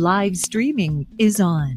Live 0.00 0.34
streaming 0.34 1.06
is 1.18 1.40
on. 1.40 1.76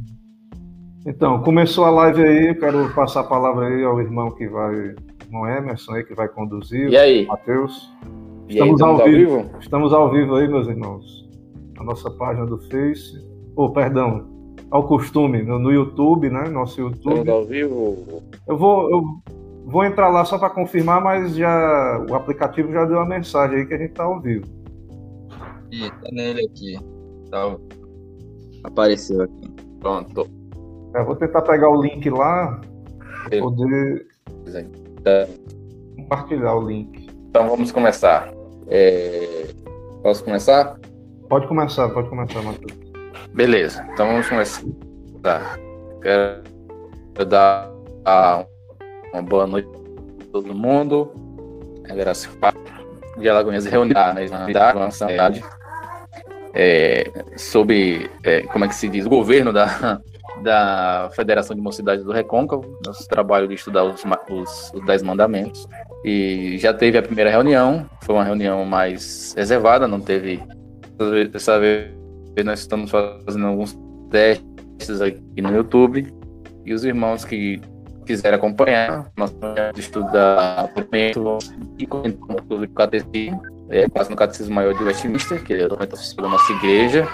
Então, 1.06 1.42
começou 1.42 1.84
a 1.84 1.90
live 1.90 2.24
aí, 2.24 2.48
eu 2.52 2.56
quero 2.58 2.90
passar 2.96 3.20
a 3.20 3.24
palavra 3.26 3.68
aí 3.68 3.84
ao 3.84 4.00
irmão 4.00 4.32
que 4.32 4.48
vai, 4.48 4.96
irmão 5.26 5.46
Emerson 5.46 5.92
aí, 5.92 6.06
que 6.06 6.16
vai 6.16 6.30
conduzir. 6.30 6.88
E 6.88 6.96
aí? 6.96 7.26
Matheus. 7.26 7.92
E 8.48 8.54
aí, 8.54 8.60
Estamos 8.60 8.82
ao 8.82 8.92
ao 8.92 9.04
vivo. 9.04 9.38
vivo? 9.44 9.50
Estamos 9.60 9.94
ao 9.94 10.10
vivo 10.10 10.36
aí, 10.36 10.48
meus 10.48 10.70
irmãos. 10.70 11.30
Na 11.76 11.84
nossa 11.84 12.10
página 12.12 12.46
do 12.46 12.58
Face. 12.70 13.22
Oh, 13.58 13.70
perdão. 13.72 14.26
Ao 14.72 14.88
costume, 14.88 15.44
no, 15.44 15.60
no 15.60 15.70
YouTube, 15.74 16.30
né? 16.30 16.48
Nosso 16.48 16.80
Estamos 16.92 17.18
YouTube. 17.18 17.30
ao 17.30 17.46
vivo. 17.46 18.24
Eu 18.48 18.58
vou, 18.58 18.90
eu 18.90 19.04
vou 19.66 19.84
entrar 19.84 20.08
lá 20.08 20.24
só 20.24 20.38
para 20.38 20.50
confirmar, 20.50 21.04
mas 21.04 21.36
já 21.36 22.06
o 22.10 22.16
aplicativo 22.16 22.72
já 22.72 22.86
deu 22.86 23.02
a 23.02 23.06
mensagem 23.06 23.58
aí 23.58 23.66
que 23.66 23.74
a 23.74 23.78
gente 23.78 23.92
tá 23.92 24.06
ao 24.06 24.22
vivo. 24.22 24.46
Ih, 25.74 25.90
tá 25.90 26.10
nele 26.14 26.46
aqui. 26.46 26.80
Tá. 27.30 27.58
Apareceu 28.64 29.22
aqui. 29.24 29.52
Pronto. 29.80 30.28
Eu 30.96 31.06
vou 31.06 31.16
tentar 31.16 31.42
pegar 31.42 31.70
o 31.70 31.82
link 31.82 32.10
lá, 32.10 32.62
poder 33.40 34.08
Tá. 35.04 35.28
compartilhar 35.98 36.56
o 36.56 36.68
link. 36.68 37.08
Então 37.30 37.50
vamos 37.50 37.72
começar. 37.72 38.32
É, 38.68 39.48
Posso 40.02 40.24
começar? 40.24 40.78
Pode 41.30 41.48
começar, 41.48 41.90
pode 41.90 42.10
começar, 42.10 42.42
Matheus. 42.42 42.78
Beleza, 43.34 43.88
então 43.94 44.06
vamos 44.08 44.28
começar. 44.28 44.64
Tá. 45.22 45.58
Quero 46.02 47.26
dar 47.26 47.72
a- 48.06 48.46
uma 49.14 49.22
boa 49.24 49.48
noite 49.48 49.70
a 50.22 50.32
todo 50.34 50.54
mundo. 50.54 51.10
A 51.90 51.96
graça 51.96 52.30
paz. 52.40 52.54
De 53.18 53.30
Alagoinhas 53.30 53.66
reunir 53.66 53.94
na 53.94 54.74
nossa 54.74 55.08
cidade. 55.08 55.44
É, 56.54 57.12
sobre, 57.36 58.10
é, 58.24 58.42
como 58.44 58.66
é 58.66 58.68
que 58.68 58.76
se 58.76 58.88
diz, 58.88 59.06
o 59.06 59.10
governo 59.10 59.52
da, 59.52 60.00
da 60.44 61.10
Federação 61.16 61.56
de 61.56 61.62
Mocidades 61.62 62.04
do 62.04 62.12
Recôncavo, 62.12 62.80
nosso 62.86 63.08
trabalho 63.08 63.48
de 63.48 63.56
estudar 63.56 63.84
os, 63.84 64.04
os, 64.30 64.72
os 64.74 64.86
Dez 64.86 65.02
Mandamentos. 65.02 65.68
E 66.04 66.58
já 66.60 66.74
teve 66.74 66.98
a 66.98 67.02
primeira 67.02 67.32
reunião, 67.32 67.90
foi 68.04 68.16
uma 68.16 68.24
reunião 68.24 68.66
mais 68.66 69.34
reservada, 69.36 69.88
não 69.88 70.00
teve. 70.00 70.42
Dessa 71.32 71.60
vez 71.60 71.92
nós 72.46 72.60
estamos 72.60 72.92
fazendo 72.92 73.48
alguns 73.48 73.78
testes 74.10 75.02
aqui 75.02 75.42
no 75.42 75.56
YouTube. 75.56 76.14
E 76.66 76.74
os 76.74 76.86
irmãos 76.86 77.26
que 77.26 77.60
quiserem 78.06 78.38
acompanhar, 78.38 79.12
nós 79.18 79.32
vamos 79.32 79.78
estudar 79.78 80.68
documento 80.68 81.38
e 81.78 81.86
comentar 81.86 82.38
sobre 82.48 82.66
o 82.66 82.70
catecismo, 82.70 83.42
é, 83.74 83.90
quase 83.90 84.12
no 84.12 84.16
Catecismo 84.16 84.54
Maior 84.54 84.78
de 84.78 84.84
Westminster, 84.84 85.44
que 85.44 85.54
é 85.54 85.66
o 85.66 85.70
documento 85.70 85.94
oficial 85.94 86.24
da 86.24 86.30
nossa 86.30 86.54
igreja. 86.54 87.08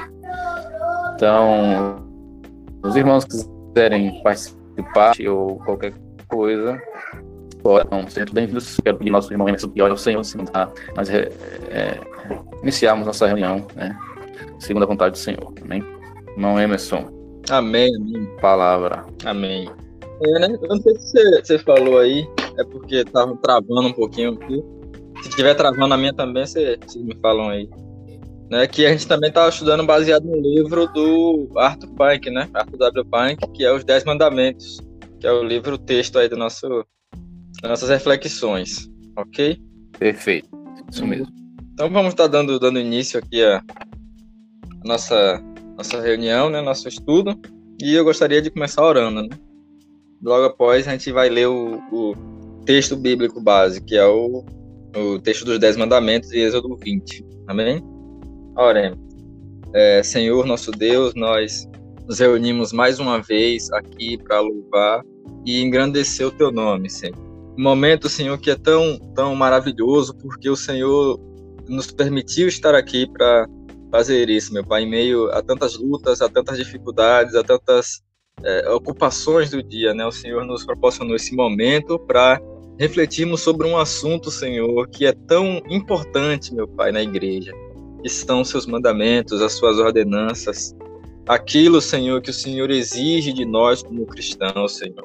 Então, 1.16 2.06
os 2.84 2.96
irmãos 2.98 3.24
que 3.24 3.38
quiserem 3.74 4.22
participar 4.22 5.14
ou 5.30 5.58
qualquer 5.60 5.94
coisa, 6.28 6.82
ser 8.10 8.20
muito 8.20 8.34
bem-vindos. 8.34 8.78
Quero 8.84 8.98
pedir 8.98 9.10
ao 9.10 9.14
nosso 9.14 9.32
irmão 9.32 9.48
Emerson 9.48 9.70
que 9.70 9.82
ore 9.82 9.92
ao 9.92 9.98
Senhor, 9.98 10.24
se 10.24 10.38
tá, 10.46 10.70
nós 10.96 11.10
é, 11.10 11.32
é, 11.70 12.00
iniciarmos 12.62 13.08
nossa 13.08 13.26
reunião, 13.26 13.66
né, 13.76 13.98
segundo 14.60 14.84
a 14.84 14.86
vontade 14.86 15.14
do 15.14 15.18
Senhor. 15.18 15.54
Amém? 15.64 15.84
Irmão 16.32 16.60
Emerson, 16.60 17.10
Amém, 17.50 17.90
amém, 17.96 18.26
palavra. 18.42 19.06
amém. 19.26 19.70
É, 20.22 20.40
né? 20.40 20.58
Eu 20.62 20.68
não 20.68 20.82
sei 20.82 20.94
se 20.96 21.12
você, 21.12 21.42
você 21.42 21.60
falou 21.60 22.00
aí, 22.00 22.28
é 22.58 22.64
porque 22.66 23.06
tava 23.06 23.36
travando 23.38 23.88
um 23.88 23.94
pouquinho 23.94 24.34
aqui. 24.34 24.64
Se 25.22 25.30
tiver 25.30 25.54
travando 25.56 25.94
a 25.94 25.98
minha 25.98 26.14
também, 26.14 26.46
você- 26.46 26.78
vocês 26.86 27.04
me 27.04 27.16
falam 27.22 27.50
aí. 27.50 27.70
Né, 28.50 28.66
que 28.66 28.84
a 28.84 28.92
gente 28.92 29.08
também 29.08 29.30
estava 29.30 29.48
estudando 29.50 29.86
baseado 29.86 30.24
no 30.24 30.36
livro 30.36 30.88
do 30.88 31.52
Arthur 31.56 31.90
Pike, 31.90 32.32
né? 32.32 32.50
Arthur 32.52 32.78
W. 32.78 33.06
Pike, 33.06 33.52
que 33.52 33.64
é 33.64 33.72
Os 33.72 33.84
Dez 33.84 34.04
Mandamentos, 34.04 34.80
que 35.20 35.28
é 35.28 35.32
o 35.32 35.44
livro 35.44 35.78
texto 35.78 36.18
aí 36.18 36.28
do 36.28 36.36
nosso, 36.36 36.68
das 37.62 37.70
nossas 37.70 37.90
reflexões, 37.90 38.90
ok? 39.16 39.62
Perfeito. 40.00 40.50
Isso 40.92 41.06
mesmo. 41.06 41.28
Então 41.74 41.92
vamos 41.92 42.14
estar 42.14 42.26
dando, 42.26 42.60
dando 42.60 42.80
início 42.80 43.20
aqui 43.20 43.44
a 43.44 43.58
a 43.58 44.88
nossa, 44.88 45.40
nossa 45.78 46.02
reunião, 46.02 46.50
né, 46.50 46.62
nosso 46.62 46.88
estudo, 46.88 47.38
e 47.82 47.94
eu 47.94 48.04
gostaria 48.04 48.42
de 48.42 48.50
começar 48.50 48.84
orando. 48.84 49.24
Né? 49.24 49.30
Logo 50.24 50.46
após 50.46 50.88
a 50.88 50.92
gente 50.92 51.12
vai 51.12 51.30
ler 51.30 51.48
o, 51.48 51.76
o 51.92 52.16
texto 52.66 52.96
bíblico 52.96 53.40
base, 53.42 53.82
que 53.82 53.96
é 53.96 54.06
o, 54.06 54.44
o 54.96 55.20
texto 55.20 55.46
dos 55.46 55.60
Dez 55.60 55.78
Mandamentos 55.78 56.30
de 56.30 56.40
Êxodo 56.40 56.76
20. 56.78 57.26
Amém? 57.48 57.84
Oremos. 58.56 59.00
É, 59.74 60.02
Senhor 60.02 60.46
nosso 60.46 60.72
Deus, 60.72 61.14
nós 61.16 61.68
nos 62.08 62.20
reunimos 62.20 62.74
mais 62.74 63.00
uma 63.00 63.22
vez 63.22 63.72
aqui 63.72 64.18
para 64.18 64.40
louvar 64.40 65.04
e 65.46 65.62
engrandecer 65.62 66.28
o 66.28 66.32
teu 66.32 66.52
nome, 66.52 66.90
Senhor. 66.90 67.16
Um 67.58 67.62
momento, 67.62 68.10
Senhor, 68.10 68.38
que 68.40 68.50
é 68.50 68.56
tão, 68.56 68.98
tão 69.14 69.36
maravilhoso, 69.36 70.16
porque 70.18 70.50
o 70.50 70.56
Senhor 70.56 71.20
nos 71.68 71.92
permitiu 71.92 72.48
estar 72.48 72.74
aqui 72.74 73.08
para 73.12 73.48
fazer 73.92 74.30
isso, 74.30 74.54
meu 74.54 74.66
Pai, 74.66 74.84
em 74.84 74.90
meio 74.90 75.30
a 75.32 75.42
tantas 75.42 75.78
lutas, 75.78 76.22
a 76.22 76.30
tantas 76.30 76.58
dificuldades, 76.58 77.36
a 77.36 77.44
tantas 77.44 78.02
é, 78.44 78.70
ocupações 78.72 79.52
do 79.52 79.62
dia, 79.62 79.94
né? 79.94 80.06
O 80.06 80.12
Senhor 80.12 80.46
nos 80.46 80.66
proporcionou 80.66 81.16
esse 81.16 81.36
momento 81.36 82.00
para 82.00 82.40
refletirmos 82.80 83.42
sobre 83.42 83.68
um 83.68 83.78
assunto, 83.78 84.32
Senhor, 84.32 84.88
que 84.88 85.06
é 85.06 85.12
tão 85.12 85.62
importante, 85.70 86.56
meu 86.56 86.66
Pai, 86.66 86.94
na 86.94 87.04
igreja, 87.04 87.52
que 88.02 88.08
são 88.08 88.42
os 88.42 88.48
seus 88.48 88.66
mandamentos, 88.66 89.42
as 89.42 89.52
suas 89.54 89.78
ordenanças, 89.78 90.74
aquilo, 91.28 91.82
Senhor, 91.82 92.22
que 92.22 92.30
o 92.30 92.34
Senhor 92.34 92.72
exige 92.72 93.34
de 93.34 93.44
nós 93.44 93.84
como 93.84 94.06
cristãos, 94.06 94.78
Senhor. 94.78 95.04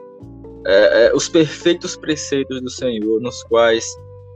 É, 0.64 1.06
é, 1.06 1.14
os 1.14 1.28
perfeitos 1.28 1.96
preceitos 1.96 2.62
do 2.62 2.70
Senhor, 2.70 3.20
nos 3.20 3.42
quais 3.42 3.84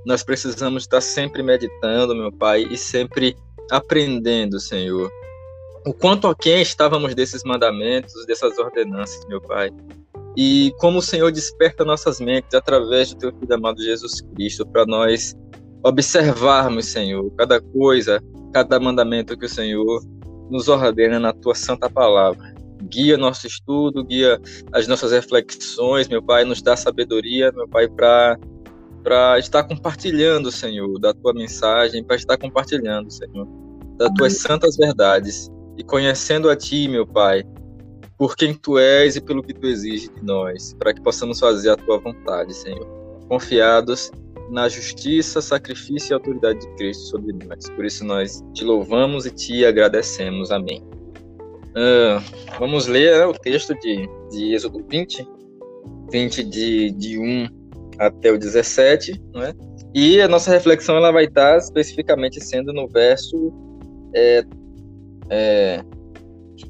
nós 0.05 0.25
precisamos 0.25 0.83
estar 0.83 1.01
sempre 1.01 1.41
meditando, 1.41 2.17
meu 2.17 2.33
Pai, 2.33 2.67
e 2.69 2.77
sempre 2.77 3.37
aprendendo, 3.71 4.59
Senhor. 4.59 5.11
O 5.87 5.95
quanto 5.95 6.27
a 6.27 6.35
quem 6.35 6.61
estávamos 6.61 7.15
desses 7.15 7.45
mandamentos, 7.45 8.27
dessas 8.27 8.59
ordenanças, 8.59 9.25
meu 9.27 9.41
Pai. 9.41 9.71
E 10.37 10.73
como 10.79 10.99
o 10.99 11.03
Senhor 11.03 11.33
desperta 11.33 11.85
nossas 11.85 12.21
mentes 12.21 12.55
através 12.55 13.13
do 13.13 13.19
teu 13.19 13.33
filho 13.33 13.55
amado 13.55 13.83
Jesus 13.83 14.21
Cristo 14.35 14.67
para 14.67 14.87
nós 14.87 15.35
observarmos, 15.85 16.87
Senhor, 16.87 17.31
cada 17.37 17.61
coisa, 17.61 18.23
cada 18.53 18.79
mandamento 18.79 19.37
que 19.37 19.47
o 19.47 19.49
Senhor 19.49 20.03
nos 20.51 20.69
ordena 20.69 21.19
na 21.19 21.33
tua 21.33 21.55
santa 21.55 21.91
palavra. 21.91 22.55
Guia 22.85 23.17
nosso 23.17 23.47
estudo, 23.47 24.05
guia 24.05 24.41
as 24.73 24.87
nossas 24.87 25.13
reflexões, 25.13 26.09
meu 26.09 26.23
Pai, 26.23 26.45
nos 26.45 26.63
dá 26.63 26.77
sabedoria, 26.77 27.53
meu 27.53 27.69
Pai, 27.69 27.89
para 27.89 28.39
para 29.03 29.39
estar 29.39 29.65
compartilhando, 29.65 30.51
Senhor, 30.51 30.99
da 30.99 31.15
tua 31.15 31.33
mensagem, 31.33 32.05
para 32.05 32.17
estar 32.17 32.37
compartilhando, 32.37 33.11
Senhor, 33.11 33.49
das 33.97 34.11
tuas 34.15 34.39
santas 34.39 34.77
verdades 34.77 35.49
e 35.79 35.85
conhecendo 35.85 36.51
a 36.51 36.57
ti, 36.57 36.89
meu 36.89 37.07
Pai, 37.07 37.43
por 38.19 38.37
quem 38.37 38.53
tu 38.53 38.77
és 38.79 39.15
e 39.15 39.21
pelo 39.21 39.43
que 39.43 39.55
tu 39.55 39.67
exiges 39.67 40.11
de 40.13 40.25
nós, 40.25 40.75
para 40.75 40.93
que 40.93 41.01
possamos 41.01 41.39
fazer 41.39 41.71
a 41.71 41.77
tua 41.77 41.99
vontade, 41.99 42.53
Senhor, 42.53 42.85
confiados 43.29 44.11
na 44.51 44.69
justiça, 44.69 45.41
sacrifício 45.41 46.13
e 46.13 46.15
autoridade 46.15 46.59
de 46.59 46.69
Cristo 46.75 47.05
sobre 47.05 47.33
nós. 47.47 47.71
Por 47.71 47.85
isso 47.85 48.05
nós 48.05 48.43
te 48.53 48.65
louvamos 48.65 49.25
e 49.25 49.31
te 49.31 49.65
agradecemos. 49.65 50.51
Amém. 50.51 50.83
Ah, 51.77 52.21
vamos 52.59 52.89
ler 52.89 53.19
né, 53.19 53.27
o 53.27 53.33
texto 53.33 53.73
de, 53.75 54.09
de 54.31 54.55
Êxodo 54.55 54.85
20, 54.91 55.25
20 56.11 56.45
de, 56.45 56.91
de 56.93 57.19
1 57.19 57.47
até 58.01 58.33
o 58.33 58.39
17, 58.39 59.23
não 59.33 59.43
é? 59.43 59.53
E 59.95 60.21
a 60.21 60.29
nossa 60.29 60.51
reflexão 60.51 60.97
ela 60.97 61.13
vai 61.13 61.25
estar 61.25 61.57
especificamente 61.59 62.43
sendo 62.43 62.73
no 62.73 62.89
verso. 62.89 63.53
É, 64.15 64.45
é, 65.31 65.85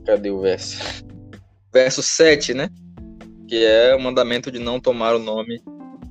cadê 0.05 0.31
o 0.31 0.41
verso? 0.41 1.08
Verso 1.79 2.03
7, 2.03 2.55
né? 2.55 2.71
Que 3.47 3.65
é 3.65 3.95
o 3.95 4.01
mandamento 4.01 4.51
de 4.51 4.59
não 4.59 4.81
tomar 4.81 5.15
o 5.15 5.19
nome 5.21 5.63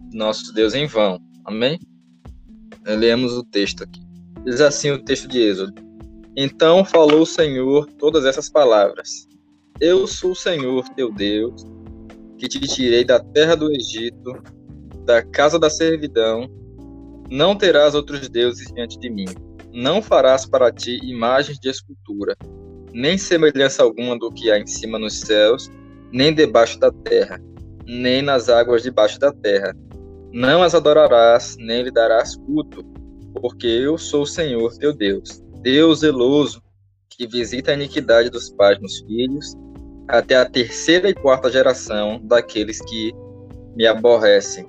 de 0.10 0.18
nosso 0.18 0.54
Deus 0.54 0.74
em 0.74 0.88
vão. 0.88 1.20
Amém? 1.44 1.78
Lemos 2.86 3.34
o 3.34 3.44
texto 3.44 3.84
aqui. 3.84 4.00
Diz 4.46 4.62
assim 4.62 4.92
o 4.92 5.04
texto 5.04 5.28
de 5.28 5.42
Êxodo. 5.42 5.74
Então 6.38 6.86
falou 6.86 7.24
o 7.24 7.26
Senhor 7.26 7.86
todas 8.00 8.24
essas 8.24 8.50
palavras: 8.50 9.28
Eu 9.82 10.08
sou 10.08 10.32
o 10.32 10.36
Senhor 10.36 10.88
teu 10.96 11.12
Deus, 11.12 11.66
que 12.38 12.48
te 12.48 12.62
tirei 12.62 13.04
da 13.04 13.20
terra 13.20 13.56
do 13.56 13.70
Egito, 13.70 14.42
da 15.04 15.22
casa 15.22 15.60
da 15.60 15.70
servidão. 15.70 16.50
Não 17.30 17.58
terás 17.58 17.94
outros 17.94 18.30
deuses 18.30 18.72
diante 18.74 18.98
de 18.98 19.10
mim. 19.10 19.28
Não 19.74 20.02
farás 20.02 20.46
para 20.46 20.72
ti 20.72 20.98
imagens 21.04 21.60
de 21.60 21.68
escultura, 21.68 22.38
nem 22.94 23.18
semelhança 23.18 23.84
alguma 23.84 24.18
do 24.18 24.32
que 24.32 24.52
há 24.52 24.60
em 24.60 24.68
cima 24.68 24.98
nos 24.98 25.20
céus, 25.20 25.72
nem 26.12 26.34
debaixo 26.34 26.80
da 26.80 26.92
terra, 26.92 27.42
nem 27.86 28.22
nas 28.22 28.50
águas 28.50 28.84
debaixo 28.84 29.20
da 29.20 29.32
terra. 29.32 29.76
Não 30.32 30.62
as 30.62 30.76
adorarás, 30.76 31.56
nem 31.60 31.84
lhe 31.84 31.92
darás 31.92 32.36
culto, 32.36 32.84
porque 33.42 33.68
eu 33.68 33.98
sou 33.98 34.24
o 34.24 34.28
Senhor 34.28 34.76
teu 34.78 34.94
Deus, 34.94 35.42
Deus 35.62 36.00
zeloso, 36.00 36.62
que 37.10 37.26
visita 37.26 37.72
a 37.72 37.74
iniquidade 37.74 38.30
dos 38.30 38.50
pais 38.52 38.80
nos 38.80 39.00
filhos, 39.00 39.56
até 40.08 40.36
a 40.36 40.46
terceira 40.46 41.10
e 41.10 41.14
quarta 41.14 41.52
geração 41.52 42.22
daqueles 42.24 42.80
que 42.82 43.12
me 43.76 43.86
aborrecem. 43.86 44.66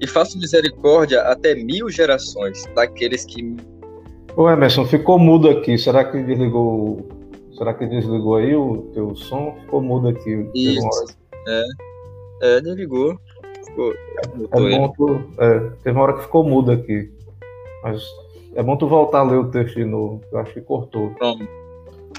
E 0.00 0.06
faço 0.06 0.38
misericórdia 0.38 1.22
até 1.22 1.54
mil 1.54 1.90
gerações 1.90 2.64
daqueles 2.74 3.24
que 3.24 3.42
me. 3.42 3.75
Ô 4.36 4.50
Emerson, 4.50 4.84
ficou 4.84 5.18
mudo 5.18 5.48
aqui. 5.48 5.78
Será 5.78 6.04
que 6.04 6.22
desligou? 6.22 7.08
Será 7.56 7.72
que 7.72 7.86
desligou 7.86 8.36
aí 8.36 8.54
o 8.54 8.90
teu 8.92 9.16
som? 9.16 9.56
Ficou 9.62 9.80
mudo 9.80 10.08
aqui. 10.08 10.46
Isso. 10.54 11.16
É, 11.48 11.64
é, 12.42 12.60
desligou. 12.60 13.18
Ficou, 13.64 13.94
é 13.94 14.76
bom 14.76 14.92
tu, 14.92 15.22
é, 15.38 15.60
teve 15.82 15.96
uma 15.96 16.02
hora 16.02 16.12
que 16.12 16.24
ficou 16.24 16.44
mudo 16.44 16.70
aqui. 16.70 17.10
Mas 17.82 18.02
é 18.54 18.62
bom 18.62 18.76
tu 18.76 18.86
voltar 18.86 19.20
a 19.20 19.22
ler 19.22 19.38
o 19.38 19.50
texto 19.50 19.76
de 19.76 19.86
novo. 19.86 20.20
Eu 20.30 20.38
acho 20.40 20.52
que 20.52 20.60
cortou. 20.60 21.08
Pronto. 21.14 21.48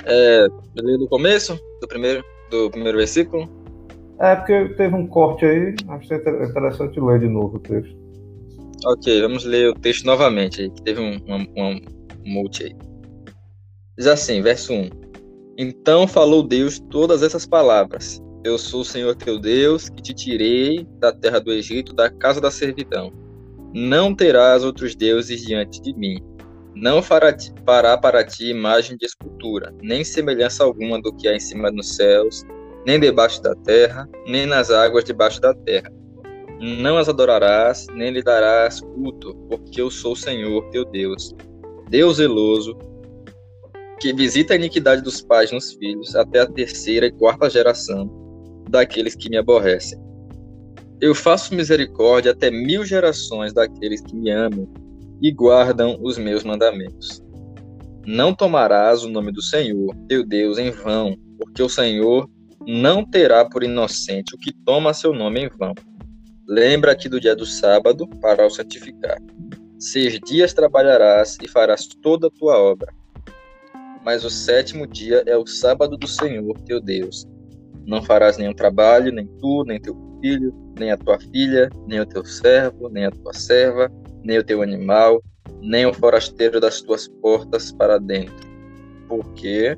É, 0.05 0.47
ler 0.75 0.97
do 0.97 1.07
começo? 1.07 1.59
Do 1.81 1.87
primeiro, 1.87 2.25
do 2.49 2.71
primeiro 2.71 2.97
versículo? 2.97 3.47
É, 4.19 4.35
porque 4.35 4.69
teve 4.69 4.95
um 4.95 5.05
corte 5.05 5.45
aí. 5.45 5.75
Acho 5.89 6.07
que 6.07 6.13
é 6.15 6.17
interessante 6.17 6.99
ler 6.99 7.19
de 7.19 7.27
novo 7.27 7.57
o 7.57 7.59
texto. 7.59 7.95
Ok, 8.85 9.21
vamos 9.21 9.45
ler 9.45 9.69
o 9.69 9.75
texto 9.75 10.03
novamente 10.05 10.61
aí, 10.61 10.69
que 10.71 10.81
teve 10.81 10.99
um, 10.99 11.19
um, 11.27 11.45
um 11.55 11.96
multi 12.27 12.65
aí. 12.65 12.75
Diz 13.97 14.07
assim, 14.07 14.41
verso 14.41 14.74
1. 14.74 14.89
Então 15.57 16.07
falou 16.07 16.44
Deus 16.44 16.79
todas 16.91 17.24
essas 17.24 17.45
palavras. 17.45 18.21
Eu 18.44 18.57
sou 18.57 18.81
o 18.81 18.85
Senhor 18.85 19.15
teu 19.15 19.39
Deus, 19.39 19.89
que 19.89 20.01
te 20.01 20.13
tirei 20.13 20.88
da 21.00 21.12
terra 21.12 21.39
do 21.39 21.51
Egito, 21.51 21.94
da 21.94 22.09
casa 22.09 22.39
da 22.39 22.51
servidão. 22.51 23.12
Não 23.74 24.13
terás 24.13 24.63
outros 24.63 24.95
deuses 24.95 25.45
diante 25.45 25.81
de 25.81 25.94
mim. 25.94 26.19
Não 26.75 27.01
fará, 27.01 27.35
para 27.97 28.24
ti 28.24 28.51
imagem 28.51 28.95
de 28.97 29.06
escultura, 29.07 29.73
nem 29.81 30.03
semelhança 30.03 30.63
alguma 30.63 31.01
do 31.01 31.12
que 31.12 31.27
há 31.27 31.35
em 31.35 31.39
cima 31.39 31.71
dos 31.71 31.95
céus, 31.95 32.44
nem 32.85 33.00
debaixo 33.00 33.41
da 33.41 33.56
terra, 33.56 34.07
nem 34.27 34.45
nas 34.45 34.69
águas 34.69 35.03
debaixo 35.03 35.41
da 35.41 35.56
terra. 35.56 35.91
Não 36.59 36.97
as 36.97 37.09
adorarás, 37.09 37.88
nem 37.94 38.12
lhe 38.12 38.21
darás 38.21 38.80
culto, 38.80 39.35
porque 39.50 39.81
eu 39.81 39.89
sou 39.89 40.13
o 40.13 40.15
Senhor 40.15 40.69
teu 40.69 40.85
Deus, 40.85 41.35
Deus 41.89 42.17
zeloso, 42.17 42.77
que 43.99 44.13
visita 44.13 44.53
a 44.53 44.57
iniquidade 44.57 45.01
dos 45.01 45.21
pais 45.21 45.51
nos 45.51 45.73
filhos 45.73 46.15
até 46.15 46.41
a 46.41 46.45
terceira 46.45 47.07
e 47.07 47.11
quarta 47.11 47.49
geração 47.49 48.09
daqueles 48.69 49.15
que 49.15 49.29
me 49.29 49.37
aborrecem. 49.37 49.99
Eu 50.99 51.15
faço 51.15 51.55
misericórdia 51.55 52.31
até 52.31 52.51
mil 52.51 52.83
gerações 52.83 53.53
daqueles 53.53 54.01
que 54.01 54.15
me 54.15 54.29
amam 54.31 54.67
e 55.21 55.31
guardam 55.31 55.97
os 56.01 56.17
meus 56.17 56.43
mandamentos. 56.43 57.23
Não 58.05 58.33
tomarás 58.33 59.03
o 59.03 59.09
nome 59.09 59.31
do 59.31 59.41
Senhor, 59.41 59.95
teu 60.07 60.25
Deus, 60.25 60.57
em 60.57 60.71
vão, 60.71 61.15
porque 61.37 61.61
o 61.61 61.69
Senhor 61.69 62.29
não 62.65 63.05
terá 63.05 63.45
por 63.45 63.63
inocente 63.63 64.35
o 64.35 64.37
que 64.37 64.51
toma 64.65 64.93
seu 64.93 65.13
nome 65.13 65.41
em 65.41 65.49
vão. 65.49 65.73
Lembra-te 66.47 67.09
do 67.09 67.19
dia 67.19 67.35
do 67.35 67.45
sábado 67.45 68.07
para 68.21 68.45
o 68.45 68.49
santificar. 68.49 69.17
Seis 69.79 70.19
dias 70.19 70.53
trabalharás 70.53 71.38
e 71.39 71.47
farás 71.47 71.88
toda 72.01 72.27
a 72.27 72.31
tua 72.31 72.57
obra. 72.57 72.91
Mas 74.03 74.25
o 74.25 74.29
sétimo 74.29 74.88
dia 74.88 75.21
é 75.27 75.38
o 75.38 75.45
sábado 75.45 75.95
do 75.95 76.07
Senhor, 76.07 76.57
teu 76.62 76.81
Deus. 76.81 77.27
Não 77.85 78.01
farás 78.01 78.38
nenhum 78.38 78.53
trabalho, 78.53 79.12
nem 79.12 79.27
tu, 79.39 79.63
nem 79.65 79.79
teu 79.79 79.95
filho, 80.19 80.51
nem 80.79 80.91
a 80.91 80.97
tua 80.97 81.19
filha, 81.19 81.69
nem 81.85 82.00
o 82.00 82.06
teu 82.07 82.25
servo, 82.25 82.89
nem 82.89 83.06
a 83.06 83.12
tua 83.12 83.33
serva, 83.33 83.91
nem 84.24 84.39
o 84.39 84.44
teu 84.44 84.63
animal, 84.63 85.21
nem 85.62 85.85
o 85.85 85.94
forasteiro 85.94 86.59
das 86.59 86.81
tuas 86.81 87.07
portas 87.21 87.71
para 87.71 88.00
dentro. 88.00 88.47
Porque 89.07 89.77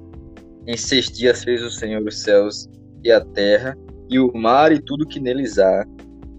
em 0.65 0.77
seis 0.77 1.07
dias 1.11 1.43
fez 1.43 1.61
o 1.61 1.69
Senhor 1.69 2.01
os 2.07 2.21
céus 2.21 2.69
e 3.03 3.11
a 3.11 3.19
terra, 3.19 3.77
e 4.09 4.17
o 4.17 4.31
mar 4.33 4.71
e 4.71 4.79
tudo 4.79 5.05
que 5.05 5.19
neles 5.19 5.59
há, 5.59 5.85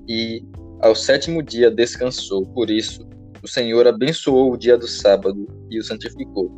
e 0.09 0.43
ao 0.81 0.95
sétimo 0.95 1.43
dia 1.43 1.71
descansou. 1.71 2.47
Por 2.47 2.71
isso, 2.71 3.07
o 3.43 3.49
Senhor 3.49 3.87
abençoou 3.87 4.53
o 4.53 4.57
dia 4.57 4.77
do 4.77 4.87
sábado 4.87 5.47
e 5.71 5.79
o 5.79 5.85
santificou. 5.85 6.51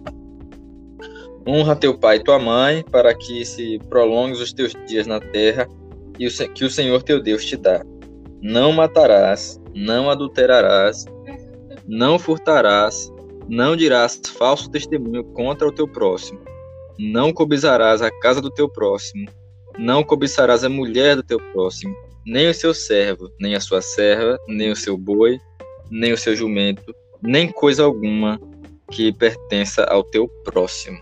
Honra 1.47 1.75
teu 1.75 1.99
pai 1.99 2.17
e 2.17 2.25
tua 2.25 2.39
mãe, 2.39 2.85
para 2.91 3.15
que 3.15 3.45
se 3.45 3.79
prolongues 3.89 4.41
os 4.41 4.53
teus 4.53 4.73
dias 4.87 5.07
na 5.07 5.21
terra 5.21 5.69
e 6.19 6.29
que 6.49 6.65
o 6.65 6.71
Senhor 6.71 7.03
teu 7.03 7.21
Deus 7.21 7.45
te 7.45 7.57
dá. 7.57 7.85
Não 8.41 8.73
matarás, 8.73 9.61
não 9.75 10.11
adulterarás, 10.11 11.05
não 11.87 12.19
furtarás, 12.19 13.13
não 13.49 13.77
dirás 13.77 14.21
falso 14.39 14.71
testemunho 14.71 15.25
contra 15.25 15.67
o 15.67 15.73
teu 15.73 15.87
próximo, 15.89 16.41
não 16.99 17.33
cobiçarás 17.33 18.03
a 18.03 18.11
casa 18.21 18.41
do 18.41 18.51
teu 18.51 18.69
próximo, 18.69 19.29
não 19.79 20.03
cobiçarás 20.03 20.65
a 20.65 20.69
mulher 20.69 21.17
do 21.17 21.23
teu 21.23 21.39
próximo, 21.53 21.95
nem 22.27 22.49
o 22.49 22.55
seu 22.55 22.73
servo, 22.73 23.31
nem 23.41 23.55
a 23.55 23.61
sua 23.61 23.83
serva, 23.83 24.39
nem 24.49 24.71
o 24.71 24.77
seu 24.77 24.97
boi, 24.97 25.39
nem 25.93 26.13
o 26.13 26.17
seu 26.17 26.35
jumento, 26.35 26.95
nem 27.23 27.53
coisa 27.53 27.85
alguma 27.85 28.41
que 28.91 29.13
pertença 29.13 29.85
ao 29.85 30.03
teu 30.03 30.27
próximo. 30.43 30.99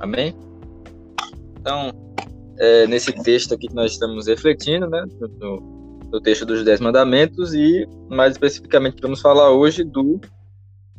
Amém? 0.00 0.34
Então, 1.60 1.90
é, 2.58 2.86
nesse 2.86 3.12
texto 3.12 3.54
aqui 3.54 3.66
que 3.66 3.74
nós 3.74 3.92
estamos 3.92 4.28
refletindo, 4.28 4.88
né, 4.88 5.04
no, 5.40 6.00
no, 6.10 6.20
texto 6.20 6.46
dos 6.46 6.64
Dez 6.64 6.80
Mandamentos, 6.80 7.52
e 7.52 7.86
mais 8.08 8.32
especificamente 8.32 9.02
vamos 9.02 9.20
falar 9.20 9.50
hoje 9.50 9.82
do 9.82 10.20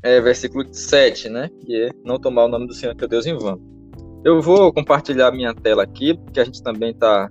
é, 0.03 0.19
versículo 0.19 0.65
7, 0.71 1.29
né, 1.29 1.49
que 1.65 1.75
é 1.75 1.89
não 2.03 2.19
tomar 2.19 2.45
o 2.45 2.49
nome 2.49 2.67
do 2.67 2.73
Senhor 2.73 2.93
teu 2.93 3.07
Deus 3.07 3.25
em 3.25 3.37
vão. 3.37 3.59
Eu 4.23 4.41
vou 4.41 4.71
compartilhar 4.73 5.31
minha 5.31 5.53
tela 5.53 5.83
aqui, 5.83 6.13
porque 6.13 6.41
a 6.41 6.43
gente 6.43 6.61
também 6.61 6.91
está 6.91 7.29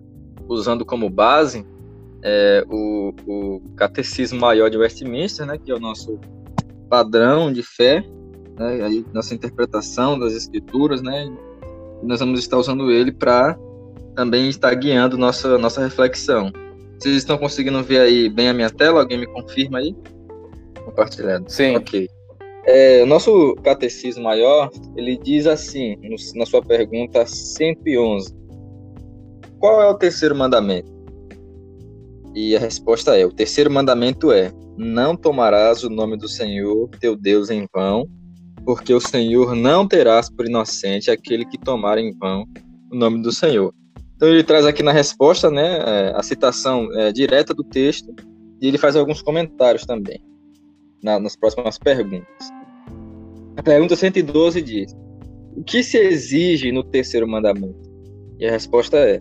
usando 0.49 0.87
como 0.87 1.11
base 1.11 1.67
é, 2.23 2.65
o, 2.69 3.13
o, 3.27 3.61
Catecismo 3.77 4.41
Maior 4.41 4.71
de 4.71 4.77
Westminster, 4.77 5.47
né, 5.47 5.59
que 5.59 5.71
é 5.71 5.75
o 5.75 5.81
nosso 5.81 6.19
padrão 6.89 7.53
de 7.53 7.63
fé, 7.63 8.05
né, 8.59 8.85
aí, 8.85 9.05
nossa 9.13 9.35
interpretação 9.35 10.19
das 10.19 10.33
Escrituras, 10.33 11.03
né, 11.03 11.27
e 12.03 12.07
nós 12.07 12.21
vamos 12.21 12.41
estar 12.41 12.57
usando 12.57 12.91
ele 12.91 13.13
para 13.13 13.59
também 14.15 14.49
está 14.49 14.75
guiando 14.75 15.17
nossa, 15.17 15.57
nossa 15.59 15.81
reflexão. 15.81 16.51
Vocês 16.99 17.15
estão 17.15 17.39
conseguindo 17.39 17.81
ver 17.85 18.01
aí 18.01 18.29
bem 18.29 18.49
a 18.49 18.53
minha 18.53 18.69
tela? 18.69 19.01
Alguém 19.01 19.19
me 19.19 19.27
confirma 19.29 19.79
aí? 19.79 19.95
Compartilhando. 20.85 21.49
Sim. 21.49 21.77
Ok. 21.77 22.09
É, 22.65 23.05
nosso 23.05 23.55
catecismo 23.63 24.25
maior, 24.25 24.71
ele 24.97 25.17
diz 25.17 25.47
assim, 25.47 25.95
no, 26.03 26.17
na 26.35 26.45
sua 26.45 26.61
pergunta 26.61 27.25
111. 27.25 28.35
Qual 29.61 29.81
é 29.81 29.87
o 29.89 29.95
terceiro 29.95 30.35
mandamento? 30.35 30.98
E 32.41 32.55
a 32.55 32.61
resposta 32.61 33.19
é: 33.19 33.27
o 33.27 33.33
terceiro 33.33 33.69
mandamento 33.69 34.31
é: 34.31 34.53
não 34.77 35.17
tomarás 35.17 35.83
o 35.83 35.91
nome 35.91 36.17
do 36.17 36.29
Senhor, 36.29 36.89
teu 37.01 37.17
Deus, 37.17 37.51
em 37.51 37.67
vão, 37.75 38.09
porque 38.65 38.95
o 38.95 39.01
Senhor 39.01 39.57
não 39.57 39.89
terás 39.89 40.31
por 40.31 40.47
inocente 40.47 41.11
aquele 41.11 41.45
que 41.45 41.59
tomar 41.59 41.99
em 41.99 42.17
vão 42.17 42.45
o 42.93 42.97
nome 42.97 43.23
do 43.23 43.33
Senhor. 43.33 43.75
Então 44.15 44.29
ele 44.29 44.45
traz 44.45 44.65
aqui 44.65 44.85
na 44.85 44.93
resposta, 44.93 45.51
né, 45.51 45.79
é, 45.79 46.13
a 46.15 46.23
citação 46.23 46.89
é, 46.97 47.11
direta 47.11 47.53
do 47.53 47.65
texto 47.65 48.15
e 48.63 48.69
ele 48.69 48.79
faz 48.79 48.95
alguns 48.95 49.21
comentários 49.21 49.85
também 49.85 50.23
na, 51.03 51.19
nas 51.19 51.35
próximas 51.35 51.77
perguntas. 51.77 52.53
A 53.57 53.63
pergunta 53.65 53.97
112 53.97 54.63
diz: 54.63 54.97
O 55.57 55.65
que 55.65 55.83
se 55.83 55.99
exige 55.99 56.71
no 56.71 56.85
terceiro 56.85 57.27
mandamento? 57.27 57.91
E 58.39 58.47
a 58.47 58.51
resposta 58.53 58.97
é: 58.97 59.21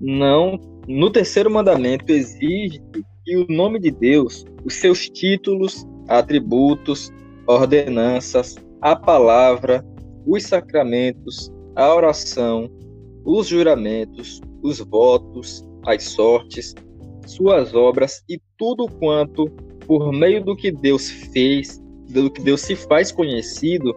Não, 0.00 0.73
no 0.86 1.10
terceiro 1.10 1.50
mandamento 1.50 2.12
exige 2.12 2.80
que 3.24 3.36
o 3.36 3.46
nome 3.48 3.78
de 3.80 3.90
Deus, 3.90 4.44
os 4.64 4.74
seus 4.74 5.08
títulos, 5.08 5.86
atributos, 6.08 7.12
ordenanças, 7.46 8.56
a 8.80 8.94
palavra, 8.94 9.84
os 10.26 10.42
sacramentos, 10.44 11.50
a 11.74 11.94
oração, 11.94 12.70
os 13.24 13.48
juramentos, 13.48 14.40
os 14.62 14.78
votos, 14.80 15.64
as 15.86 16.02
sortes, 16.04 16.74
suas 17.26 17.74
obras 17.74 18.22
e 18.28 18.38
tudo 18.58 18.86
quanto, 18.98 19.46
por 19.86 20.12
meio 20.12 20.44
do 20.44 20.54
que 20.54 20.70
Deus 20.70 21.08
fez, 21.08 21.80
do 22.10 22.30
que 22.30 22.42
Deus 22.42 22.60
se 22.60 22.76
faz 22.76 23.10
conhecido, 23.10 23.94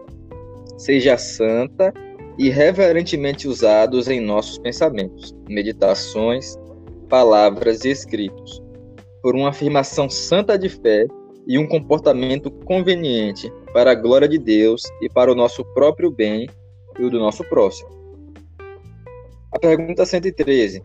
seja 0.78 1.18
santa 1.18 1.92
e 2.38 2.48
reverentemente 2.48 3.46
usados 3.46 4.08
em 4.08 4.20
nossos 4.20 4.58
pensamentos, 4.58 5.34
meditações, 5.48 6.56
palavras 7.08 7.84
e 7.84 7.90
escritos, 7.90 8.62
por 9.22 9.34
uma 9.34 9.48
afirmação 9.48 10.08
santa 10.08 10.58
de 10.58 10.68
fé 10.68 11.06
e 11.46 11.58
um 11.58 11.66
comportamento 11.66 12.50
conveniente 12.50 13.52
para 13.72 13.92
a 13.92 13.94
glória 13.94 14.28
de 14.28 14.38
Deus 14.38 14.82
e 15.00 15.08
para 15.08 15.32
o 15.32 15.34
nosso 15.34 15.64
próprio 15.74 16.10
bem 16.10 16.48
e 16.98 17.04
o 17.04 17.10
do 17.10 17.18
nosso 17.18 17.42
próximo 17.44 17.98
a 19.50 19.58
pergunta 19.58 20.04
113 20.04 20.84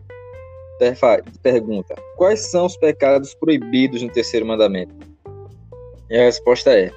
pergunta: 1.42 1.94
Quais 2.16 2.40
são 2.40 2.66
os 2.66 2.76
pecados 2.76 3.34
proibidos 3.34 4.02
no 4.02 4.10
terceiro 4.10 4.46
mandamento? 4.46 4.94
E 6.10 6.16
a 6.16 6.24
resposta 6.24 6.72
é: 6.72 6.90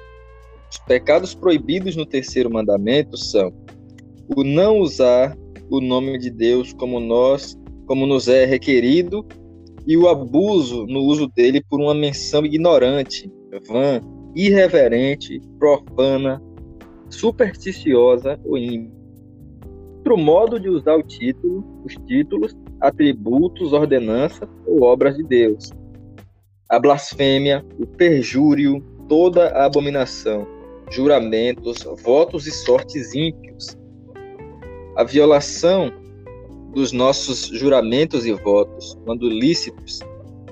Os 0.70 0.78
pecados 0.78 1.34
proibidos 1.34 1.94
no 1.94 2.06
terceiro 2.06 2.50
mandamento 2.50 3.16
são 3.16 3.52
o 4.34 4.42
não 4.42 4.78
usar 4.78 5.36
o 5.70 5.80
nome 5.80 6.18
de 6.18 6.30
Deus 6.30 6.72
como 6.72 6.98
nós, 6.98 7.56
como 7.88 8.06
nos 8.06 8.28
é 8.28 8.44
requerido, 8.44 9.26
e 9.86 9.96
o 9.96 10.06
abuso 10.06 10.86
no 10.86 11.00
uso 11.00 11.26
dele 11.26 11.64
por 11.68 11.80
uma 11.80 11.94
menção 11.94 12.44
ignorante, 12.44 13.32
vã, 13.66 14.02
irreverente, 14.36 15.40
profana, 15.58 16.40
supersticiosa 17.08 18.38
ou 18.44 18.58
ímpia. 18.58 18.92
Outro 19.96 20.18
modo 20.18 20.60
de 20.60 20.68
usar 20.68 20.96
o 20.96 21.02
título, 21.02 21.64
os 21.84 21.94
títulos, 22.06 22.54
atributos, 22.80 23.72
ordenanças 23.72 24.48
ou 24.66 24.82
obras 24.82 25.16
de 25.16 25.24
Deus. 25.24 25.70
A 26.68 26.78
blasfêmia, 26.78 27.64
o 27.80 27.86
perjúrio, 27.86 28.84
toda 29.08 29.48
a 29.48 29.64
abominação, 29.64 30.46
juramentos, 30.90 31.78
votos 32.04 32.46
e 32.46 32.50
sortes 32.50 33.14
ímpios. 33.14 33.76
A 34.94 35.04
violação 35.04 35.90
dos 36.74 36.92
nossos 36.92 37.46
juramentos 37.46 38.26
e 38.26 38.32
votos, 38.32 38.96
quando 39.04 39.28
lícitos, 39.28 40.00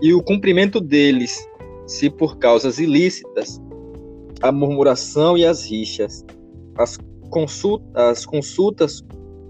e 0.00 0.12
o 0.12 0.23
cumprimento 0.23 0.80
deles, 0.80 1.46
se 1.87 2.11
por 2.11 2.38
causas 2.38 2.78
ilícitas, 2.78 3.61
a 4.42 4.52
murmuração 4.52 5.37
e 5.37 5.44
as 5.44 5.70
rixas, 5.70 6.25
as, 6.76 6.99
consulta, 7.30 8.11
as 8.11 8.26
consultas 8.26 9.02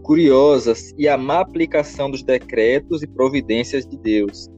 curiosas 0.02 0.94
e 0.96 1.08
a 1.08 1.18
má 1.18 1.40
aplicação 1.40 2.10
dos 2.10 2.22
decretos 2.22 3.02
e 3.02 3.06
providências 3.08 3.84
de 3.84 3.98
Deus. 3.98 4.48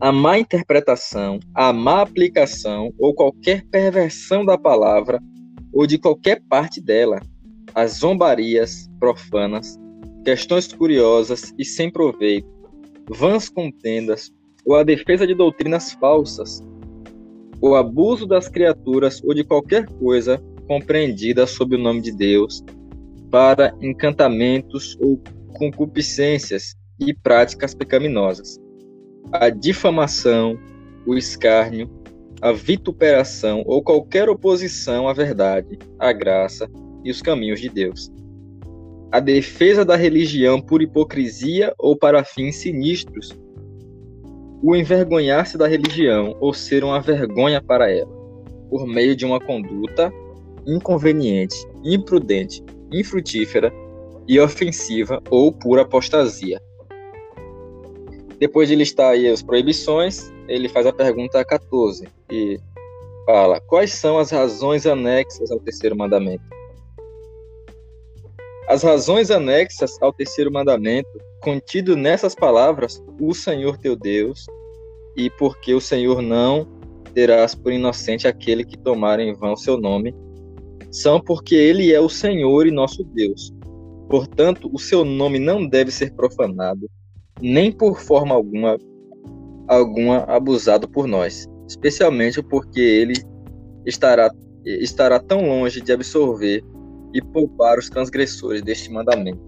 A 0.00 0.12
má 0.12 0.38
interpretação, 0.38 1.40
a 1.54 1.72
má 1.72 2.02
aplicação 2.02 2.90
ou 2.98 3.12
qualquer 3.12 3.66
perversão 3.66 4.46
da 4.46 4.56
palavra 4.56 5.20
ou 5.72 5.86
de 5.86 5.98
qualquer 5.98 6.40
parte 6.48 6.80
dela, 6.80 7.20
as 7.74 7.98
zombarias 7.98 8.88
profanas, 8.98 9.78
questões 10.24 10.72
curiosas 10.72 11.52
e 11.58 11.64
sem 11.64 11.90
proveito, 11.90 12.48
vãs 13.08 13.48
contendas 13.48 14.32
ou 14.64 14.76
a 14.76 14.82
defesa 14.82 15.26
de 15.26 15.34
doutrinas 15.34 15.92
falsas, 15.92 16.62
o 17.60 17.74
abuso 17.74 18.26
das 18.26 18.48
criaturas 18.48 19.22
ou 19.24 19.34
de 19.34 19.44
qualquer 19.44 19.86
coisa 19.86 20.42
compreendida 20.66 21.46
sob 21.46 21.74
o 21.74 21.78
nome 21.78 22.02
de 22.02 22.12
Deus, 22.12 22.62
para 23.30 23.74
encantamentos 23.80 24.96
ou 25.00 25.20
concupiscências 25.54 26.76
e 27.00 27.14
práticas 27.14 27.74
pecaminosas. 27.74 28.58
A 29.32 29.48
difamação, 29.48 30.58
o 31.06 31.14
escárnio, 31.14 31.90
a 32.40 32.52
vituperação 32.52 33.62
ou 33.66 33.82
qualquer 33.82 34.28
oposição 34.28 35.08
à 35.08 35.12
verdade, 35.12 35.78
à 35.98 36.12
graça 36.12 36.70
e 37.04 37.10
os 37.10 37.20
caminhos 37.20 37.60
de 37.60 37.68
Deus. 37.68 38.10
A 39.10 39.20
defesa 39.20 39.84
da 39.84 39.96
religião 39.96 40.60
por 40.60 40.82
hipocrisia 40.82 41.74
ou 41.78 41.96
para 41.96 42.22
fins 42.22 42.56
sinistros. 42.56 43.34
O 44.62 44.76
envergonhar-se 44.76 45.56
da 45.56 45.66
religião 45.66 46.36
ou 46.40 46.52
ser 46.52 46.84
uma 46.84 47.00
vergonha 47.00 47.62
para 47.62 47.90
ela, 47.90 48.10
por 48.68 48.86
meio 48.86 49.16
de 49.16 49.24
uma 49.24 49.40
conduta 49.40 50.12
inconveniente, 50.66 51.56
imprudente, 51.82 52.62
infrutífera 52.92 53.72
e 54.26 54.38
ofensiva 54.38 55.22
ou 55.30 55.52
por 55.52 55.78
apostasia. 55.78 56.60
Depois 58.38 58.68
de 58.68 58.76
listar 58.76 59.12
aí 59.12 59.26
as 59.26 59.42
proibições, 59.42 60.30
ele 60.46 60.68
faz 60.68 60.86
a 60.86 60.92
pergunta 60.92 61.42
14 61.42 62.06
e 62.30 62.60
fala: 63.24 63.58
Quais 63.60 63.92
são 63.92 64.18
as 64.18 64.30
razões 64.30 64.86
anexas 64.86 65.50
ao 65.50 65.58
terceiro 65.58 65.96
mandamento? 65.96 66.57
As 68.68 68.82
razões 68.82 69.30
anexas 69.30 69.96
ao 70.02 70.12
terceiro 70.12 70.52
mandamento, 70.52 71.08
contido 71.40 71.96
nessas 71.96 72.34
palavras, 72.34 73.02
o 73.18 73.32
Senhor 73.32 73.78
teu 73.78 73.96
Deus, 73.96 74.44
e 75.16 75.30
porque 75.30 75.72
o 75.72 75.80
Senhor 75.80 76.20
não 76.20 76.68
terás 77.14 77.54
por 77.54 77.72
inocente 77.72 78.28
aquele 78.28 78.66
que 78.66 78.76
tomar 78.76 79.20
em 79.20 79.32
vão 79.32 79.56
seu 79.56 79.80
nome, 79.80 80.14
são 80.90 81.18
porque 81.18 81.54
ele 81.54 81.94
é 81.94 82.00
o 82.00 82.10
Senhor 82.10 82.66
e 82.66 82.70
nosso 82.70 83.02
Deus. 83.04 83.54
Portanto, 84.06 84.68
o 84.70 84.78
seu 84.78 85.02
nome 85.02 85.38
não 85.38 85.66
deve 85.66 85.90
ser 85.90 86.12
profanado, 86.12 86.90
nem 87.40 87.72
por 87.72 87.98
forma 87.98 88.34
alguma 88.34 88.76
alguma 89.66 90.24
abusado 90.24 90.86
por 90.86 91.06
nós, 91.06 91.48
especialmente 91.66 92.42
porque 92.42 92.80
ele 92.80 93.14
estará 93.86 94.30
estará 94.64 95.18
tão 95.18 95.48
longe 95.48 95.80
de 95.80 95.90
absorver 95.90 96.62
e 97.14 97.22
poupar 97.22 97.78
os 97.78 97.88
transgressores 97.88 98.62
deste 98.62 98.90
mandamento, 98.90 99.40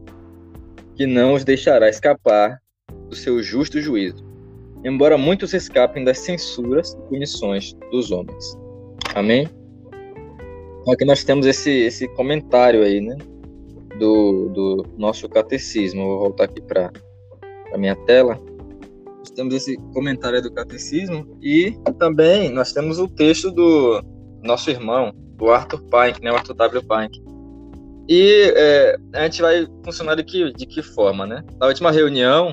que 0.94 1.06
não 1.06 1.34
os 1.34 1.44
deixará 1.44 1.88
escapar 1.88 2.60
do 3.08 3.14
seu 3.16 3.42
justo 3.42 3.80
juízo, 3.80 4.24
embora 4.84 5.18
muitos 5.18 5.52
escapem 5.52 6.04
das 6.04 6.18
censuras 6.18 6.92
e 6.92 7.08
punições 7.08 7.74
dos 7.90 8.10
homens. 8.10 8.56
Amém? 9.14 9.48
Aqui 10.88 11.04
nós 11.04 11.22
temos 11.22 11.46
esse, 11.46 11.70
esse 11.70 12.08
comentário 12.08 12.82
aí, 12.82 13.00
né? 13.00 13.16
Do, 13.98 14.48
do 14.48 14.86
nosso 14.96 15.28
catecismo. 15.28 16.04
Vou 16.04 16.18
voltar 16.20 16.44
aqui 16.44 16.60
para 16.62 16.90
a 17.72 17.78
minha 17.78 17.94
tela. 18.06 18.40
Nós 19.18 19.30
temos 19.30 19.54
esse 19.54 19.76
comentário 19.92 20.40
do 20.40 20.50
catecismo 20.50 21.38
e 21.42 21.76
também 21.98 22.48
nós 22.50 22.72
temos 22.72 22.98
o 22.98 23.06
texto 23.06 23.50
do 23.50 24.02
nosso 24.42 24.70
irmão, 24.70 25.12
o 25.38 25.50
Arthur 25.50 25.82
Pink, 25.82 26.22
né? 26.22 26.32
O 26.32 26.36
Arthur 26.36 26.54
W. 26.54 26.82
Pink. 26.82 27.22
E 28.10 28.52
é, 28.56 28.96
a 29.14 29.22
gente 29.22 29.40
vai 29.40 29.68
funcionar 29.84 30.16
de 30.16 30.24
que, 30.24 30.52
de 30.52 30.66
que 30.66 30.82
forma, 30.82 31.24
né? 31.24 31.44
Na 31.60 31.68
última 31.68 31.92
reunião, 31.92 32.52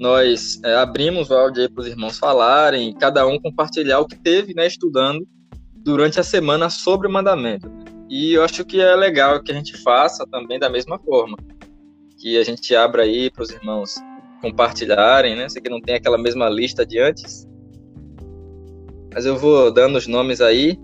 nós 0.00 0.58
é, 0.64 0.74
abrimos 0.76 1.28
o 1.28 1.34
áudio 1.34 1.70
para 1.70 1.82
os 1.82 1.86
irmãos 1.86 2.18
falarem, 2.18 2.94
cada 2.94 3.26
um 3.26 3.38
compartilhar 3.38 4.00
o 4.00 4.06
que 4.06 4.16
teve, 4.16 4.54
né, 4.54 4.66
estudando 4.66 5.28
durante 5.84 6.18
a 6.18 6.22
semana 6.22 6.70
sobre 6.70 7.06
o 7.06 7.12
mandamento. 7.12 7.70
E 8.08 8.32
eu 8.32 8.42
acho 8.42 8.64
que 8.64 8.80
é 8.80 8.96
legal 8.96 9.42
que 9.42 9.52
a 9.52 9.54
gente 9.54 9.76
faça 9.82 10.26
também 10.26 10.58
da 10.58 10.70
mesma 10.70 10.98
forma. 10.98 11.36
Que 12.18 12.38
a 12.38 12.42
gente 12.42 12.74
abra 12.74 13.02
aí 13.02 13.30
para 13.30 13.42
os 13.42 13.50
irmãos 13.50 13.96
compartilharem, 14.40 15.36
né? 15.36 15.46
Sei 15.46 15.60
que 15.60 15.68
não 15.68 15.80
tem 15.80 15.96
aquela 15.96 16.16
mesma 16.16 16.48
lista 16.48 16.86
de 16.86 16.98
antes. 16.98 17.46
Mas 19.12 19.26
eu 19.26 19.36
vou 19.36 19.70
dando 19.70 19.98
os 19.98 20.06
nomes 20.06 20.40
aí 20.40 20.78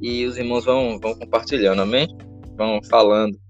e 0.00 0.24
os 0.24 0.38
irmãos 0.38 0.64
vão, 0.64 0.98
vão 0.98 1.14
compartilhando, 1.14 1.82
amém? 1.82 2.08
Vão 2.60 2.78
falando. 2.82 3.40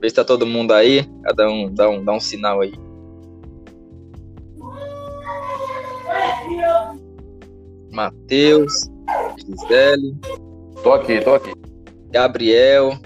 Vê 0.00 0.08
se 0.08 0.14
tá 0.14 0.24
todo 0.24 0.46
mundo 0.46 0.72
aí, 0.72 1.04
cada 1.24 1.48
um 1.48 1.74
dá 1.74 1.90
um, 1.90 2.04
dá 2.04 2.12
um 2.12 2.20
sinal 2.20 2.60
aí. 2.60 2.72
Mateus, 7.90 8.88
Gisele. 9.44 10.16
Tô 10.84 10.92
aqui, 10.92 11.20
tô 11.20 11.34
aqui. 11.34 11.52
Gabriel, 12.12 12.96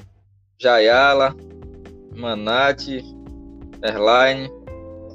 Jayala, 0.60 1.34
Manati, 2.14 3.02
Erline, 3.82 4.50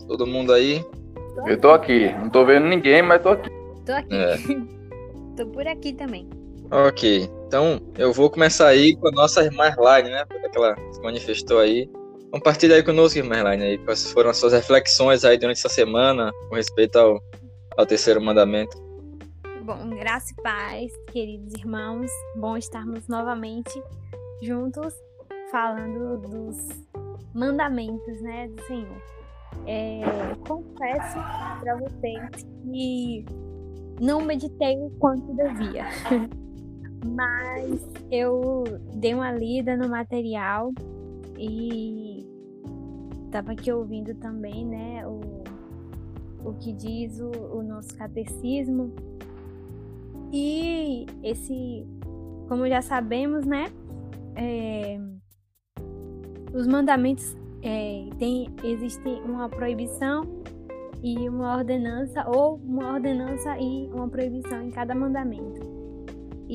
todo 0.07 0.25
mundo 0.25 0.51
aí? 0.51 0.83
Eu 1.45 1.61
tô 1.61 1.69
aqui. 1.69 2.11
Não 2.13 2.31
tô 2.31 2.43
vendo 2.43 2.65
ninguém, 2.65 3.03
mas 3.03 3.21
tô 3.21 3.29
aqui. 3.29 3.51
Tô 3.85 3.91
aqui. 3.91 4.15
É. 4.15 4.35
Tô 5.37 5.45
por 5.45 5.67
aqui 5.67 5.93
também. 5.93 6.27
Ok, 6.71 7.29
então 7.47 7.79
eu 7.97 8.11
vou 8.11 8.29
começar 8.29 8.67
aí 8.67 8.95
com 8.95 9.07
a 9.07 9.11
nossa 9.11 9.43
irmã 9.43 9.67
Erline, 9.67 10.09
né? 10.09 10.25
Que 10.51 10.57
ela 10.57 10.75
se 10.91 11.01
manifestou 11.01 11.59
aí. 11.59 11.89
Compartilha 12.31 12.75
aí 12.75 12.83
conosco, 12.83 13.19
irmã 13.19 13.35
Erline, 13.35 13.63
aí, 13.63 13.77
quais 13.77 14.11
foram 14.11 14.31
as 14.31 14.37
suas 14.37 14.53
reflexões 14.53 15.23
aí 15.23 15.37
durante 15.37 15.57
essa 15.57 15.69
semana 15.69 16.31
com 16.49 16.55
respeito 16.55 16.97
ao, 16.97 17.21
ao 17.77 17.85
terceiro 17.85 18.19
mandamento. 18.21 18.75
Bom, 19.63 19.89
graça 19.91 20.33
e 20.33 20.41
paz, 20.41 20.91
queridos 21.11 21.53
irmãos. 21.53 22.09
Bom 22.35 22.57
estarmos 22.57 23.07
novamente 23.07 23.81
juntos 24.41 24.93
falando 25.51 26.17
dos 26.17 26.57
mandamentos, 27.33 28.21
né, 28.21 28.47
do 28.47 28.61
Senhor. 28.63 29.01
É, 29.65 30.01
confesso 30.47 31.19
para 31.61 31.77
vocês 31.77 32.43
que 32.63 33.25
não 34.01 34.21
meditei 34.21 34.75
o 34.77 34.89
quanto 34.99 35.33
devia, 35.33 35.85
mas 37.05 37.87
eu 38.11 38.63
dei 38.95 39.13
uma 39.13 39.31
lida 39.31 39.75
no 39.75 39.89
material 39.89 40.73
e 41.37 42.25
estava 43.25 43.53
aqui 43.53 43.71
ouvindo 43.71 44.13
também, 44.15 44.65
né, 44.65 45.07
o, 45.07 45.21
o 46.45 46.53
que 46.53 46.71
diz 46.73 47.19
o, 47.19 47.31
o 47.57 47.63
nosso 47.63 47.97
catecismo 47.97 48.93
e 50.31 51.05
esse, 51.21 51.85
como 52.47 52.67
já 52.67 52.81
sabemos, 52.81 53.45
né? 53.45 53.65
É, 54.35 54.99
os 56.51 56.65
mandamentos 56.65 57.37
é, 57.61 58.09
tem, 58.17 58.49
existe 58.63 59.09
uma 59.25 59.47
proibição 59.47 60.23
e 61.03 61.29
uma 61.29 61.57
ordenança, 61.57 62.27
ou 62.27 62.55
uma 62.55 62.93
ordenança 62.93 63.57
e 63.59 63.87
uma 63.93 64.07
proibição 64.07 64.63
em 64.63 64.71
cada 64.71 64.95
mandamento. 64.95 65.72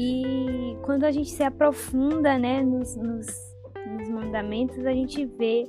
E 0.00 0.78
quando 0.82 1.02
a 1.02 1.10
gente 1.10 1.28
se 1.28 1.42
aprofunda 1.42 2.38
né, 2.38 2.62
nos, 2.62 2.94
nos, 2.94 3.26
mandamentos, 4.08 4.86
a 4.86 4.92
gente 4.92 5.26
vê 5.26 5.64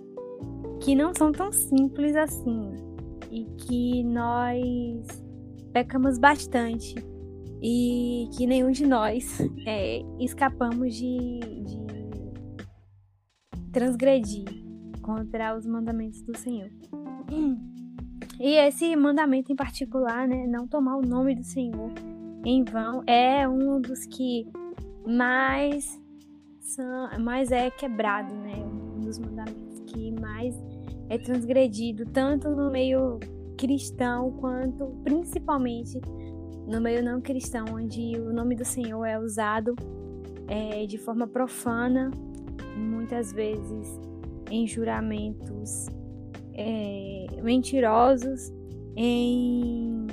que 0.80 0.94
não 0.94 1.12
são 1.16 1.32
tão 1.32 1.52
simples 1.52 2.16
assim 2.16 2.76
e 3.32 3.46
que 3.58 4.04
nós 4.04 5.08
pecamos 5.74 6.20
bastante 6.20 6.94
e 7.60 8.30
que 8.38 8.46
nenhum 8.46 8.70
de 8.70 8.86
nós 8.86 9.40
é, 9.66 10.00
escapamos 10.20 10.94
de, 10.94 11.40
de 11.40 11.88
transgredir 13.72 14.46
contra 15.02 15.58
os 15.58 15.66
mandamentos 15.66 16.22
do 16.22 16.38
Senhor. 16.38 16.70
E 18.40 18.54
esse 18.58 18.96
mandamento 18.96 19.52
em 19.52 19.56
particular, 19.56 20.28
né, 20.28 20.46
não 20.46 20.68
tomar 20.68 20.98
o 20.98 21.02
nome 21.02 21.34
do 21.34 21.44
Senhor 21.44 21.92
em 22.46 22.64
vão, 22.64 23.04
é 23.06 23.48
um 23.48 23.82
dos 23.82 24.06
que 24.06 24.48
mais 25.06 26.00
são, 26.60 27.20
mais 27.20 27.52
é 27.52 27.70
quebrado, 27.70 28.34
né, 28.34 28.56
um 28.56 29.02
dos 29.02 29.20
mandamentos 29.20 29.80
que 29.88 30.12
mais 30.12 30.56
é 31.10 31.18
transgredido 31.18 32.06
tanto 32.06 32.50
no 32.50 32.72
meio 32.72 33.20
cristão 33.58 34.32
quanto 34.40 34.88
principalmente 35.04 36.00
no 36.68 36.80
meio 36.80 37.04
não 37.04 37.20
cristão, 37.20 37.66
onde 37.74 38.14
o 38.20 38.32
nome 38.32 38.56
do 38.56 38.64
Senhor 38.64 39.04
é 39.04 39.20
usado 39.20 39.76
é, 40.48 40.86
de 40.86 40.98
forma 40.98 41.28
profana, 41.28 42.12
muitas 42.78 43.34
vezes 43.34 44.00
em 44.52 44.68
juramentos 44.68 45.88
é, 46.54 47.26
mentirosos, 47.42 48.54
em, 48.96 50.06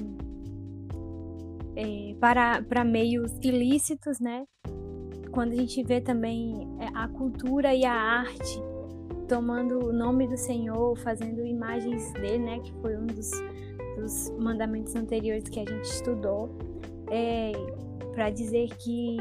é, 1.77 2.15
para, 2.19 2.63
para 2.63 2.85
meios 2.85 3.31
ilícitos, 3.43 4.19
né? 4.19 4.45
Quando 5.31 5.53
a 5.53 5.57
gente 5.57 5.83
vê 5.83 6.01
também 6.01 6.67
é, 6.81 6.89
a 6.95 7.07
cultura 7.09 7.75
e 7.75 7.85
a 7.85 7.93
arte 7.93 8.61
tomando 9.29 9.89
o 9.89 9.93
nome 9.93 10.27
do 10.27 10.37
Senhor, 10.37 10.97
fazendo 10.99 11.45
imagens 11.45 12.13
dele, 12.15 12.39
né? 12.39 12.59
Que 12.61 12.73
foi 12.81 12.97
um 12.97 13.07
dos, 13.07 13.31
dos 13.97 14.31
mandamentos 14.39 14.95
anteriores 14.97 15.49
que 15.49 15.61
a 15.61 15.69
gente 15.69 15.85
estudou, 15.85 16.57
é, 17.11 17.53
para 18.15 18.31
dizer 18.31 18.69
que 18.79 19.17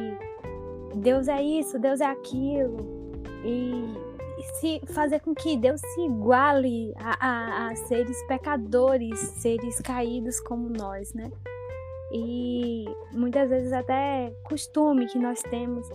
Deus 0.95 1.27
é 1.27 1.41
isso, 1.41 1.77
Deus 1.77 1.99
é 1.99 2.05
aquilo, 2.05 2.77
e 3.43 4.05
se 4.59 4.81
fazer 4.93 5.19
com 5.19 5.33
que 5.33 5.57
Deus 5.57 5.81
se 5.81 6.01
iguale 6.01 6.93
a, 6.97 7.27
a, 7.27 7.67
a 7.69 7.75
seres 7.75 8.21
pecadores, 8.27 9.19
seres 9.19 9.79
caídos 9.81 10.39
como 10.39 10.69
nós, 10.69 11.13
né? 11.13 11.29
E 12.17 12.85
muitas 13.13 13.49
vezes 13.49 13.73
até 13.73 14.33
costume 14.45 15.05
que 15.05 15.19
nós 15.19 15.41
temos, 15.41 15.85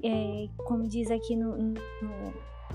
é, 0.00 0.46
como 0.58 0.86
diz 0.86 1.10
aqui 1.10 1.34
no, 1.34 1.56
no, 1.56 1.74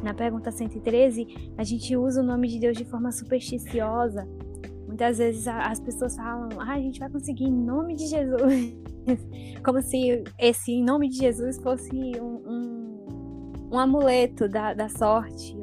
na 0.04 0.14
pergunta 0.14 0.52
113, 0.52 1.54
a 1.58 1.64
gente 1.64 1.96
usa 1.96 2.22
o 2.22 2.26
nome 2.26 2.50
de 2.50 2.60
Deus 2.60 2.78
de 2.78 2.84
forma 2.84 3.10
supersticiosa. 3.14 4.28
Muitas 4.86 5.20
vezes 5.20 5.48
as 5.48 5.80
pessoas 5.80 6.18
falam, 6.18 6.50
ah, 6.60 6.74
a 6.74 6.80
gente 6.80 7.00
vai 7.00 7.10
conseguir 7.10 7.46
em 7.46 7.54
nome 7.54 7.96
de 7.96 8.08
Jesus. 8.08 8.76
como 9.64 9.82
se 9.82 10.22
esse 10.38 10.74
em 10.74 10.84
nome 10.84 11.08
de 11.08 11.16
Jesus 11.16 11.58
fosse 11.60 11.96
um, 12.20 12.42
um 12.46 12.82
um 13.72 13.80
amuleto 13.80 14.50
da, 14.50 14.74
da 14.74 14.90
sorte, 14.90 15.56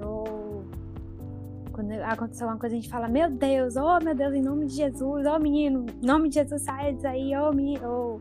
quando 1.79 1.93
aconteceu 1.93 2.49
alguma 2.49 2.59
coisa, 2.59 2.75
a 2.75 2.81
gente 2.81 2.91
fala, 2.91 3.07
meu 3.07 3.31
Deus, 3.31 3.77
oh 3.77 4.05
meu 4.05 4.13
Deus, 4.13 4.35
em 4.35 4.43
nome 4.43 4.67
de 4.67 4.75
Jesus, 4.75 5.25
oh 5.25 5.39
menino, 5.39 5.87
em 6.03 6.05
nome 6.05 6.29
de 6.29 6.35
Jesus, 6.35 6.63
sai 6.63 6.93
daí, 6.95 7.37
oh 7.37 7.53
menino, 7.53 8.19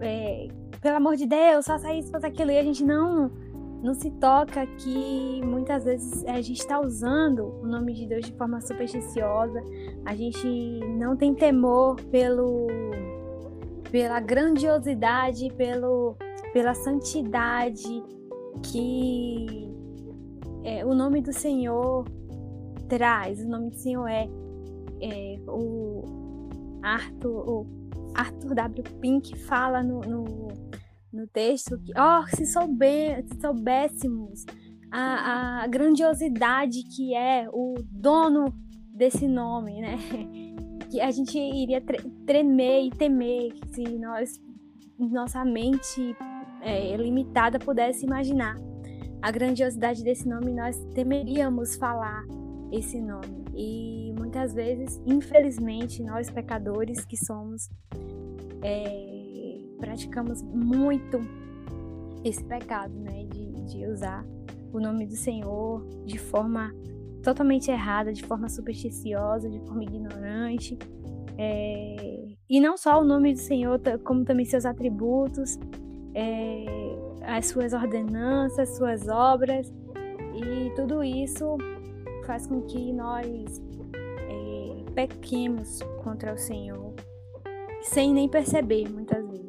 é, 0.00 0.48
pelo 0.80 0.96
amor 0.96 1.14
de 1.14 1.26
Deus, 1.26 1.66
faça 1.66 1.92
isso, 1.92 2.10
faça 2.10 2.28
aquilo, 2.28 2.50
e 2.50 2.56
a 2.56 2.62
gente 2.62 2.82
não, 2.82 3.30
não 3.82 3.92
se 3.92 4.10
toca 4.12 4.66
que 4.66 5.42
muitas 5.44 5.84
vezes 5.84 6.24
a 6.24 6.40
gente 6.40 6.60
está 6.60 6.80
usando 6.80 7.60
o 7.62 7.66
nome 7.66 7.92
de 7.92 8.06
Deus 8.06 8.24
de 8.24 8.32
forma 8.32 8.58
supersticiosa, 8.62 9.62
a 10.06 10.14
gente 10.14 10.48
não 10.96 11.14
tem 11.14 11.34
temor 11.34 11.96
pelo 12.06 12.68
pela 13.90 14.20
grandiosidade, 14.20 15.50
pelo, 15.56 16.14
pela 16.52 16.74
santidade, 16.74 18.02
que 18.62 19.70
é, 20.62 20.84
o 20.84 20.94
nome 20.94 21.22
do 21.22 21.32
Senhor 21.32 22.04
traz, 22.88 23.40
o 23.44 23.48
nome 23.48 23.70
do 23.70 23.76
Senhor 23.76 24.06
é, 24.08 24.28
é 25.00 25.38
o 25.46 26.02
Arthur, 26.82 27.48
o 27.48 27.66
Arthur 28.14 28.54
W. 28.54 28.82
Pink 29.00 29.36
fala 29.38 29.82
no, 29.82 30.00
no, 30.00 30.48
no 31.12 31.26
texto 31.28 31.78
que, 31.78 31.92
oh, 31.92 32.26
se, 32.34 32.46
se 32.46 33.40
soubéssemos 33.40 34.44
a, 34.90 35.62
a 35.62 35.66
grandiosidade 35.66 36.82
que 36.84 37.14
é 37.14 37.48
o 37.52 37.74
dono 37.90 38.46
desse 38.94 39.28
nome, 39.28 39.80
né? 39.80 39.96
Que 40.88 41.02
a 41.02 41.10
gente 41.10 41.38
iria 41.38 41.82
tremer 42.24 42.86
e 42.86 42.90
temer 42.90 43.52
se 43.74 43.84
nós, 43.98 44.40
nossa 44.98 45.44
mente 45.44 46.16
é, 46.62 46.96
limitada 46.96 47.58
pudesse 47.58 48.06
imaginar 48.06 48.56
a 49.20 49.30
grandiosidade 49.30 50.02
desse 50.02 50.26
nome, 50.26 50.54
nós 50.54 50.82
temeríamos 50.94 51.76
falar 51.76 52.24
esse 52.72 53.00
nome. 53.00 53.44
E 53.54 54.12
muitas 54.18 54.52
vezes, 54.52 55.00
infelizmente, 55.06 56.02
nós 56.02 56.30
pecadores 56.30 57.04
que 57.04 57.16
somos, 57.16 57.68
é, 58.62 59.58
praticamos 59.78 60.42
muito 60.42 61.20
esse 62.24 62.44
pecado, 62.44 62.94
né? 62.94 63.24
De, 63.24 63.52
de 63.66 63.86
usar 63.86 64.24
o 64.72 64.80
nome 64.80 65.06
do 65.06 65.16
Senhor 65.16 65.84
de 66.04 66.18
forma 66.18 66.74
totalmente 67.22 67.70
errada, 67.70 68.12
de 68.12 68.24
forma 68.24 68.48
supersticiosa, 68.48 69.48
de 69.48 69.58
forma 69.60 69.84
ignorante. 69.84 70.78
É, 71.36 72.26
e 72.48 72.60
não 72.60 72.76
só 72.76 73.00
o 73.00 73.04
nome 73.04 73.32
do 73.32 73.38
Senhor, 73.38 73.80
como 74.04 74.24
também 74.24 74.44
seus 74.44 74.64
atributos, 74.64 75.58
é, 76.14 76.64
as 77.22 77.46
suas 77.46 77.72
ordenanças, 77.72 78.76
suas 78.76 79.08
obras, 79.08 79.72
e 80.34 80.70
tudo 80.74 81.02
isso 81.02 81.56
faz 82.28 82.46
com 82.46 82.60
que 82.60 82.92
nós 82.92 83.62
é, 83.96 84.90
pequemos 84.94 85.80
contra 86.04 86.34
o 86.34 86.36
Senhor, 86.36 86.92
sem 87.80 88.12
nem 88.12 88.28
perceber 88.28 88.86
muitas 88.90 89.26
vezes. 89.26 89.48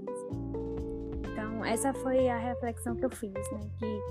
Então, 1.30 1.66
essa 1.66 1.94
foi 1.94 2.30
a 2.30 2.38
reflexão 2.38 2.96
que 2.96 3.04
eu 3.04 3.10
fiz, 3.10 3.34
né? 3.34 3.60
Que 3.78 4.02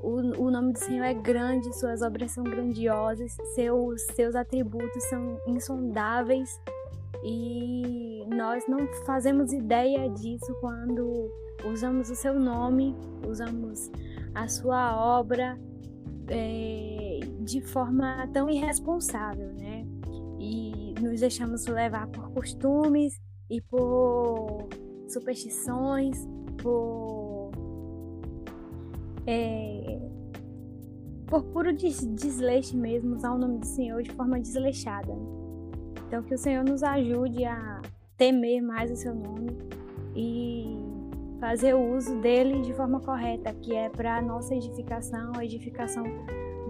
o, 0.00 0.44
o 0.44 0.50
nome 0.50 0.74
do 0.74 0.78
Senhor 0.78 1.02
é 1.02 1.12
grande, 1.12 1.76
suas 1.76 2.02
obras 2.02 2.30
são 2.30 2.44
grandiosas, 2.44 3.36
seus, 3.52 4.02
seus 4.12 4.36
atributos 4.36 5.02
são 5.10 5.36
insondáveis 5.48 6.60
e 7.24 8.24
nós 8.28 8.64
não 8.68 8.86
fazemos 9.04 9.52
ideia 9.52 10.08
disso 10.10 10.54
quando 10.60 11.32
usamos 11.64 12.10
o 12.10 12.14
seu 12.14 12.38
nome, 12.38 12.94
usamos 13.26 13.90
a 14.36 14.46
sua 14.46 14.96
obra 15.18 15.58
é, 16.28 17.20
de 17.40 17.60
forma 17.60 18.28
tão 18.32 18.48
irresponsável, 18.48 19.52
né? 19.54 19.86
E 20.38 20.94
nos 21.00 21.20
deixamos 21.20 21.66
levar 21.66 22.06
por 22.08 22.30
costumes 22.30 23.20
e 23.50 23.60
por 23.60 24.68
superstições, 25.08 26.16
por, 26.62 27.50
é, 29.26 30.00
por 31.26 31.44
puro 31.44 31.72
des 31.72 32.04
desleixo 32.14 32.76
mesmo, 32.76 33.14
usar 33.14 33.32
o 33.32 33.38
nome 33.38 33.58
do 33.58 33.66
Senhor 33.66 34.02
de 34.02 34.10
forma 34.12 34.40
desleixada. 34.40 35.12
Então, 36.06 36.22
que 36.22 36.34
o 36.34 36.38
Senhor 36.38 36.64
nos 36.64 36.82
ajude 36.82 37.44
a 37.44 37.82
temer 38.16 38.62
mais 38.62 38.90
o 38.90 38.96
seu 38.96 39.14
nome 39.14 39.50
e 40.14 40.93
fazer 41.44 41.74
o 41.74 41.94
uso 41.94 42.18
dele 42.22 42.62
de 42.62 42.72
forma 42.72 43.00
correta, 43.00 43.52
que 43.52 43.74
é 43.76 43.90
para 43.90 44.22
nossa 44.22 44.54
edificação, 44.54 45.30
a 45.36 45.44
edificação 45.44 46.02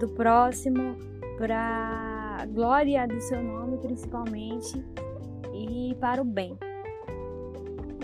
do 0.01 0.09
próximo, 0.09 0.97
para 1.39 2.45
glória 2.53 3.07
do 3.07 3.21
seu 3.21 3.41
nome 3.41 3.79
principalmente 3.79 4.85
e 5.55 5.95
para 6.01 6.21
o 6.21 6.25
bem. 6.25 6.59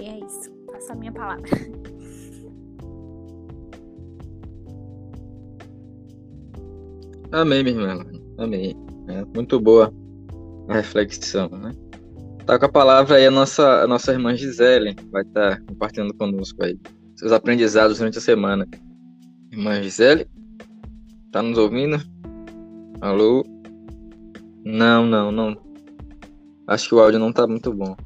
E 0.01 0.05
é 0.05 0.21
isso. 0.25 0.53
Passo 0.71 0.93
a 0.93 0.95
minha 0.95 1.11
palavra. 1.11 1.51
Amém, 7.33 7.65
minha 7.65 7.81
irmã. 7.81 8.07
Amém. 8.39 8.77
É 9.09 9.25
muito 9.35 9.59
boa 9.59 9.93
a 10.69 10.75
reflexão, 10.75 11.49
né? 11.49 11.75
Tá 12.51 12.59
com 12.59 12.67
a 12.67 12.69
palavra 12.69 13.15
aí 13.15 13.27
a 13.27 13.31
nossa, 13.31 13.85
a 13.85 13.87
nossa 13.87 14.11
irmã 14.11 14.35
Gisele, 14.35 14.97
vai 15.13 15.23
estar 15.23 15.57
tá 15.57 15.63
compartilhando 15.69 16.13
conosco 16.13 16.65
aí 16.65 16.77
seus 17.15 17.31
aprendizados 17.31 17.99
durante 17.99 18.19
a 18.19 18.21
semana. 18.21 18.67
Irmã 19.53 19.81
Gisele, 19.81 20.27
tá 21.31 21.43
nos 21.43 21.57
ouvindo? 21.57 22.03
Alô? 23.01 23.45
Não, 24.65 25.07
não, 25.07 25.31
não. 25.31 25.57
Acho 26.67 26.89
que 26.89 26.95
o 26.97 27.01
áudio 27.01 27.21
não 27.21 27.33
tá 27.33 27.47
muito 27.47 27.73
bom. 27.73 27.97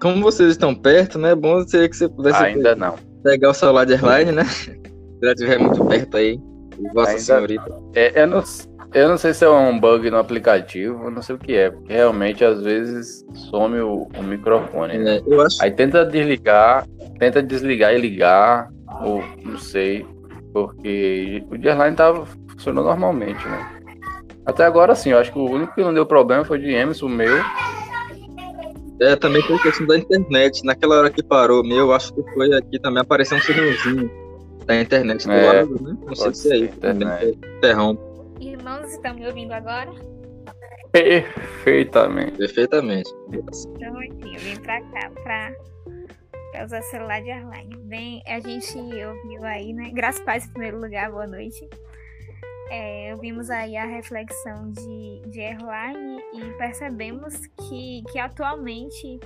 Como 0.00 0.20
vocês 0.20 0.50
estão 0.50 0.74
perto, 0.74 1.16
né? 1.16 1.30
É 1.30 1.36
bom 1.36 1.64
seria 1.64 1.88
que 1.88 1.96
você 1.96 2.08
pudesse 2.08 2.42
Ainda 2.42 2.74
não. 2.74 2.96
pegar 3.22 3.50
o 3.50 3.54
celular 3.54 3.86
de 3.86 3.92
airline, 3.94 4.32
né? 4.32 4.42
Se 4.50 4.72
ela 5.22 5.34
estiver 5.34 5.60
muito 5.60 5.84
perto 5.84 6.16
aí. 6.16 6.36
Vossa 6.92 7.10
Ainda- 7.10 7.22
Senhorita. 7.22 7.80
É, 7.94 8.24
eu, 8.24 8.26
não, 8.26 8.42
eu 8.94 9.08
não 9.08 9.16
sei 9.16 9.32
se 9.32 9.44
é 9.44 9.48
um 9.48 9.78
bug 9.78 10.10
no 10.10 10.18
aplicativo, 10.18 11.10
não 11.10 11.22
sei 11.22 11.34
o 11.34 11.38
que 11.38 11.54
é, 11.54 11.70
porque 11.70 11.92
realmente 11.92 12.44
às 12.44 12.62
vezes 12.62 13.24
some 13.34 13.78
o, 13.80 14.08
o 14.16 14.22
microfone. 14.22 14.98
né? 14.98 15.16
É, 15.16 15.22
eu 15.26 15.40
acho 15.40 15.62
Aí 15.62 15.70
tenta 15.70 16.04
desligar, 16.04 16.86
tenta 17.18 17.42
desligar 17.42 17.94
e 17.94 17.98
ligar, 17.98 18.68
ou 19.02 19.22
não 19.44 19.58
sei, 19.58 20.06
porque 20.52 21.42
o 21.50 21.56
Dearline 21.56 21.96
tava 21.96 22.26
funcionando 22.48 22.84
normalmente, 22.84 23.46
né? 23.48 23.82
Até 24.44 24.64
agora 24.64 24.94
sim, 24.94 25.10
eu 25.10 25.18
acho 25.18 25.32
que 25.32 25.38
o 25.38 25.48
único 25.48 25.74
que 25.74 25.82
não 25.82 25.94
deu 25.94 26.04
problema 26.04 26.44
foi 26.44 26.58
o 26.58 26.60
de 26.60 26.72
Emerson, 26.72 27.06
o 27.06 27.08
meu. 27.08 27.36
É, 29.00 29.16
também 29.16 29.42
a 29.42 29.62
questão 29.62 29.86
da 29.86 29.96
internet. 29.98 30.64
Naquela 30.64 30.96
hora 30.96 31.10
que 31.10 31.22
parou, 31.22 31.64
meu, 31.64 31.78
eu 31.78 31.92
acho 31.92 32.14
que 32.14 32.22
foi 32.34 32.52
aqui 32.54 32.78
também 32.78 33.00
apareceu 33.00 33.38
um 33.38 33.40
sinalzinho 33.40 34.10
da 34.66 34.80
internet 34.80 35.26
do 35.26 35.32
É, 35.32 35.52
lado, 35.52 35.82
né? 35.82 35.96
Não 36.06 36.14
sei 36.14 36.34
se 36.34 36.52
é 36.52 36.56
isso 36.58 36.78
também, 36.78 37.08
internet. 37.08 37.38
Irmãos, 38.42 38.90
estão 38.90 39.14
me 39.14 39.24
ouvindo 39.24 39.52
agora? 39.52 39.92
Perfeitamente. 40.90 42.36
perfeitamente. 42.36 43.08
Então, 43.28 43.96
aqui, 43.98 44.34
eu 44.34 44.40
vim 44.40 44.56
pra 44.60 44.80
cá 44.80 45.10
pra, 45.22 45.54
pra 46.50 46.64
usar 46.64 46.82
celular 46.82 47.22
de 47.22 47.30
airline. 47.30 47.76
Bem, 47.84 48.20
a 48.26 48.40
gente 48.40 48.76
ouviu 48.76 49.44
aí, 49.44 49.72
né? 49.72 49.90
Graças 49.94 50.20
a 50.22 50.24
Paz, 50.24 50.44
em 50.44 50.50
primeiro 50.50 50.80
lugar, 50.80 51.10
boa 51.12 51.26
noite. 51.26 51.68
É, 52.68 53.14
ouvimos 53.14 53.48
aí 53.48 53.76
a 53.76 53.86
reflexão 53.86 54.72
de, 54.72 55.22
de 55.30 55.40
airline 55.40 56.20
e 56.34 56.58
percebemos 56.58 57.46
que, 57.46 58.02
que 58.10 58.18
atualmente, 58.18 59.20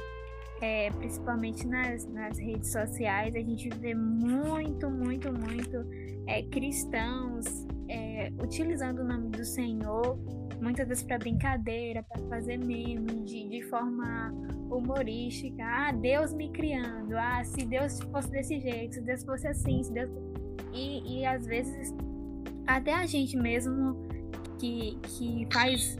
é, 0.61 0.91
principalmente 0.91 1.67
nas, 1.67 2.07
nas 2.13 2.39
redes 2.39 2.71
sociais, 2.71 3.35
a 3.35 3.41
gente 3.41 3.71
vê 3.79 3.95
muito, 3.95 4.91
muito, 4.91 5.33
muito 5.33 5.87
é, 6.27 6.43
cristãos 6.43 7.66
é, 7.89 8.33
utilizando 8.43 9.01
o 9.01 9.05
nome 9.05 9.31
do 9.31 9.45
Senhor 9.45 10.19
muitas 10.61 10.89
vezes 10.89 11.05
para 11.05 11.19
brincadeira, 11.19 12.03
para 12.03 12.23
fazer 12.29 12.59
meme 12.59 13.25
de, 13.25 13.49
de 13.49 13.63
forma 13.63 14.33
humorística. 14.71 15.63
Ah, 15.63 15.93
Deus 15.93 16.33
me 16.33 16.51
criando. 16.51 17.15
Ah, 17.15 17.45
se 17.45 17.65
Deus 17.67 18.01
fosse 18.01 18.31
desse 18.31 18.59
jeito, 18.61 18.95
se 18.95 19.01
Deus 19.03 19.23
fosse 19.25 19.47
assim, 19.47 19.83
se 19.83 19.93
Deus. 19.93 20.11
E, 20.73 21.21
e 21.21 21.27
às 21.27 21.47
vezes 21.47 21.95
até 22.67 22.93
a 22.93 23.07
gente 23.07 23.37
mesmo 23.37 24.07
que, 24.59 24.99
que 25.03 25.47
faz 25.53 25.97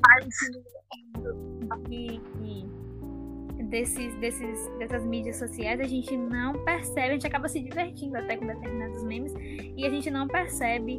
que, 1.89 2.21
que 2.21 3.65
desses, 3.65 4.15
desses, 4.17 4.69
dessas 4.79 5.05
mídias 5.05 5.37
sociais, 5.37 5.81
a 5.81 5.85
gente 5.85 6.17
não 6.17 6.53
percebe, 6.65 7.09
a 7.09 7.13
gente 7.13 7.27
acaba 7.27 7.49
se 7.49 7.61
divertindo 7.61 8.17
até 8.17 8.37
com 8.37 8.47
determinados 8.47 9.03
memes 9.05 9.33
e 9.77 9.85
a 9.85 9.91
gente 9.91 10.11
não 10.11 10.27
percebe 10.27 10.99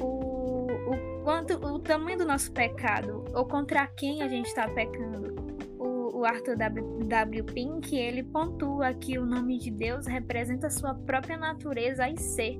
o, 0.00 0.27
quanto 1.22 1.54
o 1.54 1.78
tamanho 1.78 2.18
do 2.18 2.24
nosso 2.24 2.52
pecado 2.52 3.24
ou 3.34 3.46
contra 3.46 3.86
quem 3.86 4.22
a 4.22 4.28
gente 4.28 4.46
está 4.46 4.68
pecando. 4.68 5.36
O, 5.78 6.20
o 6.20 6.24
Arthur 6.24 6.56
W. 6.56 7.04
W. 7.04 7.44
Pink 7.44 7.96
ele 7.96 8.22
pontua 8.22 8.92
que 8.94 9.18
o 9.18 9.26
nome 9.26 9.58
de 9.58 9.70
Deus 9.70 10.06
representa 10.06 10.66
a 10.66 10.70
sua 10.70 10.94
própria 10.94 11.36
natureza 11.36 12.08
e 12.08 12.16
ser. 12.18 12.58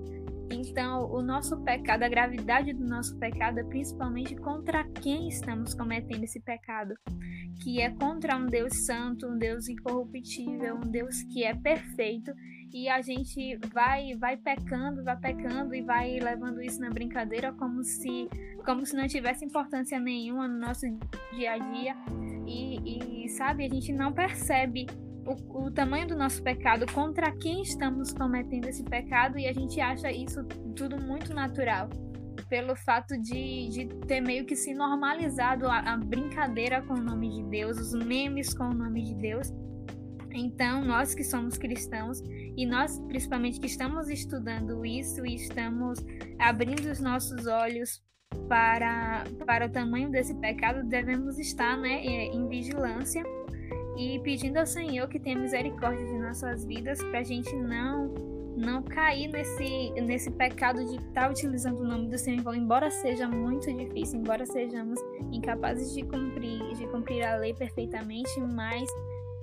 Então, 0.50 1.10
o 1.10 1.20
nosso 1.20 1.58
pecado, 1.62 2.04
a 2.04 2.08
gravidade 2.08 2.72
do 2.72 2.84
nosso 2.86 3.18
pecado 3.18 3.58
é 3.58 3.64
principalmente 3.64 4.34
contra 4.36 4.82
quem 4.84 5.28
estamos 5.28 5.74
cometendo 5.74 6.24
esse 6.24 6.40
pecado, 6.40 6.94
que 7.62 7.80
é 7.80 7.90
contra 7.90 8.36
um 8.36 8.46
Deus 8.46 8.86
santo, 8.86 9.26
um 9.26 9.36
Deus 9.36 9.68
incorruptível, 9.68 10.76
um 10.76 10.90
Deus 10.90 11.22
que 11.24 11.44
é 11.44 11.54
perfeito, 11.54 12.32
e 12.72 12.88
a 12.88 13.00
gente 13.00 13.56
vai 13.72 14.14
vai 14.16 14.36
pecando, 14.36 15.02
vai 15.04 15.16
pecando 15.16 15.74
e 15.74 15.82
vai 15.82 16.18
levando 16.18 16.62
isso 16.62 16.80
na 16.80 16.90
brincadeira 16.90 17.52
como 17.52 17.82
se 17.82 18.28
como 18.64 18.84
se 18.84 18.94
não 18.96 19.06
tivesse 19.06 19.44
importância 19.44 19.98
nenhuma 19.98 20.46
no 20.46 20.58
nosso 20.58 20.86
dia 21.32 21.52
a 21.52 21.58
dia. 21.58 21.96
E, 22.46 23.24
e 23.24 23.28
sabe, 23.30 23.64
a 23.64 23.68
gente 23.68 23.92
não 23.92 24.12
percebe 24.12 24.86
o, 25.28 25.66
o, 25.66 25.70
tamanho 25.70 26.06
do 26.08 26.16
nosso 26.16 26.42
pecado, 26.42 26.90
contra 26.92 27.30
quem 27.32 27.62
estamos 27.62 28.12
cometendo 28.12 28.66
esse 28.66 28.82
pecado, 28.82 29.38
e 29.38 29.46
a 29.46 29.52
gente 29.52 29.80
acha 29.80 30.10
isso 30.10 30.42
tudo 30.74 31.00
muito 31.00 31.34
natural. 31.34 31.90
Pelo 32.48 32.74
fato 32.74 33.18
de, 33.20 33.68
de 33.68 33.86
ter 34.06 34.22
meio 34.22 34.46
que 34.46 34.56
se 34.56 34.72
normalizado 34.72 35.66
a, 35.66 35.80
a 35.80 35.96
brincadeira 35.98 36.80
com 36.82 36.94
o 36.94 37.02
nome 37.02 37.28
de 37.30 37.42
Deus, 37.44 37.78
os 37.78 37.92
memes 37.92 38.54
com 38.54 38.64
o 38.64 38.74
nome 38.74 39.02
de 39.02 39.14
Deus. 39.14 39.52
Então, 40.32 40.84
nós 40.84 41.14
que 41.14 41.24
somos 41.24 41.56
cristãos 41.56 42.20
e 42.56 42.66
nós, 42.66 42.98
principalmente, 43.08 43.60
que 43.60 43.66
estamos 43.66 44.08
estudando 44.08 44.84
isso 44.84 45.24
e 45.26 45.34
estamos 45.34 45.98
abrindo 46.38 46.90
os 46.90 47.00
nossos 47.00 47.46
olhos 47.46 48.02
para, 48.48 49.24
para 49.46 49.66
o 49.66 49.70
tamanho 49.70 50.10
desse 50.10 50.34
pecado, 50.34 50.84
devemos 50.84 51.38
estar 51.38 51.76
né, 51.76 52.04
em 52.04 52.46
vigilância 52.48 53.22
e 53.96 54.20
pedindo 54.20 54.58
ao 54.58 54.66
Senhor 54.66 55.08
que 55.08 55.18
tenha 55.18 55.38
misericórdia 55.38 56.04
de 56.06 56.18
nossas 56.18 56.64
vidas 56.64 57.02
para 57.02 57.20
a 57.20 57.24
gente 57.24 57.54
não 57.56 58.38
não 58.58 58.82
cair 58.82 59.28
nesse, 59.28 59.90
nesse 60.00 60.30
pecado 60.32 60.84
de 60.84 60.96
estar 60.96 61.26
tá 61.26 61.30
utilizando 61.30 61.80
o 61.80 61.84
nome 61.84 62.08
do 62.08 62.18
Senhor, 62.18 62.54
embora 62.54 62.90
seja 62.90 63.28
muito 63.28 63.72
difícil, 63.72 64.18
embora 64.18 64.44
sejamos 64.44 64.98
incapazes 65.32 65.94
de 65.94 66.02
cumprir, 66.02 66.74
de 66.74 66.86
cumprir 66.88 67.24
a 67.24 67.36
lei 67.36 67.54
perfeitamente, 67.54 68.40
mas 68.40 68.90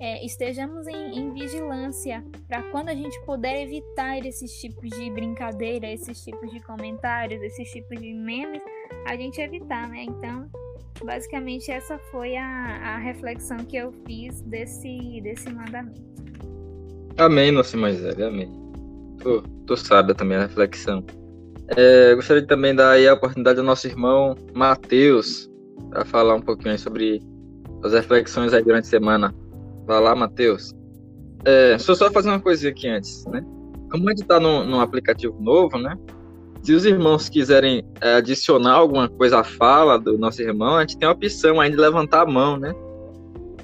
é, 0.00 0.24
estejamos 0.24 0.86
em, 0.86 1.18
em 1.18 1.32
vigilância 1.32 2.24
para 2.48 2.62
quando 2.70 2.88
a 2.88 2.94
gente 2.94 3.18
puder 3.24 3.62
evitar 3.62 4.24
esses 4.24 4.52
tipos 4.60 4.90
de 4.90 5.10
brincadeira, 5.10 5.86
esses 5.86 6.22
tipos 6.22 6.50
de 6.50 6.60
comentários, 6.60 7.42
esses 7.42 7.70
tipos 7.70 8.00
de 8.00 8.12
memes, 8.12 8.62
a 9.06 9.16
gente 9.16 9.40
evitar, 9.40 9.88
né? 9.88 10.04
Então, 10.04 10.48
basicamente 11.04 11.70
essa 11.70 11.98
foi 12.10 12.36
a, 12.36 12.44
a 12.44 12.98
reflexão 12.98 13.58
que 13.58 13.76
eu 13.76 13.92
fiz 14.06 14.42
desse, 14.42 15.20
desse 15.22 15.48
mandamento. 15.50 16.02
Amém, 17.16 17.50
nosso 17.50 17.78
Moisés, 17.78 18.20
amém. 18.20 18.50
Tu, 19.22 19.42
tu 19.66 19.76
sabe 19.76 20.14
também 20.14 20.36
a 20.36 20.42
reflexão. 20.42 21.02
É, 21.76 22.14
gostaria 22.14 22.42
de 22.42 22.48
também 22.48 22.74
dar 22.74 22.92
aí 22.92 23.08
a 23.08 23.14
oportunidade 23.14 23.58
ao 23.58 23.64
nosso 23.64 23.86
irmão 23.86 24.36
Matheus 24.54 25.50
para 25.90 26.04
falar 26.04 26.34
um 26.34 26.40
pouquinho 26.40 26.78
sobre 26.78 27.20
as 27.82 27.92
reflexões 27.92 28.52
aí 28.52 28.62
durante 28.62 28.84
a 28.84 28.90
semana. 28.90 29.34
Vai 29.86 30.00
lá, 30.00 30.14
Matheus. 30.14 30.74
É, 31.44 31.70
deixa 31.70 31.92
eu 31.92 31.94
só 31.94 32.10
fazer 32.10 32.28
uma 32.28 32.40
coisinha 32.40 32.72
aqui 32.72 32.88
antes, 32.88 33.24
né? 33.26 33.44
Como 33.90 34.06
a 34.08 34.10
gente 34.10 34.22
está 34.22 34.40
num, 34.40 34.64
num 34.64 34.80
aplicativo 34.80 35.36
novo, 35.40 35.78
né? 35.78 35.96
Se 36.62 36.72
os 36.72 36.84
irmãos 36.84 37.28
quiserem 37.28 37.84
é, 38.00 38.14
adicionar 38.14 38.72
alguma 38.72 39.08
coisa 39.08 39.38
à 39.38 39.44
fala 39.44 39.96
do 39.96 40.18
nosso 40.18 40.42
irmão, 40.42 40.76
a 40.76 40.80
gente 40.80 40.98
tem 40.98 41.08
a 41.08 41.12
opção 41.12 41.60
aí 41.60 41.70
de 41.70 41.76
levantar 41.76 42.22
a 42.22 42.26
mão, 42.26 42.56
né? 42.56 42.74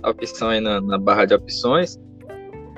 A 0.00 0.10
opção 0.10 0.48
aí 0.50 0.60
na, 0.60 0.80
na 0.80 0.96
barra 0.96 1.24
de 1.24 1.34
opções. 1.34 1.98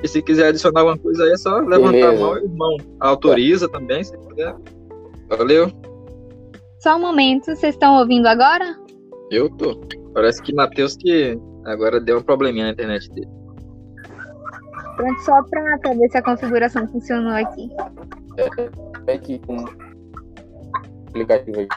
E 0.02 0.08
se 0.08 0.22
quiser 0.22 0.48
adicionar 0.48 0.80
alguma 0.80 0.98
coisa 0.98 1.24
aí, 1.24 1.32
é 1.32 1.36
só 1.36 1.58
levantar 1.58 1.92
Beleza. 1.92 2.08
a 2.08 2.18
mão 2.18 2.36
e 2.38 2.40
o 2.40 2.44
irmão 2.44 2.76
autoriza 3.00 3.68
também, 3.68 4.02
se 4.02 4.16
puder. 4.16 4.54
Valeu. 5.28 5.70
Só 6.78 6.96
um 6.96 7.00
momento, 7.00 7.46
vocês 7.46 7.74
estão 7.74 7.98
ouvindo 7.98 8.26
agora? 8.26 8.78
Eu 9.30 9.50
tô. 9.50 9.80
Parece 10.14 10.42
que 10.42 10.54
Matheus 10.54 10.96
que 10.96 11.38
agora 11.64 12.00
deu 12.00 12.18
um 12.18 12.22
probleminha 12.22 12.66
na 12.66 12.72
internet 12.72 13.10
dele. 13.12 13.28
Pronto, 14.96 15.20
só 15.22 15.42
pra, 15.44 15.78
pra 15.78 15.94
ver 15.94 16.08
se 16.08 16.18
a 16.18 16.22
configuração 16.22 16.86
funcionou 16.88 17.32
aqui. 17.32 17.68
É 19.06 19.18
que 19.18 19.38
com 19.40 19.56
o 19.56 19.68
aplicativo 21.08 21.60
aí. 21.60 21.68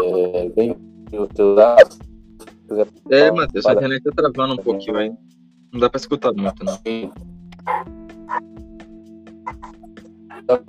É, 0.00 0.48
bem 0.50 0.76
o 1.12 1.26
teu 1.26 1.54
dado. 1.54 1.92
se 1.92 1.98
quiser 2.68 2.86
É, 3.10 3.30
Matheus, 3.30 3.66
a 3.66 3.72
internet 3.72 4.02
tá 4.02 4.30
travando 4.30 4.54
um 4.54 4.62
pouquinho 4.64 4.96
aí. 4.96 5.12
Não 5.72 5.80
dá 5.80 5.88
pra 5.88 5.98
escutar 5.98 6.32
muito, 6.32 6.64
não. 6.64 6.76
Tá 10.46 10.60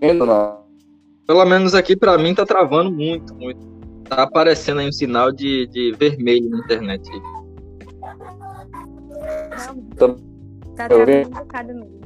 vendo 0.00 0.26
não? 0.26 0.58
Pelo 1.26 1.44
menos 1.44 1.74
aqui 1.74 1.94
pra 1.94 2.18
mim 2.18 2.34
tá 2.34 2.44
travando 2.44 2.90
muito, 2.90 3.34
muito. 3.34 3.77
Tá 4.08 4.22
aparecendo 4.22 4.80
aí 4.80 4.88
um 4.88 4.92
sinal 4.92 5.30
de, 5.32 5.66
de 5.68 5.92
vermelho 5.92 6.48
na 6.50 6.58
internet. 6.58 7.08
Tô- 9.96 10.16
Tá 10.76 10.88
travando 10.88 11.28
um 11.28 11.30
bocado 11.32 11.74
mesmo. 11.74 11.98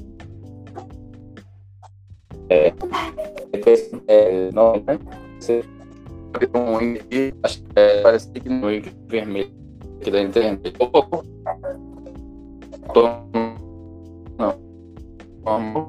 É, 4.09 4.51
não, 4.53 4.73
né? 4.87 4.99
Você 5.39 5.63
abre 6.35 6.51
um 6.55 6.79
link, 6.79 7.35
acho 7.43 7.63
que 7.63 7.67
é, 7.77 8.03
parece 8.03 8.31
que 8.31 8.49
no 8.49 8.71
link 8.71 8.91
vermelho 9.09 9.53
aqui 10.01 10.11
da 10.11 10.23
internet. 10.23 10.73
Opa, 10.79 11.23
Tô, 12.95 13.09
não. 14.39 14.59
Vamos. 15.43 15.89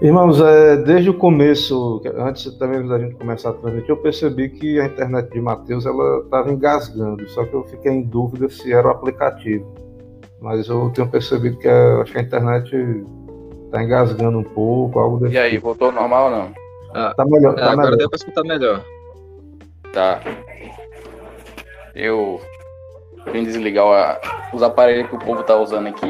Irmãos, 0.00 0.40
é, 0.40 0.76
desde 0.76 1.10
o 1.10 1.14
começo, 1.14 2.00
antes 2.16 2.54
também 2.56 2.86
da 2.86 3.00
gente 3.00 3.16
começar 3.16 3.50
a 3.50 3.52
transmitir, 3.54 3.90
eu 3.90 3.96
percebi 3.96 4.48
que 4.48 4.78
a 4.80 4.84
internet 4.86 5.28
de 5.30 5.40
Matheus 5.40 5.84
ela 5.86 6.20
estava 6.20 6.52
engasgando, 6.52 7.28
só 7.30 7.44
que 7.44 7.52
eu 7.54 7.64
fiquei 7.64 7.90
em 7.90 8.02
dúvida 8.02 8.48
se 8.48 8.72
era 8.72 8.86
o 8.86 8.90
aplicativo. 8.92 9.66
Mas 10.40 10.68
eu 10.68 10.88
tenho 10.90 11.08
percebido 11.08 11.58
que 11.58 11.66
a, 11.68 12.02
acho 12.02 12.12
que 12.12 12.18
a 12.18 12.22
internet 12.22 13.04
tá 13.72 13.82
engasgando 13.82 14.38
um 14.38 14.44
pouco, 14.44 15.00
algo 15.00 15.18
desse 15.18 15.34
E 15.34 15.38
aí, 15.38 15.50
tipo. 15.52 15.66
voltou 15.66 15.88
ao 15.88 15.94
normal 15.94 16.24
ou 16.26 16.30
não? 16.30 16.48
Ah, 16.94 17.12
Tá 17.16 17.24
melhor, 17.26 17.54
é, 17.54 17.56
tá 17.56 17.72
agora 17.72 17.76
melhor. 17.90 17.96
deu 17.96 18.08
pra 18.08 18.16
escutar 18.16 18.42
melhor. 18.44 18.84
Tá. 19.92 20.20
Eu 21.92 22.40
vim 23.32 23.42
desligar 23.42 23.84
a- 23.84 24.20
os 24.54 24.62
aparelhos 24.62 25.08
que 25.10 25.16
o 25.16 25.18
povo 25.18 25.42
tá 25.42 25.56
usando 25.60 25.88
aqui 25.88 26.06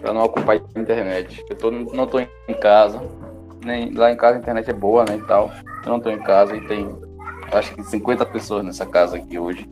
pra 0.00 0.12
não 0.12 0.22
ocupar 0.22 0.56
a 0.56 0.80
internet. 0.80 1.44
Eu 1.48 1.56
tô, 1.56 1.70
não 1.70 2.06
tô 2.06 2.18
em 2.20 2.28
casa. 2.60 3.00
Nem, 3.64 3.92
lá 3.92 4.10
em 4.10 4.16
casa 4.16 4.36
a 4.36 4.40
internet 4.40 4.70
é 4.70 4.72
boa, 4.72 5.04
né, 5.04 5.16
e 5.16 5.26
tal. 5.26 5.50
Eu 5.84 5.92
não 5.92 6.00
tô 6.00 6.10
em 6.10 6.18
casa 6.18 6.56
e 6.56 6.60
tem, 6.66 6.88
acho 7.52 7.74
que 7.74 7.82
50 7.82 8.24
pessoas 8.26 8.64
nessa 8.64 8.86
casa 8.86 9.16
aqui 9.16 9.38
hoje. 9.38 9.68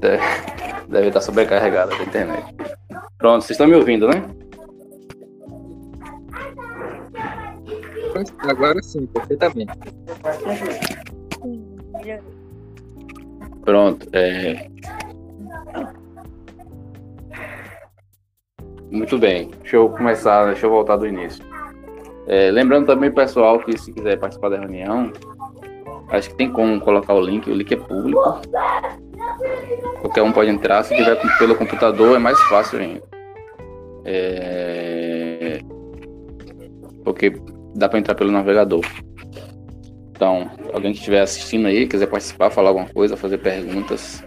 Deve, 0.00 0.22
deve 0.88 1.08
estar 1.08 1.20
sobrecarregada 1.20 1.94
a 1.94 2.02
internet. 2.02 2.54
Pronto, 3.18 3.42
vocês 3.42 3.50
estão 3.50 3.66
me 3.66 3.74
ouvindo, 3.74 4.08
né? 4.08 4.24
Agora 8.38 8.82
sim, 8.82 9.06
perfeitamente. 9.06 9.72
Pronto. 13.64 14.08
É... 14.12 14.68
Muito 18.90 19.18
bem. 19.18 19.50
Deixa 19.60 19.76
eu 19.76 19.88
começar, 19.88 20.46
deixa 20.46 20.66
eu 20.66 20.70
voltar 20.70 20.96
do 20.96 21.06
início. 21.06 21.44
É, 22.26 22.50
lembrando 22.50 22.86
também, 22.86 23.10
pessoal, 23.10 23.58
que 23.60 23.76
se 23.78 23.92
quiser 23.92 24.18
participar 24.18 24.50
da 24.50 24.58
reunião, 24.58 25.12
acho 26.08 26.30
que 26.30 26.36
tem 26.36 26.50
como 26.50 26.80
colocar 26.80 27.14
o 27.14 27.20
link, 27.20 27.48
o 27.50 27.54
link 27.54 27.72
é 27.72 27.76
público. 27.76 28.40
Qualquer 30.00 30.22
um 30.22 30.32
pode 30.32 30.50
entrar, 30.50 30.82
se 30.82 30.94
tiver 30.96 31.16
pelo 31.38 31.54
computador 31.54 32.16
é 32.16 32.18
mais 32.18 32.40
fácil 32.42 32.78
ainda. 32.78 33.02
É, 34.04 35.60
Porque 37.04 37.32
dá 37.74 37.88
para 37.88 37.98
entrar 37.98 38.14
pelo 38.14 38.32
navegador. 38.32 38.84
Então, 40.10 40.50
alguém 40.72 40.92
que 40.92 40.98
estiver 40.98 41.22
assistindo 41.22 41.66
aí, 41.66 41.86
quiser 41.86 42.06
participar, 42.06 42.50
falar 42.50 42.70
alguma 42.70 42.88
coisa, 42.88 43.16
fazer 43.16 43.38
perguntas, 43.38 44.22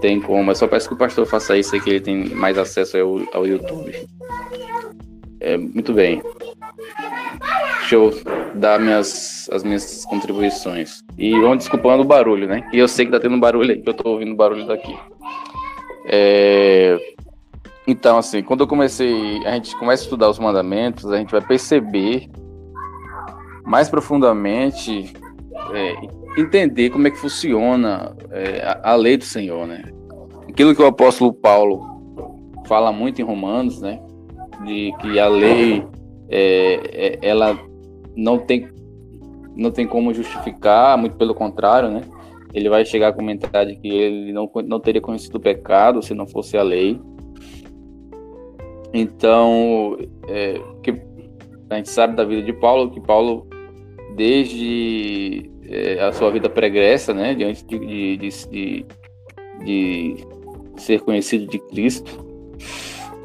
tem 0.00 0.20
como. 0.20 0.50
Eu 0.50 0.54
só 0.54 0.66
peço 0.66 0.88
que 0.88 0.94
o 0.94 0.98
pastor 0.98 1.26
faça 1.26 1.56
isso 1.56 1.74
aí, 1.74 1.80
que 1.80 1.90
ele 1.90 2.00
tem 2.00 2.28
mais 2.30 2.58
acesso 2.58 2.96
ao, 2.98 3.20
ao 3.32 3.46
YouTube. 3.46 3.92
É, 5.40 5.56
muito 5.56 5.92
bem. 5.92 6.22
Deixa 7.80 7.94
eu 7.94 8.12
dar 8.54 8.78
minhas, 8.78 9.48
as 9.52 9.62
minhas 9.62 10.04
contribuições. 10.04 11.00
E 11.18 11.32
vão 11.38 11.56
desculpando 11.56 12.02
o 12.02 12.06
barulho, 12.06 12.46
né? 12.46 12.68
E 12.72 12.78
eu 12.78 12.86
sei 12.88 13.06
que 13.06 13.12
tá 13.12 13.20
tendo 13.20 13.38
barulho 13.38 13.72
aí, 13.72 13.80
que 13.80 13.88
eu 13.88 13.94
tô 13.94 14.10
ouvindo 14.10 14.34
barulho 14.34 14.66
daqui. 14.66 14.96
É, 16.06 16.96
Então, 17.86 18.18
assim, 18.18 18.42
quando 18.42 18.60
eu 18.60 18.66
comecei, 18.68 19.44
a 19.46 19.52
gente 19.52 19.76
começa 19.76 20.02
a 20.02 20.04
estudar 20.04 20.28
os 20.30 20.38
mandamentos, 20.38 21.10
a 21.10 21.16
gente 21.16 21.32
vai 21.32 21.40
perceber 21.40 22.28
mais 23.64 23.88
profundamente 23.88 25.12
é, 25.72 25.94
entender 26.36 26.90
como 26.90 27.06
é 27.06 27.10
que 27.10 27.18
funciona 27.18 28.14
é, 28.30 28.78
a, 28.82 28.94
lei 28.94 29.16
do 29.16 29.24
Senhor, 29.24 29.66
né? 29.66 29.82
Aquilo 30.48 30.74
que 30.74 30.82
o 30.82 30.86
apóstolo 30.86 31.32
Paulo 31.32 31.80
fala 32.66 32.92
muito 32.92 33.20
em 33.20 33.24
Romanos, 33.24 33.80
né? 33.80 34.00
De 34.64 34.92
que 35.00 35.18
a 35.18 35.28
lei 35.28 35.84
é, 36.28 36.80
é, 36.92 37.18
ela 37.22 37.58
não 38.16 38.38
tem 38.38 38.68
não 39.56 39.70
tem 39.70 39.86
como 39.86 40.14
justificar, 40.14 40.96
muito 40.96 41.16
pelo 41.16 41.34
contrário, 41.34 41.90
né? 41.90 42.02
Ele 42.54 42.68
vai 42.68 42.84
chegar 42.84 43.08
a 43.08 43.12
comentar 43.12 43.66
de 43.66 43.76
que 43.76 43.88
ele 43.88 44.32
não, 44.32 44.50
não 44.64 44.80
teria 44.80 45.00
conhecido 45.00 45.36
o 45.36 45.40
pecado 45.40 46.02
se 46.02 46.14
não 46.14 46.26
fosse 46.26 46.56
a 46.56 46.62
lei. 46.62 47.00
Então, 48.94 49.96
é, 50.28 50.54
que 50.82 50.94
a 51.68 51.76
gente 51.76 51.90
sabe 51.90 52.16
da 52.16 52.24
vida 52.24 52.42
de 52.42 52.52
Paulo 52.52 52.90
que 52.90 53.00
Paulo 53.00 53.46
desde 54.16 55.49
é, 55.70 56.00
a 56.00 56.12
sua 56.12 56.30
vida 56.30 56.50
pregressa, 56.50 57.14
né, 57.14 57.34
diante 57.34 57.64
de, 57.64 58.16
de, 58.16 58.28
de, 58.50 58.86
de, 59.64 60.26
ser 60.76 61.00
conhecido 61.00 61.46
de 61.46 61.58
Cristo, 61.58 62.26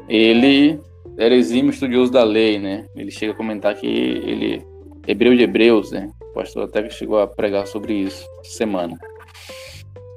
ele 0.08 0.78
era 1.18 1.34
exímio 1.34 1.70
estudioso 1.70 2.12
da 2.12 2.22
lei, 2.22 2.58
né? 2.58 2.84
Ele 2.94 3.10
chega 3.10 3.32
a 3.32 3.36
comentar 3.36 3.74
que 3.74 3.86
ele 3.86 4.62
hebreu 5.08 5.34
de 5.34 5.42
hebreus, 5.42 5.90
né? 5.90 6.10
O 6.20 6.34
pastor 6.34 6.64
até 6.64 6.88
chegou 6.90 7.18
a 7.18 7.26
pregar 7.26 7.66
sobre 7.66 7.94
isso 7.94 8.26
semana. 8.42 8.96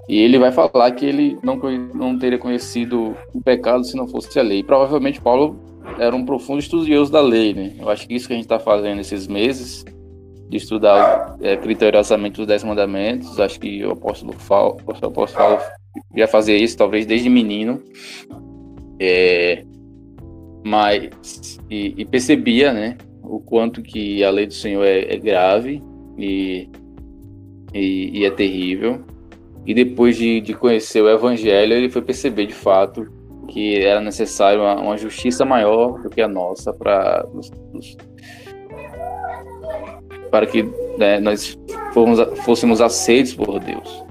E 0.07 0.19
ele 0.19 0.37
vai 0.37 0.51
falar 0.51 0.91
que 0.91 1.05
ele 1.05 1.37
não, 1.41 1.55
não 1.93 2.17
teria 2.17 2.37
conhecido 2.37 3.15
o 3.33 3.41
pecado 3.41 3.85
se 3.85 3.95
não 3.95 4.07
fosse 4.07 4.37
a 4.37 4.43
lei. 4.43 4.61
Provavelmente 4.61 5.21
Paulo 5.21 5.57
era 5.97 6.15
um 6.15 6.25
profundo 6.25 6.59
estudioso 6.59 7.11
da 7.11 7.21
lei, 7.21 7.53
né? 7.53 7.73
Eu 7.79 7.89
acho 7.89 8.07
que 8.07 8.13
isso 8.13 8.27
que 8.27 8.33
a 8.33 8.35
gente 8.35 8.45
está 8.45 8.59
fazendo 8.59 8.99
esses 8.99 9.27
meses 9.27 9.85
de 10.49 10.57
estudar 10.57 11.37
é, 11.41 11.55
criteriosamente 11.55 12.41
os 12.41 12.47
Dez 12.47 12.63
Mandamentos. 12.63 13.39
Acho 13.39 13.59
que 13.59 13.85
o 13.85 13.91
apóstolo 13.91 14.33
Paulo, 14.47 14.77
apóstolo 14.81 15.13
Paulo 15.13 15.61
já 16.15 16.27
fazia 16.27 16.57
isso, 16.57 16.75
talvez 16.75 17.05
desde 17.05 17.29
menino. 17.29 17.81
É, 18.99 19.63
mas, 20.65 21.59
e, 21.69 21.93
e, 21.97 22.05
percebia, 22.05 22.73
né, 22.73 22.97
o 23.23 23.39
quanto 23.39 23.81
que 23.81 24.23
a 24.23 24.29
lei 24.29 24.47
do 24.47 24.53
Senhor 24.53 24.83
é, 24.83 25.13
é 25.13 25.17
grave 25.17 25.81
e, 26.17 26.67
e, 27.73 28.19
e, 28.19 28.25
é 28.25 28.31
terrível. 28.31 29.03
E 29.65 29.73
depois 29.73 30.17
de, 30.17 30.41
de 30.41 30.53
conhecer 30.53 31.01
o 31.01 31.09
Evangelho, 31.09 31.73
ele 31.73 31.89
foi 31.89 32.01
perceber 32.01 32.47
de 32.47 32.53
fato 32.53 33.07
que 33.47 33.75
era 33.77 34.01
necessário 34.01 34.61
uma, 34.61 34.75
uma 34.79 34.97
justiça 34.97 35.45
maior 35.45 36.01
do 36.01 36.09
que 36.09 36.21
a 36.21 36.27
nossa 36.27 36.73
para 36.73 37.25
para 40.29 40.45
que 40.45 40.63
né, 40.97 41.19
nós 41.19 41.57
fomos, 41.93 42.19
fôssemos 42.43 42.81
aceitos 42.81 43.33
por 43.33 43.59
Deus. 43.59 44.03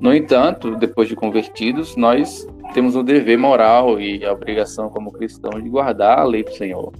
No 0.00 0.14
entanto, 0.14 0.76
depois 0.76 1.08
de 1.08 1.16
convertidos, 1.16 1.96
nós 1.96 2.46
temos 2.74 2.96
o 2.96 3.02
dever 3.02 3.38
moral 3.38 4.00
e 4.00 4.24
a 4.24 4.32
obrigação 4.32 4.90
como 4.90 5.12
cristãos 5.12 5.62
de 5.62 5.68
guardar 5.68 6.18
a 6.18 6.24
lei 6.24 6.42
do 6.42 6.52
Senhor 6.52 6.92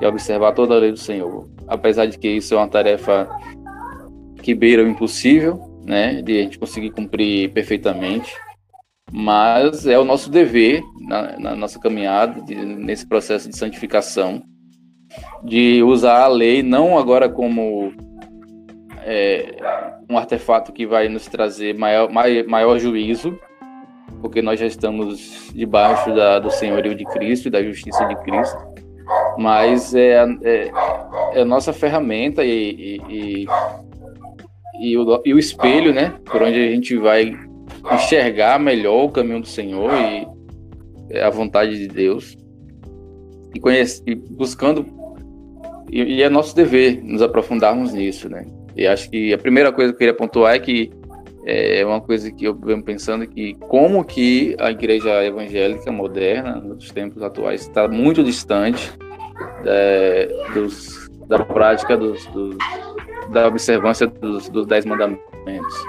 e 0.00 0.06
observar 0.06 0.52
toda 0.52 0.74
a 0.74 0.78
lei 0.78 0.90
do 0.90 0.98
Senhor. 0.98 1.48
Apesar 1.68 2.06
de 2.06 2.18
que 2.18 2.28
isso 2.28 2.54
é 2.54 2.56
uma 2.56 2.68
tarefa 2.68 3.28
que 4.42 4.54
beira 4.54 4.82
o 4.82 4.88
impossível, 4.88 5.60
né, 5.84 6.22
de 6.22 6.38
a 6.38 6.42
gente 6.42 6.58
conseguir 6.58 6.90
cumprir 6.90 7.52
perfeitamente, 7.52 8.34
mas 9.12 9.86
é 9.86 9.98
o 9.98 10.04
nosso 10.04 10.30
dever 10.30 10.82
na, 11.00 11.38
na 11.38 11.54
nossa 11.54 11.78
caminhada, 11.78 12.40
de, 12.42 12.54
nesse 12.54 13.06
processo 13.06 13.48
de 13.48 13.56
santificação, 13.56 14.42
de 15.42 15.82
usar 15.82 16.22
a 16.22 16.28
lei 16.28 16.62
não 16.62 16.98
agora 16.98 17.28
como 17.28 17.92
é, 19.02 19.56
um 20.08 20.16
artefato 20.16 20.72
que 20.72 20.86
vai 20.86 21.08
nos 21.08 21.26
trazer 21.26 21.74
maior, 21.74 22.10
maior, 22.10 22.78
juízo, 22.78 23.38
porque 24.20 24.40
nós 24.40 24.58
já 24.58 24.66
estamos 24.66 25.50
debaixo 25.54 26.14
da, 26.14 26.38
do 26.38 26.50
senhorio 26.50 26.94
de 26.94 27.04
Cristo 27.04 27.48
e 27.48 27.50
da 27.50 27.62
justiça 27.62 28.04
de 28.06 28.16
Cristo, 28.22 28.56
mas 29.38 29.94
é, 29.94 30.24
é, 30.42 30.72
é 31.34 31.40
a 31.42 31.44
nossa 31.44 31.72
ferramenta 31.72 32.42
e, 32.44 33.00
e, 33.08 33.46
e, 34.80 34.96
o, 34.96 35.22
e 35.24 35.34
o 35.34 35.38
espelho, 35.38 35.92
né, 35.92 36.14
por 36.24 36.42
onde 36.42 36.58
a 36.58 36.70
gente 36.70 36.96
vai 36.96 37.34
enxergar 37.92 38.58
melhor 38.58 39.04
o 39.04 39.10
caminho 39.10 39.40
do 39.40 39.46
Senhor 39.46 39.90
e 41.10 41.18
a 41.18 41.28
vontade 41.28 41.76
de 41.76 41.88
Deus. 41.88 42.36
E, 43.54 43.60
conhece, 43.60 44.02
e 44.06 44.14
buscando 44.14 44.84
e, 45.90 46.02
e, 46.16 46.22
é 46.22 46.28
nosso 46.28 46.54
dever 46.54 47.02
nos 47.02 47.22
aprofundarmos 47.22 47.92
nisso, 47.92 48.28
né? 48.28 48.46
E 48.76 48.86
acho 48.86 49.10
que 49.10 49.32
a 49.32 49.38
primeira 49.38 49.72
coisa 49.72 49.92
que 49.92 49.96
eu 49.96 49.98
queria 49.98 50.14
pontuar 50.14 50.54
é 50.54 50.58
que 50.58 50.90
é 51.46 51.84
uma 51.84 52.00
coisa 52.00 52.30
que 52.32 52.44
eu 52.44 52.54
venho 52.54 52.82
pensando 52.82 53.26
que 53.26 53.54
como 53.68 54.02
que 54.02 54.56
a 54.58 54.70
igreja 54.70 55.22
evangélica 55.24 55.92
moderna 55.92 56.56
nos 56.56 56.90
tempos 56.90 57.22
atuais 57.22 57.62
está 57.62 57.86
muito 57.86 58.24
distante 58.24 58.92
é, 59.66 60.28
dos, 60.54 61.10
da 61.28 61.44
prática 61.44 61.96
dos, 61.96 62.26
dos, 62.28 62.56
da 63.30 63.46
observância 63.48 64.06
dos, 64.06 64.48
dos 64.48 64.66
dez 64.66 64.84
mandamentos. 64.86 65.84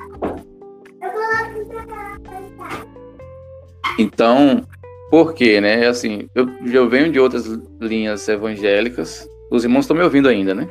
Então, 3.97 4.61
por 5.09 5.33
quê, 5.33 5.61
né? 5.61 5.87
Assim, 5.87 6.27
eu 6.35 6.47
já 6.65 6.83
venho 6.85 7.11
de 7.11 7.19
outras 7.19 7.45
linhas 7.79 8.27
evangélicas. 8.27 9.27
Os 9.51 9.63
irmãos 9.63 9.81
estão 9.81 9.95
me 9.95 10.03
ouvindo 10.03 10.27
ainda, 10.27 10.53
né? 10.53 10.67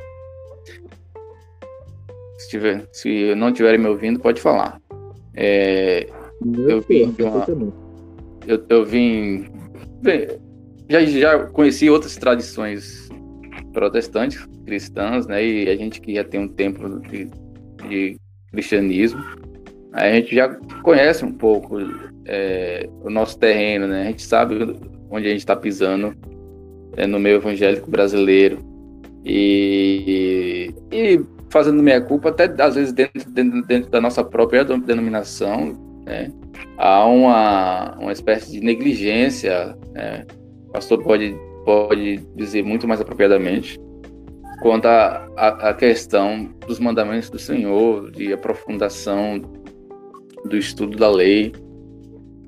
Se, 2.38 2.48
tiver, 2.50 2.86
se 2.92 3.34
não 3.34 3.48
estiverem 3.48 3.78
me 3.78 3.88
ouvindo, 3.88 4.20
pode 4.20 4.40
falar. 4.40 4.80
É, 5.34 6.06
eu 6.68 6.80
vim 6.80 7.10
de 7.10 7.22
uma, 7.22 7.46
eu, 8.46 8.64
eu 8.68 8.84
vim. 8.84 9.46
Já, 10.88 11.04
já 11.04 11.38
conheci 11.46 11.88
outras 11.88 12.16
tradições 12.16 13.08
protestantes, 13.72 14.46
cristãs, 14.64 15.26
né? 15.26 15.44
E 15.44 15.68
a 15.68 15.76
gente 15.76 16.00
que 16.00 16.14
já 16.14 16.24
tem 16.24 16.40
um 16.40 16.48
tempo 16.48 17.00
de, 17.00 17.30
de 17.88 18.16
cristianismo, 18.50 19.22
a 19.92 20.10
gente 20.10 20.34
já 20.34 20.48
conhece 20.82 21.24
um 21.24 21.32
pouco 21.32 21.78
é, 22.26 22.88
o 23.02 23.10
nosso 23.10 23.38
terreno, 23.38 23.86
né? 23.86 24.02
A 24.02 24.06
gente 24.06 24.22
sabe 24.22 24.76
onde 25.10 25.26
a 25.26 25.30
gente 25.30 25.40
está 25.40 25.56
pisando 25.56 26.14
no 27.08 27.18
meio 27.18 27.36
evangélico 27.36 27.90
brasileiro. 27.90 28.58
E, 29.24 30.72
e 30.92 31.20
fazendo 31.48 31.82
minha 31.82 32.00
culpa, 32.00 32.28
até 32.28 32.44
às 32.62 32.74
vezes 32.74 32.92
dentro, 32.92 33.30
dentro, 33.30 33.62
dentro 33.62 33.90
da 33.90 34.00
nossa 34.00 34.22
própria 34.22 34.64
denominação, 34.64 36.02
né, 36.04 36.30
há 36.76 37.06
uma, 37.06 37.96
uma 37.98 38.12
espécie 38.12 38.52
de 38.52 38.60
negligência, 38.60 39.76
né, 39.92 40.26
o 40.68 40.72
pastor 40.72 41.02
pode, 41.02 41.34
pode 41.64 42.18
dizer 42.36 42.62
muito 42.62 42.86
mais 42.86 43.00
apropriadamente, 43.00 43.78
quanto 44.60 44.86
à 44.86 45.74
questão 45.78 46.50
dos 46.66 46.78
mandamentos 46.78 47.30
do 47.30 47.38
Senhor, 47.38 48.10
de 48.10 48.32
aprofundação 48.32 49.40
do 50.44 50.56
estudo 50.56 50.96
da 50.96 51.10
lei. 51.10 51.52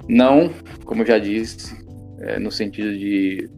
Não, 0.08 0.50
como 0.84 1.02
eu 1.02 1.06
já 1.06 1.18
disse, 1.18 1.76
é, 2.20 2.38
no 2.38 2.50
sentido 2.50 2.96
de 2.96 3.48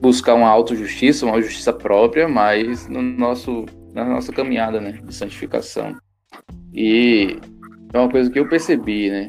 buscar 0.00 0.34
uma 0.34 0.48
autojustiça, 0.48 1.26
uma 1.26 1.40
justiça 1.40 1.72
própria, 1.72 2.26
mas 2.26 2.88
no 2.88 3.02
nosso, 3.02 3.66
na 3.92 4.04
nossa 4.04 4.32
caminhada 4.32 4.80
né, 4.80 4.92
de 4.92 5.14
santificação. 5.14 5.96
E 6.72 7.36
é 7.92 7.98
uma 7.98 8.08
coisa 8.08 8.30
que 8.30 8.38
eu 8.38 8.48
percebi, 8.48 9.10
né? 9.10 9.28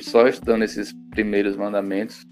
Só 0.00 0.26
estudando 0.26 0.64
esses 0.64 0.92
primeiros 1.10 1.56
mandamentos, 1.56 2.26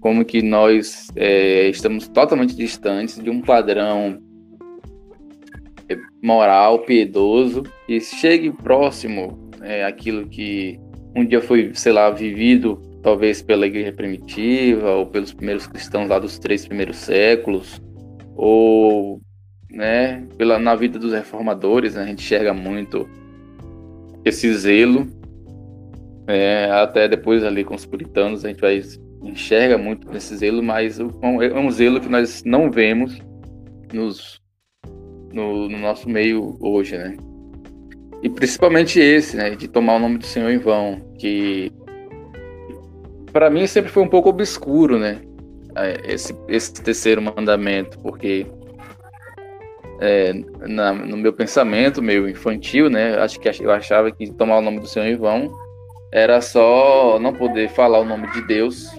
como 0.00 0.24
que 0.24 0.40
nós 0.40 1.08
é, 1.16 1.68
estamos 1.68 2.08
totalmente 2.08 2.54
distantes 2.54 3.18
de 3.18 3.28
um 3.28 3.40
padrão 3.40 4.18
moral, 6.22 6.80
piedoso, 6.80 7.64
e 7.88 8.00
chegue 8.00 8.52
próximo 8.52 9.50
é, 9.62 9.84
aquilo 9.84 10.28
que 10.28 10.78
um 11.16 11.24
dia 11.24 11.40
foi, 11.40 11.72
sei 11.74 11.92
lá, 11.92 12.10
vivido 12.10 12.80
talvez 13.02 13.42
pela 13.42 13.66
igreja 13.66 13.92
primitiva 13.92 14.90
ou 14.92 15.06
pelos 15.06 15.32
primeiros 15.32 15.66
cristãos 15.66 16.08
lá 16.08 16.18
dos 16.18 16.38
três 16.38 16.66
primeiros 16.66 16.96
séculos, 16.96 17.80
ou 18.36 19.20
né, 19.70 20.26
pela, 20.36 20.58
na 20.58 20.74
vida 20.74 20.98
dos 20.98 21.12
reformadores, 21.12 21.94
né, 21.94 22.02
a 22.02 22.06
gente 22.06 22.22
enxerga 22.22 22.52
muito 22.52 23.08
esse 24.24 24.52
zelo, 24.54 25.06
é, 26.26 26.70
até 26.70 27.08
depois 27.08 27.42
ali 27.42 27.64
com 27.64 27.74
os 27.74 27.86
puritanos 27.86 28.44
a 28.44 28.48
gente 28.48 28.60
vai 28.60 28.80
enxerga 29.22 29.76
muito 29.76 30.14
esse 30.16 30.36
zelo, 30.36 30.62
mas 30.62 30.98
é 30.98 31.58
um 31.58 31.70
zelo 31.70 32.00
que 32.00 32.08
nós 32.08 32.42
não 32.44 32.70
vemos 32.70 33.18
nos, 33.92 34.40
no, 35.32 35.68
no 35.68 35.78
nosso 35.78 36.08
meio 36.08 36.56
hoje, 36.60 36.96
né? 36.96 37.16
E 38.22 38.28
principalmente 38.28 39.00
esse, 39.00 39.36
né, 39.36 39.50
de 39.50 39.66
tomar 39.66 39.96
o 39.96 39.98
nome 39.98 40.18
do 40.18 40.26
Senhor 40.26 40.50
em 40.50 40.58
vão, 40.58 41.00
que 41.18 41.72
para 43.32 43.50
mim 43.50 43.66
sempre 43.66 43.90
foi 43.90 44.02
um 44.02 44.08
pouco 44.08 44.28
obscuro, 44.28 44.98
né? 44.98 45.20
É, 45.76 46.12
esse, 46.12 46.36
esse 46.48 46.72
terceiro 46.74 47.22
mandamento, 47.22 47.98
porque 48.00 48.46
é, 50.00 50.32
na, 50.66 50.92
no 50.92 51.16
meu 51.16 51.32
pensamento, 51.32 52.02
meio 52.02 52.28
infantil, 52.28 52.90
né? 52.90 53.16
Acho 53.18 53.38
que 53.38 53.48
eu 53.62 53.70
achava 53.70 54.10
que 54.10 54.32
tomar 54.32 54.58
o 54.58 54.62
nome 54.62 54.80
do 54.80 54.86
Senhor 54.86 55.06
em 55.06 55.16
vão 55.16 55.50
era 56.12 56.40
só 56.40 57.18
não 57.20 57.32
poder 57.32 57.68
falar 57.70 58.00
o 58.00 58.04
nome 58.04 58.30
de 58.32 58.42
Deus. 58.46 58.90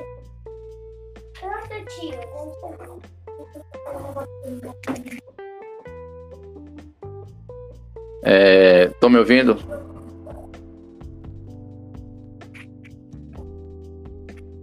É, 8.24 8.90
me 9.10 9.18
ouvindo? 9.18 9.58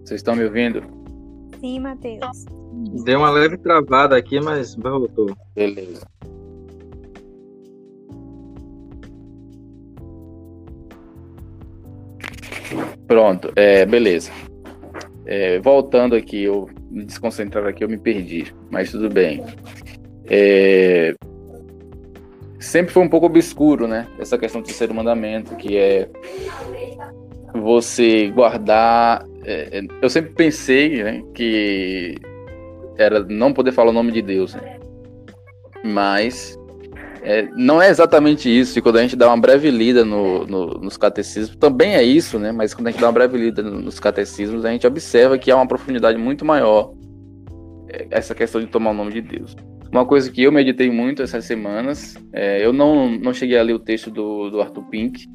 Vocês 0.09 0.21
estão 0.21 0.35
me 0.35 0.43
ouvindo? 0.43 0.83
Sim, 1.61 1.81
Matheus. 1.81 2.47
Deu 3.05 3.19
uma 3.19 3.29
leve 3.29 3.59
travada 3.59 4.17
aqui, 4.17 4.41
mas 4.41 4.75
voltou. 4.75 5.37
Beleza. 5.55 6.07
Pronto, 13.07 13.53
é, 13.55 13.85
beleza. 13.85 14.33
É, 15.27 15.59
voltando 15.59 16.17
aqui, 16.17 16.45
eu 16.45 16.71
me 16.91 17.05
desconcentrar 17.05 17.67
aqui, 17.67 17.85
eu 17.85 17.89
me 17.91 17.99
perdi, 17.99 18.51
mas 18.71 18.91
tudo 18.91 19.11
bem. 19.11 19.45
É, 20.25 21.15
sempre 22.59 22.95
foi 22.95 23.03
um 23.03 23.11
pouco 23.11 23.27
obscuro, 23.27 23.87
né? 23.87 24.09
Essa 24.19 24.39
questão 24.39 24.63
do 24.63 24.65
terceiro 24.65 24.95
mandamento, 24.95 25.55
que 25.55 25.77
é 25.77 26.09
você 27.53 28.31
guardar. 28.31 29.28
É, 29.45 29.79
é, 29.79 29.83
eu 30.03 30.11
sempre 30.11 30.33
pensei 30.33 31.03
né, 31.03 31.23
que 31.35 32.17
era 32.97 33.23
não 33.25 33.53
poder 33.53 33.73
falar 33.73 33.91
o 33.91 33.95
nome 33.95 34.13
de 34.13 34.23
Deus, 34.23 34.55
né? 34.55 34.79
mas 35.85 36.59
é, 37.23 37.49
não 37.57 37.81
é 37.81 37.89
exatamente 37.89 38.49
isso. 38.49 38.79
E 38.79 38.83
quando 38.83 38.97
a 38.97 39.03
gente 39.03 39.17
dá 39.17 39.29
uma 39.29 39.41
breve 39.41 39.71
lida 39.71 40.05
no, 40.05 40.47
no, 40.47 40.67
nos 40.75 40.97
catecismos, 40.97 41.57
também 41.57 41.95
é 41.95 42.03
isso, 42.03 42.39
né? 42.39 42.53
Mas 42.53 42.75
quando 42.75 42.89
a 42.89 42.91
gente 42.91 43.01
dá 43.01 43.07
uma 43.07 43.13
breve 43.13 43.39
lida 43.39 43.63
nos 43.63 43.99
catecismos, 44.01 44.65
a 44.65 44.71
gente 44.71 44.87
observa 44.87 45.39
que 45.39 45.51
há 45.51 45.57
uma 45.57 45.67
profundidade 45.67 46.19
muito 46.19 46.45
maior 46.45 46.93
é, 47.89 48.07
essa 48.11 48.35
questão 48.35 48.61
de 48.61 48.67
tomar 48.67 48.91
o 48.91 48.95
nome 48.95 49.13
de 49.13 49.23
Deus. 49.23 49.57
Uma 49.91 50.05
coisa 50.05 50.31
que 50.31 50.43
eu 50.43 50.53
meditei 50.53 50.91
muito 50.91 51.23
essas 51.23 51.45
semanas, 51.47 52.15
é, 52.33 52.65
eu 52.65 52.73
não, 52.73 53.11
não 53.11 53.33
cheguei 53.33 53.59
a 53.59 53.63
ler 53.63 53.73
o 53.73 53.79
texto 53.79 54.11
do, 54.11 54.51
do 54.51 54.61
Arthur 54.61 54.85
Pink, 54.91 55.27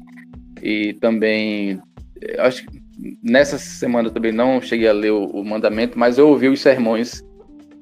e 0.62 0.94
também, 0.94 1.80
é, 2.22 2.40
acho 2.40 2.64
que 2.64 2.83
nessa 3.22 3.58
semana 3.58 4.10
também 4.10 4.32
não 4.32 4.60
cheguei 4.60 4.88
a 4.88 4.92
ler 4.92 5.10
o, 5.10 5.24
o, 5.26 5.44
mandamento, 5.44 5.98
mas 5.98 6.18
eu 6.18 6.28
ouvi 6.28 6.48
os 6.48 6.60
sermões 6.60 7.22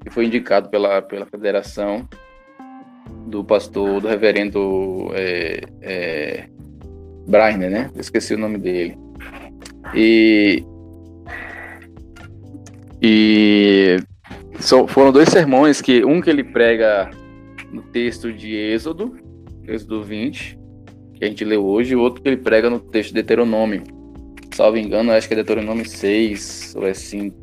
que 0.02 0.10
foi 0.10 0.26
indicado 0.26 0.68
pela, 0.68 1.00
pela 1.02 1.26
federação 1.26 2.08
do 3.26 3.44
pastor, 3.44 4.00
do 4.00 4.08
reverendo 4.08 5.10
é, 5.14 5.60
é, 5.80 6.44
Brainer, 7.26 7.70
né? 7.70 7.90
esqueci 7.96 8.34
o 8.34 8.38
nome 8.38 8.58
dele. 8.58 8.98
E, 9.94 10.64
e 13.00 13.96
so, 14.58 14.86
foram 14.86 15.12
dois 15.12 15.28
sermões 15.28 15.80
que 15.80 16.04
um 16.04 16.20
que 16.20 16.30
ele 16.30 16.44
prega 16.44 17.10
no 17.70 17.82
texto 17.82 18.32
de 18.32 18.54
Êxodo, 18.54 19.16
Êxodo 19.66 20.02
20, 20.02 20.58
que 21.14 21.24
a 21.24 21.28
gente 21.28 21.44
leu 21.44 21.64
hoje, 21.64 21.92
e 21.92 21.96
outro 21.96 22.22
que 22.22 22.28
ele 22.28 22.36
prega 22.36 22.68
no 22.68 22.80
texto 22.80 23.08
de 23.08 23.14
Deuteronômio. 23.14 24.01
Salvo 24.52 24.76
engano, 24.76 25.12
acho 25.12 25.26
que 25.26 25.34
é 25.34 25.36
Deuteronômio 25.36 25.88
6 25.88 26.74
ou 26.76 26.86
é 26.86 26.92
5, 26.92 27.34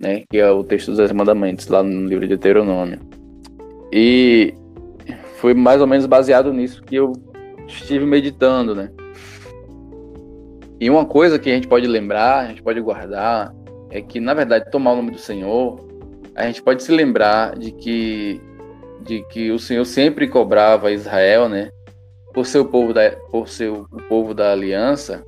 né, 0.00 0.22
que 0.30 0.38
é 0.38 0.50
o 0.50 0.64
texto 0.64 0.88
dos 0.88 0.96
Dez 0.96 1.12
Mandamentos, 1.12 1.66
lá 1.68 1.82
no 1.82 2.06
livro 2.06 2.26
de 2.26 2.36
Deuteronômio. 2.36 2.98
E 3.92 4.54
foi 5.36 5.52
mais 5.52 5.80
ou 5.80 5.86
menos 5.86 6.06
baseado 6.06 6.52
nisso 6.52 6.82
que 6.82 6.96
eu 6.96 7.12
estive 7.66 8.06
meditando, 8.06 8.74
né? 8.74 8.90
E 10.80 10.88
uma 10.88 11.04
coisa 11.04 11.38
que 11.38 11.50
a 11.50 11.54
gente 11.54 11.68
pode 11.68 11.86
lembrar, 11.86 12.38
a 12.38 12.48
gente 12.48 12.62
pode 12.62 12.80
guardar, 12.80 13.54
é 13.90 14.00
que, 14.00 14.18
na 14.18 14.34
verdade, 14.34 14.70
tomar 14.70 14.92
o 14.92 14.96
nome 14.96 15.10
do 15.10 15.18
Senhor, 15.18 15.78
a 16.34 16.46
gente 16.46 16.62
pode 16.62 16.82
se 16.82 16.90
lembrar 16.90 17.58
de 17.58 17.72
que, 17.72 18.40
de 19.02 19.22
que 19.28 19.52
o 19.52 19.58
Senhor 19.58 19.84
sempre 19.84 20.26
cobrava 20.26 20.90
Israel, 20.90 21.48
né? 21.48 21.70
Por 22.32 22.46
ser 22.46 22.58
o 22.58 22.64
povo 22.64 22.94
da, 22.94 23.10
por 23.30 23.48
ser 23.48 23.70
o 23.70 23.86
povo 24.08 24.32
da 24.32 24.50
aliança, 24.50 25.22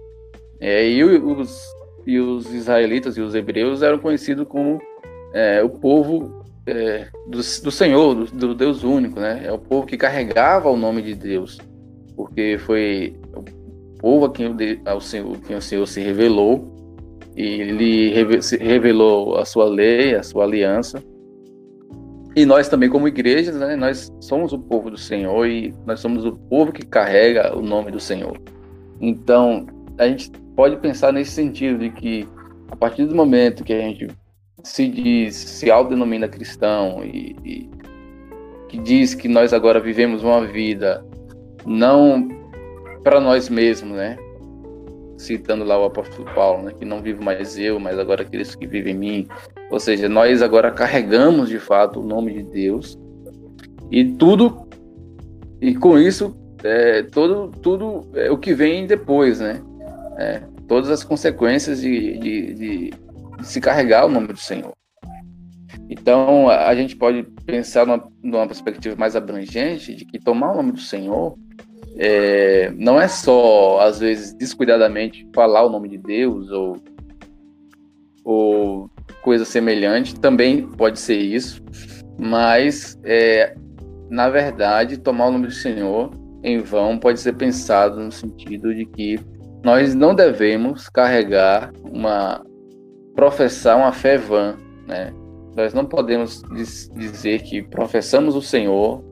é, 0.66 0.88
e, 0.88 1.04
os, 1.04 1.60
e 2.06 2.18
os 2.18 2.54
israelitas 2.54 3.18
e 3.18 3.20
os 3.20 3.34
hebreus 3.34 3.82
eram 3.82 3.98
conhecidos 3.98 4.46
como 4.48 4.80
é, 5.34 5.62
o 5.62 5.68
povo 5.68 6.42
é, 6.66 7.08
do, 7.26 7.36
do, 7.36 7.70
Senhor, 7.70 8.14
do, 8.14 8.24
do, 8.24 8.54
Deus 8.54 8.82
único, 8.82 9.20
né? 9.20 9.42
É 9.44 9.52
o 9.52 9.58
povo 9.58 9.86
que 9.86 9.98
carregava 9.98 10.70
o 10.70 10.76
nome 10.76 11.02
de 11.02 11.14
Deus, 11.14 11.58
porque 12.16 12.56
foi 12.56 13.14
o 13.36 13.42
povo 13.98 14.24
a 14.24 14.32
quem 14.32 14.46
o, 14.46 14.56
ao 14.86 15.02
Senhor, 15.02 15.36
quem 15.46 15.54
o 15.54 15.60
Senhor 15.60 15.86
se 15.86 16.00
revelou 16.00 16.72
e 17.36 17.44
ele 17.60 18.14
revelou 18.58 19.36
a 19.36 19.44
sua 19.44 19.66
lei, 19.66 20.14
a 20.14 20.22
sua 20.22 20.44
aliança. 20.44 21.04
E 22.34 22.46
nós 22.46 22.70
também, 22.70 22.88
como 22.88 23.06
igrejas, 23.06 23.56
né, 23.56 23.76
nós 23.76 24.10
somos 24.18 24.54
o 24.54 24.58
povo 24.58 24.90
do 24.90 24.96
Senhor 24.96 25.46
e 25.46 25.74
nós 25.84 26.00
somos 26.00 26.24
o 26.24 26.32
povo 26.32 26.72
que 26.72 26.86
carrega 26.86 27.54
o 27.54 27.60
nome 27.60 27.90
do 27.90 28.00
Senhor. 28.00 28.40
Então, 28.98 29.66
a 29.98 30.08
gente 30.08 30.32
pode 30.54 30.76
pensar 30.76 31.12
nesse 31.12 31.32
sentido 31.32 31.78
de 31.78 31.90
que, 31.90 32.28
a 32.70 32.76
partir 32.76 33.04
do 33.04 33.14
momento 33.14 33.64
que 33.64 33.72
a 33.72 33.80
gente 33.80 34.08
se 34.62 34.88
diz, 34.88 35.34
se 35.34 35.70
autodenomina 35.70 36.28
cristão 36.28 37.04
e, 37.04 37.36
e 37.44 37.70
que 38.68 38.78
diz 38.78 39.14
que 39.14 39.28
nós 39.28 39.52
agora 39.52 39.78
vivemos 39.78 40.22
uma 40.22 40.46
vida 40.46 41.04
não 41.66 42.28
para 43.02 43.20
nós 43.20 43.48
mesmos, 43.48 43.96
né? 43.96 44.16
citando 45.16 45.64
lá 45.64 45.78
o 45.78 45.84
apóstolo 45.84 46.28
Paulo, 46.34 46.64
né, 46.64 46.72
que 46.76 46.84
não 46.84 47.00
vivo 47.00 47.22
mais 47.22 47.58
eu, 47.58 47.78
mas 47.78 47.98
agora 47.98 48.24
Cristo 48.24 48.58
que 48.58 48.66
vive 48.66 48.90
em 48.90 48.94
mim. 48.94 49.28
Ou 49.70 49.80
seja, 49.80 50.08
nós 50.08 50.42
agora 50.42 50.70
carregamos 50.70 51.48
de 51.48 51.58
fato 51.58 52.00
o 52.00 52.06
nome 52.06 52.32
de 52.32 52.42
Deus 52.42 52.98
e 53.90 54.04
tudo, 54.04 54.66
e 55.60 55.74
com 55.74 55.98
isso, 55.98 56.36
é, 56.62 57.02
todo, 57.02 57.50
tudo 57.60 58.02
é, 58.14 58.30
o 58.30 58.38
que 58.38 58.54
vem 58.54 58.86
depois, 58.86 59.40
né? 59.40 59.60
É, 60.18 60.42
todas 60.68 60.90
as 60.90 61.02
consequências 61.02 61.80
de, 61.80 62.18
de, 62.18 62.54
de, 62.54 62.90
de 62.90 63.46
se 63.46 63.60
carregar 63.60 64.06
o 64.06 64.10
nome 64.10 64.28
do 64.28 64.36
Senhor. 64.36 64.72
Então, 65.88 66.48
a 66.48 66.74
gente 66.74 66.96
pode 66.96 67.22
pensar 67.44 67.86
numa, 67.86 68.08
numa 68.22 68.46
perspectiva 68.46 68.96
mais 68.96 69.14
abrangente 69.16 69.94
de 69.94 70.04
que 70.04 70.18
tomar 70.18 70.52
o 70.52 70.56
nome 70.56 70.72
do 70.72 70.80
Senhor 70.80 71.36
é, 71.96 72.72
não 72.76 73.00
é 73.00 73.06
só, 73.06 73.80
às 73.80 74.00
vezes, 74.00 74.34
descuidadamente 74.34 75.28
falar 75.34 75.64
o 75.64 75.70
nome 75.70 75.88
de 75.88 75.98
Deus 75.98 76.50
ou, 76.50 76.76
ou 78.24 78.90
coisa 79.22 79.44
semelhante, 79.44 80.18
também 80.18 80.66
pode 80.66 80.98
ser 80.98 81.16
isso, 81.16 81.62
mas, 82.18 82.98
é, 83.04 83.54
na 84.10 84.28
verdade, 84.28 84.98
tomar 84.98 85.28
o 85.28 85.32
nome 85.32 85.46
do 85.46 85.52
Senhor 85.52 86.10
em 86.42 86.58
vão 86.58 86.98
pode 86.98 87.20
ser 87.20 87.34
pensado 87.34 88.00
no 88.00 88.12
sentido 88.12 88.74
de 88.74 88.84
que 88.86 89.18
nós 89.64 89.94
não 89.94 90.14
devemos 90.14 90.88
carregar 90.88 91.72
uma 91.82 92.44
professar 93.14 93.76
uma 93.76 93.92
fé 93.92 94.18
vã, 94.18 94.56
né? 94.86 95.12
Nós 95.56 95.72
não 95.72 95.86
podemos 95.86 96.42
dizer 96.94 97.42
que 97.42 97.62
professamos 97.62 98.34
o 98.34 98.42
Senhor 98.42 99.02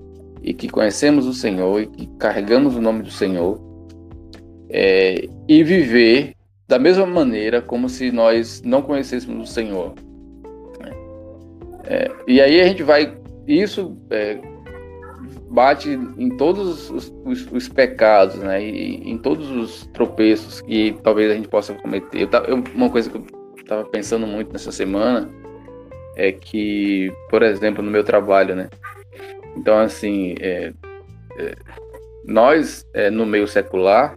e 0.43 0.53
que 0.53 0.69
conhecemos 0.69 1.27
o 1.27 1.33
Senhor 1.33 1.83
e 1.83 1.87
que 1.87 2.07
carregamos 2.19 2.77
o 2.77 2.81
nome 2.81 3.03
do 3.03 3.11
Senhor 3.11 3.61
é, 4.69 5.29
e 5.49 5.63
viver 5.63 6.35
da 6.67 6.79
mesma 6.79 7.07
maneira 7.07 7.63
como 7.63 7.89
se 7.89 8.11
nós 8.11 8.61
não 8.65 8.83
conhecêssemos 8.83 9.49
o 9.49 9.53
Senhor. 9.53 9.95
Né? 10.81 10.91
É, 11.85 12.11
e 12.27 12.41
aí 12.41 12.61
a 12.61 12.65
gente 12.67 12.83
vai 12.83 13.17
isso 13.47 13.97
é, 14.11 14.39
bate 15.53 15.91
em 15.91 16.35
todos 16.37 16.91
os, 16.91 17.13
os, 17.25 17.47
os, 17.53 17.69
pecados, 17.69 18.37
né? 18.37 18.65
E 18.65 19.11
em 19.11 19.19
todos 19.19 19.51
os 19.51 19.87
tropeços 19.89 20.63
que 20.63 20.97
talvez 21.03 21.31
a 21.31 21.35
gente 21.35 21.49
possa 21.49 21.75
cometer. 21.75 22.27
Eu, 22.49 22.65
uma 22.75 22.89
coisa 22.89 23.11
que 23.11 23.19
eu 23.19 23.27
estava 23.59 23.85
pensando 23.85 24.27
muito 24.27 24.51
nessa 24.51 24.73
semana 24.73 25.29
é 26.17 26.33
que, 26.33 27.13
por 27.29 27.43
exemplo, 27.43 27.83
no 27.83 27.91
meu 27.91 28.03
trabalho, 28.03 28.55
né? 28.55 28.71
Então, 29.55 29.79
assim, 29.79 30.35
é, 30.41 30.73
é, 31.37 31.55
nós, 32.25 32.87
é, 32.95 33.11
no 33.11 33.27
meio 33.27 33.47
secular, 33.47 34.17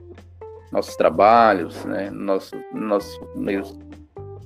nossos 0.71 0.95
trabalhos, 0.95 1.83
né? 1.83 2.09
Nosso, 2.11 2.55
nosso 2.73 3.19
meio, 3.35 3.61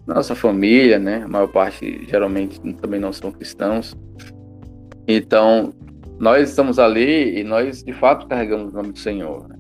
nossa 0.07 0.33
família, 0.33 0.97
né? 0.97 1.21
A 1.23 1.27
maior 1.27 1.47
parte, 1.49 2.03
geralmente, 2.07 2.59
também 2.81 2.99
não 2.99 3.13
são 3.13 3.31
cristãos. 3.31 3.95
Então, 5.07 5.71
nós 6.20 6.49
estamos 6.49 6.78
ali 6.78 7.39
e 7.39 7.43
nós 7.43 7.82
de 7.84 7.93
fato 7.93 8.28
carregamos 8.28 8.74
o 8.74 8.76
nome 8.76 8.91
do 8.91 8.99
Senhor. 8.99 9.47
Né? 9.47 9.55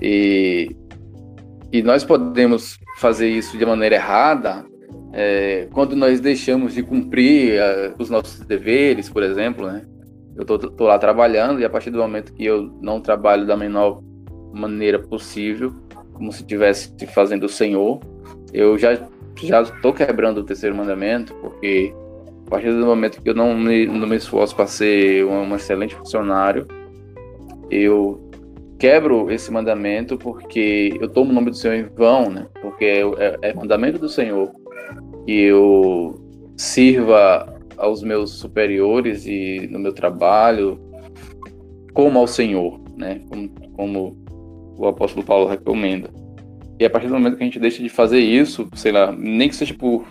E, 0.00 0.76
e 1.70 1.82
nós 1.82 2.04
podemos 2.04 2.78
fazer 2.96 3.28
isso 3.28 3.58
de 3.58 3.66
maneira 3.66 3.96
errada 3.96 4.64
é, 5.12 5.68
quando 5.72 5.94
nós 5.94 6.20
deixamos 6.20 6.74
de 6.74 6.82
cumprir 6.82 7.60
uh, 7.60 7.94
os 7.98 8.08
nossos 8.08 8.40
deveres, 8.40 9.10
por 9.10 9.22
exemplo. 9.22 9.66
Né? 9.66 9.84
Eu 10.36 10.42
estou 10.56 10.86
lá 10.86 10.98
trabalhando 10.98 11.60
e 11.60 11.64
a 11.64 11.70
partir 11.70 11.90
do 11.90 11.98
momento 11.98 12.32
que 12.32 12.44
eu 12.44 12.70
não 12.80 13.00
trabalho 13.00 13.46
da 13.46 13.56
menor 13.56 14.00
maneira 14.52 14.98
possível, 14.98 15.72
como 16.14 16.32
se 16.32 16.40
estivesse 16.40 16.94
fazendo 17.08 17.44
o 17.44 17.48
Senhor, 17.48 18.00
eu 18.52 18.78
já 18.78 18.98
já 19.40 19.62
estou 19.62 19.92
quebrando 19.92 20.38
o 20.38 20.44
terceiro 20.44 20.74
mandamento, 20.74 21.32
porque 21.34 21.94
a 22.48 22.50
partir 22.50 22.72
do 22.72 22.86
momento 22.86 23.20
que 23.20 23.28
eu 23.28 23.34
não 23.34 23.54
me, 23.54 23.86
não 23.86 24.08
me 24.08 24.16
esforço 24.16 24.56
para 24.56 24.66
ser 24.66 25.22
um, 25.26 25.42
um 25.42 25.54
excelente 25.54 25.94
funcionário, 25.94 26.66
eu 27.70 28.26
quebro 28.78 29.30
esse 29.30 29.52
mandamento 29.52 30.16
porque 30.16 30.96
eu 30.98 31.10
tomo 31.10 31.30
o 31.30 31.34
nome 31.34 31.50
do 31.50 31.56
Senhor 31.56 31.74
em 31.74 31.84
vão, 31.94 32.30
né? 32.30 32.46
Porque 32.62 32.86
é, 32.86 33.02
é, 33.18 33.38
é 33.50 33.54
mandamento 33.54 33.98
do 33.98 34.08
Senhor 34.08 34.50
que 35.26 35.42
eu 35.42 36.18
sirva 36.56 37.54
aos 37.76 38.02
meus 38.02 38.30
superiores 38.30 39.26
e 39.26 39.68
no 39.70 39.78
meu 39.78 39.92
trabalho 39.92 40.80
como 41.92 42.18
ao 42.18 42.26
Senhor, 42.26 42.80
né? 42.96 43.20
Como, 43.28 43.50
como 43.76 44.16
o 44.78 44.86
apóstolo 44.86 45.22
Paulo 45.22 45.46
recomenda. 45.46 46.08
E 46.80 46.84
a 46.86 46.88
partir 46.88 47.08
do 47.08 47.12
momento 47.12 47.36
que 47.36 47.42
a 47.42 47.46
gente 47.46 47.60
deixa 47.60 47.82
de 47.82 47.90
fazer 47.90 48.20
isso, 48.20 48.66
sei 48.74 48.92
lá, 48.92 49.12
nem 49.12 49.50
que 49.50 49.54
seja 49.54 49.74
por 49.74 50.06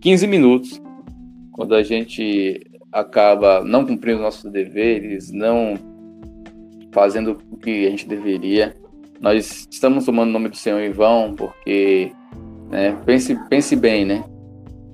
15 0.00 0.26
minutos, 0.26 0.82
quando 1.58 1.74
a 1.74 1.82
gente 1.82 2.64
acaba 2.92 3.64
não 3.64 3.84
cumprindo 3.84 4.22
nossos 4.22 4.48
deveres, 4.48 5.32
não 5.32 5.74
fazendo 6.92 7.36
o 7.50 7.56
que 7.56 7.84
a 7.84 7.90
gente 7.90 8.06
deveria, 8.06 8.76
nós 9.20 9.66
estamos 9.68 10.06
tomando 10.06 10.28
o 10.28 10.32
nome 10.32 10.50
do 10.50 10.56
Senhor 10.56 10.78
em 10.78 10.92
vão, 10.92 11.34
porque 11.34 12.12
né, 12.70 12.96
pense, 13.04 13.34
pense 13.48 13.74
bem, 13.74 14.04
né? 14.04 14.22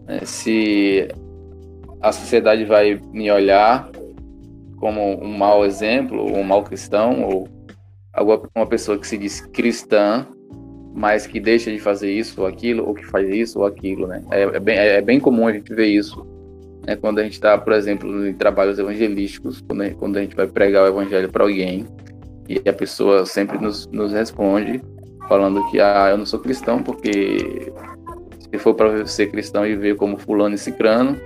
É, 0.08 0.24
se 0.24 1.06
a 2.00 2.10
sociedade 2.10 2.64
vai 2.64 2.98
me 3.12 3.30
olhar 3.30 3.90
como 4.78 5.22
um 5.22 5.36
mau 5.36 5.66
exemplo, 5.66 6.18
ou 6.18 6.38
um 6.38 6.44
mau 6.44 6.62
cristão, 6.62 7.24
ou 7.24 7.46
alguma 8.10 8.66
pessoa 8.66 8.96
que 8.96 9.06
se 9.06 9.18
diz 9.18 9.42
cristã, 9.42 10.26
mas 10.94 11.26
que 11.26 11.38
deixa 11.38 11.70
de 11.70 11.78
fazer 11.78 12.10
isso 12.10 12.40
ou 12.40 12.46
aquilo, 12.46 12.88
ou 12.88 12.94
que 12.94 13.04
faz 13.04 13.28
isso 13.28 13.58
ou 13.58 13.66
aquilo, 13.66 14.06
né? 14.06 14.24
É, 14.30 14.44
é, 14.44 14.60
bem, 14.60 14.78
é 14.78 15.02
bem 15.02 15.20
comum 15.20 15.46
a 15.46 15.52
gente 15.52 15.74
ver 15.74 15.88
isso 15.88 16.32
é 16.86 16.96
quando 16.96 17.18
a 17.18 17.22
gente 17.22 17.34
está, 17.34 17.56
por 17.56 17.72
exemplo, 17.72 18.26
em 18.26 18.34
trabalhos 18.34 18.78
evangelísticos, 18.78 19.60
quando 19.60 19.82
a, 19.82 19.84
gente, 19.86 19.96
quando 19.96 20.16
a 20.16 20.20
gente 20.20 20.36
vai 20.36 20.46
pregar 20.46 20.84
o 20.84 20.88
evangelho 20.88 21.30
para 21.30 21.44
alguém 21.44 21.86
e 22.48 22.68
a 22.68 22.72
pessoa 22.72 23.24
sempre 23.24 23.58
nos, 23.58 23.86
nos 23.88 24.12
responde 24.12 24.82
falando 25.28 25.66
que 25.70 25.80
ah, 25.80 26.08
eu 26.10 26.18
não 26.18 26.26
sou 26.26 26.38
cristão 26.38 26.82
porque 26.82 27.72
se 28.40 28.58
for 28.58 28.74
para 28.74 29.06
ser 29.06 29.28
cristão 29.28 29.66
e 29.66 29.74
ver 29.74 29.96
como 29.96 30.18
fulano 30.18 30.54
e 30.54 30.58
cicrano, 30.58 31.18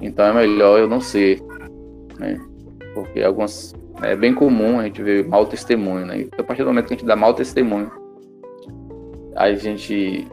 então 0.00 0.26
é 0.26 0.32
melhor 0.32 0.78
eu 0.78 0.86
não 0.86 1.00
ser, 1.00 1.40
né? 2.18 2.38
Porque 2.94 3.22
algumas 3.22 3.74
é 4.02 4.14
bem 4.14 4.34
comum 4.34 4.78
a 4.78 4.84
gente 4.84 5.02
ver 5.02 5.26
mau 5.26 5.46
testemunho, 5.46 6.06
né? 6.06 6.22
Então, 6.22 6.40
a 6.40 6.44
partir 6.44 6.62
do 6.62 6.68
momento 6.68 6.88
que 6.88 6.94
a 6.94 6.96
gente 6.96 7.06
dá 7.06 7.16
mau 7.16 7.34
testemunho, 7.34 7.90
a 9.36 9.52
gente 9.52 10.26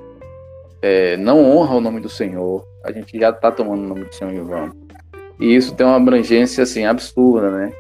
é, 0.82 1.18
não 1.18 1.44
honra 1.44 1.76
o 1.76 1.82
nome 1.82 2.00
do 2.00 2.10
Senhor, 2.10 2.66
a 2.84 2.92
gente 2.92 3.18
já 3.18 3.30
está 3.30 3.52
tomando 3.52 3.84
o 3.84 3.88
nome 3.88 4.06
do 4.06 4.14
Senhor 4.14 4.34
em 4.34 4.44
vão. 4.44 4.72
E 5.40 5.56
isso 5.56 5.76
tem 5.76 5.86
uma 5.86 5.96
abrangência 5.96 6.64
assim 6.64 6.86
absurda, 6.86 7.52
né? 7.52 7.72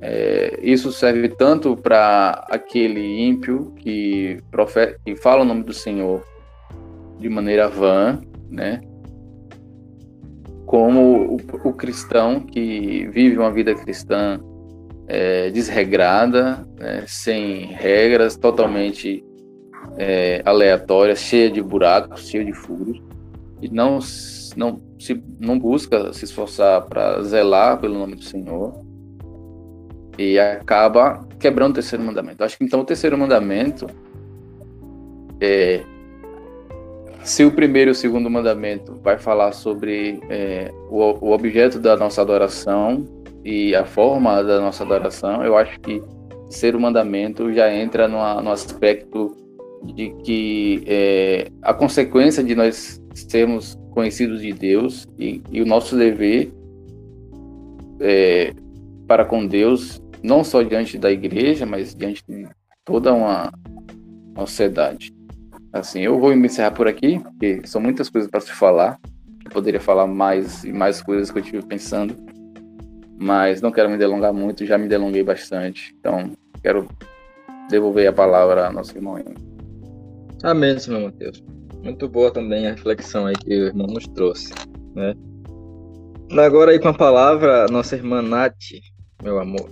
É, 0.00 0.58
isso 0.62 0.92
serve 0.92 1.28
tanto 1.28 1.76
para 1.76 2.46
aquele 2.50 3.22
ímpio 3.22 3.72
que, 3.78 4.38
profeta, 4.50 4.98
que 5.04 5.16
fala 5.16 5.42
o 5.42 5.44
nome 5.44 5.62
do 5.62 5.72
Senhor 5.72 6.22
de 7.18 7.28
maneira 7.28 7.68
vã, 7.68 8.20
né? 8.50 8.80
Como 10.66 11.36
o, 11.36 11.68
o 11.68 11.72
cristão 11.72 12.40
que 12.40 13.08
vive 13.08 13.38
uma 13.38 13.50
vida 13.50 13.74
cristã 13.74 14.38
é, 15.08 15.50
desregrada, 15.50 16.66
né? 16.78 17.04
sem 17.06 17.66
regras, 17.66 18.36
totalmente 18.36 19.24
é, 19.96 20.42
aleatória, 20.44 21.14
cheia 21.14 21.50
de 21.50 21.62
buracos, 21.62 22.28
cheia 22.28 22.44
de 22.44 22.52
furos 22.52 23.00
e 23.60 23.68
não 23.68 23.98
não 24.56 24.80
se 24.98 25.22
não 25.38 25.58
busca 25.58 26.12
se 26.12 26.24
esforçar 26.24 26.82
para 26.86 27.22
zelar 27.22 27.78
pelo 27.78 27.98
nome 27.98 28.16
do 28.16 28.24
Senhor 28.24 28.72
e 30.18 30.38
acaba 30.38 31.26
quebrando 31.38 31.72
o 31.72 31.74
terceiro 31.74 32.02
mandamento. 32.02 32.42
Acho 32.42 32.56
que 32.56 32.64
então 32.64 32.80
o 32.80 32.84
terceiro 32.84 33.18
mandamento 33.18 33.86
é 35.40 35.82
se 37.22 37.44
o 37.44 37.50
primeiro 37.50 37.90
e 37.90 37.92
o 37.92 37.94
segundo 37.94 38.30
mandamento 38.30 39.00
vai 39.02 39.18
falar 39.18 39.50
sobre 39.50 40.20
é, 40.30 40.70
o, 40.88 41.26
o 41.26 41.32
objeto 41.32 41.78
da 41.80 41.96
nossa 41.96 42.22
adoração 42.22 43.04
e 43.44 43.74
a 43.74 43.84
forma 43.84 44.42
da 44.44 44.60
nossa 44.60 44.84
adoração, 44.84 45.44
eu 45.44 45.56
acho 45.56 45.78
que 45.80 45.96
o 45.96 46.48
terceiro 46.48 46.80
mandamento 46.80 47.52
já 47.52 47.72
entra 47.72 48.06
numa, 48.06 48.40
no 48.40 48.52
aspecto 48.52 49.36
de 49.84 50.10
que 50.24 50.82
é, 50.86 51.48
a 51.62 51.72
consequência 51.72 52.42
de 52.42 52.54
nós 52.54 53.00
sermos 53.14 53.78
conhecidos 53.90 54.42
de 54.42 54.52
Deus 54.52 55.06
e, 55.18 55.42
e 55.50 55.62
o 55.62 55.66
nosso 55.66 55.96
dever 55.96 56.52
é, 58.00 58.52
para 59.06 59.24
com 59.24 59.46
Deus, 59.46 60.00
não 60.22 60.44
só 60.44 60.62
diante 60.62 60.98
da 60.98 61.10
igreja, 61.10 61.64
mas 61.64 61.94
diante 61.94 62.22
de 62.28 62.46
toda 62.84 63.14
uma, 63.14 63.52
uma 64.34 64.46
sociedade. 64.46 65.14
Assim, 65.72 66.00
eu 66.00 66.18
vou 66.18 66.34
me 66.34 66.46
encerrar 66.46 66.72
por 66.72 66.88
aqui, 66.88 67.18
porque 67.18 67.60
são 67.64 67.80
muitas 67.80 68.08
coisas 68.08 68.30
para 68.30 68.40
se 68.40 68.52
falar. 68.52 68.98
Eu 69.44 69.50
poderia 69.50 69.80
falar 69.80 70.06
mais 70.06 70.64
e 70.64 70.72
mais 70.72 71.02
coisas 71.02 71.30
que 71.30 71.38
eu 71.38 71.42
estive 71.42 71.62
pensando, 71.62 72.16
mas 73.18 73.60
não 73.60 73.70
quero 73.70 73.88
me 73.88 73.96
delongar 73.96 74.32
muito, 74.32 74.66
já 74.66 74.76
me 74.76 74.88
delonguei 74.88 75.22
bastante. 75.22 75.94
Então, 75.98 76.32
quero 76.62 76.88
devolver 77.68 78.08
a 78.08 78.12
palavra 78.12 78.66
ao 78.66 78.72
nosso 78.72 78.96
irmão. 78.96 79.18
Amém, 80.42 80.78
senhor 80.78 81.02
Mateus. 81.02 81.42
Muito 81.82 82.08
boa 82.08 82.32
também 82.32 82.66
a 82.66 82.70
reflexão 82.72 83.26
aí 83.26 83.34
que 83.36 83.48
o 83.48 83.66
irmão 83.66 83.86
nos 83.86 84.06
trouxe, 84.08 84.52
né? 84.94 85.14
Agora 86.32 86.72
aí 86.72 86.78
com 86.80 86.88
a 86.88 86.94
palavra, 86.94 87.66
nossa 87.66 87.94
irmã 87.94 88.20
Nath, 88.20 88.54
meu 89.22 89.38
amor. 89.38 89.70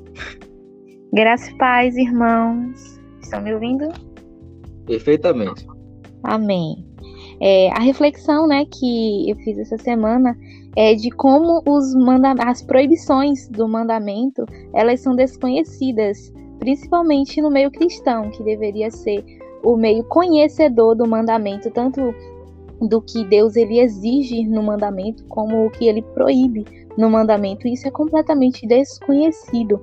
Graça 1.12 1.50
e 1.50 1.58
paz, 1.58 1.96
irmãos. 1.96 3.00
Estão 3.20 3.42
me 3.42 3.52
ouvindo? 3.52 3.88
Perfeitamente. 4.86 5.66
Amém. 6.22 6.86
É, 7.40 7.70
a 7.72 7.80
reflexão 7.80 8.46
né, 8.46 8.64
que 8.64 9.30
eu 9.30 9.36
fiz 9.38 9.58
essa 9.58 9.76
semana 9.78 10.36
é 10.76 10.94
de 10.94 11.10
como 11.10 11.62
os 11.66 11.94
manda 11.94 12.34
as 12.44 12.62
proibições 12.62 13.48
do 13.48 13.68
mandamento 13.68 14.44
elas 14.72 15.00
são 15.00 15.14
desconhecidas, 15.14 16.32
principalmente 16.58 17.40
no 17.42 17.50
meio 17.50 17.70
cristão, 17.70 18.30
que 18.30 18.42
deveria 18.42 18.90
ser 18.90 19.24
o 19.64 19.76
meio 19.76 20.04
conhecedor 20.04 20.94
do 20.94 21.06
mandamento, 21.06 21.70
tanto 21.70 22.14
do 22.80 23.00
que 23.00 23.24
Deus 23.24 23.56
ele 23.56 23.80
exige 23.80 24.46
no 24.46 24.62
mandamento, 24.62 25.24
como 25.24 25.66
o 25.66 25.70
que 25.70 25.86
ele 25.86 26.02
proíbe 26.02 26.64
no 26.96 27.10
mandamento. 27.10 27.66
Isso 27.66 27.88
é 27.88 27.90
completamente 27.90 28.66
desconhecido. 28.66 29.80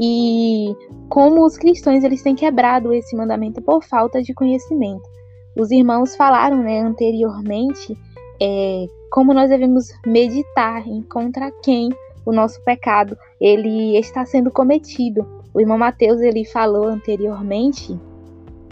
E 0.00 0.74
como 1.08 1.44
os 1.44 1.56
cristãos 1.56 2.04
eles 2.04 2.22
têm 2.22 2.34
quebrado 2.34 2.92
esse 2.92 3.16
mandamento 3.16 3.60
por 3.60 3.82
falta 3.82 4.22
de 4.22 4.32
conhecimento. 4.32 5.02
Os 5.56 5.70
irmãos 5.72 6.14
falaram 6.14 6.58
né, 6.58 6.80
anteriormente 6.80 7.98
é, 8.40 8.86
como 9.10 9.34
nós 9.34 9.50
devemos 9.50 9.88
meditar 10.06 10.86
em 10.86 11.02
contra 11.02 11.50
quem 11.62 11.88
o 12.24 12.32
nosso 12.32 12.62
pecado 12.62 13.16
ele 13.40 13.98
está 13.98 14.24
sendo 14.24 14.50
cometido. 14.50 15.26
O 15.52 15.60
irmão 15.60 15.78
Mateus 15.78 16.20
ele 16.20 16.44
falou 16.44 16.84
anteriormente 16.84 17.98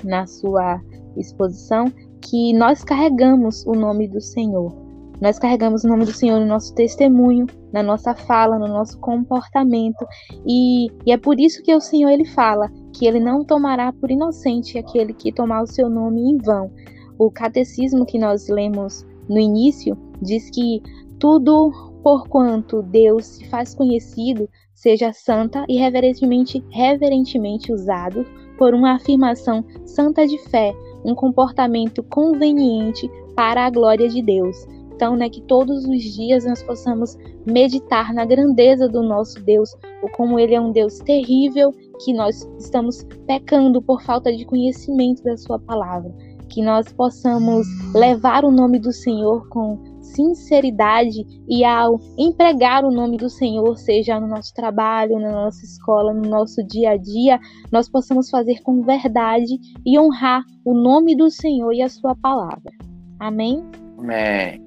na 0.04 0.26
sua 0.26 0.80
exposição 1.16 1.86
que 2.20 2.52
nós 2.52 2.82
carregamos 2.82 3.64
o 3.66 3.72
nome 3.72 4.08
do 4.08 4.20
Senhor. 4.20 4.74
Nós 5.20 5.38
carregamos 5.38 5.82
o 5.82 5.88
nome 5.88 6.04
do 6.04 6.12
Senhor 6.12 6.38
no 6.38 6.46
nosso 6.46 6.74
testemunho, 6.74 7.46
na 7.72 7.82
nossa 7.82 8.14
fala, 8.14 8.58
no 8.58 8.68
nosso 8.68 8.98
comportamento. 9.00 10.06
E, 10.46 10.88
e, 11.06 11.12
é 11.12 11.16
por 11.16 11.40
isso 11.40 11.62
que 11.62 11.74
o 11.74 11.80
Senhor 11.80 12.10
ele 12.10 12.26
fala 12.26 12.70
que 12.92 13.06
ele 13.06 13.20
não 13.20 13.44
tomará 13.44 13.92
por 13.92 14.10
inocente 14.10 14.78
aquele 14.78 15.14
que 15.14 15.32
tomar 15.32 15.62
o 15.62 15.66
seu 15.66 15.88
nome 15.88 16.20
em 16.20 16.36
vão. 16.36 16.70
O 17.18 17.30
catecismo 17.30 18.04
que 18.04 18.18
nós 18.18 18.48
lemos 18.48 19.06
no 19.28 19.38
início 19.38 19.96
diz 20.20 20.50
que 20.50 20.82
tudo 21.18 21.72
por 22.02 22.28
quanto 22.28 22.82
Deus 22.82 23.24
se 23.24 23.48
faz 23.48 23.74
conhecido 23.74 24.48
seja 24.74 25.12
santa 25.12 25.64
e 25.66 25.78
reverentemente, 25.78 26.62
reverentemente 26.70 27.72
usado 27.72 28.26
por 28.56 28.74
uma 28.74 28.94
afirmação 28.94 29.64
santa 29.84 30.26
de 30.26 30.38
fé, 30.48 30.74
um 31.04 31.14
comportamento 31.14 32.02
conveniente 32.02 33.10
para 33.34 33.66
a 33.66 33.70
glória 33.70 34.08
de 34.08 34.22
Deus. 34.22 34.66
Então, 34.94 35.14
né, 35.14 35.28
que 35.28 35.42
todos 35.42 35.84
os 35.84 36.02
dias 36.02 36.46
nós 36.46 36.62
possamos 36.62 37.18
meditar 37.44 38.14
na 38.14 38.24
grandeza 38.24 38.88
do 38.88 39.02
nosso 39.02 39.38
Deus, 39.44 39.76
ou 40.02 40.10
como 40.10 40.38
ele 40.38 40.54
é 40.54 40.60
um 40.60 40.72
Deus 40.72 40.98
terrível, 41.00 41.70
que 42.02 42.14
nós 42.14 42.48
estamos 42.58 43.06
pecando 43.26 43.82
por 43.82 44.02
falta 44.02 44.34
de 44.34 44.46
conhecimento 44.46 45.22
da 45.22 45.36
sua 45.36 45.58
palavra. 45.58 46.10
Que 46.48 46.62
nós 46.62 46.90
possamos 46.92 47.66
levar 47.94 48.42
o 48.42 48.50
nome 48.50 48.78
do 48.78 48.90
Senhor 48.90 49.46
com 49.48 49.78
sinceridade 50.14 51.24
e 51.48 51.64
ao 51.64 51.98
empregar 52.18 52.84
o 52.84 52.90
nome 52.90 53.16
do 53.16 53.28
Senhor, 53.28 53.76
seja 53.76 54.18
no 54.20 54.26
nosso 54.26 54.52
trabalho, 54.54 55.18
na 55.18 55.30
nossa 55.30 55.64
escola, 55.64 56.12
no 56.14 56.28
nosso 56.28 56.64
dia 56.66 56.90
a 56.90 56.96
dia, 56.96 57.38
nós 57.72 57.88
possamos 57.88 58.30
fazer 58.30 58.62
com 58.62 58.82
verdade 58.82 59.58
e 59.84 59.98
honrar 59.98 60.42
o 60.64 60.74
nome 60.74 61.16
do 61.16 61.30
Senhor 61.30 61.72
e 61.72 61.82
a 61.82 61.88
sua 61.88 62.14
palavra. 62.14 62.72
Amém? 63.18 63.64
Amém. 63.98 64.64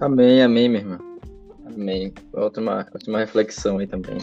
Amém, 0.00 0.42
amém, 0.42 0.68
minha 0.68 0.80
irmã. 0.80 0.98
Amém. 1.66 2.12
Ótima, 2.34 2.86
ótima 2.94 3.18
reflexão 3.18 3.78
aí 3.78 3.86
também. 3.86 4.18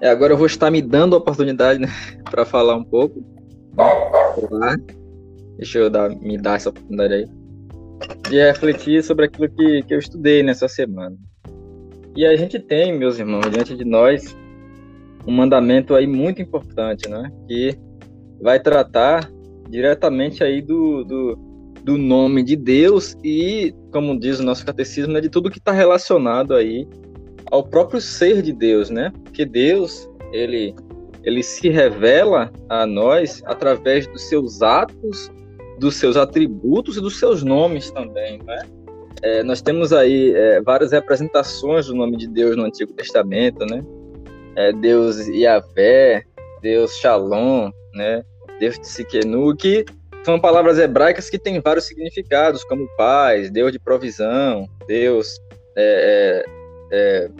É, 0.00 0.10
agora 0.10 0.32
eu 0.32 0.36
vou 0.36 0.46
estar 0.46 0.70
me 0.70 0.82
dando 0.82 1.14
a 1.14 1.18
oportunidade 1.18 1.80
né, 1.80 1.88
para 2.30 2.44
falar 2.44 2.76
um 2.76 2.84
pouco. 2.84 3.24
Deixa 5.56 5.78
eu 5.78 5.88
dar, 5.88 6.10
me 6.10 6.36
dar 6.36 6.56
essa 6.56 6.68
oportunidade 6.68 7.14
aí 7.14 7.35
de 8.28 8.36
refletir 8.36 9.02
sobre 9.02 9.26
aquilo 9.26 9.48
que, 9.48 9.82
que 9.82 9.94
eu 9.94 9.98
estudei 9.98 10.42
nessa 10.42 10.68
semana. 10.68 11.16
E 12.16 12.24
a 12.24 12.34
gente 12.36 12.58
tem, 12.58 12.96
meus 12.96 13.18
irmãos, 13.18 13.50
diante 13.50 13.76
de 13.76 13.84
nós, 13.84 14.36
um 15.26 15.32
mandamento 15.32 15.94
aí 15.94 16.06
muito 16.06 16.40
importante, 16.40 17.08
né? 17.08 17.30
Que 17.46 17.76
vai 18.40 18.58
tratar 18.58 19.30
diretamente 19.68 20.42
aí 20.42 20.62
do, 20.62 21.04
do, 21.04 21.36
do 21.82 21.98
nome 21.98 22.42
de 22.42 22.56
Deus 22.56 23.16
e, 23.22 23.74
como 23.92 24.18
diz 24.18 24.38
o 24.38 24.44
nosso 24.44 24.64
catecismo, 24.64 25.12
né, 25.12 25.20
de 25.20 25.28
tudo 25.28 25.50
que 25.50 25.58
está 25.58 25.72
relacionado 25.72 26.54
aí 26.54 26.86
ao 27.50 27.64
próprio 27.64 28.00
ser 28.00 28.42
de 28.42 28.52
Deus, 28.52 28.90
né? 28.90 29.12
Porque 29.24 29.44
Deus, 29.44 30.08
ele, 30.32 30.74
ele 31.22 31.42
se 31.42 31.68
revela 31.68 32.50
a 32.68 32.86
nós 32.86 33.42
através 33.46 34.06
dos 34.06 34.22
seus 34.28 34.62
atos 34.62 35.30
dos 35.78 35.96
seus 35.96 36.16
atributos 36.16 36.96
e 36.96 37.00
dos 37.00 37.18
seus 37.18 37.42
nomes 37.42 37.90
também, 37.90 38.38
né? 38.42 38.66
É, 39.22 39.42
nós 39.42 39.62
temos 39.62 39.92
aí 39.92 40.32
é, 40.34 40.60
várias 40.60 40.92
representações 40.92 41.86
do 41.86 41.94
nome 41.94 42.16
de 42.16 42.28
Deus 42.28 42.56
no 42.56 42.64
Antigo 42.64 42.92
Testamento, 42.92 43.64
né? 43.66 43.84
É, 44.56 44.72
Deus 44.72 45.26
Yahvé, 45.28 46.24
Deus 46.60 46.96
Shalom, 46.98 47.70
né? 47.94 48.22
Deus 48.60 48.78
Tsikenu, 48.78 49.54
que 49.56 49.84
são 50.22 50.40
palavras 50.40 50.78
hebraicas 50.78 51.30
que 51.30 51.38
têm 51.38 51.60
vários 51.60 51.86
significados, 51.86 52.64
como 52.64 52.88
paz, 52.96 53.50
Deus 53.50 53.72
de 53.72 53.78
provisão, 53.78 54.68
Deus 54.86 55.40
é, 55.76 56.44
é, 56.90 57.26
é 57.26 57.30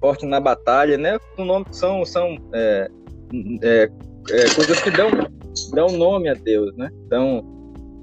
forte 0.00 0.26
na 0.26 0.40
batalha, 0.40 0.98
né? 0.98 1.18
O 1.38 1.44
nome 1.44 1.66
são 1.70 2.04
são 2.04 2.36
é, 4.30 4.54
coisas 4.54 4.80
que 4.80 4.90
dão 4.90 5.10
dão 5.72 5.88
nome 5.88 6.28
a 6.28 6.34
Deus, 6.34 6.74
né? 6.76 6.90
Dão, 7.08 7.42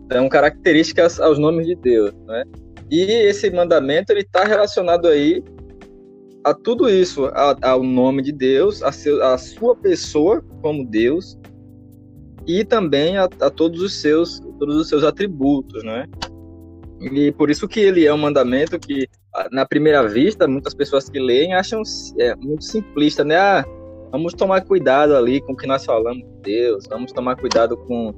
dão 0.08 0.30
características 0.30 1.20
aos 1.20 1.40
nomes 1.40 1.66
de 1.66 1.76
Deus, 1.76 2.14
né? 2.28 2.44
E 2.92 3.02
esse 3.04 3.50
mandamento 3.52 4.12
ele 4.12 4.22
está 4.22 4.44
relacionado 4.44 5.08
aí 5.08 5.44
a 6.44 6.54
tudo 6.54 6.90
isso, 6.90 7.26
a, 7.26 7.56
ao 7.62 7.84
nome 7.84 8.22
de 8.24 8.32
Deus, 8.32 8.82
a, 8.82 8.92
seu, 8.92 9.24
a 9.24 9.38
sua 9.38 9.76
pessoa 9.76 10.44
como 10.62 10.86
Deus 10.86 11.38
e 12.48 12.64
também 12.64 13.18
a, 13.18 13.26
a, 13.42 13.50
todos 13.50 13.82
os 13.82 13.94
seus 14.02 14.40
todos 14.58 14.76
os 14.76 14.90
seus 14.90 15.04
atributos, 15.04 15.84
né? 15.84 16.08
E 17.14 17.32
por 17.32 17.50
isso 17.50 17.68
que 17.68 17.80
ele 17.80 18.06
é 18.06 18.14
um 18.14 18.18
mandamento 18.18 18.78
que 18.80 19.08
na 19.52 19.66
primeira 19.66 20.06
vista 20.08 20.48
muitas 20.48 20.74
pessoas 20.74 21.10
que 21.10 21.20
leem 21.20 21.54
acham 21.54 21.82
é, 22.18 22.36
muito 22.36 22.64
simplista, 22.64 23.24
né? 23.24 23.38
Ah, 23.38 23.66
vamos 24.12 24.34
tomar 24.34 24.62
cuidado 24.62 25.16
ali 25.16 25.42
com 25.42 25.54
o 25.54 25.56
que 25.56 25.68
nós 25.68 25.86
falamos 25.86 26.24
de 26.24 26.42
Deus, 26.42 26.86
vamos 26.90 27.12
tomar 27.12 27.36
cuidado 27.36 27.78
com. 27.78 28.14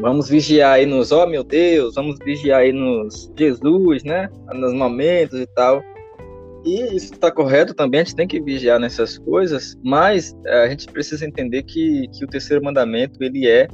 Vamos 0.00 0.28
vigiar 0.28 0.74
aí 0.74 0.86
nos, 0.86 1.10
ó 1.10 1.24
oh, 1.24 1.26
meu 1.26 1.42
Deus, 1.42 1.96
vamos 1.96 2.16
vigiar 2.24 2.60
aí 2.60 2.72
nos 2.72 3.30
Jesus, 3.36 4.04
né? 4.04 4.28
Nos 4.54 4.72
momentos 4.72 5.38
e 5.40 5.46
tal. 5.48 5.82
E 6.64 6.94
isso 6.94 7.14
está 7.14 7.30
correto 7.30 7.74
também, 7.74 8.00
a 8.00 8.04
gente 8.04 8.14
tem 8.14 8.28
que 8.28 8.40
vigiar 8.40 8.78
nessas 8.78 9.18
coisas, 9.18 9.76
mas 9.82 10.36
eh, 10.44 10.64
a 10.64 10.68
gente 10.68 10.86
precisa 10.86 11.26
entender 11.26 11.62
que, 11.62 12.06
que 12.12 12.24
o 12.24 12.28
terceiro 12.28 12.62
mandamento 12.62 13.22
ele 13.22 13.48
é 13.48 13.66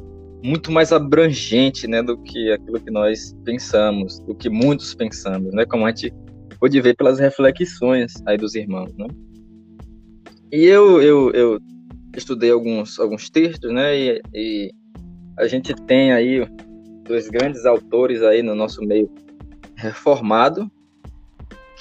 muito 0.43 0.71
mais 0.71 0.93
abrangente, 0.93 1.89
né, 1.89 2.01
do 2.03 2.17
que 2.23 2.53
aquilo 2.53 2.81
que 2.81 2.91
nós 2.91 3.35
pensamos, 3.45 4.21
do 4.21 4.35
que 4.35 4.49
muitos 4.49 4.95
pensamos, 4.95 5.53
né, 5.53 5.67
como 5.67 5.85
a 5.85 5.89
gente 5.89 6.15
pode 6.61 6.81
ver 6.81 6.95
pelas 6.95 7.19
reflexões 7.19 8.13
aí 8.25 8.37
dos 8.37 8.55
irmãos, 8.55 8.95
né. 8.97 9.09
E 10.53 10.65
eu, 10.65 11.03
eu, 11.03 11.31
eu 11.33 11.61
estudei 12.17 12.51
alguns, 12.51 12.99
alguns 12.99 13.29
textos, 13.29 13.73
né? 13.73 13.97
E, 13.97 14.23
e, 14.35 14.71
a 15.39 15.47
gente 15.47 15.75
tem 15.87 16.13
aí 16.13 16.47
dois 17.05 17.29
grandes 17.29 17.67
autores 17.67 18.23
aí 18.23 18.43
no 18.43 18.55
nosso 18.55 18.83
meio 18.83 19.11
reformado, 19.75 20.71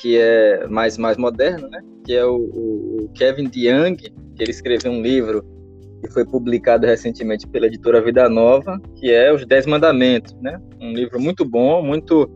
que 0.02 0.18
é 0.18 0.68
mais, 0.68 0.98
mais 0.98 1.18
moderno, 1.18 1.70
né? 1.70 1.82
Que 2.04 2.14
é 2.14 2.26
o, 2.26 2.36
o 2.36 3.10
Kevin 3.14 3.46
DeYoung, 3.46 3.96
que 3.96 4.12
ele 4.40 4.52
escreveu 4.52 4.92
um 4.92 5.02
livro 5.02 5.44
que 6.02 6.12
foi 6.12 6.26
publicado 6.26 6.86
recentemente 6.86 7.48
pela 7.48 7.68
editora 7.68 8.02
Vida 8.02 8.28
Nova, 8.30 8.80
que 8.96 9.12
é 9.12 9.34
Os 9.34 9.46
Dez 9.46 9.66
Mandamentos, 9.66 10.34
né? 10.42 10.60
Um 10.80 10.92
livro 10.92 11.20
muito 11.20 11.46
bom, 11.46 11.82
muito 11.82 12.30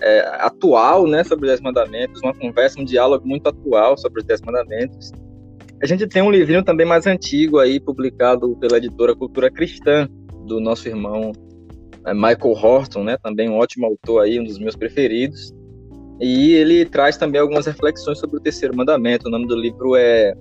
é, 0.00 0.20
atual, 0.38 1.06
né? 1.06 1.24
Sobre 1.24 1.46
os 1.46 1.50
Dez 1.50 1.60
Mandamentos, 1.60 2.20
uma 2.22 2.34
conversa, 2.34 2.80
um 2.80 2.84
diálogo 2.84 3.26
muito 3.26 3.48
atual 3.48 3.96
sobre 3.96 4.20
os 4.20 4.26
Dez 4.26 4.40
Mandamentos. 4.40 5.12
A 5.82 5.86
gente 5.86 6.06
tem 6.06 6.20
um 6.20 6.30
livrinho 6.30 6.62
também 6.62 6.86
mais 6.86 7.06
antigo 7.06 7.58
aí, 7.58 7.80
publicado 7.80 8.54
pela 8.56 8.76
editora 8.76 9.16
Cultura 9.16 9.50
Cristã, 9.50 10.06
do 10.46 10.60
nosso 10.60 10.86
irmão 10.86 11.32
é, 12.06 12.12
Michael 12.12 12.52
Horton, 12.52 13.04
né? 13.04 13.16
Também 13.22 13.48
um 13.48 13.56
ótimo 13.56 13.86
autor 13.86 14.22
aí, 14.22 14.38
um 14.38 14.44
dos 14.44 14.58
meus 14.58 14.76
preferidos. 14.76 15.54
E 16.20 16.52
ele 16.52 16.84
traz 16.84 17.16
também 17.16 17.40
algumas 17.40 17.64
reflexões 17.64 18.18
sobre 18.18 18.36
o 18.36 18.40
terceiro 18.40 18.76
mandamento. 18.76 19.26
O 19.26 19.30
nome 19.30 19.46
do 19.46 19.56
livro 19.56 19.96
é 19.96 20.34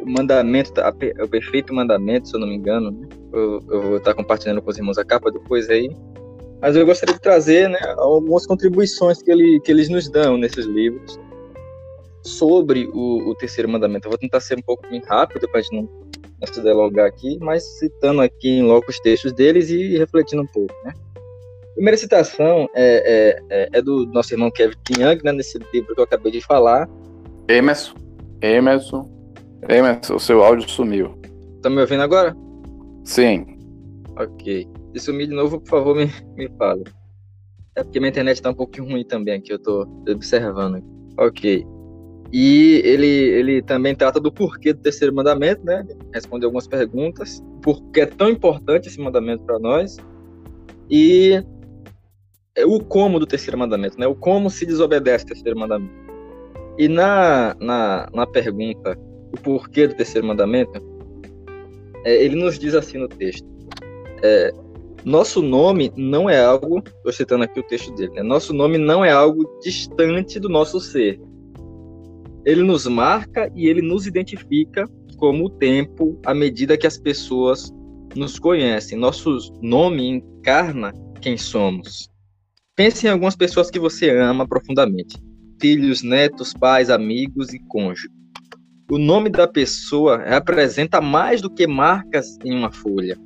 o 0.00 0.10
mandamento, 0.10 0.72
o 1.22 1.28
perfeito 1.28 1.74
mandamento, 1.74 2.28
se 2.28 2.34
eu 2.34 2.40
não 2.40 2.48
me 2.48 2.54
engano. 2.54 2.90
Né? 2.92 3.08
Eu, 3.34 3.60
vou 3.60 3.96
estar 3.98 4.14
compartilhando 4.14 4.62
com 4.62 4.70
os 4.70 4.78
irmãos 4.78 4.96
a 4.96 5.04
capa 5.04 5.30
depois 5.30 5.68
aí. 5.68 5.90
Mas 6.62 6.74
eu 6.76 6.86
gostaria 6.86 7.14
de 7.14 7.20
trazer 7.20 7.68
né, 7.68 7.78
algumas 7.98 8.46
contribuições 8.46 9.20
que, 9.20 9.30
ele, 9.30 9.60
que 9.62 9.70
eles 9.70 9.90
nos 9.90 10.08
dão 10.08 10.38
nesses 10.38 10.64
livros 10.64 11.20
sobre 12.26 12.86
o, 12.92 13.30
o, 13.30 13.34
terceiro 13.34 13.68
mandamento. 13.68 14.06
Eu 14.06 14.10
vou 14.10 14.18
tentar 14.18 14.40
ser 14.40 14.58
um 14.58 14.62
pouco 14.62 14.86
bem 14.88 15.00
rápido 15.06 15.48
para 15.48 15.60
a 15.60 15.62
gente 15.62 15.74
não, 15.74 15.82
não 16.40 16.52
se 16.52 16.60
delongar 16.60 17.06
aqui, 17.06 17.38
mas 17.40 17.62
citando 17.78 18.20
aqui 18.20 18.48
em 18.48 18.62
loco 18.62 18.90
os 18.90 18.98
textos 19.00 19.32
deles 19.32 19.70
e 19.70 19.96
refletindo 19.96 20.42
um 20.42 20.46
pouco, 20.46 20.74
né? 20.84 20.92
primeira 21.76 21.96
citação 21.98 22.68
é, 22.74 23.38
é, 23.50 23.64
é, 23.64 23.68
é 23.74 23.82
do 23.82 24.06
nosso 24.06 24.32
irmão 24.32 24.50
Kevin 24.50 24.74
Young, 24.98 25.20
né, 25.22 25.32
nesse 25.32 25.58
livro 25.72 25.94
que 25.94 26.00
eu 26.00 26.04
acabei 26.04 26.32
de 26.32 26.40
falar. 26.40 26.88
Emerson, 27.48 27.94
Emerson, 28.40 29.08
Emerson, 29.68 30.14
o 30.14 30.20
seu 30.20 30.42
áudio 30.42 30.68
sumiu. 30.68 31.14
Tá 31.60 31.68
me 31.68 31.80
ouvindo 31.80 32.02
agora? 32.02 32.34
Sim. 33.04 33.46
Ok. 34.18 34.66
Se 34.94 35.04
sumir 35.04 35.28
de 35.28 35.34
novo, 35.34 35.60
por 35.60 35.68
favor, 35.68 35.94
me, 35.94 36.10
me 36.34 36.48
fale. 36.56 36.84
É 37.76 37.84
porque 37.84 38.00
minha 38.00 38.08
internet 38.08 38.40
tá 38.40 38.50
um 38.50 38.54
pouquinho 38.54 38.88
ruim 38.88 39.04
também 39.04 39.34
aqui, 39.34 39.52
eu 39.52 39.58
tô 39.58 39.86
observando. 40.08 40.82
Ok. 41.18 41.66
E 42.32 42.82
ele, 42.84 43.06
ele 43.06 43.62
também 43.62 43.94
trata 43.94 44.20
do 44.20 44.32
porquê 44.32 44.72
do 44.72 44.80
terceiro 44.80 45.14
mandamento, 45.14 45.64
né? 45.64 45.86
Responde 46.12 46.44
algumas 46.44 46.66
perguntas. 46.66 47.42
Por 47.62 47.82
que 47.90 48.00
é 48.00 48.06
tão 48.06 48.28
importante 48.28 48.88
esse 48.88 49.00
mandamento 49.00 49.44
para 49.44 49.58
nós? 49.58 49.96
E 50.90 51.42
é 52.54 52.64
o 52.64 52.80
como 52.80 53.18
do 53.18 53.26
terceiro 53.26 53.58
mandamento, 53.58 53.98
né? 53.98 54.06
O 54.06 54.14
como 54.14 54.50
se 54.50 54.66
desobedece 54.66 55.24
o 55.24 55.28
terceiro 55.28 55.58
mandamento. 55.58 55.94
E 56.78 56.88
na, 56.88 57.54
na, 57.60 58.08
na 58.12 58.26
pergunta, 58.26 58.98
o 59.32 59.40
porquê 59.40 59.86
do 59.86 59.94
terceiro 59.94 60.26
mandamento, 60.26 60.82
é, 62.04 62.22
ele 62.24 62.36
nos 62.36 62.58
diz 62.58 62.74
assim 62.74 62.98
no 62.98 63.08
texto: 63.08 63.46
é, 64.22 64.52
nosso 65.04 65.40
nome 65.40 65.92
não 65.96 66.28
é 66.28 66.44
algo, 66.44 66.82
estou 66.84 67.12
citando 67.12 67.44
aqui 67.44 67.60
o 67.60 67.62
texto 67.62 67.94
dele, 67.94 68.12
né? 68.12 68.22
Nosso 68.22 68.52
nome 68.52 68.78
não 68.78 69.04
é 69.04 69.12
algo 69.12 69.44
distante 69.62 70.40
do 70.40 70.48
nosso 70.48 70.80
ser. 70.80 71.20
Ele 72.46 72.62
nos 72.62 72.86
marca 72.86 73.50
e 73.56 73.66
ele 73.66 73.82
nos 73.82 74.06
identifica 74.06 74.88
como 75.16 75.46
o 75.46 75.50
tempo, 75.50 76.18
à 76.24 76.32
medida 76.32 76.78
que 76.78 76.86
as 76.86 76.96
pessoas 76.96 77.72
nos 78.14 78.38
conhecem. 78.38 78.96
Nosso 78.96 79.36
nome 79.60 80.06
encarna 80.06 80.92
quem 81.20 81.36
somos. 81.36 82.08
Pense 82.76 83.06
em 83.06 83.10
algumas 83.10 83.34
pessoas 83.34 83.68
que 83.68 83.80
você 83.80 84.10
ama 84.10 84.46
profundamente: 84.46 85.16
filhos, 85.60 86.04
netos, 86.04 86.52
pais, 86.52 86.88
amigos 86.88 87.52
e 87.52 87.58
cônjuge. 87.66 88.08
O 88.88 88.98
nome 88.98 89.28
da 89.28 89.48
pessoa 89.48 90.18
representa 90.18 91.00
mais 91.00 91.42
do 91.42 91.50
que 91.52 91.66
marcas 91.66 92.38
em 92.44 92.56
uma 92.56 92.70
folha. 92.70 93.18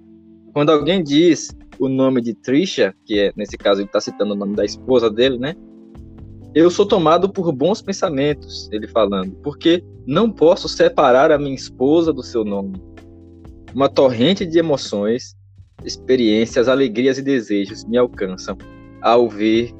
Quando 0.54 0.70
alguém 0.70 1.02
diz 1.02 1.54
o 1.78 1.88
nome 1.88 2.22
de 2.22 2.32
Trisha, 2.34 2.94
que 3.04 3.18
é, 3.18 3.32
nesse 3.36 3.58
caso 3.58 3.82
ele 3.82 3.88
está 3.88 4.00
citando 4.00 4.32
o 4.32 4.36
nome 4.36 4.56
da 4.56 4.64
esposa 4.64 5.10
dele, 5.10 5.36
né? 5.38 5.54
Eu 6.52 6.68
sou 6.68 6.84
tomado 6.84 7.28
por 7.28 7.52
bons 7.52 7.80
pensamentos, 7.80 8.68
ele 8.72 8.88
falando, 8.88 9.32
porque 9.42 9.84
não 10.04 10.30
posso 10.30 10.68
separar 10.68 11.30
a 11.30 11.38
minha 11.38 11.54
esposa 11.54 12.12
do 12.12 12.24
seu 12.24 12.44
nome. 12.44 12.72
Uma 13.72 13.88
torrente 13.88 14.44
de 14.44 14.58
emoções, 14.58 15.36
experiências, 15.84 16.68
alegrias 16.68 17.18
e 17.18 17.22
desejos 17.22 17.84
me 17.84 17.96
alcançam 17.96 18.58
ao 19.00 19.28
ver 19.28 19.70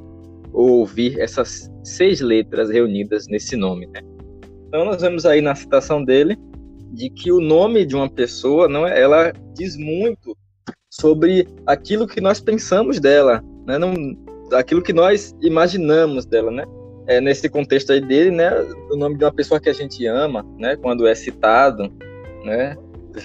ou 0.52 0.78
ouvir 0.78 1.18
essas 1.18 1.68
seis 1.82 2.20
letras 2.20 2.70
reunidas 2.70 3.26
nesse 3.26 3.56
nome, 3.56 3.86
né? 3.86 4.00
Então 4.68 4.84
nós 4.84 5.02
vemos 5.02 5.26
aí 5.26 5.40
na 5.40 5.56
citação 5.56 6.04
dele 6.04 6.36
de 6.92 7.10
que 7.10 7.32
o 7.32 7.40
nome 7.40 7.84
de 7.84 7.96
uma 7.96 8.08
pessoa 8.08 8.68
não 8.68 8.86
é, 8.86 9.00
ela 9.00 9.32
diz 9.54 9.76
muito 9.76 10.36
sobre 10.88 11.48
aquilo 11.66 12.06
que 12.06 12.20
nós 12.20 12.40
pensamos 12.40 13.00
dela, 13.00 13.42
né? 13.66 13.76
Não, 13.76 13.92
aquilo 14.52 14.82
que 14.82 14.92
nós 14.92 15.34
imaginamos 15.40 16.26
dela, 16.26 16.50
né? 16.50 16.64
É, 17.06 17.20
nesse 17.20 17.48
contexto 17.48 17.92
aí 17.92 18.00
dele, 18.00 18.30
né? 18.30 18.50
O 18.90 18.96
nome 18.96 19.16
de 19.16 19.24
uma 19.24 19.32
pessoa 19.32 19.60
que 19.60 19.68
a 19.68 19.72
gente 19.72 20.06
ama, 20.06 20.46
né? 20.58 20.76
Quando 20.76 21.06
é 21.06 21.14
citado, 21.14 21.92
né? 22.44 22.76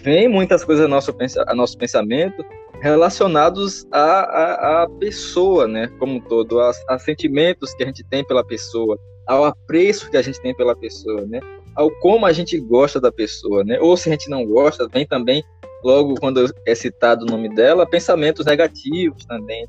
Vem 0.02 0.28
muitas 0.28 0.64
coisas 0.64 0.86
a 0.86 0.88
nosso, 0.88 1.16
a 1.48 1.54
nosso 1.54 1.78
pensamento 1.78 2.44
relacionados 2.82 3.86
à, 3.92 4.02
à, 4.02 4.84
à 4.84 4.90
pessoa, 4.90 5.68
né? 5.68 5.88
Como 6.00 6.16
um 6.16 6.20
todo, 6.20 6.60
a, 6.60 6.72
a 6.90 7.00
sentimentos 7.00 7.74
que 7.74 7.84
a 7.84 7.86
gente 7.88 8.04
tem 8.04 8.26
pela 8.26 8.44
pessoa, 8.44 8.98
ao 9.28 9.46
apreço 9.46 10.10
que 10.10 10.18
a 10.18 10.22
gente 10.22 10.42
tem 10.42 10.56
pela 10.56 10.76
pessoa, 10.76 11.26
né? 11.26 11.40
Ao 11.76 11.92
como 12.00 12.26
a 12.26 12.32
gente 12.32 12.60
gosta 12.60 13.00
da 13.00 13.12
pessoa, 13.12 13.64
né? 13.64 13.80
Ou 13.80 13.96
se 13.98 14.10
a 14.10 14.12
gente 14.12 14.30
não 14.30 14.46
gosta, 14.46 14.88
vem 14.88 15.06
também 15.06 15.44
logo 15.84 16.16
quando 16.16 16.46
é 16.66 16.76
citado 16.76 17.26
o 17.26 17.28
nome 17.28 17.54
dela, 17.54 17.88
pensamentos 17.88 18.46
negativos 18.46 19.26
também. 19.26 19.68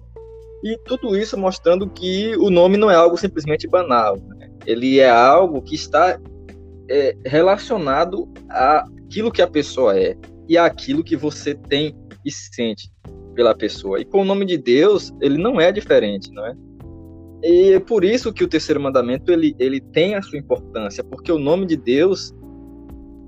E 0.66 0.76
tudo 0.78 1.16
isso 1.16 1.38
mostrando 1.38 1.88
que 1.88 2.34
o 2.38 2.50
nome 2.50 2.76
não 2.76 2.90
é 2.90 2.96
algo 2.96 3.16
simplesmente 3.16 3.68
banal. 3.68 4.16
Né? 4.16 4.50
Ele 4.66 4.98
é 4.98 5.08
algo 5.08 5.62
que 5.62 5.76
está 5.76 6.20
é, 6.90 7.16
relacionado 7.24 8.28
àquilo 8.48 9.30
que 9.30 9.40
a 9.40 9.46
pessoa 9.46 9.96
é 9.96 10.16
e 10.48 10.58
àquilo 10.58 11.04
que 11.04 11.14
você 11.14 11.54
tem 11.54 11.94
e 12.24 12.32
sente 12.32 12.90
pela 13.32 13.54
pessoa. 13.54 14.00
E 14.00 14.04
com 14.04 14.22
o 14.22 14.24
nome 14.24 14.44
de 14.44 14.58
Deus, 14.58 15.14
ele 15.20 15.38
não 15.38 15.60
é 15.60 15.70
diferente, 15.70 16.32
não 16.32 16.44
é? 16.44 16.56
E 17.44 17.74
é 17.74 17.78
por 17.78 18.02
isso 18.02 18.32
que 18.32 18.42
o 18.42 18.48
terceiro 18.48 18.80
mandamento 18.80 19.30
ele, 19.30 19.54
ele 19.60 19.80
tem 19.80 20.16
a 20.16 20.22
sua 20.22 20.36
importância, 20.36 21.04
porque 21.04 21.30
o 21.30 21.38
nome 21.38 21.64
de 21.66 21.76
Deus 21.76 22.34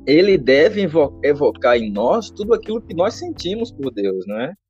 ele 0.08 0.36
deve 0.36 0.88
evocar 1.22 1.76
em 1.76 1.92
nós 1.92 2.30
tudo 2.30 2.52
aquilo 2.52 2.82
que 2.82 2.94
nós 2.94 3.14
sentimos 3.14 3.70
por 3.70 3.92
Deus, 3.92 4.26
né? 4.26 4.54
É, 4.54 4.67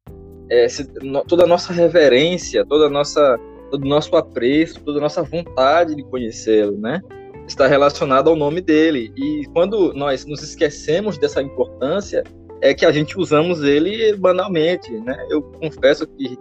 se, 0.68 0.88
no, 1.03 1.24
toda 1.24 1.44
a 1.44 1.46
nossa 1.46 1.72
reverência, 1.72 2.64
toda 2.66 2.86
a 2.86 2.90
nossa, 2.90 3.38
todo 3.70 3.84
o 3.84 3.88
nosso 3.88 4.14
apreço, 4.16 4.80
toda 4.84 4.99
a 4.99 5.03
nossa 5.03 5.22
vontade 5.22 5.94
de 5.94 6.03
conhecê-lo, 6.05 6.78
né? 6.78 7.01
Está 7.46 7.66
relacionado 7.66 8.28
ao 8.28 8.36
nome 8.36 8.61
dele. 8.61 9.12
E 9.16 9.44
quando 9.53 9.92
nós 9.94 10.24
nos 10.26 10.42
esquecemos 10.42 11.18
dessa 11.18 11.42
importância, 11.42 12.22
é 12.61 12.74
que 12.74 12.84
a 12.84 12.92
gente 12.92 13.18
usamos 13.18 13.62
ele 13.62 14.14
banalmente, 14.16 14.90
né? 15.01 15.26
Eu 15.30 15.42
confesso 15.42 16.07
que 16.07 16.36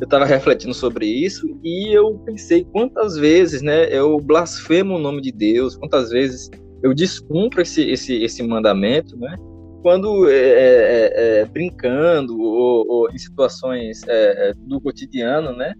eu 0.00 0.04
estava 0.04 0.24
refletindo 0.24 0.72
sobre 0.72 1.06
isso 1.06 1.46
e 1.62 1.94
eu 1.94 2.18
pensei 2.24 2.64
quantas 2.64 3.16
vezes, 3.16 3.62
né? 3.62 3.86
Eu 3.90 4.18
blasfemo 4.18 4.96
o 4.96 4.98
nome 4.98 5.20
de 5.20 5.30
Deus, 5.30 5.76
quantas 5.76 6.10
vezes 6.10 6.50
eu 6.82 6.94
descumpro 6.94 7.60
esse, 7.60 7.82
esse, 7.90 8.22
esse 8.22 8.42
mandamento, 8.42 9.16
né? 9.18 9.36
Quando 9.82 10.28
é, 10.28 10.34
é, 10.34 11.12
é, 11.14 11.40
é 11.40 11.44
brincando 11.44 12.38
ou, 12.38 12.86
ou, 12.88 13.10
em 13.10 13.18
situações 13.18 14.02
é, 14.06 14.52
do 14.56 14.80
cotidiano, 14.80 15.52
né? 15.56 15.74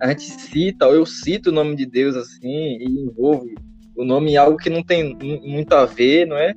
A 0.00 0.08
gente 0.08 0.22
cita, 0.22 0.86
ou 0.86 0.94
eu 0.94 1.06
cito 1.06 1.50
o 1.50 1.52
nome 1.52 1.74
de 1.74 1.86
Deus 1.86 2.14
assim 2.14 2.78
e 2.78 2.84
envolve 2.84 3.54
o 3.96 4.04
nome 4.04 4.32
em 4.32 4.36
algo 4.36 4.56
que 4.56 4.70
não 4.70 4.82
tem 4.82 5.16
muito 5.44 5.72
a 5.72 5.84
ver, 5.84 6.26
não 6.26 6.36
é? 6.36 6.54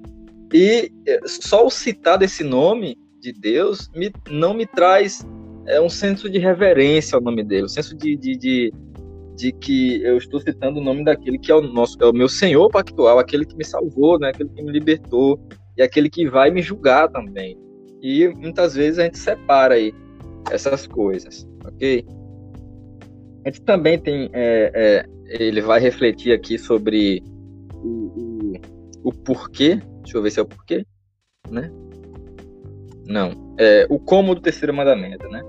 E 0.54 0.92
só 1.26 1.66
o 1.66 1.70
citar 1.70 2.18
desse 2.18 2.44
nome 2.44 2.98
de 3.20 3.32
Deus 3.32 3.90
me, 3.96 4.12
não 4.30 4.54
me 4.54 4.66
traz 4.66 5.26
é, 5.66 5.80
um 5.80 5.90
senso 5.90 6.30
de 6.30 6.38
reverência 6.38 7.16
ao 7.16 7.22
nome 7.22 7.44
dele, 7.44 7.66
um 7.66 7.70
senso 7.70 7.96
de, 7.96 8.16
de, 8.18 8.38
de 8.38 8.74
de 9.42 9.52
que 9.52 10.04
eu 10.04 10.18
estou 10.18 10.40
citando 10.40 10.80
o 10.80 10.84
nome 10.84 11.04
daquele 11.04 11.40
que 11.40 11.52
é 11.52 11.56
o 11.56 11.62
nosso, 11.62 11.98
é 12.00 12.06
o 12.06 12.14
meu 12.14 12.30
Senhor 12.30 12.70
pactual, 12.70 13.18
aquele 13.18 13.46
que 13.46 13.56
me 13.56 13.66
salvou, 13.66 14.20
né, 14.20 14.30
aquele 14.30 14.50
que 14.50 14.62
me 14.62 14.72
libertou 14.72 15.40
e 15.82 15.84
aquele 15.84 16.10
que 16.10 16.30
vai 16.30 16.52
me 16.52 16.62
julgar 16.62 17.10
também. 17.10 17.58
E 18.02 18.28
muitas 18.30 18.76
vezes 18.76 19.00
a 19.00 19.04
gente 19.04 19.18
separa 19.18 19.76
aí 19.76 19.94
essas 20.50 20.88
coisas, 20.88 21.48
ok? 21.66 22.06
A 23.46 23.50
gente 23.50 23.62
também 23.62 23.98
tem, 24.00 24.30
é, 24.34 24.72
é, 24.74 25.44
ele 25.44 25.62
vai 25.62 25.80
refletir 25.80 26.34
aqui 26.34 26.58
sobre 26.58 27.24
o, 27.74 27.88
o, 27.88 28.54
o, 29.06 29.14
porquê, 29.14 29.82
deixa 30.04 30.18
eu 30.18 30.22
ver 30.22 30.32
se 30.32 30.40
é 30.40 30.44
o 30.44 30.46
porquê, 30.46 30.86
né? 31.50 31.72
Não, 33.08 33.56
é 33.58 33.88
o 33.90 34.00
como 34.00 34.36
do 34.36 34.42
terceiro 34.42 34.74
mandamento, 34.74 35.28
né? 35.30 35.42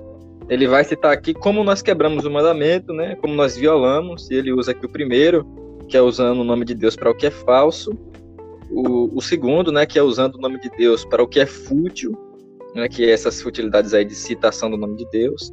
ele 0.49 0.66
vai 0.66 0.85
citar 0.85 1.12
aqui 1.12 1.33
como 1.33 1.64
nós 1.64 1.80
quebramos 1.80 2.24
o 2.24 2.30
mandamento, 2.30 2.93
né? 2.93 3.16
Como 3.16 3.35
nós 3.35 3.57
violamos. 3.57 4.30
E 4.30 4.35
ele 4.35 4.53
usa 4.53 4.72
aqui 4.72 4.85
o 4.85 4.89
primeiro, 4.89 5.47
que 5.89 5.97
é 5.97 6.03
usando 6.03 6.41
o 6.41 6.45
nome 6.45 6.64
de 6.64 6.74
Deus 6.74 6.95
para 6.97 7.11
o 7.11 7.14
que 7.14 7.26
é 7.26 7.30
falso. 7.30 7.93
O, 8.73 9.18
o 9.18 9.20
segundo, 9.20 9.70
né? 9.70 9.87
Que 9.87 9.99
é 9.99 10.03
usando 10.03 10.37
o 10.37 10.41
nome 10.41 10.59
de 10.61 10.70
Deus 10.70 11.05
para 11.05 11.23
o 11.23 11.29
que 11.29 11.41
é 11.41 11.47
fútil, 11.47 12.12
né? 12.75 12.89
Que 12.89 13.05
é 13.05 13.11
essas 13.11 13.41
futilidades 13.41 13.93
aí 13.95 14.05
de 14.05 14.14
citação 14.14 14.70
do 14.70 14.77
nome 14.77 14.97
de 14.97 15.09
Deus. 15.11 15.53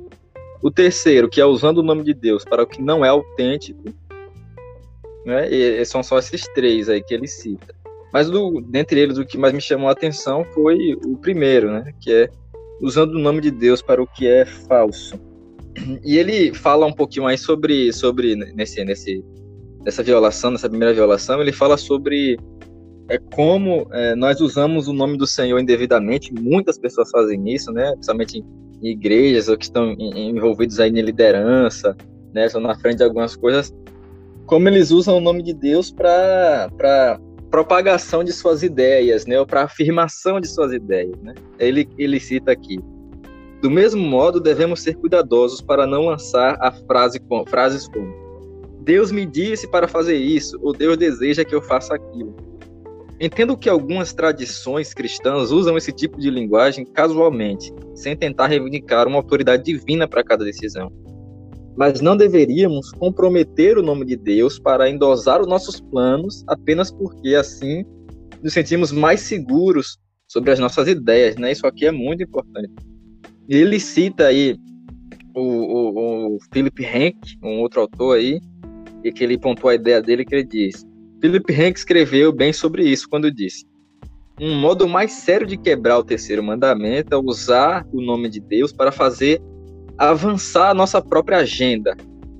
O 0.62 0.72
terceiro, 0.72 1.30
que 1.30 1.40
é 1.40 1.46
usando 1.46 1.80
o 1.80 1.84
nome 1.84 2.04
de 2.04 2.14
Deus 2.14 2.44
para 2.44 2.64
o 2.64 2.68
que 2.68 2.82
não 2.82 3.04
é 3.04 3.10
autêntico. 3.10 3.84
Né? 5.26 5.52
E, 5.52 5.82
e 5.82 5.86
são 5.86 6.02
só 6.02 6.18
esses 6.18 6.44
três 6.54 6.90
aí 6.90 7.02
que 7.02 7.14
ele 7.14 7.28
cita. 7.28 7.76
Mas 8.12 8.30
do, 8.30 8.62
dentre 8.62 9.00
eles, 9.00 9.18
o 9.18 9.26
que 9.26 9.38
mais 9.38 9.54
me 9.54 9.62
chamou 9.62 9.88
a 9.88 9.92
atenção 9.92 10.44
foi 10.54 10.98
o 11.06 11.18
primeiro, 11.18 11.72
né? 11.72 11.94
Que 12.02 12.12
é 12.12 12.30
usando 12.82 13.14
o 13.14 13.20
nome 13.20 13.42
de 13.42 13.52
Deus 13.52 13.82
para 13.82 14.02
o 14.02 14.08
que 14.08 14.28
é 14.28 14.46
falso. 14.46 15.20
E 16.04 16.18
ele 16.18 16.54
fala 16.54 16.86
um 16.86 16.94
pouquinho 16.94 17.24
mais 17.24 17.42
sobre, 17.42 17.94
sobre 17.94 18.36
nesse, 18.36 18.84
nesse, 18.84 19.24
nessa 19.84 20.04
violação, 20.04 20.52
nessa 20.52 20.70
primeira 20.70 20.94
violação, 20.94 21.42
ele 21.42 21.52
fala 21.52 21.78
sobre 21.78 22.38
é, 23.10 23.18
como 23.18 23.88
é, 23.92 24.16
nós 24.16 24.40
usamos 24.40 24.88
o 24.88 24.94
nome 24.94 25.18
do 25.18 25.26
Senhor 25.26 25.60
indevidamente. 25.60 26.34
Muitas 26.34 26.78
pessoas 26.78 27.10
fazem 27.10 27.50
isso, 27.50 27.72
né? 27.72 27.92
Principalmente 27.94 28.44
em 28.82 28.88
igrejas 28.88 29.50
ou 29.50 29.58
que 29.58 29.66
estão 29.66 29.96
envolvidos 30.00 30.80
aí 30.80 30.90
em 30.90 31.02
liderança, 31.02 31.98
né? 32.34 32.46
Estão 32.46 32.62
na 32.62 32.78
frente 32.78 32.98
de 32.98 33.04
algumas 33.04 33.36
coisas. 33.36 33.74
Como 34.46 34.68
eles 34.68 34.92
usam 34.92 35.18
o 35.18 35.22
nome 35.22 35.44
de 35.44 35.54
Deus 35.54 35.92
para 35.92 37.20
propagação 37.50 38.24
de 38.24 38.32
suas 38.32 38.62
ideias, 38.62 39.26
né, 39.26 39.40
ou 39.40 39.46
para 39.46 39.64
afirmação 39.64 40.40
de 40.40 40.48
suas 40.48 40.72
ideias, 40.72 41.20
né? 41.24 41.34
Ele 41.58 41.90
ele 41.98 42.20
cita 42.20 42.52
aqui: 42.52 42.80
Do 43.62 43.72
mesmo 43.72 44.02
modo, 44.02 44.40
devemos 44.40 44.82
ser 44.82 44.96
cuidadosos 44.96 45.62
para 45.62 45.88
não 45.88 46.06
lançar 46.06 46.58
a 46.62 46.72
frase 46.72 47.20
com, 47.20 47.44
frases 47.46 47.88
como 47.88 48.30
Deus 48.82 49.12
me 49.12 49.26
disse 49.26 49.68
para 49.68 49.88
fazer 49.88 50.16
isso, 50.16 50.60
ou 50.62 50.74
Deus 50.74 50.98
deseja 50.98 51.44
que 51.44 51.54
eu 51.54 51.62
faça 51.62 51.96
aquilo. 51.96 52.49
Entendo 53.20 53.58
que 53.58 53.68
algumas 53.68 54.14
tradições 54.14 54.94
cristãs 54.94 55.52
usam 55.52 55.78
esse 55.78 55.92
tipo 55.92 56.18
de 56.20 56.30
linguagem 56.30 56.86
casualmente, 56.86 57.74
sem 57.94 58.16
tentar 58.16 58.48
reivindicar 58.48 59.08
uma 59.08 59.18
autoridade 59.18 59.64
divina 59.64 60.08
para 60.08 60.24
cada 60.24 60.46
decisão. 60.46 60.90
Mas 61.76 62.00
não 62.00 62.16
deveríamos 62.16 62.92
comprometer 62.92 63.78
o 63.78 63.84
nome 63.84 64.06
de 64.06 64.16
Deus 64.16 64.58
para 64.58 64.90
endosar 64.90 65.42
os 65.42 65.48
nossos 65.48 65.82
planos 65.82 66.44
apenas 66.48 66.92
porque 66.92 67.36
assim 67.36 67.84
nos 68.42 68.54
sentimos 68.54 68.92
mais 68.92 69.20
seguros 69.20 69.98
sobre 70.28 70.52
as 70.52 70.60
nossas 70.60 70.88
ideias, 70.88 71.36
né? 71.36 71.52
Isso 71.52 71.68
aqui 71.68 71.86
é 71.86 71.92
muito 71.92 72.24
importante. 72.24 72.72
Ele 73.50 73.80
cita 73.80 74.28
aí 74.28 74.56
o, 75.36 75.42
o, 75.42 76.36
o 76.36 76.38
Philip 76.54 76.84
Henk, 76.84 77.18
um 77.44 77.60
outro 77.60 77.82
autor 77.82 78.18
aí, 78.18 78.40
e 79.04 79.12
que 79.12 79.24
ele 79.24 79.38
pontuou 79.38 79.72
a 79.72 79.76
ideia 79.76 80.02
dele 80.02 80.24
que 80.24 80.36
ele 80.36 80.46
diz: 80.46 80.86
Philip 81.22 81.52
Henk 81.52 81.78
escreveu 81.78 82.32
bem 82.32 82.54
sobre 82.54 82.84
isso 82.84 83.08
quando 83.10 83.32
disse: 83.32 83.66
um 84.42 84.56
modo 84.56 84.88
mais 84.88 85.12
sério 85.12 85.46
de 85.46 85.58
quebrar 85.58 85.98
o 85.98 86.04
terceiro 86.04 86.42
mandamento 86.42 87.14
é 87.14 87.18
usar 87.18 87.86
o 87.92 88.02
nome 88.02 88.30
de 88.30 88.40
Deus 88.40 88.72
para 88.72 88.90
fazer 88.90 89.42
avançar 89.98 90.70
a 90.70 90.74
nossa 90.74 91.02
própria 91.02 91.40
agenda. 91.40 91.98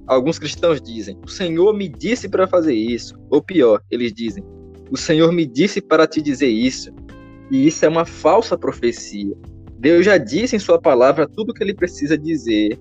Alguns 0.08 0.40
cristãos 0.40 0.82
dizem: 0.82 1.18
O 1.26 1.28
Senhor 1.28 1.74
me 1.74 1.90
disse 1.90 2.30
para 2.30 2.48
fazer 2.48 2.74
isso. 2.74 3.16
Ou 3.30 3.44
pior, 3.44 3.82
eles 3.92 4.14
dizem: 4.14 4.42
O 4.90 4.96
Senhor 4.96 5.30
me 5.34 5.46
disse 5.46 5.82
para 5.82 6.08
te 6.08 6.22
dizer 6.22 6.48
isso. 6.48 6.90
E 7.52 7.68
isso 7.68 7.84
é 7.84 7.90
uma 7.90 8.06
falsa 8.06 8.58
profecia. 8.58 9.36
Deus 9.78 10.06
já 10.06 10.18
disse 10.18 10.56
em 10.56 10.60
Sua 10.60 10.80
palavra 10.80 11.28
tudo 11.28 11.50
o 11.50 11.54
que 11.54 11.62
ele 11.62 11.74
precisa 11.74 12.18
dizer 12.18 12.80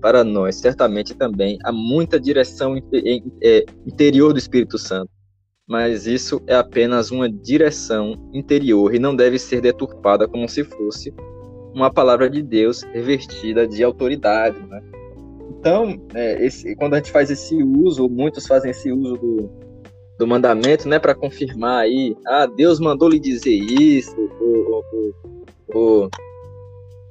para 0.00 0.24
nós. 0.24 0.56
Certamente 0.56 1.14
também 1.14 1.56
há 1.62 1.70
muita 1.70 2.18
direção 2.18 2.76
é, 3.44 3.64
interior 3.86 4.32
do 4.32 4.40
Espírito 4.40 4.76
Santo 4.76 5.19
mas 5.70 6.04
isso 6.04 6.42
é 6.48 6.56
apenas 6.56 7.12
uma 7.12 7.30
direção 7.30 8.16
interior 8.34 8.92
e 8.92 8.98
não 8.98 9.14
deve 9.14 9.38
ser 9.38 9.60
deturpada 9.60 10.26
como 10.26 10.48
se 10.48 10.64
fosse 10.64 11.14
uma 11.72 11.88
palavra 11.88 12.28
de 12.28 12.42
Deus 12.42 12.82
revestida 12.92 13.68
de 13.68 13.84
autoridade, 13.84 14.58
né? 14.66 14.82
Então, 15.48 15.96
é, 16.12 16.44
esse, 16.44 16.74
quando 16.74 16.94
a 16.94 16.96
gente 16.96 17.12
faz 17.12 17.30
esse 17.30 17.62
uso, 17.62 18.08
muitos 18.08 18.48
fazem 18.48 18.72
esse 18.72 18.90
uso 18.90 19.16
do, 19.16 19.48
do 20.18 20.26
mandamento, 20.26 20.88
né, 20.88 20.98
para 20.98 21.14
confirmar 21.14 21.82
aí, 21.82 22.16
ah, 22.26 22.46
Deus 22.46 22.80
mandou 22.80 23.08
lhe 23.08 23.20
dizer 23.20 23.54
isso, 23.54 24.16
ou, 24.40 24.84
ou, 24.92 25.14
ou 25.72 26.10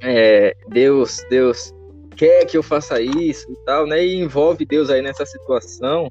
é, 0.04 0.54
Deus, 0.68 1.24
Deus 1.30 1.74
quer 2.18 2.44
que 2.44 2.58
eu 2.58 2.64
faça 2.64 3.02
isso 3.02 3.50
e 3.50 3.56
tal, 3.66 3.88
né, 3.88 4.06
e 4.06 4.16
envolve 4.16 4.66
Deus 4.66 4.90
aí 4.90 5.02
nessa 5.02 5.26
situação, 5.26 6.10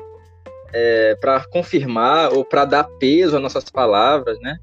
é, 0.73 1.15
para 1.17 1.45
confirmar 1.45 2.33
ou 2.33 2.45
para 2.45 2.65
dar 2.65 2.85
peso 2.85 3.37
às 3.37 3.43
nossas 3.43 3.65
palavras, 3.65 4.39
né? 4.41 4.59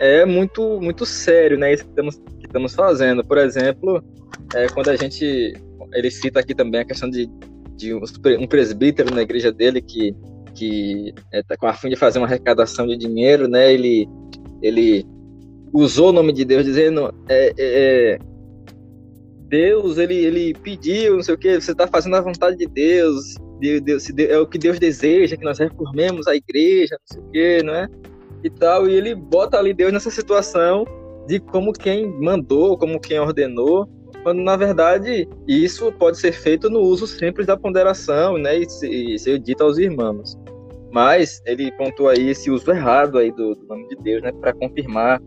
É 0.00 0.24
muito 0.24 0.80
muito 0.80 1.06
sério, 1.06 1.58
né? 1.58 1.72
Isso 1.72 1.84
que 1.84 1.90
estamos, 1.90 2.16
que 2.16 2.46
estamos 2.46 2.74
fazendo. 2.74 3.24
Por 3.24 3.38
exemplo, 3.38 4.02
é, 4.54 4.66
quando 4.68 4.88
a 4.88 4.96
gente 4.96 5.54
ele 5.92 6.10
cita 6.10 6.40
aqui 6.40 6.54
também 6.54 6.80
a 6.80 6.84
questão 6.84 7.08
de, 7.08 7.28
de 7.76 7.94
um 7.94 8.46
presbítero 8.46 9.14
na 9.14 9.22
igreja 9.22 9.52
dele 9.52 9.80
que 9.80 10.14
que 10.54 11.14
está 11.32 11.54
é, 11.54 11.56
com 11.56 11.66
a 11.66 11.72
fim 11.72 11.88
de 11.88 11.96
fazer 11.96 12.18
uma 12.18 12.26
arrecadação 12.26 12.86
de 12.86 12.96
dinheiro, 12.96 13.48
né? 13.48 13.72
Ele 13.72 14.08
ele 14.60 15.06
usou 15.72 16.10
o 16.10 16.12
nome 16.12 16.32
de 16.32 16.44
Deus 16.44 16.64
dizendo 16.64 17.12
é, 17.28 17.48
é, 17.48 17.54
é 17.58 18.18
Deus 19.48 19.98
ele 19.98 20.16
ele 20.16 20.54
pediu 20.54 21.16
não 21.16 21.22
sei 21.22 21.34
o 21.34 21.38
que 21.38 21.60
você 21.60 21.72
está 21.72 21.86
fazendo 21.86 22.16
a 22.16 22.20
vontade 22.20 22.56
de 22.56 22.66
Deus 22.66 23.36
Deus, 23.80 24.10
é 24.18 24.38
o 24.38 24.46
que 24.46 24.58
Deus 24.58 24.78
deseja, 24.78 25.36
que 25.36 25.44
nós 25.44 25.58
reformemos 25.58 26.26
a 26.26 26.34
igreja, 26.34 26.96
não 26.98 27.06
sei 27.06 27.20
o 27.20 27.30
quê, 27.30 27.62
não 27.64 27.74
é? 27.74 27.88
E 28.42 28.50
tal, 28.50 28.88
e 28.88 28.94
ele 28.94 29.14
bota 29.14 29.58
ali 29.58 29.72
Deus 29.72 29.92
nessa 29.92 30.10
situação 30.10 30.84
de 31.26 31.38
como 31.38 31.72
quem 31.72 32.06
mandou, 32.20 32.76
como 32.76 33.00
quem 33.00 33.20
ordenou, 33.20 33.88
quando 34.22 34.42
na 34.42 34.56
verdade 34.56 35.28
isso 35.46 35.92
pode 35.92 36.18
ser 36.18 36.32
feito 36.32 36.68
no 36.68 36.80
uso 36.80 37.06
simples 37.06 37.46
da 37.46 37.56
ponderação, 37.56 38.36
né, 38.38 38.58
e, 38.58 39.14
e 39.14 39.18
ser 39.18 39.38
dito 39.38 39.62
aos 39.62 39.78
irmãos. 39.78 40.36
Mas 40.92 41.40
ele 41.46 41.72
pontua 41.72 42.12
aí 42.12 42.28
esse 42.28 42.50
uso 42.50 42.70
errado 42.70 43.18
aí 43.18 43.30
do, 43.32 43.54
do 43.54 43.66
nome 43.66 43.88
de 43.88 43.96
Deus, 43.96 44.22
né, 44.22 44.32
para 44.32 44.52
confirmar 44.52 45.20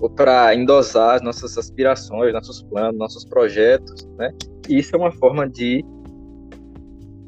ou 0.00 0.10
para 0.10 0.54
endosar 0.54 1.16
as 1.16 1.22
nossas 1.22 1.56
aspirações, 1.56 2.32
nossos 2.32 2.62
planos, 2.62 2.98
nossos 2.98 3.24
projetos, 3.24 4.04
né? 4.18 4.32
E 4.68 4.78
isso 4.78 4.94
é 4.96 4.98
uma 4.98 5.12
forma 5.12 5.48
de 5.48 5.84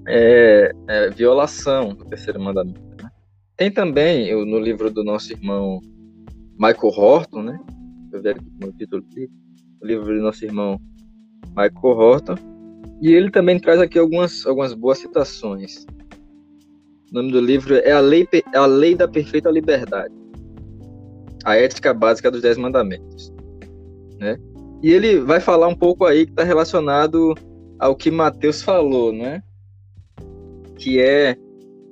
é, 0.07 0.73
é, 0.89 1.11
violação 1.11 1.95
do 1.95 2.05
terceiro 2.05 2.41
mandamento. 2.41 2.81
Né? 3.03 3.11
Tem 3.57 3.71
também 3.71 4.27
eu, 4.27 4.45
no 4.45 4.59
livro 4.59 4.91
do 4.91 5.05
nosso 5.05 5.33
irmão 5.33 5.81
Michael 6.59 6.93
Horton, 6.97 7.43
né? 7.43 7.61
Eu 8.13 8.21
aqui 8.21 8.73
título 8.79 9.03
dele, 9.03 9.31
o 9.83 9.87
livro 9.87 10.07
do 10.07 10.23
nosso 10.23 10.45
irmão 10.45 10.81
Michael 11.49 11.97
Horton, 11.97 12.37
e 13.01 13.13
ele 13.13 13.31
também 13.31 13.59
traz 13.59 13.81
aqui 13.81 13.99
algumas, 13.99 14.47
algumas 14.47 14.73
boas 14.73 14.99
citações. 14.99 15.85
O 17.11 17.15
nome 17.15 17.33
do 17.33 17.41
livro 17.41 17.75
é 17.75 17.93
a 17.93 18.01
lei, 18.01 18.27
a 18.55 18.67
lei 18.67 18.95
da 18.95 19.09
perfeita 19.09 19.51
liberdade, 19.51 20.15
a 21.45 21.57
ética 21.57 21.93
básica 21.93 22.31
dos 22.31 22.43
dez 22.43 22.57
mandamentos, 22.57 23.33
né? 24.19 24.39
E 24.83 24.93
ele 24.93 25.19
vai 25.21 25.41
falar 25.41 25.67
um 25.67 25.75
pouco 25.75 26.05
aí 26.05 26.27
que 26.27 26.33
está 26.33 26.45
relacionado 26.45 27.35
ao 27.79 27.97
que 27.97 28.11
Mateus 28.11 28.63
falou, 28.63 29.13
né? 29.13 29.43
Que 30.79 31.01
é, 31.01 31.37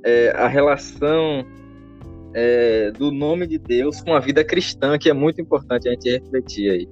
é 0.04 0.30
a 0.30 0.48
relação 0.48 1.44
é, 2.34 2.90
do 2.92 3.10
nome 3.10 3.46
de 3.46 3.58
Deus 3.58 4.00
com 4.00 4.14
a 4.14 4.20
vida 4.20 4.44
cristã, 4.44 4.98
que 4.98 5.10
é 5.10 5.12
muito 5.12 5.40
importante 5.40 5.88
a 5.88 5.92
gente 5.92 6.10
refletir 6.10 6.70
aí. 6.70 6.88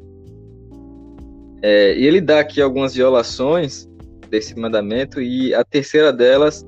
É, 1.63 1.99
e 1.99 2.07
ele 2.07 2.21
dá 2.21 2.41
aqui 2.41 2.61
algumas 2.61 2.95
violações 2.95 3.89
desse 4.29 4.59
mandamento, 4.59 5.21
e 5.21 5.53
a 5.55 5.65
terceira 5.65 6.13
delas 6.13 6.65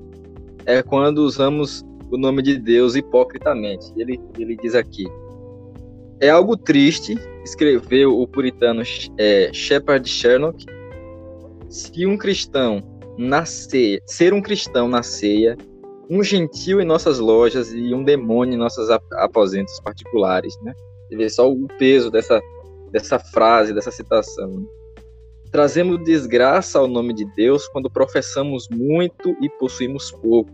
é 0.67 0.83
quando 0.83 1.19
usamos 1.19 1.85
o 2.11 2.19
nome 2.19 2.43
de 2.43 2.59
Deus 2.59 2.95
hipocritamente. 2.95 3.93
Ele, 3.97 4.21
ele 4.39 4.57
diz 4.57 4.75
aqui: 4.75 5.07
É 6.21 6.29
algo 6.29 6.57
triste, 6.57 7.17
escreveu 7.45 8.21
o 8.21 8.27
puritano 8.27 8.83
é, 9.17 9.51
Shepard 9.53 10.09
Sherlock, 10.09 10.67
se 11.69 12.05
um 12.05 12.19
cristão 12.19 12.83
na 13.17 13.45
ceia, 13.45 14.01
ser 14.07 14.33
um 14.33 14.41
cristão 14.41 14.89
na 14.89 15.03
ceia, 15.03 15.57
um 16.09 16.23
gentil 16.23 16.81
em 16.81 16.85
nossas 16.85 17.19
lojas 17.19 17.73
e 17.73 17.95
um 17.95 18.05
demônio 18.05 18.55
em 18.55 18.59
nossos 18.59 18.89
aposentos 19.13 19.79
particulares, 19.81 20.59
né? 20.63 20.75
Você 21.09 21.17
vê 21.17 21.29
só 21.29 21.51
o 21.51 21.67
peso 21.79 22.11
dessa, 22.11 22.41
dessa 22.91 23.19
frase, 23.19 23.75
dessa 23.75 23.91
citação. 23.91 24.49
Né? 24.49 24.67
Trazemos 25.51 26.03
desgraça 26.03 26.79
ao 26.79 26.89
nome 26.89 27.13
de 27.13 27.27
Deus 27.37 27.69
quando 27.69 27.91
professamos 27.91 28.69
muito 28.71 29.37
e 29.43 29.49
possuímos 29.59 30.11
pouco. 30.11 30.51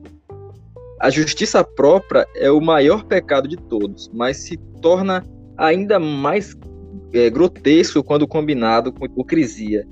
A 1.00 1.11
justiça 1.11 1.62
própria 1.62 2.26
é 2.34 2.50
o 2.50 2.61
maior 2.61 3.04
pecado 3.04 3.46
de 3.46 3.56
todos, 3.56 4.11
mas 4.12 4.38
se 4.38 4.56
torna 4.82 5.24
ainda 5.56 6.00
mais 6.00 6.56
é, 7.12 7.30
grotesco 7.30 8.02
quando 8.02 8.26
combinado 8.26 8.92
com 8.92 9.06
hipocrisia, 9.06 9.86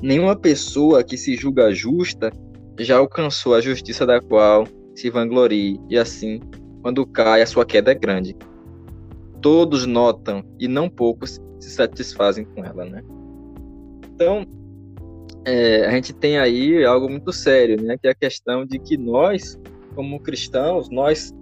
Nenhuma 0.00 0.36
pessoa 0.36 1.02
que 1.02 1.16
se 1.16 1.34
julga 1.34 1.74
justa 1.74 2.30
já 2.78 2.98
alcançou 2.98 3.54
a 3.54 3.60
justiça 3.60 4.06
da 4.06 4.20
qual 4.20 4.66
se 4.94 5.10
vanglorie, 5.10 5.80
e 5.88 5.96
assim, 5.98 6.40
quando 6.82 7.06
cai, 7.06 7.42
a 7.42 7.46
sua 7.46 7.64
queda 7.64 7.92
é 7.92 7.94
grande. 7.94 8.36
Todos 9.40 9.86
notam 9.86 10.44
e 10.58 10.66
não 10.66 10.88
poucos 10.88 11.40
se 11.60 11.70
satisfazem 11.70 12.44
com 12.44 12.64
ela, 12.64 12.84
né? 12.84 13.02
Então, 14.14 14.44
é, 15.44 15.86
a 15.86 15.90
gente 15.92 16.12
tem 16.12 16.38
aí 16.38 16.84
algo 16.84 17.08
muito 17.08 17.32
sério, 17.32 17.80
né? 17.82 17.96
Que 17.96 18.08
é 18.08 18.10
a 18.10 18.14
questão 18.14 18.66
de 18.66 18.78
que 18.78 18.96
nós, 18.96 19.58
como 19.94 20.20
cristãos, 20.20 20.88
nós, 20.90 21.32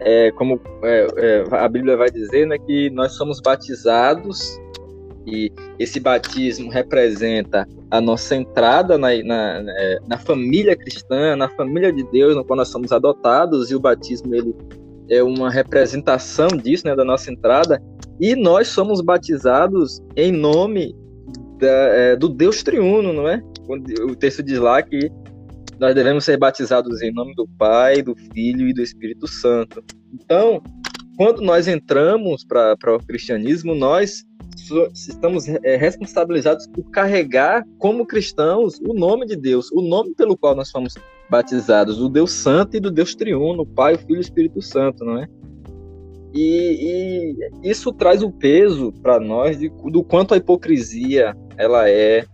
é, 0.00 0.30
como 0.32 0.60
é, 0.82 1.06
é 1.16 1.44
a 1.50 1.68
Bíblia 1.68 1.96
vai 1.96 2.10
dizer, 2.10 2.46
né? 2.46 2.58
Que 2.58 2.90
nós 2.90 3.12
somos 3.12 3.40
batizados 3.40 4.58
e 5.26 5.50
esse 5.78 5.98
batismo 5.98 6.70
representa 6.70 7.66
a 7.90 8.00
nossa 8.00 8.34
entrada 8.34 8.98
na, 8.98 9.08
na, 9.22 9.64
é, 9.68 9.98
na, 10.08 10.18
família 10.18 10.76
cristã, 10.76 11.36
na 11.36 11.48
família 11.50 11.92
de 11.92 12.02
Deus, 12.10 12.34
no 12.34 12.44
qual 12.44 12.56
nós 12.56 12.68
somos 12.68 12.92
adotados, 12.92 13.70
e 13.70 13.74
o 13.74 13.80
batismo 13.80 14.34
ele 14.34 14.54
é 15.08 15.22
uma 15.22 15.50
representação 15.50 16.48
disso, 16.48 16.86
né, 16.86 16.96
da 16.96 17.04
nossa 17.04 17.30
entrada, 17.30 17.80
e 18.20 18.34
nós 18.34 18.68
somos 18.68 19.00
batizados 19.00 20.02
em 20.16 20.32
nome 20.32 20.94
da, 21.58 21.68
é, 21.68 22.16
do 22.16 22.28
Deus 22.28 22.62
triuno, 22.62 23.12
não 23.12 23.28
é? 23.28 23.42
O 24.08 24.16
texto 24.16 24.42
diz 24.42 24.58
lá 24.58 24.82
que 24.82 25.10
nós 25.78 25.94
devemos 25.94 26.24
ser 26.24 26.36
batizados 26.38 27.02
em 27.02 27.12
nome 27.12 27.34
do 27.34 27.46
Pai, 27.58 28.02
do 28.02 28.14
Filho 28.32 28.68
e 28.68 28.72
do 28.72 28.82
Espírito 28.82 29.26
Santo. 29.28 29.82
Então, 30.12 30.62
quando 31.16 31.42
nós 31.42 31.68
entramos 31.68 32.44
para 32.44 32.76
o 32.94 33.06
cristianismo, 33.06 33.74
nós 33.74 34.24
estamos 34.94 35.48
é, 35.48 35.76
responsabilizados 35.76 36.66
por 36.66 36.90
carregar 36.90 37.64
como 37.78 38.06
cristãos 38.06 38.80
o 38.80 38.92
nome 38.92 39.26
de 39.26 39.36
Deus, 39.36 39.70
o 39.72 39.80
nome 39.80 40.14
pelo 40.14 40.36
qual 40.36 40.54
nós 40.54 40.70
fomos 40.70 40.94
batizados, 41.28 41.98
do 41.98 42.08
Deus 42.08 42.32
Santo 42.32 42.76
e 42.76 42.80
do 42.80 42.90
Deus 42.90 43.14
Triuno, 43.14 43.66
Pai, 43.66 43.94
o 43.94 43.98
Filho 43.98 44.16
e 44.16 44.18
o 44.18 44.20
Espírito 44.20 44.62
Santo, 44.62 45.04
não 45.04 45.18
é? 45.18 45.28
E, 46.32 47.34
e 47.62 47.70
isso 47.70 47.92
traz 47.92 48.22
o 48.22 48.30
peso 48.30 48.92
para 49.02 49.18
nós 49.18 49.58
de, 49.58 49.68
do 49.68 50.04
quanto 50.04 50.34
a 50.34 50.36
hipocrisia 50.36 51.34
ela 51.56 51.88
é 51.88 52.26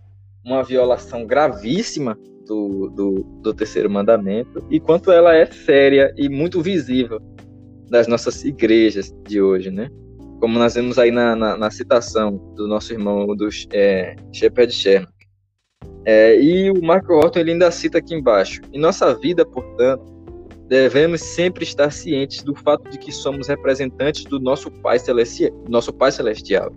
uma 0.45 0.61
violação 0.61 1.25
gravíssima 1.25 2.17
do, 2.45 2.89
do, 2.89 3.23
do 3.41 3.53
terceiro 3.53 3.89
mandamento 3.89 4.63
e 4.69 4.79
quanto 4.79 5.11
ela 5.11 5.33
é 5.33 5.45
séria 5.45 6.13
e 6.17 6.27
muito 6.27 6.61
visível 6.61 7.21
das 7.89 8.07
nossas 8.07 8.43
igrejas 8.43 9.13
de 9.27 9.41
hoje, 9.41 9.71
né? 9.71 9.89
Como 10.43 10.59
nós 10.59 10.73
vemos 10.73 10.99
aí 10.99 11.09
na, 11.09 11.37
na, 11.37 11.55
na 11.55 11.71
citação 11.71 12.35
do 12.53 12.67
nosso 12.67 12.91
irmão 12.91 13.33
do 13.33 13.47
é, 13.71 14.13
Shepard 14.33 14.73
Sherman. 14.73 15.07
É, 16.03 16.37
e 16.37 16.69
o 16.69 16.83
Marco 16.83 17.13
Horton 17.13 17.39
ele 17.39 17.51
ainda 17.53 17.71
cita 17.71 17.99
aqui 17.99 18.13
embaixo. 18.13 18.59
Em 18.73 18.77
nossa 18.77 19.15
vida, 19.15 19.45
portanto, 19.45 20.03
devemos 20.67 21.21
sempre 21.21 21.63
estar 21.63 21.89
cientes 21.91 22.43
do 22.43 22.53
fato 22.53 22.89
de 22.89 22.97
que 22.97 23.09
somos 23.09 23.47
representantes 23.47 24.25
do 24.25 24.37
nosso 24.37 24.69
Pai 24.69 24.99
Celestial. 24.99 25.53
Nosso 25.69 25.93
Pai 25.93 26.11
Celestial. 26.11 26.75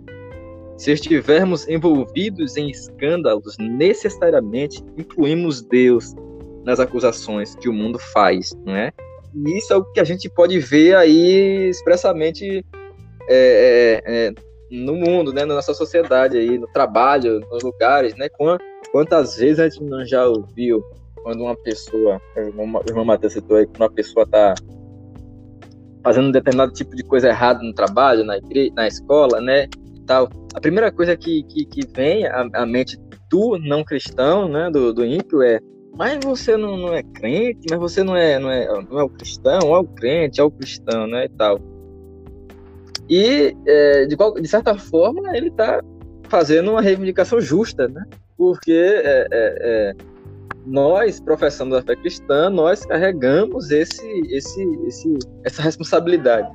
Se 0.77 0.93
estivermos 0.93 1.67
envolvidos 1.67 2.55
em 2.55 2.69
escândalos, 2.69 3.57
necessariamente 3.59 4.81
incluímos 4.97 5.61
Deus 5.61 6.15
nas 6.63 6.79
acusações 6.79 7.53
que 7.55 7.67
o 7.67 7.73
mundo 7.73 7.99
faz, 7.99 8.57
não 8.65 8.73
é? 8.73 8.93
E 9.35 9.57
isso 9.57 9.73
é 9.73 9.75
o 9.75 9.83
que 9.83 9.99
a 9.99 10.05
gente 10.05 10.29
pode 10.29 10.57
ver 10.57 10.95
aí 10.95 11.67
expressamente 11.67 12.63
é, 13.27 14.01
é, 14.05 14.27
é 14.27 14.33
no 14.69 14.95
mundo, 14.95 15.31
né, 15.31 15.45
na 15.45 15.55
nossa 15.55 15.73
sociedade 15.73 16.37
aí, 16.37 16.57
no 16.57 16.67
trabalho, 16.67 17.39
nos 17.51 17.63
lugares, 17.63 18.15
né? 18.15 18.27
Quantas 18.91 19.37
vezes 19.37 19.59
a 19.59 19.69
gente 19.69 19.83
não 19.83 20.05
já 20.05 20.27
ouviu 20.27 20.83
quando 21.23 21.41
uma 21.41 21.55
pessoa, 21.55 22.21
o 22.35 22.39
irmão 22.89 23.05
Matheus 23.05 23.33
citou 23.33 23.57
aí, 23.57 23.65
quando 23.65 23.81
uma 23.81 23.91
pessoa 23.91 24.23
está 24.23 24.53
fazendo 26.03 26.27
um 26.27 26.31
determinado 26.31 26.71
tipo 26.71 26.95
de 26.95 27.03
coisa 27.03 27.29
errada 27.29 27.61
no 27.63 27.73
trabalho, 27.73 28.23
na, 28.23 28.37
igreja, 28.37 28.71
na 28.75 28.87
escola, 28.87 29.41
né, 29.41 29.65
e 29.95 30.01
tal, 30.05 30.29
a 30.53 30.61
primeira 30.61 30.91
coisa 30.91 31.17
que, 31.17 31.43
que, 31.43 31.65
que 31.65 31.87
vem 31.93 32.25
à, 32.25 32.47
à 32.53 32.65
mente 32.65 32.97
do 33.29 33.57
não 33.57 33.83
cristão, 33.83 34.47
né, 34.47 34.69
do, 34.69 34.93
do 34.93 35.05
ímpio 35.05 35.41
é 35.41 35.59
mas 35.97 36.23
você 36.23 36.55
não, 36.55 36.77
não 36.77 36.93
é 36.93 37.01
crente, 37.01 37.65
mas 37.71 37.79
você 37.79 38.03
não 38.03 38.15
é, 38.15 38.37
não 38.37 38.51
é, 38.51 38.67
não 38.83 38.99
é 38.99 39.03
o 39.03 39.09
cristão, 39.09 39.75
é 39.75 39.79
o 39.79 39.83
crente, 39.83 40.39
é 40.39 40.43
o 40.43 40.51
cristão, 40.51 41.07
né, 41.07 41.25
e 41.25 41.29
tal. 41.29 41.59
E, 43.09 43.55
é, 43.65 44.05
de, 44.05 44.17
qual, 44.17 44.33
de 44.33 44.47
certa 44.47 44.75
forma, 44.77 45.35
ele 45.35 45.47
está 45.47 45.81
fazendo 46.29 46.71
uma 46.71 46.81
reivindicação 46.81 47.39
justa, 47.39 47.87
né, 47.87 48.03
porque 48.37 48.71
é, 48.73 49.27
é, 49.31 49.57
é 49.61 49.95
nós, 50.65 51.19
professando 51.19 51.75
a 51.77 51.81
fé 51.81 51.95
cristã, 51.95 52.49
nós 52.49 52.85
carregamos 52.85 53.71
esse, 53.71 54.05
esse, 54.29 54.61
esse, 54.85 55.17
essa 55.45 55.61
responsabilidade 55.61 56.49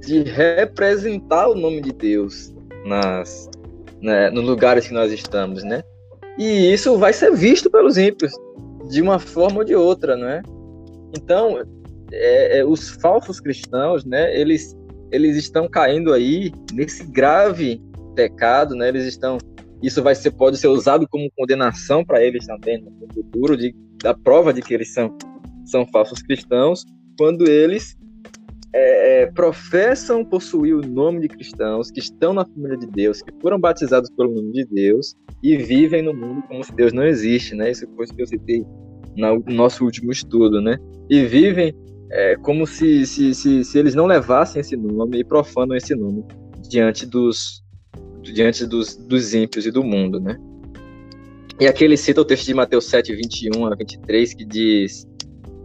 de 0.00 0.22
representar 0.22 1.48
o 1.48 1.54
nome 1.54 1.80
de 1.80 1.92
Deus 1.92 2.52
nas, 2.84 3.48
né, 4.02 4.30
nos 4.30 4.44
lugares 4.44 4.88
que 4.88 4.94
nós 4.94 5.12
estamos, 5.12 5.62
né? 5.62 5.82
E 6.38 6.72
isso 6.72 6.96
vai 6.98 7.12
ser 7.12 7.32
visto 7.32 7.70
pelos 7.70 7.96
ímpios 7.96 8.32
de 8.90 9.00
uma 9.00 9.18
forma 9.18 9.58
ou 9.58 9.64
de 9.64 9.76
outra, 9.76 10.16
né? 10.16 10.42
Então, 11.16 11.62
é, 12.12 12.58
é, 12.58 12.64
os 12.64 12.88
falsos 12.88 13.40
cristãos, 13.40 14.04
né? 14.04 14.36
Eles 14.36 14.76
eles 15.10 15.36
estão 15.36 15.68
caindo 15.68 16.12
aí 16.12 16.52
nesse 16.72 17.04
grave 17.04 17.80
pecado, 18.14 18.74
né? 18.74 18.88
Eles 18.88 19.06
estão 19.06 19.38
isso 19.82 20.02
vai 20.02 20.14
ser, 20.14 20.32
pode 20.32 20.58
ser 20.58 20.68
usado 20.68 21.08
como 21.08 21.30
condenação 21.36 22.04
para 22.04 22.22
eles 22.22 22.46
também 22.46 22.82
no 22.82 23.14
futuro, 23.14 23.56
de, 23.56 23.74
da 24.02 24.14
prova 24.14 24.52
de 24.52 24.60
que 24.60 24.74
eles 24.74 24.92
são, 24.92 25.16
são 25.64 25.86
falsos 25.86 26.22
cristãos, 26.22 26.84
quando 27.18 27.48
eles 27.48 27.96
é, 28.74 29.22
é, 29.22 29.26
professam 29.26 30.24
possuir 30.24 30.74
o 30.74 30.82
nome 30.82 31.20
de 31.20 31.28
cristãos, 31.28 31.90
que 31.90 32.00
estão 32.00 32.32
na 32.32 32.44
família 32.44 32.76
de 32.76 32.86
Deus, 32.86 33.22
que 33.22 33.32
foram 33.40 33.58
batizados 33.58 34.10
pelo 34.10 34.34
nome 34.34 34.52
de 34.52 34.64
Deus 34.66 35.14
e 35.42 35.56
vivem 35.56 36.02
no 36.02 36.14
mundo 36.14 36.42
como 36.46 36.62
se 36.62 36.74
Deus 36.74 36.92
não 36.92 37.04
existe, 37.04 37.54
né? 37.54 37.70
Isso 37.70 37.86
foi 37.96 38.04
o 38.04 38.14
que 38.14 38.22
eu 38.22 38.26
citei 38.26 38.64
no 39.16 39.42
nosso 39.48 39.84
último 39.84 40.12
estudo, 40.12 40.60
né? 40.60 40.76
E 41.08 41.24
vivem 41.24 41.74
é, 42.10 42.36
como 42.36 42.66
se, 42.66 43.06
se, 43.06 43.34
se, 43.34 43.64
se 43.64 43.78
eles 43.78 43.94
não 43.94 44.06
levassem 44.06 44.60
esse 44.60 44.76
nome 44.76 45.20
e 45.20 45.24
profanam 45.24 45.76
esse 45.76 45.94
nome 45.94 46.24
diante 46.68 47.06
dos, 47.06 47.62
diante 48.22 48.66
dos, 48.66 48.96
dos 48.96 49.32
ímpios 49.32 49.64
e 49.66 49.70
do 49.70 49.84
mundo, 49.84 50.20
né? 50.20 50.36
E 51.60 51.66
aqui 51.66 51.84
ele 51.84 51.96
cita 51.96 52.20
o 52.20 52.24
texto 52.24 52.46
de 52.46 52.54
Mateus 52.54 52.86
7, 52.86 53.14
21 53.14 53.66
a 53.66 53.74
23, 53.76 54.34
que 54.34 54.44
diz: 54.44 55.06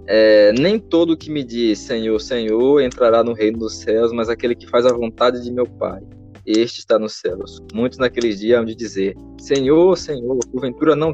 é, 0.08 0.52
Nem 0.52 0.78
todo 0.78 1.18
que 1.18 1.32
me 1.32 1.44
diz 1.44 1.80
Senhor, 1.80 2.20
Senhor 2.20 2.82
entrará 2.82 3.24
no 3.24 3.34
reino 3.34 3.60
dos 3.60 3.78
céus, 3.78 4.12
mas 4.12 4.30
aquele 4.30 4.56
que 4.56 4.68
faz 4.68 4.86
a 4.86 4.94
vontade 4.94 5.42
de 5.42 5.52
meu 5.52 5.66
Pai, 5.66 6.02
este 6.46 6.80
está 6.80 7.00
nos 7.00 7.14
céus. 7.14 7.62
Muitos 7.74 7.98
naqueles 7.98 8.40
dias 8.40 8.60
hão 8.60 8.66
de 8.66 8.76
dizer: 8.76 9.16
Senhor, 9.40 9.98
Senhor, 9.98 10.38
porventura 10.52 10.96
não 10.96 11.14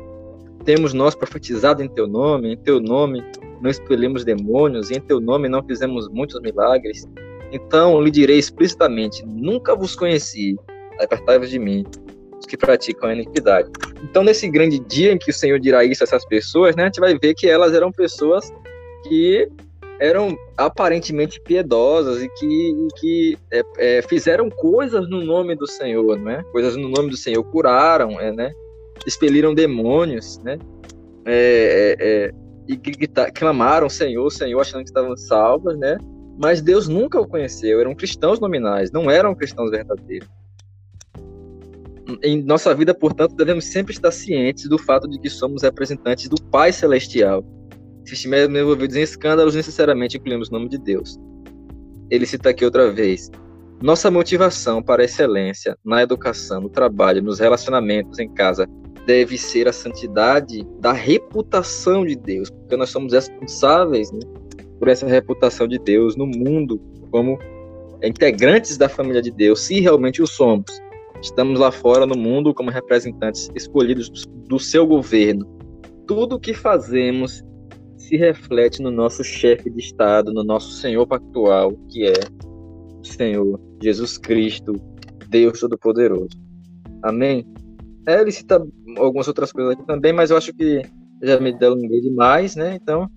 temos 0.64 0.94
nós 0.94 1.16
profetizado 1.16 1.84
em 1.84 1.90
teu 1.90 2.08
nome, 2.08 2.54
em 2.54 2.58
teu 2.58 2.80
nome 2.80 3.24
não 3.62 3.70
expelimos 3.70 4.26
demônios, 4.26 4.90
e 4.90 4.96
em 4.96 5.02
teu 5.02 5.20
nome 5.20 5.48
não 5.48 5.64
fizemos 5.64 6.10
muitos 6.10 6.40
milagres? 6.42 7.08
Então 7.52 8.02
lhe 8.02 8.10
direi 8.10 8.40
explicitamente: 8.40 9.26
Nunca 9.26 9.76
vos 9.76 9.96
conheci 9.96 10.56
apartai-vos 11.00 11.50
de 11.50 11.60
mim, 11.60 11.84
os 12.40 12.46
que 12.46 12.58
praticam 12.58 13.10
a 13.10 13.14
iniquidade. 13.14 13.70
Então, 14.04 14.24
nesse 14.24 14.48
grande 14.50 14.80
dia 14.80 15.12
em 15.12 15.18
que 15.18 15.32
o 15.32 15.34
Senhor 15.34 15.60
dirá 15.60 15.84
isso 15.84 16.04
a 16.04 16.06
essas 16.06 16.26
pessoas, 16.26 16.76
né, 16.76 16.84
a 16.84 16.86
gente 16.88 17.00
vai 17.00 17.18
ver 17.18 17.34
que 17.34 17.48
elas 17.48 17.74
eram 17.74 17.92
pessoas 17.92 18.52
que 19.08 19.48
eram 20.00 20.36
aparentemente 20.58 21.40
piedosas 21.42 22.24
e 22.24 22.30
que, 22.30 22.46
e 22.46 22.88
que 23.00 23.38
é, 23.52 23.64
é, 23.78 24.02
fizeram 24.02 24.50
coisas 24.50 25.08
no 25.08 25.24
nome 25.24 25.56
do 25.56 25.68
Senhor, 25.68 26.18
né? 26.18 26.44
Coisas 26.52 26.76
no 26.76 26.90
nome 26.90 27.12
do 27.12 27.18
Senhor, 27.18 27.44
curaram, 27.44 28.20
é, 28.20 28.32
né? 28.32 28.52
Expeliram 29.06 29.54
demônios, 29.54 30.40
né? 30.40 30.58
É, 31.26 31.96
é, 32.00 32.08
é 32.08 32.42
e 32.68 32.78
clamaram 33.34 33.90
Senhor, 33.90 34.30
Senhor, 34.32 34.62
achando 34.62 34.84
que 34.84 34.90
estavam 34.90 35.18
salvas, 35.18 35.78
né? 35.78 35.98
Mas 36.40 36.62
Deus 36.62 36.88
nunca 36.88 37.20
o 37.20 37.28
conheceu, 37.28 37.82
eram 37.82 37.94
cristãos 37.94 38.40
nominais, 38.40 38.92
não 38.92 39.10
eram 39.10 39.36
cristãos 39.36 39.72
verdadeiros 39.72 40.30
em 42.24 42.42
nossa 42.44 42.74
vida, 42.74 42.94
portanto, 42.94 43.36
devemos 43.36 43.66
sempre 43.66 43.94
estar 43.94 44.12
cientes 44.12 44.68
do 44.68 44.78
fato 44.78 45.08
de 45.08 45.20
que 45.20 45.30
somos 45.30 45.64
representantes 45.64 46.28
do 46.28 46.42
Pai 46.50 46.72
Celestial. 46.74 47.44
Se 48.06 48.14
estivermos 48.14 48.60
envolvidos 48.60 48.96
em 48.96 49.02
escândalos, 49.02 49.56
necessariamente 49.56 50.18
incluímos 50.18 50.50
o 50.50 50.54
nome 50.54 50.70
de 50.70 50.78
Deus. 50.78 51.20
Ele 52.10 52.26
cita 52.26 52.50
aqui 52.50 52.66
outra 52.66 52.92
vez. 52.92 53.30
Nossa 53.82 54.12
motivação 54.12 54.82
para 54.82 55.02
a 55.02 55.06
excelência 55.06 55.78
na 55.84 56.04
educação, 56.04 56.62
no 56.62 56.70
trabalho, 56.70 57.22
nos 57.22 57.40
relacionamentos 57.40 58.20
em 58.20 58.30
casa 58.30 58.68
deve 59.06 59.38
ser 59.38 59.68
a 59.68 59.74
santidade 59.74 60.66
da 60.80 60.92
reputação 60.92 62.06
de 62.06 62.16
Deus, 62.16 62.50
porque 62.50 62.76
nós 62.78 62.90
somos 62.90 63.14
responsáveis 63.14 64.12
né, 64.12 64.20
por 64.80 64.88
essa 64.88 65.06
reputação 65.08 65.68
de 65.68 65.80
Deus 65.80 66.16
no 66.16 66.26
mundo 66.26 66.80
como 67.10 67.38
integrantes 68.04 68.78
da 68.78 68.90
família 68.90 69.22
de 69.22 69.32
Deus, 69.32 69.62
se 69.62 69.80
realmente 69.80 70.22
o 70.22 70.28
somos. 70.28 70.82
Estamos 71.22 71.60
lá 71.60 71.72
fora 71.72 72.06
no 72.06 72.18
mundo 72.18 72.54
como 72.54 72.72
representantes 72.72 73.50
escolhidos 73.56 74.10
do 74.48 74.58
seu 74.58 74.88
governo. 74.88 75.46
Tudo 76.08 76.36
o 76.36 76.40
que 76.40 76.54
fazemos 76.54 77.44
se 77.96 78.18
reflete 78.18 78.82
no 78.82 78.90
nosso 78.90 79.24
chefe 79.24 79.70
de 79.70 79.80
Estado, 79.80 80.34
no 80.34 80.44
nosso 80.44 80.72
Senhor 80.72 81.06
pactual, 81.06 81.74
que 81.90 82.08
é 82.08 82.14
o 83.00 83.06
Senhor 83.06 83.62
Jesus 83.82 84.18
Cristo, 84.18 84.74
Deus 85.30 85.60
Todo-Poderoso. 85.60 86.38
Amém? 87.04 87.46
É, 88.06 88.22
ele 88.22 88.32
cita 88.32 88.66
algumas 88.98 89.28
outras 89.28 89.52
coisas 89.52 89.74
aqui 89.74 89.86
também, 89.86 90.12
mas 90.12 90.32
eu 90.32 90.38
acho 90.38 90.54
que 90.54 90.82
já 91.22 91.40
me 91.40 91.52
delonguei 91.54 92.02
demais, 92.02 92.56
né? 92.56 92.76
Então, 92.82 93.10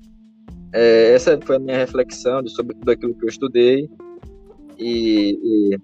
é, 0.73 1.15
essa 1.15 1.39
foi 1.43 1.57
a 1.57 1.59
minha 1.59 1.79
reflexão 1.79 2.47
sobre 2.49 2.75
tudo 2.77 2.91
aquilo 2.91 3.15
que 3.15 3.25
eu 3.25 3.29
estudei. 3.29 3.89
E, 4.79 5.39
e 5.43 5.79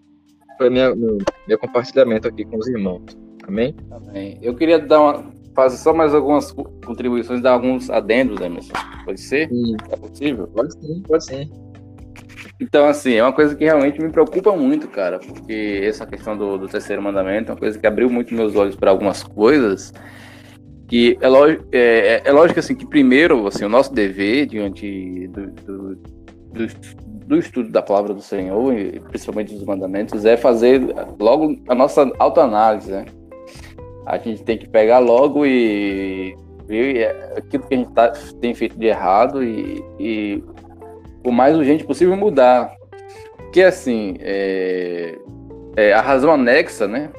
foi 0.58 0.68
minha, 0.68 0.94
meu, 0.94 1.18
meu 1.48 1.58
compartilhamento 1.58 2.28
aqui 2.28 2.44
com 2.44 2.58
os 2.58 2.66
irmãos. 2.68 3.16
Amém? 3.46 3.74
Amém. 3.90 4.38
Eu 4.42 4.54
queria 4.54 4.78
dar 4.78 5.00
uma, 5.00 5.32
fazer 5.54 5.76
só 5.76 5.92
mais 5.92 6.14
algumas 6.14 6.52
contribuições, 6.84 7.40
dar 7.40 7.52
alguns 7.52 7.88
adendos, 7.90 8.40
Emerson. 8.40 8.72
Pode 9.04 9.20
ser? 9.20 9.48
Sim. 9.48 9.76
É 9.90 9.96
possível? 9.96 10.46
Pode 10.48 10.72
sim, 10.74 11.02
pode 11.06 11.24
sim. 11.24 11.50
Então, 12.60 12.86
assim, 12.86 13.14
é 13.14 13.22
uma 13.22 13.32
coisa 13.32 13.54
que 13.54 13.64
realmente 13.64 14.00
me 14.00 14.10
preocupa 14.10 14.54
muito, 14.54 14.86
cara, 14.86 15.18
porque 15.18 15.80
essa 15.82 16.06
questão 16.06 16.36
do, 16.36 16.58
do 16.58 16.68
terceiro 16.68 17.00
mandamento 17.00 17.50
é 17.50 17.54
uma 17.54 17.58
coisa 17.58 17.78
que 17.78 17.86
abriu 17.86 18.10
muito 18.10 18.34
meus 18.34 18.54
olhos 18.54 18.76
para 18.76 18.90
algumas 18.90 19.22
coisas. 19.22 19.92
Que 20.86 21.16
é, 21.20 21.28
lógico, 21.28 21.64
é, 21.72 22.22
é, 22.24 22.32
lógico 22.32 22.60
assim, 22.60 22.74
que 22.74 22.86
primeiro, 22.86 23.46
assim, 23.46 23.64
o 23.64 23.68
nosso 23.68 23.94
dever 23.94 24.46
diante 24.46 25.28
do, 25.28 25.46
do, 25.46 25.96
dos 26.52 26.74
do 27.30 27.38
estudo 27.38 27.70
da 27.70 27.80
palavra 27.80 28.12
do 28.12 28.20
Senhor, 28.20 28.76
e 28.76 28.98
principalmente 28.98 29.54
dos 29.54 29.62
mandamentos, 29.62 30.24
é 30.24 30.36
fazer 30.36 30.82
logo 31.16 31.56
a 31.68 31.76
nossa 31.76 32.10
autoanálise, 32.18 32.90
né? 32.90 33.04
A 34.04 34.18
gente 34.18 34.42
tem 34.42 34.58
que 34.58 34.68
pegar 34.68 34.98
logo 34.98 35.46
e 35.46 36.34
ver 36.66 37.06
aquilo 37.36 37.62
que 37.68 37.74
a 37.74 37.76
gente 37.76 37.92
tá, 37.92 38.08
tem 38.40 38.52
feito 38.52 38.76
de 38.76 38.86
errado 38.86 39.44
e, 39.44 39.80
e 40.00 40.42
o 41.24 41.30
mais 41.30 41.56
urgente 41.56 41.84
possível 41.84 42.16
mudar. 42.16 42.74
Porque 43.36 43.62
assim, 43.62 44.16
é, 44.20 45.18
é, 45.76 45.92
a 45.92 46.00
razão 46.00 46.32
anexa, 46.32 46.86
né? 46.86 47.10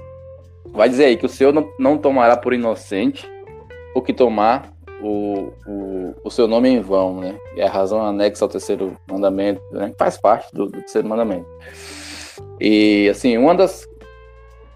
Vai 0.72 0.88
dizer 0.88 1.06
aí 1.06 1.18
que 1.18 1.26
o 1.26 1.30
Senhor 1.30 1.54
não, 1.54 1.70
não 1.78 1.98
tomará 1.98 2.38
por 2.38 2.54
inocente 2.54 3.30
o 3.94 4.02
que 4.02 4.14
tomar 4.14 4.72
o, 5.02 5.52
o, 5.68 6.16
o, 6.24 6.32
seu 6.32 6.48
nome 6.48 6.70
em 6.70 6.80
vão, 6.80 7.20
né? 7.20 7.36
E 7.56 7.62
a 7.62 7.70
razão 7.70 8.02
anexa 8.02 8.46
ao 8.46 8.50
terceiro 8.50 8.96
mandamento, 9.10 9.62
né? 9.72 9.94
Faz 9.98 10.18
parte 10.18 10.54
do, 10.54 10.68
do 10.68 10.80
terceiro 10.80 11.08
mandamento. 11.08 11.46
E, 12.60 13.10
assim, 13.10 13.38
uma 13.38 13.56
das... 13.56 13.88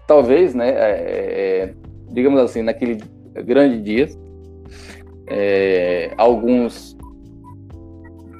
Talvez, 0.06 0.54
né? 0.54 0.68
É, 0.70 0.74
é, 0.78 1.74
digamos 2.10 2.40
assim, 2.40 2.62
naquele 2.62 2.98
grande 3.44 3.80
dia, 3.80 4.08
é, 5.28 6.12
alguns 6.16 6.95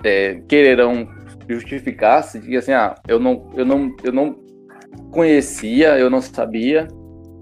é, 0.04 0.40
quererão 0.48 1.08
justificar-se, 1.48 2.40
dizer 2.40 2.56
assim, 2.56 2.72
ah, 2.72 2.94
eu 3.06 3.20
não, 3.20 3.50
eu 3.54 3.64
não, 3.64 3.94
eu 4.02 4.12
não 4.12 4.36
conhecia, 5.10 5.98
eu 5.98 6.10
não 6.10 6.20
sabia, 6.20 6.88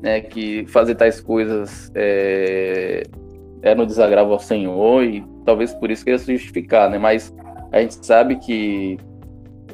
né, 0.02 0.20
que 0.20 0.66
fazer 0.66 0.94
tais 0.94 1.20
coisas 1.20 1.90
é, 1.94 3.02
era 3.62 3.80
um 3.80 3.86
desagravo 3.86 4.32
ao 4.32 4.38
Senhor 4.38 5.02
e 5.02 5.24
talvez 5.44 5.72
por 5.72 5.90
isso 5.90 6.04
queira 6.04 6.18
se 6.18 6.36
justificar, 6.36 6.90
né? 6.90 6.98
Mas 6.98 7.34
a 7.72 7.80
gente 7.80 8.04
sabe 8.04 8.36
que 8.36 8.98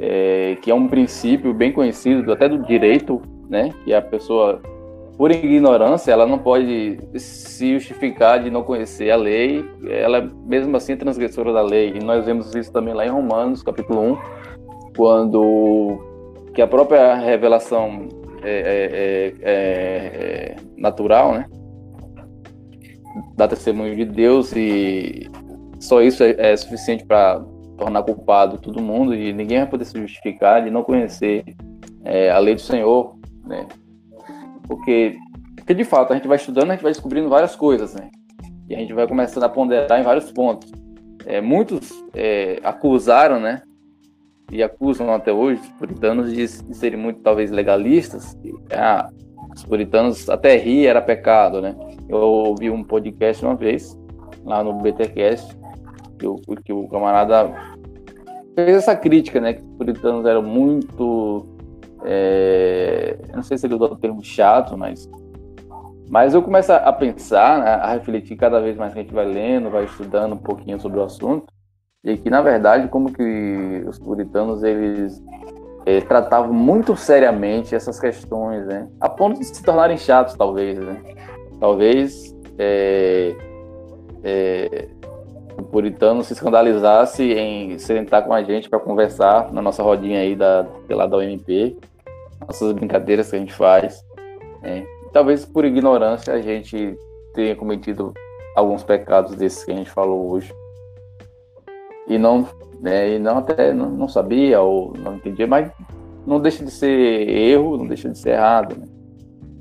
é, 0.01 0.57
que 0.63 0.71
é 0.71 0.75
um 0.75 0.87
princípio 0.87 1.53
bem 1.53 1.73
conhecido 1.73 2.33
até 2.33 2.49
do 2.49 2.63
direito, 2.63 3.21
né? 3.49 3.71
Que 3.85 3.93
a 3.93 4.01
pessoa 4.01 4.63
por 5.21 5.31
ignorância 5.31 6.13
ela 6.13 6.27
não 6.27 6.39
pode 6.39 6.99
se 7.15 7.75
justificar 7.75 8.43
de 8.43 8.51
não 8.51 8.63
conhecer 8.63 9.11
a 9.11 9.17
lei, 9.17 9.63
ela 9.87 10.23
mesmo 10.47 10.75
assim 10.75 10.95
é 10.95 10.97
transgressora 10.97 11.53
da 11.53 11.61
lei. 11.61 11.93
E 11.95 12.03
nós 12.03 12.25
vemos 12.25 12.55
isso 12.55 12.73
também 12.73 12.95
lá 12.95 13.05
em 13.05 13.11
Romanos, 13.11 13.63
capítulo 13.63 14.01
1, 14.13 14.19
quando 14.97 15.99
que 16.55 16.63
a 16.63 16.67
própria 16.67 17.17
revelação 17.17 18.09
é, 18.43 19.35
é, 19.43 19.51
é, 19.51 20.55
é 20.55 20.57
natural, 20.79 21.35
né? 21.35 21.47
dar 23.37 23.49
testemunho 23.49 23.95
de 23.95 24.07
Deus 24.07 24.57
e 24.57 25.29
só 25.81 26.01
isso 26.01 26.25
é, 26.25 26.35
é 26.39 26.57
suficiente 26.57 27.05
para 27.05 27.45
tornar 27.77 28.05
culpado 28.05 28.57
todo 28.57 28.81
mundo 28.81 29.15
e 29.15 29.35
ninguém 29.35 29.59
vai 29.59 29.69
poder 29.69 29.85
se 29.85 30.01
justificar 30.01 30.65
de 30.65 30.71
não 30.71 30.83
conhecer 30.83 31.45
é, 32.07 32.31
a 32.31 32.39
lei 32.39 32.55
do 32.55 32.63
Senhor, 32.63 33.17
né? 33.45 33.67
Porque, 34.71 35.19
porque 35.57 35.75
de 35.75 35.83
fato 35.83 36.13
a 36.13 36.17
gente 36.17 36.29
vai 36.29 36.37
estudando, 36.37 36.71
a 36.71 36.75
gente 36.75 36.83
vai 36.85 36.93
descobrindo 36.93 37.29
várias 37.29 37.57
coisas, 37.57 37.93
né? 37.93 38.09
E 38.69 38.75
a 38.77 38.79
gente 38.79 38.93
vai 38.93 39.05
começando 39.09 39.43
a 39.43 39.49
ponderar 39.49 39.99
em 39.99 40.05
vários 40.05 40.31
pontos. 40.31 40.71
É, 41.27 41.41
muitos 41.41 41.91
é, 42.15 42.61
acusaram, 42.63 43.41
né? 43.41 43.63
E 44.53 44.63
acusam 44.63 45.13
até 45.13 45.33
hoje 45.33 45.61
os 45.61 45.69
puritanos 45.71 46.33
de, 46.33 46.47
de 46.47 46.77
serem 46.77 47.01
muito 47.01 47.21
talvez 47.21 47.51
legalistas. 47.51 48.39
Ah, 48.73 49.11
os 49.53 49.65
puritanos 49.65 50.31
até 50.31 50.57
rir 50.57 50.87
era 50.87 51.03
pecado, 51.03 51.61
né? 51.61 51.75
Eu 52.09 52.19
ouvi 52.19 52.71
um 52.71 52.85
podcast 52.85 53.45
uma 53.45 53.57
vez, 53.57 53.99
lá 54.45 54.63
no 54.63 54.75
BTcast, 54.75 55.59
que 56.17 56.29
o, 56.29 56.37
que 56.65 56.73
o 56.73 56.87
camarada 56.89 57.53
fez 58.55 58.77
essa 58.77 58.95
crítica, 58.95 59.41
né? 59.41 59.55
Que 59.55 59.63
os 59.63 59.77
puritanos 59.77 60.25
eram 60.27 60.43
muito. 60.43 61.50
É, 62.05 63.17
não 63.35 63.43
sei 63.43 63.59
se 63.59 63.67
ele 63.67 63.75
usou 63.75 63.93
o 63.93 63.97
termo 63.97 64.23
chato, 64.23 64.77
mas. 64.77 65.09
Mas 66.09 66.35
eu 66.35 66.43
começo 66.43 66.73
a 66.73 66.93
pensar, 66.93 67.61
né, 67.61 67.71
a 67.71 67.93
refletir 67.93 68.37
cada 68.37 68.61
vez 68.61 68.77
mais 68.77 68.93
que 68.93 68.99
a 68.99 69.03
gente 69.03 69.15
vai 69.15 69.27
lendo, 69.27 69.71
vai 69.71 69.85
estudando 69.85 70.33
um 70.33 70.39
pouquinho 70.39 70.81
sobre 70.81 70.99
o 70.99 71.05
assunto, 71.05 71.47
e 72.03 72.17
que, 72.17 72.29
na 72.29 72.43
verdade, 72.43 72.89
como 72.89 73.13
que 73.13 73.85
os 73.87 73.97
puritanos, 73.97 74.65
eles 74.65 75.23
é, 75.87 76.01
tratavam 76.01 76.53
muito 76.53 76.97
seriamente 76.97 77.77
essas 77.77 78.01
questões, 78.01 78.67
né? 78.67 78.89
A 79.01 79.09
ponto 79.09 79.39
de 79.39 79.45
se 79.45 79.63
tornarem 79.63 79.97
chatos, 79.97 80.35
talvez, 80.35 80.79
né? 80.79 81.01
Talvez 81.61 82.35
é, 82.59 83.37
é, 84.25 84.89
o 85.59 85.63
puritano 85.63 86.25
se 86.25 86.33
escandalizasse 86.33 87.23
em 87.23 87.79
sentar 87.79 88.25
com 88.25 88.33
a 88.33 88.43
gente 88.43 88.69
para 88.69 88.79
conversar 88.79 89.53
na 89.53 89.63
nossa 89.63 89.83
rodinha 89.83 90.21
aí 90.21 90.35
da, 90.35 90.67
lá 90.89 91.07
da 91.07 91.19
OMP, 91.19 91.79
nossas 92.41 92.73
brincadeiras 92.73 93.31
que 93.31 93.37
a 93.37 93.39
gente 93.39 93.53
faz. 93.53 94.05
Né? 94.63 94.85
Talvez 95.13 95.45
por 95.45 95.65
ignorância 95.65 96.33
a 96.33 96.41
gente 96.41 96.97
tenha 97.35 97.55
cometido 97.57 98.13
alguns 98.57 98.83
pecados 98.83 99.35
desses 99.35 99.65
que 99.65 99.73
a 99.73 99.77
gente 99.77 99.91
falou 99.91 100.31
hoje. 100.31 100.53
E 102.09 102.19
não 102.19 102.47
né? 102.81 103.15
E 103.15 103.19
não 103.19 103.39
até 103.39 103.73
não, 103.73 103.91
não, 103.91 104.09
sabia 104.09 104.61
ou 104.61 104.95
não 104.99 105.17
entendia, 105.17 105.47
mas 105.47 105.71
não 106.27 106.41
deixa 106.41 106.65
de 106.65 106.71
ser 106.71 107.29
erro, 107.29 107.77
não 107.77 107.87
deixa 107.87 108.09
de 108.09 108.19
ser 108.19 108.31
errado. 108.31 108.77
Né? 108.77 108.87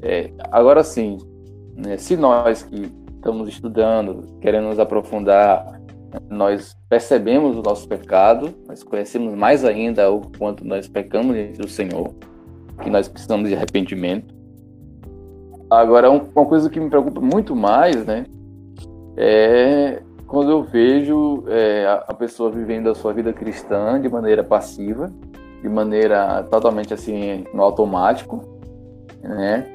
É, 0.01 0.31
agora 0.49 0.83
sim, 0.83 1.17
né, 1.75 1.97
se 1.97 2.15
nós 2.15 2.63
que 2.63 2.89
estamos 3.13 3.49
estudando, 3.49 4.25
querendo 4.39 4.69
nos 4.69 4.79
aprofundar, 4.79 5.79
nós 6.29 6.75
percebemos 6.87 7.57
o 7.57 7.61
nosso 7.61 7.87
pecado, 7.87 8.53
nós 8.67 8.81
conhecemos 8.81 9.35
mais 9.35 9.65
ainda 9.65 10.09
o 10.09 10.21
quanto 10.37 10.65
nós 10.65 10.87
pecamos 10.87 11.35
diante 11.35 11.59
do 11.59 11.67
Senhor, 11.67 12.13
que 12.81 12.89
nós 12.89 13.07
precisamos 13.07 13.49
de 13.49 13.55
arrependimento. 13.55 14.33
Agora, 15.69 16.09
uma 16.09 16.45
coisa 16.45 16.69
que 16.69 16.79
me 16.79 16.89
preocupa 16.89 17.21
muito 17.21 17.55
mais, 17.55 18.05
né, 18.05 18.25
é 19.15 20.01
quando 20.29 20.51
eu 20.51 20.63
vejo 20.63 21.43
é, 21.47 21.87
a 22.07 22.13
pessoa 22.13 22.51
vivendo 22.51 22.87
a 22.89 22.95
sua 22.95 23.11
vida 23.11 23.33
cristã 23.33 23.99
de 23.99 24.07
maneira 24.07 24.43
passiva, 24.43 25.11
de 25.61 25.67
maneira 25.67 26.43
totalmente 26.43 26.93
assim 26.93 27.45
no 27.51 27.63
automático, 27.63 28.41
né? 29.23 29.65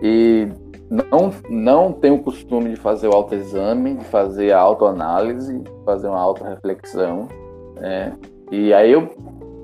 E 0.00 0.48
não 0.88 1.32
não 1.50 1.92
tem 1.92 2.12
o 2.12 2.20
costume 2.20 2.70
de 2.70 2.76
fazer 2.76 3.08
o 3.08 3.12
autoexame, 3.12 3.94
de 3.94 4.04
fazer 4.04 4.52
a 4.52 4.60
autoanálise, 4.60 5.62
fazer 5.84 6.06
uma 6.06 6.20
autorreflexão, 6.20 7.26
né? 7.74 8.12
E 8.52 8.72
aí 8.72 8.92
eu, 8.92 9.08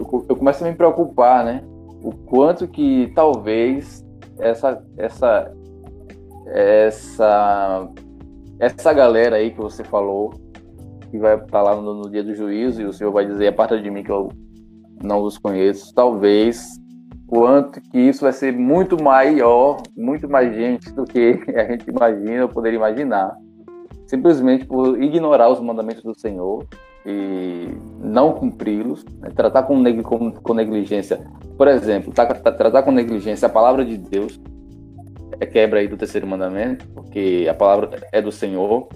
eu, 0.00 0.26
eu 0.28 0.36
começo 0.36 0.64
a 0.64 0.68
me 0.68 0.74
preocupar, 0.74 1.44
né? 1.44 1.62
O 2.02 2.12
quanto 2.12 2.66
que 2.66 3.12
talvez 3.14 4.04
essa 4.38 4.82
essa 4.96 5.52
essa 6.46 7.88
essa 8.58 8.92
galera 8.92 9.36
aí 9.36 9.50
que 9.50 9.60
você 9.60 9.82
falou, 9.82 10.30
que 11.10 11.18
vai 11.18 11.36
estar 11.36 11.62
lá 11.62 11.74
no, 11.74 11.94
no, 11.94 12.10
dia 12.10 12.22
do 12.22 12.34
juízo, 12.34 12.80
e 12.80 12.84
o 12.84 12.92
Senhor 12.92 13.12
vai 13.12 13.26
dizer, 13.26 13.48
a 13.48 13.52
parte 13.52 13.80
de 13.80 13.90
mim 13.90 14.02
que 14.02 14.10
eu 14.10 14.28
não 15.02 15.22
os 15.22 15.36
conheço, 15.36 15.92
talvez 15.94 16.80
quanto 17.26 17.80
que 17.80 17.98
isso 17.98 18.22
vai 18.22 18.32
ser 18.32 18.52
muito 18.52 19.02
maior, 19.02 19.82
muito 19.96 20.28
mais 20.28 20.54
gente 20.54 20.92
do 20.92 21.04
que 21.04 21.40
a 21.56 21.64
gente 21.64 21.88
imagina 21.88 22.42
ou 22.42 22.48
poderia 22.48 22.76
imaginar. 22.76 23.34
Simplesmente 24.06 24.66
por 24.66 25.02
ignorar 25.02 25.48
os 25.48 25.60
mandamentos 25.60 26.02
do 26.02 26.14
Senhor 26.14 26.66
e 27.04 27.68
não 28.00 28.32
cumpri-los, 28.32 29.04
né? 29.20 29.30
tratar 29.34 29.64
com, 29.64 29.82
com, 30.02 30.32
com, 30.32 30.54
negligência, 30.54 31.20
por 31.56 31.68
exemplo, 31.68 32.12
tá, 32.12 32.26
tá, 32.26 32.52
tratar 32.52 32.82
com 32.82 32.92
negligência 32.92 33.46
a 33.46 33.50
palavra 33.50 33.84
de 33.84 33.96
Deus, 33.96 34.40
é 35.40 35.46
quebra 35.46 35.80
aí 35.80 35.88
do 35.88 35.96
terceiro 35.96 36.26
mandamento, 36.26 36.86
porque 36.88 37.46
a 37.50 37.54
palavra 37.54 38.06
é 38.12 38.22
do 38.22 38.30
Senhor 38.30 38.88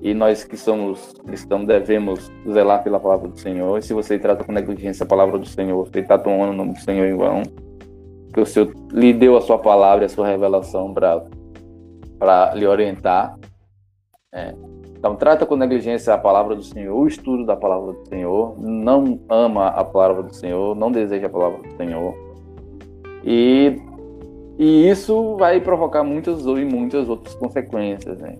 e 0.00 0.14
nós 0.14 0.44
que 0.44 0.56
somos 0.56 1.14
cristãos 1.26 1.66
devemos 1.66 2.30
zelar 2.48 2.82
pela 2.82 3.00
palavra 3.00 3.28
do 3.28 3.38
Senhor. 3.38 3.78
E 3.78 3.82
se 3.82 3.92
você 3.92 4.18
trata 4.18 4.44
com 4.44 4.52
negligência 4.52 5.04
a 5.04 5.06
palavra 5.06 5.38
do 5.38 5.46
Senhor, 5.46 5.84
você 5.84 6.00
está 6.00 6.18
tomando 6.18 6.50
o 6.50 6.56
nome 6.56 6.74
do 6.74 6.80
Senhor 6.80 7.06
em 7.06 7.16
vão, 7.16 7.42
que 8.32 8.40
o 8.40 8.46
Senhor 8.46 8.72
lhe 8.92 9.12
deu 9.12 9.36
a 9.36 9.40
sua 9.40 9.58
palavra 9.58 10.06
a 10.06 10.08
sua 10.08 10.28
revelação 10.28 10.92
para 10.92 12.54
lhe 12.54 12.66
orientar. 12.66 13.36
É. 14.32 14.54
Então, 14.98 15.14
trata 15.14 15.46
com 15.46 15.54
negligência 15.56 16.12
a 16.12 16.18
palavra 16.18 16.56
do 16.56 16.62
Senhor, 16.62 16.98
o 16.98 17.06
estudo 17.06 17.46
da 17.46 17.56
palavra 17.56 17.92
do 17.92 18.08
Senhor, 18.08 18.54
não 18.58 19.20
ama 19.28 19.68
a 19.68 19.84
palavra 19.84 20.22
do 20.22 20.34
Senhor, 20.34 20.74
não 20.74 20.90
deseja 20.90 21.26
a 21.26 21.30
palavra 21.30 21.58
do 21.58 21.76
Senhor. 21.76 22.14
E 23.24 23.80
e 24.58 24.88
isso 24.90 25.36
vai 25.36 25.60
provocar 25.60 26.02
muitas 26.02 26.44
e 26.44 26.64
muitas 26.64 27.08
outras 27.08 27.32
consequências, 27.34 28.18
né? 28.18 28.36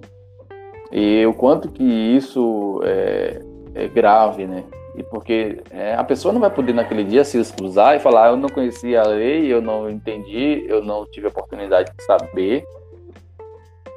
E 0.90 1.24
o 1.24 1.32
quanto 1.32 1.68
que 1.68 1.84
isso 1.84 2.80
é, 2.82 3.40
é 3.72 3.86
grave, 3.86 4.44
né? 4.44 4.64
E 4.96 5.02
porque 5.04 5.62
é, 5.70 5.94
a 5.94 6.02
pessoa 6.02 6.32
não 6.32 6.40
vai 6.40 6.50
poder 6.50 6.72
naquele 6.72 7.04
dia 7.04 7.22
se 7.22 7.38
excusar 7.38 7.94
e 7.94 8.00
falar, 8.00 8.24
ah, 8.26 8.30
eu 8.30 8.36
não 8.36 8.48
conhecia 8.48 9.00
a 9.00 9.06
lei, 9.06 9.46
eu 9.46 9.62
não 9.62 9.88
entendi, 9.88 10.66
eu 10.66 10.82
não 10.82 11.06
tive 11.06 11.26
a 11.26 11.30
oportunidade 11.30 11.92
de 11.96 12.04
saber. 12.04 12.64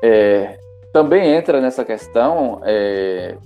É, 0.03 0.59
também 0.93 1.33
entra 1.33 1.61
nessa 1.61 1.83
questão, 1.85 2.61
é, 2.63 3.37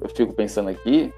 eu 0.00 0.08
fico 0.08 0.32
pensando 0.32 0.68
aqui, 0.70 1.12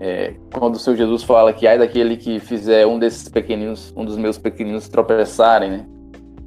É, 0.00 0.34
quando 0.52 0.74
o 0.74 0.78
Senhor 0.78 0.96
Jesus 0.96 1.22
fala 1.22 1.52
que 1.52 1.68
ai 1.68 1.78
daquele 1.78 2.16
que 2.16 2.40
fizer 2.40 2.84
um 2.84 2.98
desses 2.98 3.28
pequeninos, 3.28 3.94
um 3.96 4.04
dos 4.04 4.16
meus 4.16 4.36
pequeninos 4.36 4.88
tropeçarem, 4.88 5.70
né? 5.70 5.86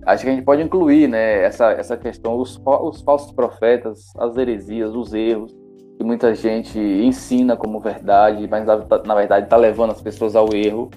Acho 0.05 0.23
que 0.25 0.29
a 0.29 0.33
gente 0.33 0.43
pode 0.43 0.61
incluir, 0.61 1.07
né, 1.07 1.43
essa, 1.43 1.71
essa 1.71 1.95
questão, 1.95 2.37
os, 2.37 2.61
os 2.65 3.01
falsos 3.01 3.31
profetas, 3.31 4.11
as 4.17 4.37
heresias, 4.37 4.93
os 4.93 5.13
erros, 5.13 5.55
que 5.97 6.03
muita 6.03 6.35
gente 6.35 6.77
ensina 6.77 7.55
como 7.55 7.79
verdade, 7.79 8.47
mas 8.49 8.65
na, 8.65 9.15
verdade 9.15 9.45
está 9.45 9.57
levando 9.57 9.91
as 9.91 10.01
pessoas 10.01 10.35
ao 10.35 10.53
erro, 10.53 10.91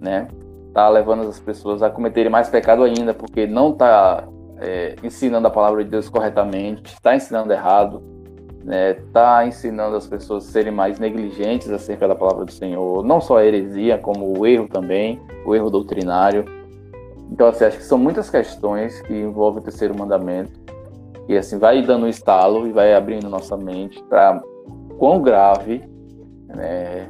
né? 0.00 0.28
Está 0.68 0.88
levando 0.88 1.28
as 1.28 1.40
pessoas 1.40 1.82
a 1.82 1.90
cometerem 1.90 2.30
mais 2.30 2.48
pecado 2.48 2.84
ainda, 2.84 3.12
porque 3.12 3.46
não 3.46 3.70
está 3.70 4.26
é, 4.60 4.94
ensinando 5.02 5.48
a 5.48 5.50
palavra 5.50 5.82
de 5.82 5.90
Deus 5.90 6.08
corretamente, 6.08 6.92
está 6.92 7.16
ensinando 7.16 7.52
errado, 7.52 8.02
está 8.58 8.64
né? 8.64 8.94
Tá 9.12 9.46
ensinando 9.46 9.96
as 9.96 10.06
pessoas 10.06 10.46
a 10.46 10.52
serem 10.52 10.72
mais 10.72 10.98
negligentes 10.98 11.70
acerca 11.70 12.06
da 12.06 12.14
palavra 12.14 12.44
do 12.44 12.52
Senhor, 12.52 13.02
não 13.04 13.20
só 13.20 13.38
a 13.38 13.44
heresia, 13.44 13.98
como 13.98 14.38
o 14.38 14.46
erro 14.46 14.68
também, 14.68 15.20
o 15.46 15.54
erro 15.54 15.70
doutrinário. 15.70 16.44
Então, 17.32 17.46
assim, 17.48 17.64
acho 17.64 17.78
que 17.78 17.84
são 17.84 17.96
muitas 17.96 18.28
questões 18.28 19.00
que 19.02 19.14
envolvem 19.14 19.60
o 19.60 19.64
terceiro 19.64 19.96
mandamento 19.96 20.60
e 21.28 21.36
assim 21.36 21.58
vai 21.58 21.80
dando 21.80 22.06
um 22.06 22.08
estalo 22.08 22.66
e 22.66 22.72
vai 22.72 22.92
abrindo 22.92 23.28
nossa 23.28 23.56
mente 23.56 24.02
para 24.08 24.42
quão 24.98 25.22
grave 25.22 25.80
né, 26.48 27.08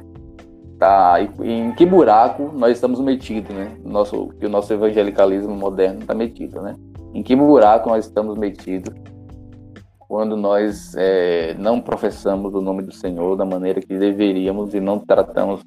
tá 0.77 1.17
em 1.43 1.71
que 1.73 1.85
buraco 1.85 2.51
nós 2.53 2.73
estamos 2.73 2.99
metidos, 2.99 3.53
né? 3.55 3.75
Nosso 3.83 4.29
que 4.39 4.45
o 4.45 4.49
nosso 4.49 4.71
evangelicalismo 4.71 5.55
moderno 5.55 6.01
está 6.01 6.13
metido, 6.13 6.61
né? 6.61 6.75
Em 7.13 7.21
que 7.21 7.35
buraco 7.35 7.89
nós 7.89 8.05
estamos 8.05 8.37
metidos 8.37 8.93
quando 9.99 10.35
nós 10.35 10.93
é, 10.97 11.53
não 11.57 11.79
professamos 11.79 12.53
o 12.53 12.61
nome 12.61 12.83
do 12.83 12.93
Senhor 12.93 13.35
da 13.35 13.45
maneira 13.45 13.79
que 13.79 13.97
deveríamos 13.97 14.73
e 14.73 14.79
não 14.79 14.99
tratamos 14.99 15.61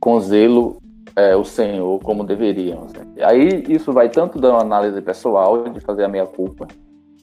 com 0.00 0.18
zelo 0.20 0.78
é, 1.14 1.36
o 1.36 1.44
Senhor 1.44 1.98
como 2.00 2.24
deveríamos. 2.24 2.92
Né? 2.92 3.04
Aí 3.22 3.64
isso 3.68 3.92
vai 3.92 4.08
tanto 4.08 4.38
da 4.38 4.58
análise 4.58 5.00
pessoal, 5.02 5.68
de 5.68 5.80
fazer 5.80 6.04
a 6.04 6.08
meia 6.08 6.26
culpa 6.26 6.66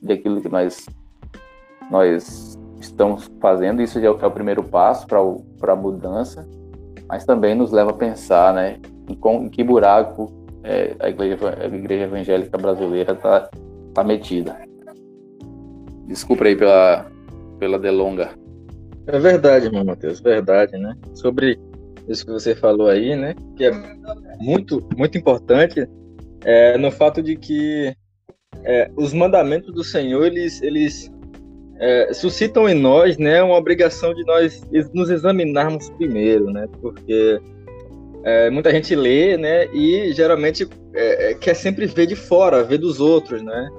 daquilo 0.01 0.41
que 0.41 0.49
nós, 0.49 0.85
nós 1.89 2.57
estamos 2.79 3.29
fazendo, 3.41 3.81
isso 3.81 3.99
já 3.99 4.07
é 4.07 4.11
o 4.11 4.17
é 4.23 4.29
primeiro 4.29 4.63
passo 4.63 5.07
para 5.07 5.73
a 5.73 5.75
mudança, 5.75 6.47
mas 7.07 7.25
também 7.25 7.55
nos 7.55 7.71
leva 7.71 7.91
a 7.91 7.95
pensar 7.95 8.53
né, 8.53 8.79
em, 9.09 9.15
com, 9.15 9.43
em 9.45 9.49
que 9.49 9.63
buraco 9.63 10.31
é, 10.63 10.95
a, 10.99 11.09
igreja, 11.09 11.37
a 11.59 11.65
igreja 11.65 12.03
evangélica 12.03 12.57
brasileira 12.57 13.13
está 13.13 13.49
tá 13.93 14.03
metida. 14.03 14.57
Desculpa 16.07 16.45
aí 16.45 16.55
pela, 16.55 17.09
pela 17.59 17.79
delonga. 17.79 18.31
É 19.07 19.19
verdade, 19.19 19.65
irmão 19.65 19.83
Matheus, 19.83 20.19
verdade, 20.19 20.77
né? 20.77 20.95
Sobre 21.13 21.59
isso 22.07 22.25
que 22.25 22.31
você 22.31 22.55
falou 22.55 22.87
aí, 22.87 23.15
né? 23.15 23.35
Que 23.55 23.65
é 23.65 23.71
muito, 24.39 24.87
muito 24.95 25.17
importante 25.17 25.87
é, 26.43 26.77
no 26.77 26.91
fato 26.91 27.21
de 27.21 27.35
que 27.35 27.93
é, 28.63 28.89
os 28.95 29.13
mandamentos 29.13 29.73
do 29.73 29.83
Senhor, 29.83 30.25
eles, 30.25 30.61
eles 30.61 31.11
é, 31.79 32.13
suscitam 32.13 32.67
em 32.67 32.75
nós, 32.75 33.17
né, 33.17 33.41
uma 33.41 33.55
obrigação 33.55 34.13
de 34.13 34.23
nós 34.25 34.61
nos 34.93 35.09
examinarmos 35.09 35.89
primeiro, 35.91 36.51
né? 36.51 36.67
Porque 36.81 37.39
é, 38.23 38.49
muita 38.49 38.71
gente 38.71 38.95
lê, 38.95 39.37
né? 39.37 39.67
E 39.73 40.11
geralmente 40.13 40.67
é, 40.93 41.31
é, 41.31 41.33
quer 41.33 41.53
sempre 41.53 41.85
ver 41.85 42.05
de 42.07 42.15
fora, 42.15 42.63
ver 42.63 42.77
dos 42.77 42.99
outros, 42.99 43.41
né? 43.41 43.69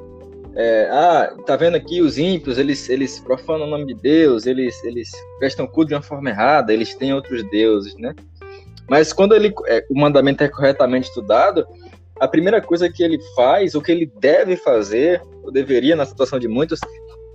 é, 0.56 0.88
ah, 0.90 1.34
tá 1.46 1.56
vendo 1.56 1.76
aqui 1.76 2.00
os 2.00 2.18
ímpios, 2.18 2.58
eles, 2.58 2.88
eles 2.88 3.20
profanam 3.20 3.66
o 3.66 3.70
nome 3.70 3.86
de 3.86 3.94
Deus, 3.94 4.46
eles, 4.46 4.82
eles 4.84 5.10
prestam 5.38 5.66
culto 5.66 5.88
de 5.88 5.94
uma 5.94 6.02
forma 6.02 6.30
errada, 6.30 6.72
eles 6.72 6.94
têm 6.94 7.14
outros 7.14 7.48
deuses, 7.50 7.94
né? 7.96 8.14
Mas 8.88 9.12
quando 9.12 9.34
ele, 9.34 9.54
é, 9.66 9.84
o 9.88 9.98
mandamento 9.98 10.42
é 10.42 10.48
corretamente 10.48 11.08
estudado, 11.08 11.64
a 12.18 12.26
primeira 12.26 12.60
coisa 12.60 12.90
que 12.90 13.02
ele 13.02 13.18
faz, 13.36 13.74
o 13.74 13.80
que 13.80 13.92
ele 13.92 14.10
deve 14.20 14.56
fazer, 14.56 15.22
ou 15.42 15.52
deveria 15.52 15.94
na 15.94 16.04
situação 16.04 16.38
de 16.38 16.48
muitos, 16.48 16.80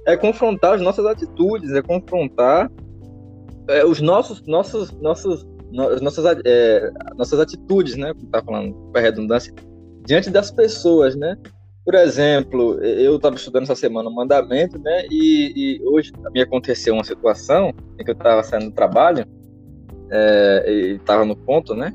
é 0.06 0.18
confrontar 0.18 0.74
as 0.74 0.82
nossas 0.82 1.06
atitudes, 1.06 1.72
é 1.72 1.82
confrontar 1.82 2.70
é, 3.70 3.86
os 3.86 4.01
nossos, 4.01 4.45
nossos, 4.45 4.91
nossos, 4.99 5.47
no, 5.55 5.55
nossas, 5.76 6.26
é, 6.45 6.91
nossas 7.15 7.39
atitudes, 7.39 7.95
né? 7.95 8.13
Como 8.13 8.28
tá 8.28 8.41
falando, 8.41 8.73
com 8.73 8.97
a 8.97 9.01
redundância, 9.01 9.53
diante 10.05 10.30
das 10.30 10.51
pessoas, 10.51 11.15
né? 11.15 11.38
Por 11.84 11.93
exemplo, 11.93 12.84
eu 12.84 13.17
estava 13.17 13.36
estudando 13.36 13.63
essa 13.63 13.76
semana 13.76 14.09
o 14.09 14.13
mandamento, 14.13 14.80
né? 14.80 15.05
E, 15.11 15.53
e, 15.55 15.82
hoje 15.88 16.11
me 16.34 16.41
aconteceu 16.41 16.95
uma 16.95 17.03
situação 17.03 17.71
em 17.99 18.03
que 18.03 18.09
eu 18.09 18.15
estava 18.15 18.41
saindo 18.43 18.65
do 18.65 18.71
trabalho 18.71 19.26
é, 20.11 20.91
estava 20.95 21.26
no 21.26 21.36
ponto, 21.36 21.76
né? 21.76 21.93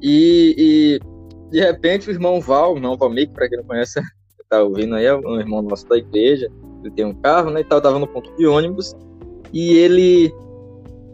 E, 0.00 0.54
e, 0.58 1.50
de 1.50 1.60
repente 1.60 2.08
o 2.08 2.12
irmão 2.12 2.40
Val, 2.40 2.74
o 2.74 2.76
irmão 2.76 2.96
para 2.96 3.48
quem 3.48 3.58
não 3.58 3.64
conhece, 3.64 4.00
está 4.40 4.62
ouvindo 4.62 4.94
aí, 4.94 5.06
é 5.06 5.14
um 5.14 5.38
irmão 5.38 5.62
nosso 5.62 5.88
da 5.88 5.96
igreja, 5.96 6.50
ele 6.82 6.90
tem 6.90 7.04
um 7.04 7.14
carro, 7.14 7.50
né? 7.50 7.60
E 7.60 7.64
tal, 7.64 7.78
estava 7.78 7.98
no 7.98 8.06
ponto 8.06 8.34
de 8.36 8.46
ônibus 8.46 8.94
e 9.52 9.74
ele 9.74 10.34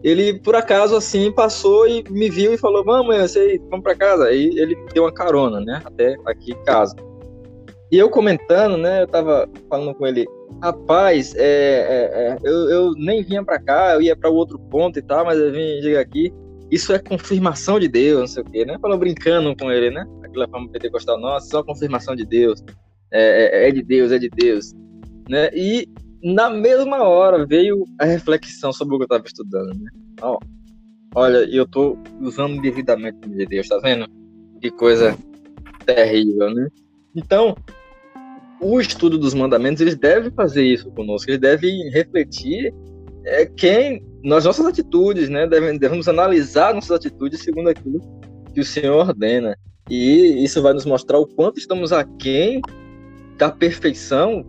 ele 0.03 0.38
por 0.40 0.55
acaso 0.55 0.96
assim 0.96 1.32
passou 1.32 1.86
e 1.88 2.05
me 2.11 2.30
viu 2.30 2.55
e 2.55 2.59
falou: 2.59 2.84
"Mamãe, 2.84 3.20
você 3.20 3.61
vamos 3.70 3.82
para 3.82 3.94
casa". 3.94 4.26
Aí 4.26 4.51
ele 4.57 4.76
me 4.76 4.86
deu 4.92 5.05
uma 5.05 5.12
carona, 5.12 5.61
né? 5.61 5.82
Até 5.84 6.16
aqui 6.26 6.53
em 6.53 6.64
casa. 6.64 6.94
E 7.90 7.96
eu 7.96 8.11
comentando, 8.11 8.76
né, 8.76 9.03
eu 9.03 9.07
tava 9.07 9.49
falando 9.68 9.94
com 9.94 10.07
ele, 10.07 10.26
rapaz, 10.62 11.34
é, 11.34 11.40
é, 11.40 12.11
é, 12.12 12.38
eu, 12.44 12.68
eu, 12.68 12.92
nem 12.92 13.22
vinha 13.22 13.42
para 13.42 13.59
cá, 13.59 13.94
eu 13.94 14.03
ia 14.03 14.14
para 14.14 14.28
outro 14.28 14.59
ponto 14.59 14.99
e 14.99 15.03
tal, 15.03 15.24
mas 15.24 15.38
eu 15.38 15.51
vim 15.51 15.80
chegar 15.80 16.01
aqui. 16.01 16.30
Isso 16.70 16.92
é 16.92 16.99
confirmação 16.99 17.80
de 17.80 17.88
Deus, 17.88 18.20
não 18.20 18.26
sei 18.26 18.42
o 18.42 18.46
quê, 18.46 18.64
né? 18.66 18.76
Falou 18.82 18.99
brincando 18.99 19.57
com 19.57 19.72
ele, 19.72 19.90
né? 19.90 20.05
Aquela 20.22 20.46
forma 20.49 20.68
pentecostal, 20.68 21.18
nossa, 21.18 21.49
só 21.49 21.62
confirmação 21.62 22.14
de 22.14 22.26
Deus. 22.26 22.62
É, 23.11 23.64
é, 23.64 23.68
é 23.68 23.72
de 23.72 23.82
Deus, 23.82 24.12
é 24.12 24.18
de 24.18 24.28
Deus. 24.28 24.74
Né? 25.30 25.49
E 25.55 25.88
na 26.23 26.51
mesma 26.51 27.03
hora 27.03 27.47
veio 27.47 27.85
a 27.99 28.05
reflexão 28.05 28.73
sobre 28.73 28.95
o 28.95 28.99
que 28.99 29.05
eu 29.05 29.07
estava 29.07 29.27
estudando, 29.27 29.75
né? 29.75 29.91
Ó, 30.21 30.39
olha, 31.14 31.39
eu 31.39 31.66
tô 31.66 31.97
usando 32.21 32.61
devidamente 32.61 33.29
de 33.29 33.47
Deus, 33.47 33.69
tá 33.69 33.79
vendo? 33.79 34.07
Que 34.61 34.71
coisa 34.71 35.16
terrível, 35.87 36.51
né? 36.51 36.69
Então, 37.14 37.57
o 38.61 38.81
estudo 38.81 39.16
dos 39.16 39.35
mandamentos, 39.35 39.81
eles 39.81 39.97
devem 39.97 40.31
fazer 40.33 40.64
isso 40.64 40.91
conosco, 40.91 41.31
eles 41.31 41.41
devem 41.41 41.89
refletir 41.91 42.75
é, 43.25 43.47
quem, 43.47 44.05
nas 44.25 44.45
nossas 44.45 44.66
atitudes, 44.66 45.29
né? 45.29 45.47
Devem, 45.47 45.79
devemos 45.79 46.09
analisar 46.09 46.75
nossas 46.75 46.91
atitudes 46.91 47.41
segundo 47.43 47.69
aquilo 47.69 48.01
que 48.53 48.61
o 48.61 48.64
Senhor 48.64 49.07
ordena. 49.07 49.57
E 49.89 50.45
isso 50.45 50.61
vai 50.61 50.73
nos 50.73 50.85
mostrar 50.85 51.19
o 51.19 51.27
quanto 51.27 51.59
estamos 51.59 51.93
aquém 51.93 52.61
da 53.39 53.51
perfeição 53.51 54.45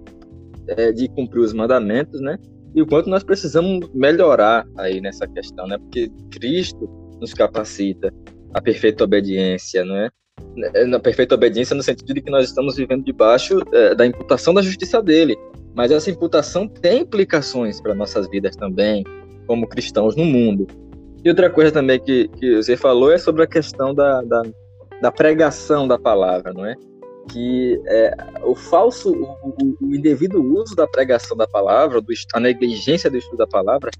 é, 0.77 0.91
de 0.91 1.07
cumprir 1.09 1.41
os 1.41 1.53
mandamentos, 1.53 2.19
né? 2.21 2.37
E 2.75 2.81
o 2.81 2.85
quanto 2.87 3.09
nós 3.09 3.23
precisamos 3.23 3.89
melhorar 3.93 4.65
aí 4.77 5.01
nessa 5.01 5.27
questão, 5.27 5.67
né? 5.67 5.77
Porque 5.77 6.09
Cristo 6.31 6.89
nos 7.19 7.33
capacita 7.33 8.13
a 8.53 8.61
perfeita 8.61 9.03
obediência, 9.03 9.83
não 9.83 9.95
é? 9.95 10.09
É, 10.73 10.85
na 10.85 10.99
perfeita 10.99 11.35
obediência 11.35 11.75
no 11.75 11.83
sentido 11.83 12.13
de 12.13 12.21
que 12.21 12.31
nós 12.31 12.45
estamos 12.45 12.75
vivendo 12.75 13.03
debaixo 13.03 13.59
é, 13.73 13.95
da 13.95 14.05
imputação 14.05 14.53
da 14.53 14.61
justiça 14.61 15.01
dele. 15.01 15.37
Mas 15.75 15.91
essa 15.91 16.09
imputação 16.09 16.67
tem 16.67 17.01
implicações 17.01 17.79
para 17.81 17.93
nossas 17.93 18.27
vidas 18.29 18.55
também, 18.55 19.03
como 19.47 19.67
cristãos 19.67 20.15
no 20.15 20.25
mundo. 20.25 20.67
E 21.23 21.29
outra 21.29 21.49
coisa 21.49 21.71
também 21.71 21.99
que, 21.99 22.27
que 22.29 22.55
você 22.55 22.77
falou 22.77 23.11
é 23.11 23.17
sobre 23.17 23.43
a 23.43 23.47
questão 23.47 23.93
da, 23.93 24.21
da, 24.21 24.41
da 25.01 25.11
pregação 25.11 25.87
da 25.87 25.97
palavra, 25.97 26.53
não 26.53 26.65
é? 26.65 26.75
Que 27.29 27.79
é, 27.85 28.15
o 28.43 28.55
falso, 28.55 29.11
o, 29.11 29.75
o, 29.81 29.95
indevido 29.95 30.41
uso 30.41 30.75
da 30.75 30.87
pregação 30.87 31.37
da 31.37 31.47
palavra, 31.47 32.01
do, 32.01 32.11
a 32.33 32.39
negligência 32.39 33.09
do 33.09 33.17
estudo 33.17 33.37
da 33.37 33.47
palavra, 33.47 33.91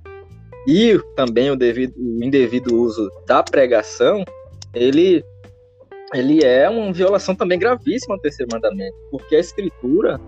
e 0.68 1.00
também 1.16 1.52
o, 1.52 1.56
devido, 1.56 1.94
o 1.98 2.24
indevido 2.24 2.76
uso 2.76 3.10
da 3.26 3.44
pregação, 3.44 4.24
ele 4.74 5.24
ele 6.14 6.44
é 6.44 6.68
uma 6.68 6.92
violação 6.92 7.36
também 7.36 7.60
gravíssima 7.60 8.16
do 8.16 8.22
terceiro 8.22 8.52
mandamento, 8.52 8.96
porque 9.12 9.36
a 9.36 9.40
escritura 9.40 10.20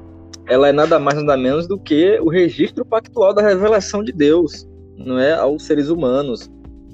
ela 0.48 0.68
é 0.68 0.72
nada 0.72 1.00
mais 1.00 1.18
nada 1.18 1.36
menos 1.36 1.68
do 1.68 1.80
que 1.80 2.20
o 2.20 2.30
registro 2.30 2.86
pactual 2.86 3.34
da 3.34 3.42
revelação 3.42 4.04
de 4.04 4.12
Deus, 4.12 4.68
não 4.96 5.18
é 5.18 5.34
aos 5.34 5.64
seres 5.64 5.90
humanos. 5.90 6.50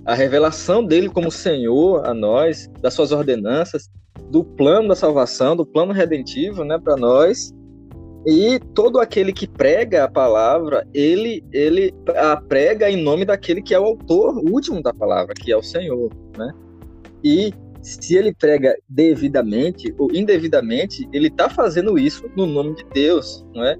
A 0.06 0.14
revelação 0.14 0.86
dele 0.86 1.10
como 1.10 1.30
Senhor 1.30 2.06
a 2.06 2.14
nós, 2.14 2.70
das 2.80 2.94
suas 2.94 3.12
ordenanças, 3.12 3.90
do 4.30 4.44
plano 4.44 4.90
da 4.90 4.96
salvação, 4.96 5.56
do 5.56 5.66
plano 5.66 5.94
redentivo, 5.94 6.64
né, 6.64 6.78
para 6.78 6.96
nós. 6.96 7.54
E 8.26 8.60
todo 8.74 9.00
aquele 9.00 9.32
que 9.32 9.48
prega 9.48 10.04
a 10.04 10.12
palavra, 10.12 10.86
ele 10.94 11.46
ele 11.54 11.94
a 12.16 12.36
prega 12.36 12.90
em 12.90 13.02
nome 13.02 13.24
daquele 13.24 13.62
que 13.62 13.74
é 13.74 13.80
o 13.80 13.86
autor 13.86 14.38
último 14.38 14.82
da 14.82 14.94
palavra, 14.94 15.34
que 15.34 15.52
é 15.52 15.56
o 15.56 15.64
Senhor, 15.64 16.10
né? 16.38 16.52
E 17.24 17.54
se 17.82 18.18
ele 18.18 18.34
prega 18.34 18.76
devidamente 18.90 19.94
ou 19.98 20.12
indevidamente, 20.12 21.08
ele 21.14 21.28
está 21.28 21.50
fazendo 21.50 21.98
isso 21.98 22.30
no 22.36 22.46
nome 22.46 22.76
de 22.76 22.86
Deus, 22.94 23.46
não 23.54 23.64
é? 23.64 23.78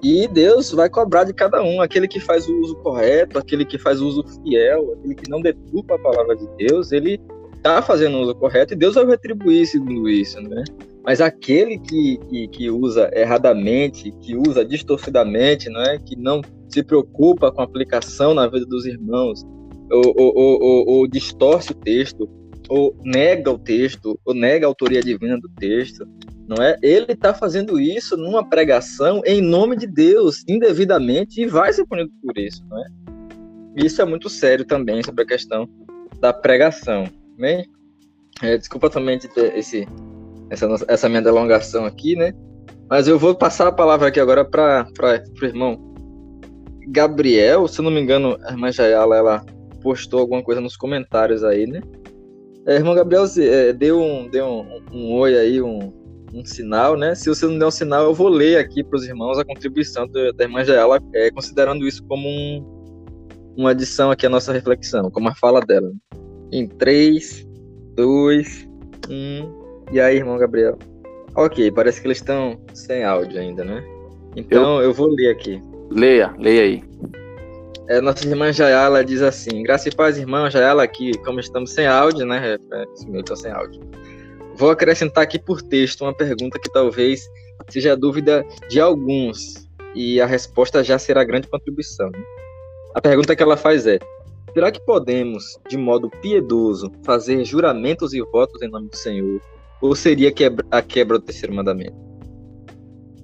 E 0.00 0.28
Deus 0.28 0.70
vai 0.70 0.88
cobrar 0.88 1.24
de 1.24 1.34
cada 1.34 1.60
um, 1.60 1.80
aquele 1.80 2.06
que 2.06 2.20
faz 2.20 2.48
o 2.48 2.56
uso 2.60 2.76
correto, 2.76 3.36
aquele 3.36 3.64
que 3.64 3.78
faz 3.78 4.00
o 4.00 4.06
uso 4.06 4.24
fiel, 4.44 4.92
aquele 4.92 5.14
que 5.16 5.28
não 5.28 5.40
deturpa 5.40 5.96
a 5.96 5.98
palavra 5.98 6.36
de 6.36 6.46
Deus, 6.56 6.92
ele 6.92 7.20
está 7.68 7.82
fazendo 7.82 8.16
o 8.16 8.22
uso 8.22 8.34
correto 8.34 8.74
e 8.74 8.76
Deus 8.76 8.94
vai 8.94 9.06
retribuir 9.06 9.66
segundo 9.66 10.08
isso, 10.08 10.40
né? 10.40 10.64
Mas 11.04 11.20
aquele 11.20 11.78
que, 11.78 12.18
que, 12.28 12.48
que, 12.48 12.70
usa 12.70 13.10
erradamente, 13.14 14.12
que 14.20 14.36
usa 14.36 14.64
distorcidamente, 14.64 15.70
não 15.70 15.80
é? 15.80 15.98
que 15.98 16.16
não 16.16 16.42
se 16.68 16.82
preocupa 16.82 17.50
com 17.50 17.60
a 17.60 17.64
aplicação 17.64 18.34
na 18.34 18.46
vida 18.46 18.66
dos 18.66 18.84
irmãos, 18.84 19.42
ou, 19.90 20.14
ou, 20.16 20.62
ou, 20.62 20.88
ou 20.88 21.08
distorce 21.08 21.72
o 21.72 21.74
texto, 21.74 22.28
ou 22.68 22.94
nega 23.02 23.50
o 23.50 23.58
texto, 23.58 24.20
ou 24.24 24.34
nega 24.34 24.66
a 24.66 24.68
autoria 24.68 25.00
divina 25.00 25.38
do 25.38 25.48
texto, 25.58 26.06
não 26.46 26.62
é? 26.62 26.76
Ele 26.82 27.12
está 27.12 27.32
fazendo 27.32 27.80
isso 27.80 28.16
numa 28.16 28.46
pregação 28.46 29.22
em 29.24 29.40
nome 29.40 29.76
de 29.76 29.86
Deus, 29.86 30.44
indevidamente, 30.46 31.40
e 31.40 31.46
vai 31.46 31.72
ser 31.72 31.86
punido 31.86 32.10
por 32.22 32.36
isso, 32.36 32.62
não 32.68 32.78
é? 32.78 32.88
Isso 33.76 34.02
é 34.02 34.04
muito 34.04 34.28
sério 34.28 34.64
também 34.64 35.02
sobre 35.02 35.22
a 35.22 35.26
questão 35.26 35.68
da 36.20 36.32
pregação, 36.32 37.04
bem? 37.38 37.66
É, 38.42 38.56
desculpa 38.56 38.90
também 38.90 39.18
de 39.18 39.28
ter 39.28 39.56
esse, 39.56 39.86
essa, 40.50 40.66
essa 40.86 41.08
minha 41.08 41.22
delongação 41.22 41.84
aqui, 41.84 42.14
né? 42.14 42.32
Mas 42.88 43.06
eu 43.06 43.18
vou 43.18 43.34
passar 43.34 43.68
a 43.68 43.72
palavra 43.72 44.08
aqui 44.08 44.20
agora 44.20 44.44
para 44.44 44.86
o 45.40 45.44
irmão 45.44 45.94
Gabriel, 46.88 47.68
se 47.68 47.80
eu 47.80 47.84
não 47.84 47.90
me 47.90 48.00
engano, 48.00 48.38
a 48.44 48.52
irmã 48.52 48.72
Jayala, 48.72 49.16
ela 49.16 49.46
postou 49.82 50.20
alguma 50.20 50.42
coisa 50.42 50.60
nos 50.60 50.76
comentários 50.76 51.44
aí, 51.44 51.66
né? 51.66 51.80
É, 52.66 52.76
irmão 52.76 52.94
Gabriel, 52.94 53.24
é, 53.38 53.72
deu, 53.72 54.00
um, 54.00 54.28
deu 54.28 54.46
um, 54.46 54.80
um 54.92 55.12
oi 55.14 55.38
aí, 55.38 55.60
um, 55.60 55.92
um 56.32 56.44
sinal, 56.44 56.96
né? 56.96 57.14
Se 57.14 57.28
você 57.28 57.46
não 57.46 57.58
der 57.58 57.66
um 57.66 57.70
sinal, 57.70 58.04
eu 58.04 58.14
vou 58.14 58.28
ler 58.28 58.58
aqui 58.58 58.82
para 58.82 58.96
os 58.96 59.06
irmãos 59.06 59.38
a 59.38 59.44
contribuição 59.44 60.08
da, 60.08 60.32
da 60.32 60.44
irmã 60.44 60.64
Jaela, 60.64 60.98
é, 61.14 61.30
considerando 61.30 61.86
isso 61.86 62.02
como 62.04 62.26
um, 62.26 63.54
uma 63.56 63.70
adição 63.70 64.10
aqui 64.10 64.26
à 64.26 64.30
nossa 64.30 64.52
reflexão, 64.52 65.10
como 65.10 65.28
a 65.28 65.34
fala 65.34 65.60
dela. 65.60 65.92
Em 66.52 66.66
3, 66.66 67.46
2, 67.94 68.68
1. 69.08 69.58
E 69.92 70.00
aí, 70.00 70.16
irmão 70.16 70.38
Gabriel? 70.38 70.78
Ok, 71.34 71.70
parece 71.72 72.00
que 72.00 72.06
eles 72.06 72.18
estão 72.18 72.58
sem 72.74 73.04
áudio 73.04 73.38
ainda, 73.40 73.64
né? 73.64 73.84
Então 74.36 74.78
eu, 74.78 74.84
eu 74.84 74.92
vou 74.92 75.08
ler 75.08 75.30
aqui. 75.30 75.62
Leia, 75.90 76.34
leia 76.38 76.62
aí. 76.62 76.82
É, 77.88 78.00
nossa 78.02 78.26
irmã 78.26 78.52
Jayala 78.52 79.04
diz 79.04 79.22
assim: 79.22 79.62
Graça 79.62 79.88
e 79.88 79.94
paz, 79.94 80.18
irmã 80.18 80.50
Jayala, 80.50 80.82
aqui, 80.82 81.12
como 81.24 81.40
estamos 81.40 81.72
sem 81.72 81.86
áudio, 81.86 82.26
né? 82.26 82.56
É, 82.72 82.84
eu 83.12 83.22
tô 83.24 83.34
sem 83.34 83.50
áudio. 83.50 83.80
Vou 84.56 84.70
acrescentar 84.70 85.24
aqui 85.24 85.38
por 85.38 85.62
texto 85.62 86.02
uma 86.02 86.14
pergunta 86.14 86.58
que 86.58 86.70
talvez 86.70 87.22
seja 87.68 87.96
dúvida 87.96 88.44
de 88.68 88.80
alguns, 88.80 89.68
e 89.94 90.20
a 90.20 90.26
resposta 90.26 90.84
já 90.84 90.98
será 90.98 91.24
grande 91.24 91.48
contribuição. 91.48 92.10
A 92.94 93.00
pergunta 93.00 93.34
que 93.34 93.42
ela 93.42 93.56
faz 93.56 93.86
é: 93.86 93.98
será 94.52 94.70
que 94.70 94.84
podemos, 94.84 95.58
de 95.68 95.76
modo 95.76 96.10
piedoso, 96.10 96.90
fazer 97.04 97.44
juramentos 97.44 98.12
e 98.12 98.20
votos 98.20 98.62
em 98.62 98.68
nome 98.68 98.88
do 98.88 98.96
Senhor? 98.96 99.40
Ou 99.80 99.94
seria 99.94 100.32
a 100.70 100.82
quebra 100.82 101.18
do 101.18 101.24
terceiro 101.24 101.54
mandamento? 101.54 101.96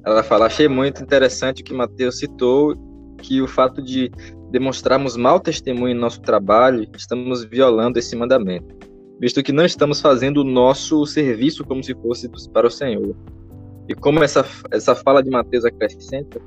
Ela 0.04 0.22
fala: 0.22 0.46
achei 0.46 0.68
muito 0.68 1.02
interessante 1.02 1.62
o 1.62 1.64
que 1.64 1.74
Mateus 1.74 2.18
citou, 2.18 2.74
que 3.18 3.42
o 3.42 3.48
fato 3.48 3.82
de 3.82 4.10
demonstrarmos 4.50 5.16
mau 5.16 5.40
testemunho 5.40 5.96
em 5.96 5.98
nosso 5.98 6.20
trabalho, 6.20 6.86
estamos 6.96 7.44
violando 7.44 7.98
esse 7.98 8.14
mandamento 8.14 8.84
visto 9.20 9.42
que 9.42 9.52
não 9.52 9.64
estamos 9.64 10.00
fazendo 10.00 10.38
o 10.38 10.44
nosso 10.44 11.04
serviço 11.06 11.64
como 11.64 11.82
se 11.82 11.94
fosse 11.94 12.28
para 12.52 12.66
o 12.66 12.70
Senhor. 12.70 13.16
E 13.88 13.94
como 13.94 14.22
essa, 14.22 14.44
essa 14.70 14.94
fala 14.94 15.22
de 15.22 15.30
Mateus 15.30 15.64
acrescenta, 15.64 16.40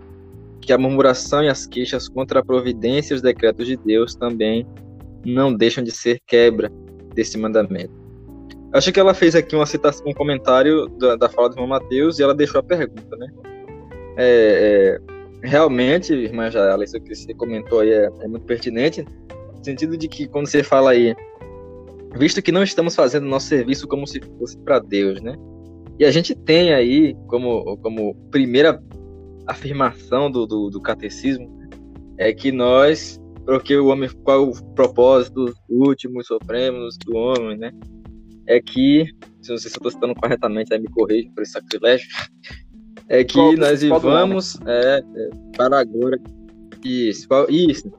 que 0.62 0.74
a 0.74 0.78
murmuração 0.78 1.44
e 1.44 1.50
as 1.50 1.66
queixas 1.66 2.08
contra 2.08 2.40
a 2.40 2.46
providência 2.46 3.14
e 3.14 3.16
os 3.16 3.22
decretos 3.22 3.66
de 3.66 3.78
Deus 3.78 4.16
também 4.16 4.66
não 5.26 5.54
deixam 5.54 5.84
de 5.84 5.92
ser 5.92 6.20
quebra 6.26 6.72
desse 7.14 7.38
mandamento. 7.38 7.94
Acho 8.74 8.92
que 8.92 9.00
ela 9.00 9.14
fez 9.14 9.36
aqui 9.36 9.56
uma 9.56 9.66
citação, 9.66 10.06
um 10.08 10.14
comentário 10.14 10.88
da, 11.00 11.16
da 11.16 11.30
fala 11.30 11.50
do 11.50 11.56
irmão 11.56 11.68
Mateus 11.68 12.20
e 12.20 12.24
ela 12.24 12.36
deixou 12.36 12.60
a 12.60 12.64
pergunta, 12.64 13.16
né? 13.16 13.28
É, 14.18 15.00
é, 15.44 15.48
realmente, 15.48 16.14
irmã 16.14 16.50
Jaela, 16.50 16.84
isso 16.84 17.00
que 17.00 17.16
você 17.16 17.34
comentou 17.34 17.80
aí 17.80 17.92
é, 17.92 18.10
é 18.22 18.28
muito 18.28 18.46
pertinente, 18.46 19.04
no 19.04 19.64
sentido 19.64 19.98
de 19.98 20.08
que 20.08 20.28
quando 20.28 20.48
você 20.48 20.64
fala 20.64 20.92
aí 20.92 21.16
visto 22.16 22.42
que 22.42 22.52
não 22.52 22.64
estamos 22.64 22.96
fazendo 22.96 23.26
nosso 23.26 23.48
serviço 23.48 23.88
como 23.88 24.08
se 24.08 24.20
fosse 24.38 24.58
para 24.60 24.80
Deus, 24.80 25.22
né? 25.22 25.36
E 26.00 26.06
a 26.06 26.12
gente 26.12 26.36
tem 26.36 26.74
aí 26.74 27.16
como, 27.28 27.78
como 27.78 28.16
primeira 28.30 28.82
afirmação 29.48 30.30
do, 30.30 30.46
do, 30.46 30.70
do 30.70 30.82
catecismo 30.82 31.48
é 32.18 32.34
que 32.34 32.52
nós, 32.52 33.20
porque 33.46 33.76
o 33.78 33.88
homem, 33.88 34.10
qual 34.24 34.50
o 34.50 34.74
propósito 34.74 35.54
último 35.70 36.22
e 36.22 36.24
supremo 36.26 36.88
do 37.06 37.16
homem, 37.16 37.58
né? 37.58 37.72
É 38.48 38.62
que, 38.62 39.06
se 39.42 39.52
não 39.52 39.58
sei 39.58 39.70
se 39.70 39.78
eu 39.78 39.80
estou 39.80 39.92
citando 39.92 40.16
corretamente, 40.16 40.74
aí 40.74 40.80
me 40.80 40.88
corrija 40.88 41.30
por 41.34 41.44
esse 41.44 41.52
sacrilégio, 41.52 42.08
é 43.10 43.24
que 43.24 43.34
qual, 43.34 43.54
nós 43.54 43.82
vivamos 43.82 44.60
é, 44.66 45.00
é, 45.00 45.30
para 45.56 45.80
a 45.80 45.84
glória. 45.84 46.20
Isso, 46.84 47.28
isso. 47.50 47.92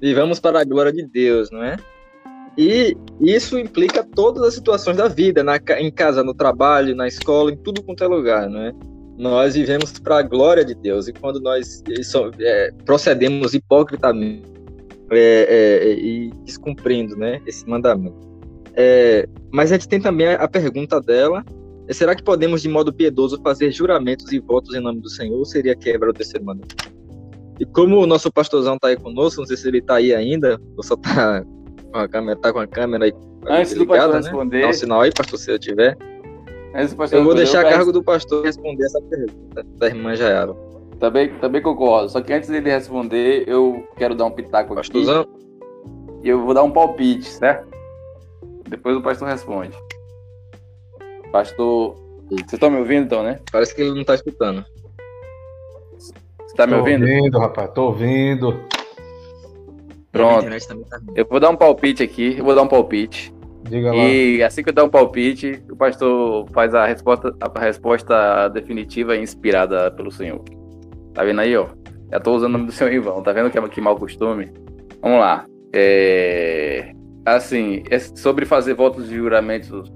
Vivamos 0.00 0.40
para 0.40 0.60
a 0.60 0.64
glória 0.64 0.92
de 0.92 1.06
Deus, 1.06 1.50
não 1.50 1.62
é? 1.62 1.76
E 2.56 2.96
isso 3.20 3.56
implica 3.56 4.02
todas 4.02 4.42
as 4.42 4.54
situações 4.54 4.96
da 4.96 5.06
vida, 5.06 5.44
na, 5.44 5.58
em 5.78 5.92
casa, 5.92 6.24
no 6.24 6.34
trabalho, 6.34 6.96
na 6.96 7.06
escola, 7.06 7.52
em 7.52 7.56
tudo 7.56 7.82
quanto 7.84 8.02
é 8.02 8.08
lugar, 8.08 8.50
não 8.50 8.60
é? 8.60 8.72
Nós 9.18 9.54
vivemos 9.54 9.92
para 9.98 10.18
a 10.18 10.22
glória 10.22 10.64
de 10.64 10.76
Deus 10.76 11.08
e 11.08 11.12
quando 11.12 11.40
nós 11.40 11.82
isso, 11.88 12.30
é, 12.38 12.70
procedemos 12.84 13.52
hipocritamente 13.52 14.44
é, 15.10 15.46
é, 15.48 15.92
e 15.92 16.30
descumprindo, 16.44 17.16
né, 17.16 17.42
esse 17.44 17.68
mandamento. 17.68 18.16
É, 18.74 19.28
mas 19.50 19.72
a 19.72 19.74
gente 19.74 19.88
tem 19.88 20.00
também 20.00 20.28
a 20.28 20.46
pergunta 20.46 21.00
dela: 21.00 21.44
será 21.90 22.14
que 22.14 22.22
podemos 22.22 22.62
de 22.62 22.68
modo 22.68 22.92
piedoso 22.92 23.40
fazer 23.42 23.72
juramentos 23.72 24.30
e 24.32 24.38
votos 24.38 24.72
em 24.72 24.80
nome 24.80 25.00
do 25.00 25.08
Senhor? 25.08 25.36
Ou 25.36 25.44
seria 25.44 25.74
quebra 25.74 26.10
o 26.10 26.12
terceiro 26.12 26.46
mandamento? 26.46 26.76
E 27.58 27.66
como 27.66 27.98
o 27.98 28.06
nosso 28.06 28.30
pastorzão 28.30 28.76
está 28.76 28.86
aí 28.86 28.96
conosco, 28.96 29.40
não 29.40 29.48
sei 29.48 29.56
se 29.56 29.66
ele 29.66 29.78
está 29.78 29.96
aí 29.96 30.14
ainda, 30.14 30.60
ou 30.76 30.84
só 30.84 30.94
está 30.94 31.44
com 31.92 31.98
a 31.98 32.06
câmera, 32.06 32.38
tá 32.38 32.52
com 32.52 32.60
a 32.60 32.66
câmera 32.68 33.06
aí. 33.06 33.12
Antes 33.48 33.72
ligada, 33.72 33.78
do 33.78 33.86
pastor 33.88 34.14
né? 34.14 34.20
responder. 34.20 34.60
Dá 34.60 34.68
um 34.68 34.72
sinal 34.72 35.00
aí, 35.00 35.10
pastor, 35.12 35.38
se 35.40 35.50
eu 35.50 35.58
tiver. 35.58 35.96
Eu 37.12 37.24
vou 37.24 37.34
deixar 37.34 37.64
a 37.64 37.70
cargo 37.70 37.92
do 37.92 38.02
pastor 38.02 38.44
responder 38.44 38.84
essa 38.84 39.00
pergunta 39.02 39.62
da 39.76 39.86
irmã 39.86 40.14
Jaiara. 40.14 40.54
Também, 40.98 41.28
também 41.38 41.62
concordo. 41.62 42.08
Só 42.08 42.20
que 42.20 42.32
antes 42.32 42.48
dele 42.48 42.70
responder, 42.70 43.44
eu 43.46 43.86
quero 43.96 44.14
dar 44.14 44.26
um 44.26 44.30
pitaco 44.30 44.72
aqui. 44.72 44.92
Pastorzão? 44.92 45.26
E 46.22 46.28
eu 46.28 46.44
vou 46.44 46.52
dar 46.52 46.62
um 46.62 46.70
palpite, 46.70 47.26
certo? 47.26 47.68
Depois 48.68 48.96
o 48.96 49.02
pastor 49.02 49.28
responde. 49.28 49.76
Pastor. 51.32 51.94
Vocês 52.28 52.52
estão 52.52 52.70
me 52.70 52.78
ouvindo 52.78 53.04
então, 53.04 53.22
né? 53.22 53.40
Parece 53.50 53.74
que 53.74 53.80
ele 53.80 53.92
não 53.92 54.02
está 54.02 54.14
escutando. 54.14 54.64
Você 55.96 56.54
tá 56.54 56.66
me 56.66 56.74
ouvindo? 56.74 57.06
Tô 57.06 57.12
ouvindo, 57.12 57.38
rapaz, 57.38 57.70
tô 57.70 57.84
ouvindo. 57.86 58.60
Pronto. 60.12 60.44
Tá 60.44 61.00
eu 61.14 61.26
vou 61.26 61.40
dar 61.40 61.50
um 61.50 61.56
palpite 61.56 62.02
aqui, 62.02 62.36
eu 62.38 62.44
vou 62.44 62.54
dar 62.54 62.62
um 62.62 62.68
palpite. 62.68 63.32
Diga 63.64 63.92
lá. 63.92 64.04
E 64.04 64.42
assim 64.42 64.62
que 64.62 64.70
eu 64.70 64.74
dar 64.74 64.84
um 64.84 64.88
palpite, 64.88 65.62
o 65.70 65.76
pastor 65.76 66.46
faz 66.52 66.74
a 66.74 66.86
resposta, 66.86 67.34
a 67.40 67.60
resposta 67.60 68.48
definitiva 68.48 69.16
e 69.16 69.22
inspirada 69.22 69.90
pelo 69.90 70.10
Senhor. 70.10 70.42
Tá 71.14 71.24
vendo 71.24 71.40
aí, 71.40 71.56
ó? 71.56 71.66
Já 72.10 72.20
tô 72.20 72.34
usando 72.34 72.50
o 72.50 72.52
nome 72.52 72.66
do 72.66 72.72
Senhor 72.72 72.92
em 72.92 73.22
tá 73.22 73.32
vendo 73.32 73.50
que 73.50 73.58
é 73.58 73.68
que 73.68 73.80
mau 73.80 73.96
costume? 73.96 74.50
Vamos 75.02 75.20
lá. 75.20 75.46
É... 75.72 76.92
Assim, 77.26 77.82
é 77.90 77.98
sobre 77.98 78.46
fazer 78.46 78.74
votos 78.74 79.08
de 79.08 79.16
juramentos 79.16 79.92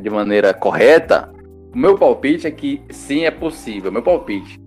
de 0.00 0.10
maneira 0.10 0.52
correta, 0.52 1.30
o 1.74 1.78
meu 1.78 1.98
palpite 1.98 2.46
é 2.46 2.50
que 2.50 2.82
sim, 2.90 3.24
é 3.24 3.30
possível. 3.30 3.90
Meu 3.90 4.02
palpite. 4.02 4.60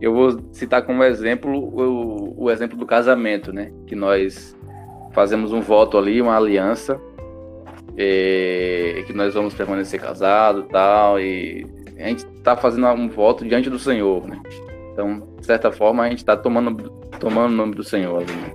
Eu 0.00 0.12
vou 0.12 0.38
citar 0.52 0.82
como 0.82 1.02
exemplo 1.04 1.52
o, 1.52 2.44
o 2.44 2.50
exemplo 2.50 2.76
do 2.76 2.86
casamento, 2.86 3.52
né? 3.52 3.70
Que 3.86 3.94
nós 3.94 4.56
fazemos 5.12 5.52
um 5.52 5.60
voto 5.60 5.96
ali, 5.96 6.20
uma 6.20 6.36
aliança, 6.36 7.00
e, 7.96 9.04
que 9.06 9.12
nós 9.12 9.34
vamos 9.34 9.54
permanecer 9.54 10.00
casados 10.00 10.66
tal, 10.70 11.20
e 11.20 11.66
a 11.98 12.08
gente 12.08 12.26
está 12.26 12.56
fazendo 12.56 12.86
um 12.88 13.08
voto 13.08 13.44
diante 13.44 13.70
do 13.70 13.78
Senhor, 13.78 14.26
né? 14.26 14.40
Então, 14.92 15.22
de 15.38 15.46
certa 15.46 15.72
forma, 15.72 16.04
a 16.04 16.08
gente 16.08 16.18
está 16.18 16.36
tomando, 16.36 16.90
tomando 17.18 17.52
o 17.52 17.56
nome 17.56 17.74
do 17.74 17.84
Senhor 17.84 18.16
ali, 18.16 18.32
né? 18.32 18.52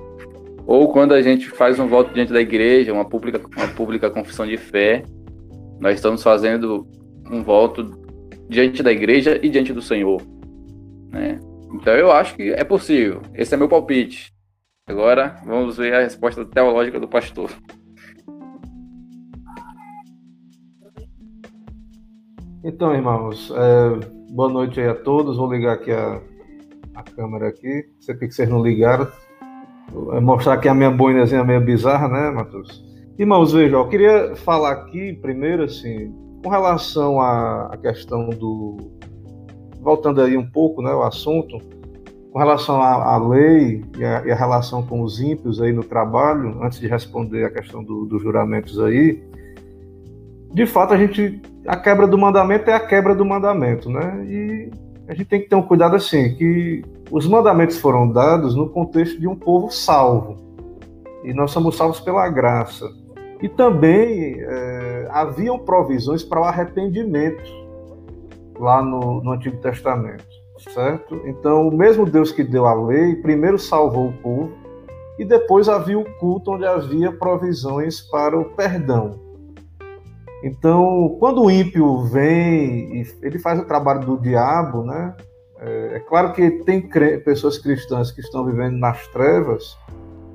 Ou 0.65 0.91
quando 0.91 1.13
a 1.13 1.21
gente 1.21 1.49
faz 1.49 1.79
um 1.79 1.87
voto 1.87 2.13
diante 2.13 2.31
da 2.31 2.39
igreja, 2.39 2.93
uma 2.93 3.05
pública, 3.05 3.41
uma 3.57 3.67
pública 3.69 4.09
confissão 4.09 4.45
de 4.45 4.55
fé, 4.55 5.03
nós 5.79 5.95
estamos 5.95 6.21
fazendo 6.21 6.87
um 7.31 7.41
voto 7.41 7.97
diante 8.47 8.83
da 8.83 8.91
igreja 8.91 9.39
e 9.41 9.49
diante 9.49 9.73
do 9.73 9.81
Senhor. 9.81 10.21
Né? 11.11 11.39
Então 11.73 11.93
eu 11.93 12.11
acho 12.11 12.35
que 12.35 12.51
é 12.51 12.63
possível. 12.63 13.21
Esse 13.33 13.53
é 13.53 13.57
meu 13.57 13.69
palpite. 13.69 14.31
Agora 14.87 15.37
vamos 15.45 15.77
ver 15.77 15.93
a 15.93 16.01
resposta 16.01 16.45
teológica 16.45 16.99
do 16.99 17.07
pastor. 17.07 17.49
Então, 22.61 22.93
irmãos, 22.93 23.51
é, 23.55 24.31
boa 24.31 24.49
noite 24.49 24.81
aí 24.81 24.87
a 24.89 24.95
todos. 24.95 25.37
Vou 25.37 25.51
ligar 25.51 25.75
aqui 25.75 25.91
a, 25.91 26.21
a 26.93 27.03
câmera 27.03 27.47
aqui. 27.47 27.85
Não 27.93 28.01
sei 28.01 28.15
por 28.15 28.27
que 28.27 28.33
vocês 28.33 28.49
não 28.49 28.61
ligaram. 28.61 29.07
Vou 29.93 30.21
mostrar 30.21 30.55
aqui 30.55 30.67
a 30.67 30.73
minha 30.73 30.91
boinazinha 30.91 31.43
meio 31.43 31.61
bizarra, 31.61 32.09
né, 32.09 32.29
Matheus? 32.31 32.83
Irmãos, 33.17 33.53
vejam, 33.53 33.79
eu 33.79 33.87
queria 33.87 34.35
falar 34.35 34.71
aqui 34.71 35.13
primeiro, 35.13 35.63
assim, 35.63 36.13
com 36.43 36.49
relação 36.49 37.21
à, 37.21 37.67
à 37.73 37.77
questão 37.77 38.29
do. 38.29 38.77
Voltando 39.79 40.21
aí 40.21 40.35
um 40.35 40.45
pouco, 40.45 40.81
né, 40.81 40.91
o 40.93 41.03
assunto, 41.03 41.57
com 42.31 42.39
relação 42.39 42.81
à, 42.81 43.13
à 43.13 43.17
lei 43.17 43.85
e 43.97 44.03
a, 44.03 44.25
e 44.25 44.31
a, 44.31 44.35
relação 44.35 44.85
com 44.85 45.01
os 45.01 45.21
ímpios 45.21 45.61
aí 45.61 45.71
no 45.71 45.83
trabalho, 45.83 46.61
antes 46.61 46.77
de 46.81 46.87
responder 46.87 47.45
a 47.45 47.49
questão 47.49 47.81
do, 47.81 48.05
dos 48.05 48.21
juramentos 48.21 48.77
aí, 48.81 49.23
de 50.51 50.65
fato 50.65 50.93
a 50.93 50.97
gente 50.97 51.41
a 51.67 51.75
quebra 51.77 52.07
do 52.07 52.17
mandamento 52.17 52.69
é 52.69 52.73
a 52.73 52.79
quebra 52.79 53.13
do 53.13 53.23
mandamento, 53.23 53.89
né? 53.89 54.25
E 54.25 54.71
a 55.07 55.13
gente 55.13 55.27
tem 55.27 55.41
que 55.41 55.49
ter 55.49 55.55
um 55.55 55.61
cuidado 55.61 55.95
assim, 55.95 56.33
que 56.35 56.83
os 57.11 57.27
mandamentos 57.27 57.77
foram 57.77 58.11
dados 58.11 58.55
no 58.55 58.69
contexto 58.69 59.19
de 59.19 59.27
um 59.27 59.35
povo 59.35 59.69
salvo. 59.69 60.37
E 61.23 61.33
nós 61.33 61.51
somos 61.51 61.75
salvos 61.75 61.99
pela 61.99 62.27
graça. 62.29 62.89
E 63.41 63.47
também 63.47 64.37
é, 64.39 65.07
haviam 65.11 65.57
provisões 65.59 66.23
para 66.23 66.41
o 66.41 66.43
arrependimento 66.43 67.59
lá 68.59 68.81
no, 68.81 69.21
no 69.23 69.31
Antigo 69.31 69.57
Testamento, 69.57 70.25
certo? 70.73 71.21
Então, 71.25 71.67
o 71.67 71.75
mesmo 71.75 72.05
Deus 72.05 72.31
que 72.31 72.43
deu 72.43 72.65
a 72.65 72.73
lei, 72.73 73.15
primeiro 73.15 73.57
salvou 73.57 74.09
o 74.09 74.13
povo, 74.13 74.51
e 75.17 75.25
depois 75.25 75.69
havia 75.69 75.97
o 75.97 76.05
culto 76.19 76.51
onde 76.51 76.65
havia 76.65 77.11
provisões 77.11 78.01
para 78.01 78.37
o 78.37 78.45
perdão. 78.45 79.28
Então, 80.43 81.17
quando 81.19 81.43
o 81.43 81.51
ímpio 81.51 82.03
vem 82.03 83.01
e 83.01 83.07
ele 83.21 83.39
faz 83.39 83.59
o 83.59 83.65
trabalho 83.65 84.05
do 84.05 84.17
diabo, 84.17 84.83
né? 84.83 85.15
É, 85.59 85.95
é 85.95 85.99
claro 85.99 86.31
que 86.31 86.49
tem 86.63 86.81
pessoas 87.23 87.57
cristãs 87.57 88.11
que 88.11 88.21
estão 88.21 88.45
vivendo 88.45 88.77
nas 88.77 89.05
trevas, 89.07 89.77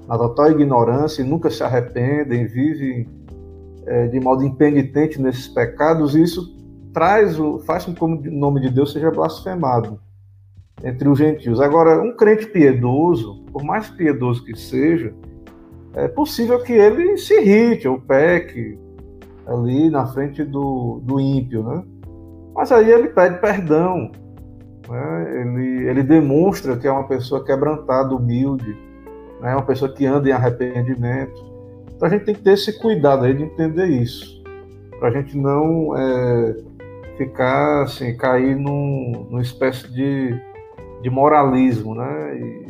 na 0.07 0.19
total 0.19 0.51
ignorância, 0.51 1.23
e 1.23 1.25
nunca 1.25 1.51
se 1.51 1.63
arrependem, 1.63 2.47
vivem 2.47 3.09
é, 3.87 4.07
de 4.09 4.21
modo 4.21 4.45
impenitente 4.45 5.21
nesses 5.21 5.49
pecados, 5.49 6.15
e 6.15 6.23
isso 6.23 6.55
traz 6.93 7.41
o, 7.41 7.59
faz 7.61 7.87
com 7.87 7.95
que 7.95 8.05
o 8.05 8.33
nome 8.33 8.61
de 8.61 8.71
Deus 8.71 8.93
seja 8.93 9.11
blasfemado 9.11 9.99
entre 10.83 11.09
os 11.09 11.19
gentios. 11.19 11.61
Agora, 11.61 12.03
um 12.03 12.15
crente 12.15 12.47
piedoso, 12.47 13.43
por 13.51 13.65
mais 13.65 13.89
piedoso 13.89 14.45
que 14.45 14.55
seja, 14.55 15.15
é 15.95 16.09
possível 16.09 16.63
que 16.63 16.73
ele 16.73 17.17
se 17.17 17.35
irrite 17.41 17.89
ou 17.89 17.99
peque, 17.99 18.79
ali 19.47 19.91
na 19.91 20.07
frente 20.07 20.43
do, 20.45 21.01
do 21.03 21.21
ímpio, 21.21 21.63
né? 21.63 21.83
Mas 22.55 22.71
aí 22.71 22.91
ele 22.91 23.09
pede 23.09 23.39
perdão, 23.41 24.11
né? 24.89 25.41
ele, 25.41 25.89
ele 25.89 26.03
demonstra 26.03 26.77
que 26.77 26.87
é 26.87 26.93
uma 26.93 27.07
pessoa 27.07 27.45
quebrantada, 27.45 28.15
humilde, 28.15 28.77
né? 29.41 29.53
uma 29.55 29.65
pessoa 29.65 29.93
que 29.93 30.07
anda 30.07 30.29
em 30.29 30.33
arrependimento. 30.33 31.55
Então 31.95 32.09
a 32.09 32.11
gente 32.11 32.25
tem 32.25 32.35
que 32.35 32.43
ter 32.43 32.53
esse 32.53 32.79
cuidado 32.79 33.25
aí 33.25 33.35
de 33.35 33.43
entender 33.43 33.87
isso, 33.87 34.43
para 34.99 35.09
a 35.09 35.13
gente 35.13 35.37
não 35.37 35.97
é, 35.97 36.57
ficar 37.17 37.83
assim, 37.83 38.17
cair 38.17 38.57
num, 38.57 39.27
numa 39.31 39.43
espécie 39.43 39.91
de, 39.93 40.35
de 41.03 41.11
moralismo, 41.11 41.95
né? 41.95 42.39
E, 42.39 42.65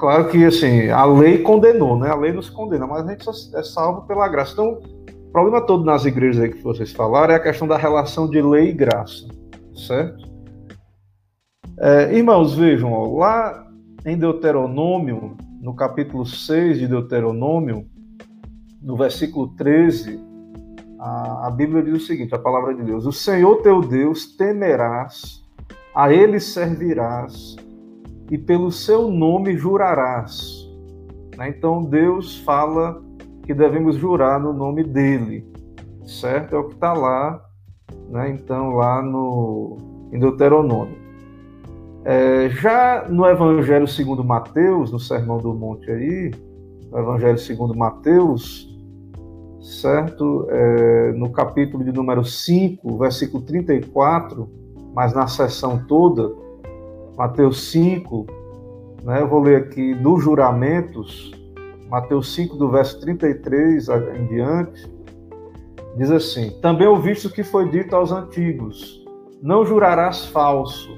claro 0.00 0.28
que 0.28 0.42
assim 0.46 0.88
a 0.88 1.04
lei 1.04 1.38
condenou, 1.38 1.98
né? 1.98 2.08
A 2.08 2.14
lei 2.14 2.32
nos 2.32 2.48
condena, 2.48 2.86
mas 2.86 3.06
a 3.06 3.10
gente 3.10 3.28
é 3.54 3.62
salvo 3.62 4.06
pela 4.06 4.26
graça. 4.28 4.52
Então 4.54 4.78
o 5.30 5.32
problema 5.32 5.60
todo 5.60 5.84
nas 5.84 6.04
igrejas 6.04 6.42
aí 6.42 6.50
que 6.50 6.60
vocês 6.60 6.90
falaram 6.90 7.32
é 7.32 7.36
a 7.36 7.40
questão 7.40 7.68
da 7.68 7.76
relação 7.76 8.28
de 8.28 8.42
lei 8.42 8.70
e 8.70 8.72
graça, 8.72 9.28
certo? 9.76 10.28
É, 11.78 12.12
irmãos, 12.12 12.52
vejam, 12.56 12.92
ó, 12.92 13.16
lá 13.16 13.64
em 14.04 14.18
Deuteronômio, 14.18 15.36
no 15.62 15.72
capítulo 15.72 16.26
6 16.26 16.80
de 16.80 16.88
Deuteronômio, 16.88 17.86
no 18.82 18.96
versículo 18.96 19.54
13, 19.54 20.20
a, 20.98 21.46
a 21.46 21.50
Bíblia 21.50 21.80
diz 21.80 22.02
o 22.02 22.06
seguinte: 22.06 22.34
a 22.34 22.38
palavra 22.38 22.74
de 22.74 22.82
Deus: 22.82 23.06
O 23.06 23.12
Senhor 23.12 23.62
teu 23.62 23.80
Deus 23.82 24.34
temerás, 24.34 25.44
a 25.94 26.12
ele 26.12 26.40
servirás, 26.40 27.54
e 28.32 28.36
pelo 28.36 28.72
seu 28.72 29.08
nome 29.08 29.56
jurarás. 29.56 30.68
Né? 31.38 31.50
Então 31.50 31.84
Deus 31.84 32.38
fala 32.38 33.00
que 33.50 33.54
devemos 33.54 33.96
jurar 33.96 34.38
no 34.38 34.52
nome 34.52 34.84
dele, 34.84 35.44
certo? 36.06 36.54
É 36.54 36.58
o 36.60 36.68
que 36.68 36.74
está 36.74 36.92
lá, 36.92 37.44
né? 38.08 38.30
Então, 38.30 38.76
lá 38.76 39.02
no, 39.02 39.76
em 40.12 40.20
Deuteronômio. 40.20 40.96
É, 42.04 42.48
já 42.48 43.08
no 43.08 43.26
Evangelho 43.26 43.88
segundo 43.88 44.22
Mateus, 44.22 44.92
no 44.92 45.00
Sermão 45.00 45.38
do 45.38 45.52
Monte 45.52 45.90
aí, 45.90 46.30
no 46.92 46.98
Evangelho 47.00 47.38
segundo 47.38 47.76
Mateus, 47.76 48.72
certo? 49.60 50.46
É, 50.48 51.12
no 51.14 51.30
capítulo 51.30 51.82
de 51.82 51.90
número 51.90 52.24
5, 52.24 52.98
versículo 52.98 53.42
34, 53.42 54.48
mas 54.94 55.12
na 55.12 55.26
sessão 55.26 55.84
toda, 55.88 56.32
Mateus 57.16 57.68
5, 57.72 58.26
né, 59.02 59.22
eu 59.22 59.28
vou 59.28 59.40
ler 59.40 59.62
aqui 59.62 59.92
dos 59.92 60.22
juramentos, 60.22 61.32
Mateus 61.90 62.32
5, 62.34 62.56
do 62.56 62.70
verso 62.70 63.00
33 63.00 63.88
em 63.88 64.26
diante, 64.26 64.88
diz 65.96 66.10
assim: 66.10 66.50
Também 66.60 66.86
ouviste 66.86 67.26
o 67.26 67.32
que 67.32 67.42
foi 67.42 67.68
dito 67.68 67.96
aos 67.96 68.12
antigos: 68.12 69.04
Não 69.42 69.66
jurarás 69.66 70.24
falso, 70.26 70.96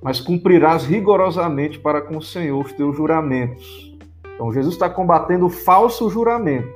mas 0.00 0.20
cumprirás 0.20 0.84
rigorosamente 0.84 1.78
para 1.80 2.00
com 2.00 2.18
o 2.18 2.22
Senhor 2.22 2.64
os 2.64 2.72
teus 2.72 2.96
juramentos. 2.96 3.96
Então, 4.34 4.52
Jesus 4.52 4.74
está 4.74 4.88
combatendo 4.88 5.46
o 5.46 5.50
falso 5.50 6.08
juramento. 6.08 6.72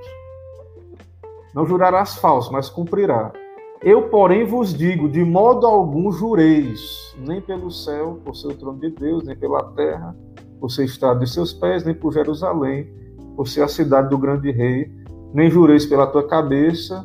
Não 1.54 1.64
jurarás 1.64 2.16
falso, 2.16 2.52
mas 2.52 2.68
cumprirá. 2.68 3.30
Eu, 3.80 4.08
porém, 4.08 4.44
vos 4.44 4.74
digo: 4.74 5.08
de 5.08 5.24
modo 5.24 5.68
algum 5.68 6.10
jureis, 6.10 7.14
nem 7.16 7.40
pelo 7.40 7.70
céu, 7.70 8.18
por 8.24 8.34
ser 8.34 8.48
o 8.48 8.54
trono 8.54 8.80
de 8.80 8.90
Deus, 8.90 9.22
nem 9.22 9.36
pela 9.36 9.62
terra, 9.74 10.16
por 10.62 10.70
ser 10.70 10.84
estado 10.84 11.18
de 11.18 11.28
seus 11.28 11.52
pés, 11.52 11.84
nem 11.84 11.92
por 11.92 12.12
Jerusalém, 12.12 12.88
por 13.36 13.48
ser 13.48 13.62
a 13.62 13.68
cidade 13.68 14.08
do 14.08 14.16
grande 14.16 14.52
rei, 14.52 14.88
nem 15.34 15.50
jureis 15.50 15.84
pela 15.84 16.06
tua 16.06 16.28
cabeça, 16.28 17.04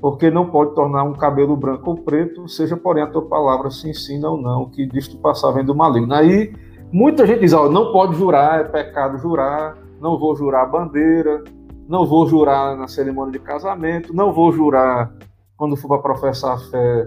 porque 0.00 0.30
não 0.30 0.46
pode 0.46 0.74
tornar 0.74 1.04
um 1.04 1.12
cabelo 1.12 1.54
branco 1.54 1.90
ou 1.90 1.96
preto, 1.96 2.48
seja 2.48 2.74
porém 2.74 3.02
a 3.02 3.06
tua 3.06 3.20
palavra 3.20 3.70
se 3.70 3.90
ensina 3.90 4.30
ou 4.30 4.40
não, 4.40 4.70
que 4.70 4.86
disto 4.86 5.18
passar 5.18 5.50
vem 5.50 5.62
do 5.62 5.74
maligno. 5.74 6.14
Aí 6.14 6.54
muita 6.90 7.26
gente 7.26 7.40
diz, 7.40 7.52
ó, 7.52 7.68
não 7.68 7.92
pode 7.92 8.16
jurar, 8.16 8.60
é 8.60 8.64
pecado 8.64 9.18
jurar, 9.18 9.76
não 10.00 10.18
vou 10.18 10.34
jurar 10.34 10.62
a 10.62 10.66
bandeira, 10.66 11.44
não 11.86 12.06
vou 12.06 12.26
jurar 12.26 12.78
na 12.78 12.88
cerimônia 12.88 13.32
de 13.32 13.40
casamento, 13.40 14.16
não 14.16 14.32
vou 14.32 14.50
jurar 14.52 15.12
quando 15.54 15.76
for 15.76 15.88
para 15.88 15.98
professar 15.98 16.54
a 16.54 16.58
fé 16.58 17.06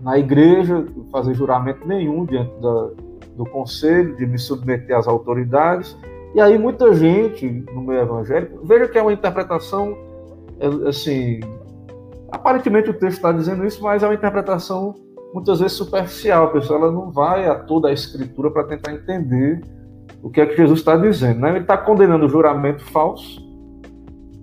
na 0.00 0.16
igreja, 0.16 0.86
fazer 1.10 1.34
juramento 1.34 1.84
nenhum 1.88 2.24
diante 2.24 2.54
da, 2.60 2.90
do 3.36 3.44
conselho, 3.44 4.16
de 4.16 4.26
me 4.26 4.38
submeter 4.38 4.96
às 4.96 5.06
autoridades. 5.06 5.96
E 6.34 6.40
aí 6.40 6.58
muita 6.58 6.92
gente 6.94 7.48
no 7.72 7.82
meio 7.82 8.02
evangélico, 8.02 8.64
veja 8.64 8.88
que 8.88 8.98
é 8.98 9.02
uma 9.02 9.12
interpretação, 9.12 9.96
é, 10.58 10.88
assim, 10.88 11.40
aparentemente 12.30 12.90
o 12.90 12.94
texto 12.94 13.18
está 13.18 13.32
dizendo 13.32 13.64
isso, 13.64 13.82
mas 13.82 14.02
é 14.02 14.06
uma 14.06 14.14
interpretação 14.14 14.94
muitas 15.32 15.60
vezes 15.60 15.76
superficial. 15.76 16.46
A 16.46 16.50
pessoa 16.50 16.78
ela 16.78 16.92
não 16.92 17.10
vai 17.10 17.46
a 17.46 17.54
toda 17.56 17.88
a 17.88 17.92
escritura 17.92 18.50
para 18.50 18.64
tentar 18.64 18.92
entender 18.92 19.60
o 20.22 20.30
que 20.30 20.40
é 20.40 20.46
que 20.46 20.56
Jesus 20.56 20.80
está 20.80 20.96
dizendo. 20.96 21.40
Né? 21.40 21.50
Ele 21.50 21.58
está 21.60 21.76
condenando 21.76 22.26
o 22.26 22.28
juramento 22.28 22.84
falso, 22.84 23.42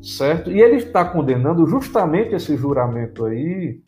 certo? 0.02 0.52
E 0.52 0.62
ele 0.62 0.76
está 0.76 1.04
condenando 1.04 1.66
justamente 1.66 2.36
esse 2.36 2.56
juramento 2.56 3.26
aí, 3.26 3.80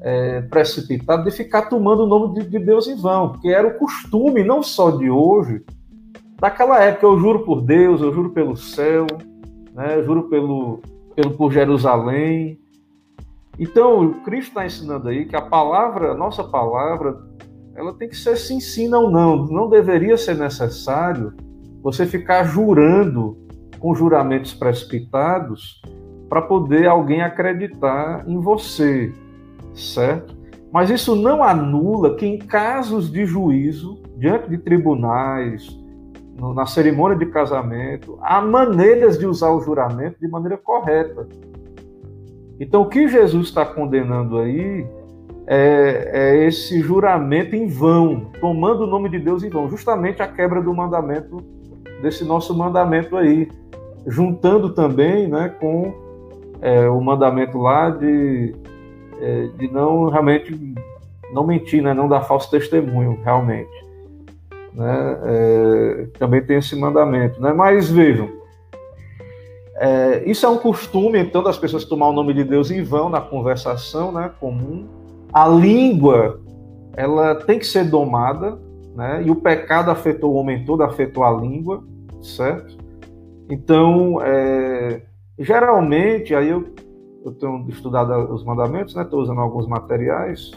é, 0.00 0.40
precipitado 0.42 1.24
de 1.24 1.30
ficar 1.30 1.62
tomando 1.62 2.04
o 2.04 2.06
nome 2.06 2.34
de, 2.34 2.48
de, 2.48 2.58
Deus 2.58 2.88
em 2.88 2.96
vão, 2.96 3.30
porque 3.30 3.48
era 3.48 3.66
o 3.66 3.78
costume, 3.78 4.42
não 4.42 4.62
só 4.62 4.90
de 4.90 5.10
hoje, 5.10 5.62
daquela 6.38 6.82
época. 6.82 7.06
Eu 7.06 7.18
juro 7.18 7.40
por 7.40 7.60
Deus, 7.60 8.00
eu 8.00 8.12
juro 8.12 8.30
pelo 8.30 8.56
céu, 8.56 9.06
né, 9.74 9.96
eu 9.96 10.04
juro 10.04 10.24
pelo, 10.24 10.80
pelo 11.14 11.36
por 11.36 11.52
Jerusalém. 11.52 12.58
Então, 13.58 14.06
o 14.06 14.14
Cristo 14.22 14.48
está 14.48 14.64
ensinando 14.64 15.08
aí 15.08 15.26
que 15.26 15.36
a 15.36 15.42
palavra, 15.42 16.12
a 16.12 16.16
nossa 16.16 16.42
palavra, 16.44 17.18
ela 17.74 17.92
tem 17.92 18.08
que 18.08 18.16
ser 18.16 18.36
se 18.36 18.54
ensina 18.54 18.98
ou 18.98 19.10
não. 19.10 19.46
Não 19.46 19.68
deveria 19.68 20.16
ser 20.16 20.34
necessário 20.34 21.34
você 21.82 22.06
ficar 22.06 22.44
jurando 22.44 23.36
com 23.78 23.94
juramentos 23.94 24.54
precipitados 24.54 25.80
para 26.28 26.42
poder 26.42 26.86
alguém 26.86 27.22
acreditar 27.22 28.24
em 28.26 28.38
você 28.38 29.12
certo? 29.74 30.36
Mas 30.72 30.90
isso 30.90 31.16
não 31.16 31.42
anula 31.42 32.14
que, 32.14 32.26
em 32.26 32.38
casos 32.38 33.10
de 33.10 33.24
juízo, 33.24 34.00
diante 34.16 34.48
de 34.48 34.58
tribunais, 34.58 35.76
na 36.54 36.64
cerimônia 36.64 37.18
de 37.18 37.26
casamento, 37.26 38.18
há 38.22 38.40
maneiras 38.40 39.18
de 39.18 39.26
usar 39.26 39.50
o 39.50 39.60
juramento 39.60 40.18
de 40.20 40.28
maneira 40.28 40.56
correta. 40.56 41.26
Então, 42.58 42.82
o 42.82 42.88
que 42.88 43.08
Jesus 43.08 43.48
está 43.48 43.64
condenando 43.64 44.38
aí 44.38 44.86
é, 45.46 46.10
é, 46.12 46.46
esse 46.46 46.80
juramento 46.80 47.56
em 47.56 47.66
vão, 47.66 48.30
tomando 48.40 48.84
o 48.84 48.86
nome 48.86 49.08
de 49.08 49.18
Deus 49.18 49.42
em 49.42 49.50
vão, 49.50 49.68
justamente 49.68 50.22
a 50.22 50.28
quebra 50.28 50.62
do 50.62 50.72
mandamento, 50.72 51.38
desse 52.00 52.24
nosso 52.24 52.56
mandamento 52.56 53.16
aí, 53.16 53.50
juntando 54.06 54.70
também 54.70 55.28
né, 55.28 55.48
com 55.60 55.92
é, 56.60 56.88
o 56.88 57.00
mandamento 57.00 57.58
lá 57.58 57.90
de, 57.90 58.54
é, 59.20 59.48
de 59.56 59.68
não 59.72 60.08
realmente 60.08 60.74
não 61.32 61.46
mentir, 61.46 61.82
né, 61.82 61.94
não 61.94 62.08
dar 62.08 62.22
falso 62.22 62.50
testemunho, 62.50 63.18
realmente. 63.22 63.70
Né, 64.74 65.18
é, 65.24 66.06
também 66.18 66.42
tem 66.42 66.58
esse 66.58 66.76
mandamento. 66.76 67.40
Né, 67.40 67.52
mas 67.52 67.88
vejam, 67.88 68.28
é, 69.76 70.22
isso 70.26 70.44
é 70.44 70.48
um 70.48 70.58
costume, 70.58 71.18
então, 71.18 71.42
das 71.42 71.56
pessoas 71.56 71.84
tomar 71.84 72.08
o 72.08 72.12
nome 72.12 72.34
de 72.34 72.44
Deus 72.44 72.70
em 72.70 72.82
vão 72.82 73.08
na 73.08 73.20
conversação 73.20 74.12
né, 74.12 74.30
comum. 74.38 74.86
A 75.32 75.48
língua, 75.48 76.40
ela 76.96 77.34
tem 77.34 77.58
que 77.58 77.66
ser 77.66 77.84
domada, 77.84 78.58
né, 78.94 79.22
e 79.24 79.30
o 79.30 79.36
pecado 79.36 79.90
afetou 79.90 80.34
o 80.34 80.36
homem 80.36 80.64
todo, 80.64 80.82
afetou 80.82 81.24
a 81.24 81.30
língua, 81.32 81.82
certo? 82.20 82.76
Então, 83.48 84.20
é, 84.22 85.00
geralmente, 85.38 86.34
aí 86.34 86.50
eu, 86.50 86.66
eu 87.24 87.32
tenho 87.32 87.66
estudado 87.68 88.32
os 88.32 88.44
mandamentos, 88.44 88.94
né, 88.94 89.02
estou 89.02 89.20
usando 89.20 89.40
alguns 89.40 89.66
materiais, 89.66 90.52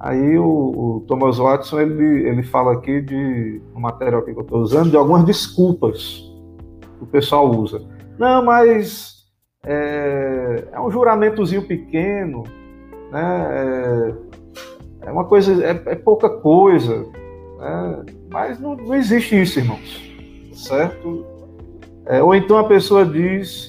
Aí 0.00 0.38
o, 0.38 0.44
o, 0.46 1.04
Thomas 1.06 1.36
Watson 1.36 1.78
ele, 1.78 2.26
ele 2.26 2.42
fala 2.42 2.72
aqui 2.72 3.02
de 3.02 3.60
um 3.76 3.80
material 3.80 4.22
que 4.22 4.30
eu 4.30 4.40
estou 4.40 4.60
usando 4.60 4.90
de 4.90 4.96
algumas 4.96 5.24
desculpas 5.24 6.24
que 6.96 7.04
o 7.04 7.06
pessoal 7.06 7.50
usa. 7.50 7.82
Não, 8.18 8.42
mas 8.42 9.26
é, 9.66 10.68
é 10.72 10.80
um 10.80 10.90
juramentozinho 10.90 11.66
pequeno, 11.66 12.44
né? 13.12 14.14
É, 15.02 15.08
é 15.08 15.12
uma 15.12 15.26
coisa, 15.26 15.52
é, 15.62 15.70
é 15.70 15.96
pouca 15.96 16.30
coisa, 16.30 17.06
né? 17.58 18.04
mas 18.30 18.58
não, 18.58 18.74
não, 18.76 18.94
existe 18.94 19.38
isso, 19.38 19.58
irmãos, 19.58 20.00
certo? 20.54 21.26
É, 22.06 22.22
ou 22.22 22.34
então 22.34 22.56
a 22.56 22.64
pessoa 22.64 23.04
diz, 23.04 23.68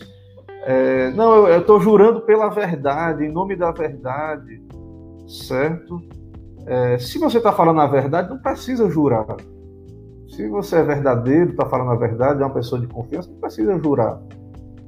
é, 0.64 1.12
não, 1.12 1.48
eu 1.48 1.62
estou 1.62 1.80
jurando 1.80 2.22
pela 2.22 2.50
verdade, 2.50 3.26
em 3.26 3.32
nome 3.32 3.56
da 3.56 3.72
verdade, 3.72 4.62
certo? 5.28 6.00
É, 6.66 6.98
se 6.98 7.18
você 7.18 7.38
está 7.38 7.52
falando 7.52 7.82
a 7.82 7.88
verdade, 7.88 8.30
não 8.30 8.38
precisa 8.38 8.90
jurar. 8.90 9.26
Se 10.28 10.48
você 10.48 10.78
é 10.78 10.84
verdadeiro, 10.84 11.52
está 11.52 11.66
falando 11.66 11.92
a 11.92 11.96
verdade, 11.96 12.42
é 12.42 12.46
uma 12.46 12.54
pessoa 12.54 12.80
de 12.80 12.88
confiança, 12.88 13.30
não 13.30 13.40
precisa 13.40 13.78
jurar. 13.80 14.22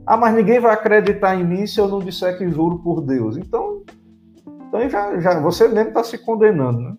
Ah, 0.06 0.18
mas 0.18 0.36
ninguém 0.36 0.60
vai 0.60 0.74
acreditar 0.74 1.36
em 1.36 1.46
mim 1.46 1.66
se 1.66 1.80
eu 1.80 1.88
não 1.88 2.00
disser 2.00 2.38
que 2.38 2.50
juro 2.50 2.80
por 2.80 3.02
Deus. 3.02 3.38
Então, 3.38 3.84
então 4.68 4.90
já, 4.90 5.20
já 5.20 5.40
você 5.40 5.68
mesmo 5.68 5.90
está 5.90 6.04
se 6.04 6.18
condenando, 6.18 6.80
né? 6.80 6.96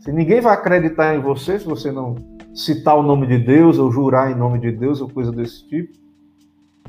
Se 0.00 0.12
ninguém 0.12 0.40
vai 0.40 0.54
acreditar 0.54 1.14
em 1.14 1.20
você 1.20 1.58
se 1.58 1.64
você 1.64 1.92
não 1.92 2.16
citar 2.54 2.96
o 2.96 3.02
nome 3.02 3.26
de 3.26 3.38
Deus 3.38 3.78
ou 3.78 3.90
jurar 3.90 4.30
em 4.30 4.34
nome 4.34 4.58
de 4.58 4.72
Deus 4.72 5.00
ou 5.00 5.08
coisa 5.08 5.30
desse 5.30 5.66
tipo. 5.68 6.01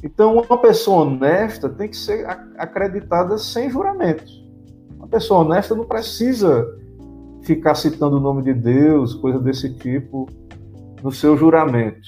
Então, 0.03 0.37
uma 0.37 0.57
pessoa 0.57 1.03
honesta 1.03 1.69
tem 1.69 1.87
que 1.87 1.95
ser 1.95 2.27
acreditada 2.57 3.37
sem 3.37 3.69
juramentos. 3.69 4.43
Uma 4.97 5.07
pessoa 5.07 5.45
honesta 5.45 5.73
não 5.73 5.85
precisa 5.85 6.67
ficar 7.43 7.75
citando 7.75 8.17
o 8.17 8.19
nome 8.19 8.41
de 8.41 8.53
Deus, 8.53 9.13
coisa 9.15 9.39
desse 9.39 9.73
tipo, 9.75 10.27
no 11.01 11.11
seu 11.11 11.37
juramento, 11.37 12.07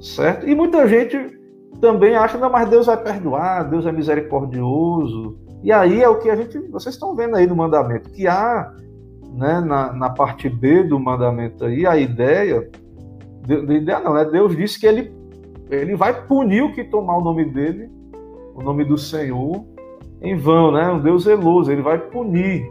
certo? 0.00 0.48
E 0.48 0.54
muita 0.54 0.86
gente 0.86 1.16
também 1.80 2.16
acha, 2.16 2.38
não, 2.38 2.50
mas 2.50 2.68
Deus 2.68 2.86
vai 2.86 2.96
perdoar, 2.96 3.68
Deus 3.68 3.86
é 3.86 3.92
misericordioso. 3.92 5.38
E 5.62 5.72
aí 5.72 6.02
é 6.02 6.08
o 6.08 6.18
que 6.18 6.30
a 6.30 6.36
gente, 6.36 6.58
vocês 6.68 6.94
estão 6.94 7.14
vendo 7.14 7.36
aí 7.36 7.46
no 7.46 7.56
mandamento, 7.56 8.10
que 8.10 8.26
há, 8.26 8.72
né, 9.34 9.60
na, 9.60 9.92
na 9.92 10.10
parte 10.10 10.48
B 10.48 10.84
do 10.84 10.98
mandamento 10.98 11.64
aí, 11.64 11.86
a 11.86 11.96
ideia, 11.96 12.68
de, 13.46 13.66
de 13.66 13.74
ideia 13.74 14.00
não, 14.00 14.14
né? 14.14 14.24
Deus 14.24 14.56
disse 14.56 14.78
que 14.78 14.86
ele, 14.86 15.12
ele 15.70 15.96
vai 15.96 16.26
punir 16.26 16.62
o 16.62 16.72
que 16.72 16.84
tomar 16.84 17.16
o 17.16 17.20
nome 17.20 17.44
dele, 17.44 17.90
o 18.54 18.62
nome 18.62 18.84
do 18.84 18.96
Senhor, 18.96 19.64
em 20.22 20.36
vão, 20.36 20.72
né? 20.72 20.90
Um 20.90 21.00
Deus 21.00 21.24
zeloso, 21.24 21.70
ele 21.70 21.82
vai 21.82 21.98
punir 21.98 22.70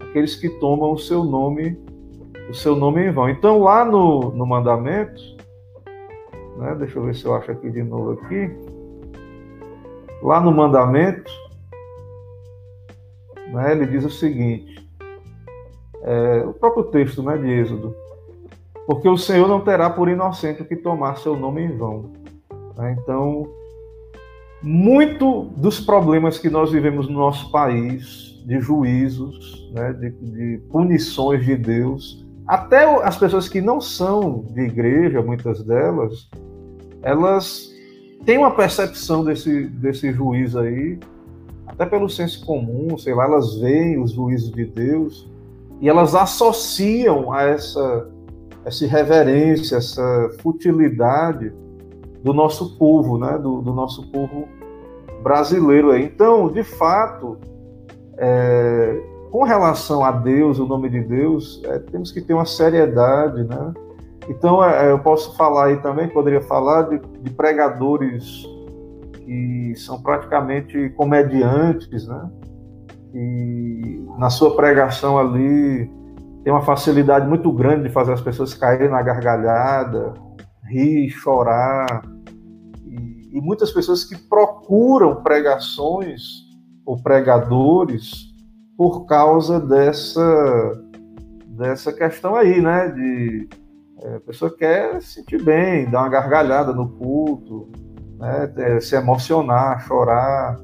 aqueles 0.00 0.36
que 0.36 0.48
tomam 0.48 0.92
o 0.92 0.98
seu 0.98 1.24
nome, 1.24 1.76
o 2.48 2.54
seu 2.54 2.76
nome 2.76 3.06
em 3.06 3.12
vão. 3.12 3.28
Então 3.28 3.60
lá 3.60 3.84
no, 3.84 4.30
no 4.30 4.46
mandamento, 4.46 5.20
né, 6.56 6.74
deixa 6.78 6.98
eu 6.98 7.04
ver 7.04 7.14
se 7.14 7.24
eu 7.24 7.34
acho 7.34 7.50
aqui 7.50 7.70
de 7.70 7.82
novo 7.82 8.12
aqui. 8.12 8.50
Lá 10.22 10.40
no 10.40 10.52
mandamento, 10.52 11.30
né, 13.52 13.72
ele 13.72 13.86
diz 13.86 14.04
o 14.04 14.10
seguinte, 14.10 14.88
é, 16.02 16.44
o 16.46 16.52
próprio 16.52 16.84
texto 16.84 17.22
né, 17.22 17.36
de 17.36 17.50
Êxodo, 17.50 17.94
porque 18.86 19.08
o 19.08 19.16
Senhor 19.16 19.48
não 19.48 19.60
terá 19.60 19.88
por 19.90 20.08
inocente 20.08 20.62
o 20.62 20.64
que 20.64 20.76
tomar 20.76 21.16
seu 21.18 21.36
nome 21.36 21.62
em 21.62 21.76
vão. 21.76 22.12
Né? 22.76 22.96
Então, 23.00 23.48
muito 24.62 25.42
dos 25.56 25.80
problemas 25.80 26.38
que 26.38 26.50
nós 26.50 26.70
vivemos 26.70 27.08
no 27.08 27.18
nosso 27.18 27.50
país, 27.50 28.34
de 28.44 28.60
juízos, 28.60 29.70
né, 29.72 29.92
de, 29.94 30.10
de 30.10 30.58
punições 30.70 31.44
de 31.44 31.56
Deus. 31.56 32.24
Até 32.46 32.84
as 33.02 33.16
pessoas 33.16 33.48
que 33.48 33.60
não 33.60 33.80
são 33.80 34.44
de 34.50 34.60
igreja, 34.60 35.22
muitas 35.22 35.64
delas, 35.64 36.28
elas 37.02 37.70
têm 38.26 38.38
uma 38.38 38.50
percepção 38.50 39.24
desse, 39.24 39.64
desse 39.64 40.12
juízo 40.12 40.58
aí, 40.58 40.98
até 41.66 41.86
pelo 41.86 42.08
senso 42.08 42.44
comum, 42.44 42.98
sei 42.98 43.14
lá, 43.14 43.24
elas 43.24 43.56
veem 43.56 43.98
os 43.98 44.12
juízos 44.12 44.52
de 44.52 44.66
Deus 44.66 45.28
e 45.80 45.88
elas 45.88 46.14
associam 46.14 47.32
a 47.32 47.42
essa, 47.42 48.10
essa 48.64 48.86
reverência, 48.86 49.76
essa 49.76 50.30
futilidade 50.40 51.52
do 52.22 52.32
nosso 52.32 52.78
povo, 52.78 53.18
né, 53.18 53.38
do, 53.38 53.60
do 53.60 53.72
nosso 53.72 54.10
povo 54.10 54.48
brasileiro. 55.22 55.90
Aí. 55.90 56.04
Então, 56.04 56.48
de 56.48 56.64
fato, 56.64 57.36
é, 58.16 59.02
com 59.30 59.42
relação 59.42 60.04
a 60.04 60.10
Deus, 60.10 60.58
o 60.58 60.66
nome 60.66 60.88
de 60.88 61.00
Deus, 61.00 61.60
é, 61.64 61.78
temos 61.78 62.10
que 62.10 62.20
ter 62.20 62.34
uma 62.34 62.46
seriedade, 62.46 63.44
né? 63.44 63.74
Então, 64.28 64.64
é, 64.64 64.90
eu 64.90 64.98
posso 64.98 65.36
falar 65.36 65.66
aí 65.66 65.76
também, 65.78 66.08
poderia 66.08 66.40
falar 66.40 66.82
de, 66.82 66.98
de, 67.20 67.30
pregadores 67.30 68.46
que 69.12 69.74
são 69.76 70.00
praticamente 70.00 70.88
comediantes, 70.90 72.06
né? 72.06 72.30
E 73.12 74.02
na 74.18 74.30
sua 74.30 74.56
pregação 74.56 75.18
ali 75.18 75.90
tem 76.44 76.52
uma 76.52 76.62
facilidade 76.62 77.26
muito 77.26 77.50
grande 77.50 77.84
de 77.84 77.88
fazer 77.88 78.12
as 78.12 78.20
pessoas 78.20 78.52
caírem 78.52 78.90
na 78.90 79.00
gargalhada, 79.00 80.12
rir, 80.68 81.08
chorar. 81.08 82.02
E, 82.84 83.38
e 83.38 83.40
muitas 83.40 83.72
pessoas 83.72 84.04
que 84.04 84.14
procuram 84.14 85.22
pregações 85.22 86.22
ou 86.84 87.02
pregadores 87.02 88.26
por 88.76 89.06
causa 89.06 89.58
dessa 89.58 90.72
dessa 91.46 91.92
questão 91.92 92.34
aí, 92.34 92.60
né? 92.60 92.88
De 92.88 93.48
é, 94.02 94.16
a 94.16 94.20
pessoa 94.20 94.54
quer 94.54 95.00
se 95.00 95.14
sentir 95.14 95.42
bem, 95.42 95.88
dar 95.88 96.00
uma 96.00 96.10
gargalhada 96.10 96.74
no 96.74 96.90
culto, 96.90 97.70
né? 98.18 98.52
É, 98.56 98.80
se 98.80 98.94
emocionar, 98.94 99.80
chorar. 99.86 100.60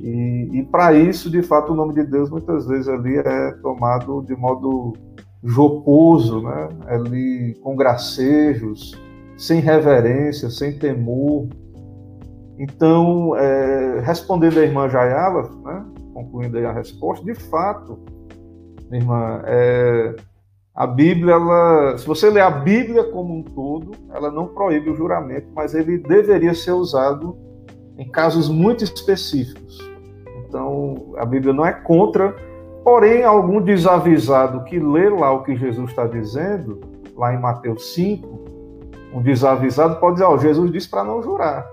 E, 0.00 0.58
e 0.58 0.62
para 0.64 0.94
isso, 0.94 1.30
de 1.30 1.42
fato, 1.42 1.72
o 1.72 1.76
nome 1.76 1.94
de 1.94 2.04
Deus 2.04 2.30
muitas 2.30 2.66
vezes 2.66 2.88
ali 2.88 3.16
é 3.16 3.52
tomado 3.62 4.22
de 4.22 4.36
modo 4.36 4.94
jocoso, 5.42 6.42
né? 6.42 6.68
Ali 6.86 7.54
com 7.62 7.76
gracejos, 7.76 8.92
sem 9.36 9.60
reverência, 9.60 10.50
sem 10.50 10.78
temor. 10.78 11.48
Então, 12.58 13.36
é, 13.36 14.00
respondendo 14.00 14.58
a 14.58 14.62
irmã 14.62 14.88
Jayala, 14.88 15.48
né, 15.64 15.84
concluindo 16.12 16.58
aí 16.58 16.64
a 16.64 16.72
resposta, 16.72 17.24
de 17.24 17.34
fato, 17.34 18.00
irmã, 18.90 19.40
é, 19.46 20.16
a 20.74 20.86
Bíblia, 20.86 21.34
ela, 21.34 21.96
se 21.98 22.06
você 22.06 22.30
ler 22.30 22.40
a 22.40 22.50
Bíblia 22.50 23.04
como 23.04 23.36
um 23.36 23.42
todo, 23.42 23.92
ela 24.12 24.30
não 24.30 24.48
proíbe 24.48 24.90
o 24.90 24.96
juramento, 24.96 25.48
mas 25.54 25.74
ele 25.74 25.98
deveria 25.98 26.54
ser 26.54 26.72
usado 26.72 27.36
em 27.96 28.08
casos 28.10 28.48
muito 28.48 28.82
específicos. 28.82 29.87
Então, 30.48 31.14
a 31.16 31.26
Bíblia 31.26 31.52
não 31.52 31.64
é 31.64 31.72
contra, 31.72 32.34
porém, 32.82 33.22
algum 33.22 33.60
desavisado 33.60 34.64
que 34.64 34.78
lê 34.78 35.10
lá 35.10 35.30
o 35.30 35.42
que 35.42 35.54
Jesus 35.54 35.90
está 35.90 36.06
dizendo, 36.06 36.80
lá 37.14 37.34
em 37.34 37.38
Mateus 37.38 37.92
5, 37.94 38.48
um 39.12 39.22
desavisado 39.22 40.00
pode 40.00 40.14
dizer: 40.14 40.26
Ó, 40.26 40.34
oh, 40.34 40.38
Jesus 40.38 40.70
disse 40.72 40.88
para 40.88 41.04
não 41.04 41.22
jurar. 41.22 41.66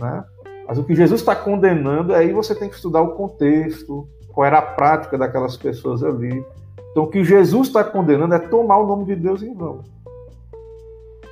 Né? 0.00 0.24
Mas 0.66 0.78
o 0.78 0.84
que 0.84 0.94
Jesus 0.94 1.20
está 1.20 1.34
condenando, 1.34 2.14
aí 2.14 2.32
você 2.32 2.54
tem 2.54 2.68
que 2.68 2.74
estudar 2.74 3.00
o 3.00 3.14
contexto, 3.14 4.08
qual 4.28 4.46
era 4.46 4.58
a 4.58 4.62
prática 4.62 5.16
daquelas 5.16 5.56
pessoas 5.56 6.02
ali. 6.02 6.44
Então, 6.90 7.04
o 7.04 7.10
que 7.10 7.24
Jesus 7.24 7.68
está 7.68 7.84
condenando 7.84 8.34
é 8.34 8.38
tomar 8.38 8.78
o 8.78 8.86
nome 8.86 9.04
de 9.04 9.16
Deus 9.16 9.42
em 9.42 9.54
vão. 9.54 9.82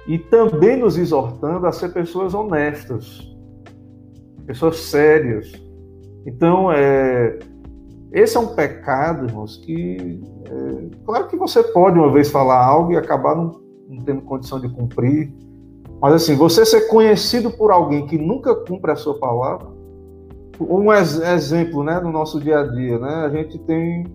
E 0.06 0.18
também 0.18 0.76
nos 0.76 0.96
exortando 0.96 1.66
a 1.66 1.72
ser 1.72 1.92
pessoas 1.92 2.34
honestas, 2.34 3.20
pessoas 4.46 4.76
sérias. 4.78 5.52
Então, 6.26 6.72
é, 6.72 7.38
esse 8.12 8.36
é 8.36 8.40
um 8.40 8.48
pecado, 8.48 9.26
irmãos, 9.26 9.56
que 9.56 10.20
é, 10.44 10.96
claro 11.04 11.28
que 11.28 11.36
você 11.36 11.62
pode 11.62 11.98
uma 11.98 12.10
vez 12.10 12.28
falar 12.28 12.64
algo 12.64 12.92
e 12.92 12.96
acabar 12.96 13.36
não, 13.36 13.60
não 13.88 14.02
tendo 14.04 14.22
condição 14.22 14.60
de 14.60 14.68
cumprir, 14.68 15.32
mas 16.00 16.14
assim, 16.14 16.34
você 16.34 16.66
ser 16.66 16.88
conhecido 16.88 17.50
por 17.50 17.70
alguém 17.70 18.06
que 18.06 18.18
nunca 18.18 18.54
cumpre 18.54 18.90
a 18.90 18.96
sua 18.96 19.18
palavra, 19.18 19.68
um 20.60 20.92
ex 20.92 21.20
exemplo, 21.20 21.84
né, 21.84 22.00
no 22.00 22.10
nosso 22.10 22.40
dia 22.40 22.60
a 22.60 22.66
dia, 22.66 22.98
né, 22.98 23.26
a 23.26 23.28
gente 23.28 23.58
tem 23.60 24.06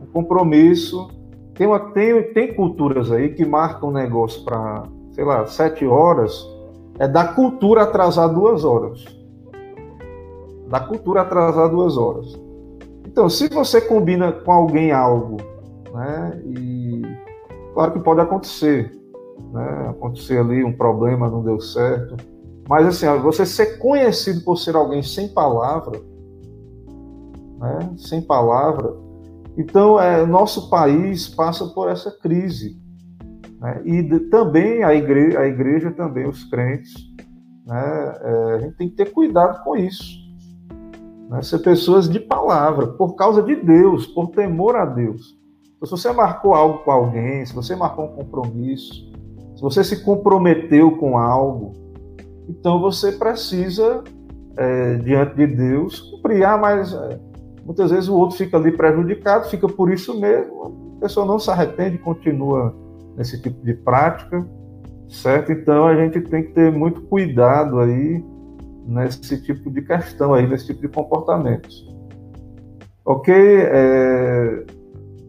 um 0.00 0.06
compromisso, 0.12 1.08
tem, 1.54 1.66
uma, 1.66 1.80
tem, 1.80 2.22
tem 2.32 2.54
culturas 2.54 3.10
aí 3.10 3.30
que 3.30 3.44
marcam 3.44 3.88
o 3.88 3.92
negócio 3.92 4.44
para, 4.44 4.84
sei 5.12 5.24
lá, 5.24 5.46
sete 5.46 5.84
horas, 5.86 6.46
é 6.98 7.08
da 7.08 7.28
cultura 7.28 7.82
atrasar 7.82 8.32
duas 8.32 8.64
horas. 8.64 9.04
Da 10.68 10.80
cultura 10.80 11.22
atrasar 11.22 11.70
duas 11.70 11.96
horas. 11.96 12.46
Então, 13.16 13.30
se 13.30 13.48
você 13.48 13.80
combina 13.80 14.30
com 14.30 14.52
alguém 14.52 14.92
algo, 14.92 15.38
né, 15.90 16.38
e 16.44 17.02
claro 17.72 17.92
que 17.92 18.00
pode 18.00 18.20
acontecer, 18.20 18.92
né, 19.54 19.88
acontecer 19.88 20.38
ali 20.38 20.62
um 20.62 20.76
problema, 20.76 21.30
não 21.30 21.42
deu 21.42 21.58
certo, 21.58 22.14
mas 22.68 22.86
assim, 22.86 23.06
você 23.22 23.46
ser 23.46 23.78
conhecido 23.78 24.42
por 24.44 24.58
ser 24.58 24.76
alguém 24.76 25.02
sem 25.02 25.28
palavra, 25.28 25.98
né, 27.58 27.94
sem 27.96 28.20
palavra, 28.20 28.94
então 29.56 29.98
é, 29.98 30.26
nosso 30.26 30.68
país 30.68 31.26
passa 31.26 31.64
por 31.68 31.88
essa 31.88 32.10
crise, 32.10 32.78
né, 33.60 33.80
e 33.84 34.02
de, 34.02 34.20
também 34.28 34.84
a 34.84 34.92
igreja, 34.92 35.40
a 35.40 35.46
igreja 35.46 35.90
também 35.90 36.28
os 36.28 36.44
crentes, 36.50 36.92
né, 37.64 38.18
é, 38.20 38.54
a 38.56 38.58
gente 38.58 38.76
tem 38.76 38.90
que 38.90 38.96
ter 38.96 39.10
cuidado 39.10 39.64
com 39.64 39.74
isso 39.74 40.25
né? 41.28 41.42
ser 41.42 41.58
pessoas 41.58 42.08
de 42.08 42.20
palavra, 42.20 42.88
por 42.88 43.14
causa 43.14 43.42
de 43.42 43.56
Deus, 43.56 44.06
por 44.06 44.28
temor 44.28 44.76
a 44.76 44.84
Deus. 44.84 45.36
Então, 45.76 45.86
se 45.86 45.90
você 45.90 46.12
marcou 46.12 46.54
algo 46.54 46.78
com 46.78 46.90
alguém, 46.90 47.44
se 47.44 47.54
você 47.54 47.76
marcou 47.76 48.06
um 48.06 48.08
compromisso, 48.08 49.12
se 49.54 49.62
você 49.62 49.84
se 49.84 50.02
comprometeu 50.02 50.96
com 50.96 51.18
algo, 51.18 51.72
então 52.48 52.80
você 52.80 53.12
precisa, 53.12 54.02
é, 54.56 54.94
diante 54.96 55.34
de 55.36 55.46
Deus, 55.46 56.00
cumprir. 56.00 56.44
Ah, 56.44 56.56
mas 56.56 56.92
é, 56.92 57.20
muitas 57.64 57.90
vezes 57.90 58.08
o 58.08 58.16
outro 58.16 58.36
fica 58.36 58.56
ali 58.56 58.72
prejudicado, 58.72 59.48
fica 59.48 59.68
por 59.68 59.92
isso 59.92 60.18
mesmo, 60.18 60.96
a 60.96 61.00
pessoa 61.00 61.26
não 61.26 61.38
se 61.38 61.50
arrepende, 61.50 61.98
continua 61.98 62.74
nesse 63.16 63.40
tipo 63.40 63.62
de 63.64 63.74
prática, 63.74 64.46
certo? 65.08 65.52
Então 65.52 65.86
a 65.86 65.94
gente 65.96 66.20
tem 66.22 66.44
que 66.44 66.52
ter 66.52 66.70
muito 66.70 67.02
cuidado 67.02 67.78
aí 67.80 68.24
nesse 68.86 69.42
tipo 69.42 69.70
de 69.70 69.82
questão 69.82 70.32
aí, 70.32 70.46
nesse 70.46 70.66
tipo 70.66 70.80
de 70.80 70.88
comportamentos. 70.88 71.86
Ok? 73.04 73.34
É... 73.34 74.64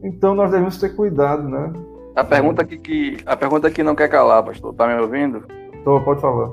Então 0.03 0.35
nós 0.35 0.51
devemos 0.51 0.77
ter 0.77 0.95
cuidado, 0.95 1.47
né? 1.49 1.73
A 2.15 2.23
pergunta 2.23 2.63
que, 2.63 2.77
que 2.77 3.17
a 3.25 3.35
pergunta 3.35 3.69
que 3.69 3.83
não 3.83 3.95
quer 3.95 4.07
calar, 4.07 4.43
pastor, 4.43 4.73
tá 4.73 4.87
me 4.87 4.99
ouvindo? 5.01 5.43
Tô, 5.83 5.99
pode 6.01 6.21
falar. 6.21 6.51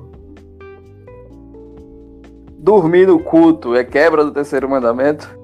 Dormir 2.58 3.06
no 3.06 3.18
culto 3.18 3.74
é 3.74 3.84
quebra 3.84 4.24
do 4.24 4.32
terceiro 4.32 4.68
mandamento? 4.68 5.38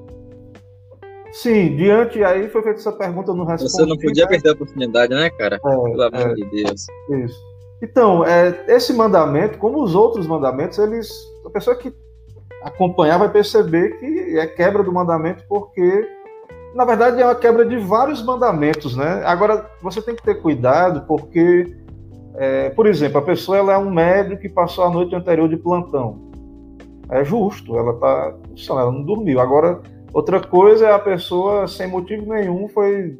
Sim, 1.33 1.77
diante 1.77 2.25
aí 2.25 2.49
foi 2.49 2.63
feita 2.63 2.81
essa 2.81 2.93
pergunta 2.93 3.33
no 3.33 3.45
respondi. 3.45 3.73
Você 3.73 3.87
não 3.87 3.97
podia 3.97 4.27
perder 4.27 4.51
a 4.51 4.53
oportunidade, 4.53 5.15
né, 5.15 5.31
cara? 5.31 5.57
É, 5.57 5.59
Pelo 5.59 6.03
amor 6.03 6.13
é, 6.13 6.35
de 6.35 6.45
Deus. 6.51 6.87
Isso. 7.25 7.41
Então, 7.83 8.25
é, 8.25 8.65
esse 8.69 8.93
mandamento, 8.93 9.59
como 9.59 9.83
os 9.83 9.95
outros 9.95 10.27
mandamentos, 10.27 10.79
eles 10.79 11.11
a 11.51 11.53
pessoa 11.53 11.77
que 11.77 11.93
acompanhar 12.63 13.19
vai 13.19 13.29
perceber 13.29 13.99
que 13.99 14.39
é 14.39 14.47
quebra 14.47 14.83
do 14.83 14.93
mandamento 14.93 15.45
porque 15.49 16.09
na 16.75 16.85
verdade 16.85 17.21
é 17.21 17.25
uma 17.25 17.35
quebra 17.35 17.65
de 17.65 17.77
vários 17.77 18.25
mandamentos, 18.25 18.97
né? 18.97 19.23
Agora 19.25 19.69
você 19.83 20.01
tem 20.01 20.15
que 20.15 20.23
ter 20.23 20.37
cuidado 20.37 21.05
porque, 21.07 21.77
é, 22.37 22.71
por 22.71 22.87
exemplo, 22.87 23.19
a 23.19 23.23
pessoa 23.23 23.59
ela 23.59 23.73
é 23.73 23.79
um 23.79 23.91
médico 23.91 24.41
que 24.41 24.49
passou 24.49 24.85
a 24.85 24.91
noite 24.91 25.15
anterior 25.15 25.49
de 25.49 25.57
plantão, 25.57 26.31
é 27.11 27.25
justo, 27.25 27.77
ela 27.77 27.95
tá, 27.95 28.35
ela 28.69 28.93
não 28.93 29.03
dormiu. 29.03 29.41
Agora 29.41 29.81
outra 30.13 30.39
coisa 30.41 30.87
é 30.87 30.93
a 30.93 30.99
pessoa 30.99 31.67
sem 31.67 31.89
motivo 31.89 32.33
nenhum 32.33 32.69
foi 32.69 33.19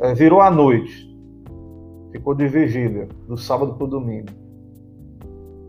é, 0.00 0.12
virou 0.12 0.42
à 0.42 0.50
noite, 0.50 1.08
ficou 2.10 2.34
de 2.34 2.46
vigília 2.46 3.08
do 3.26 3.38
sábado 3.38 3.74
para 3.74 3.84
o 3.84 3.88
domingo, 3.88 4.28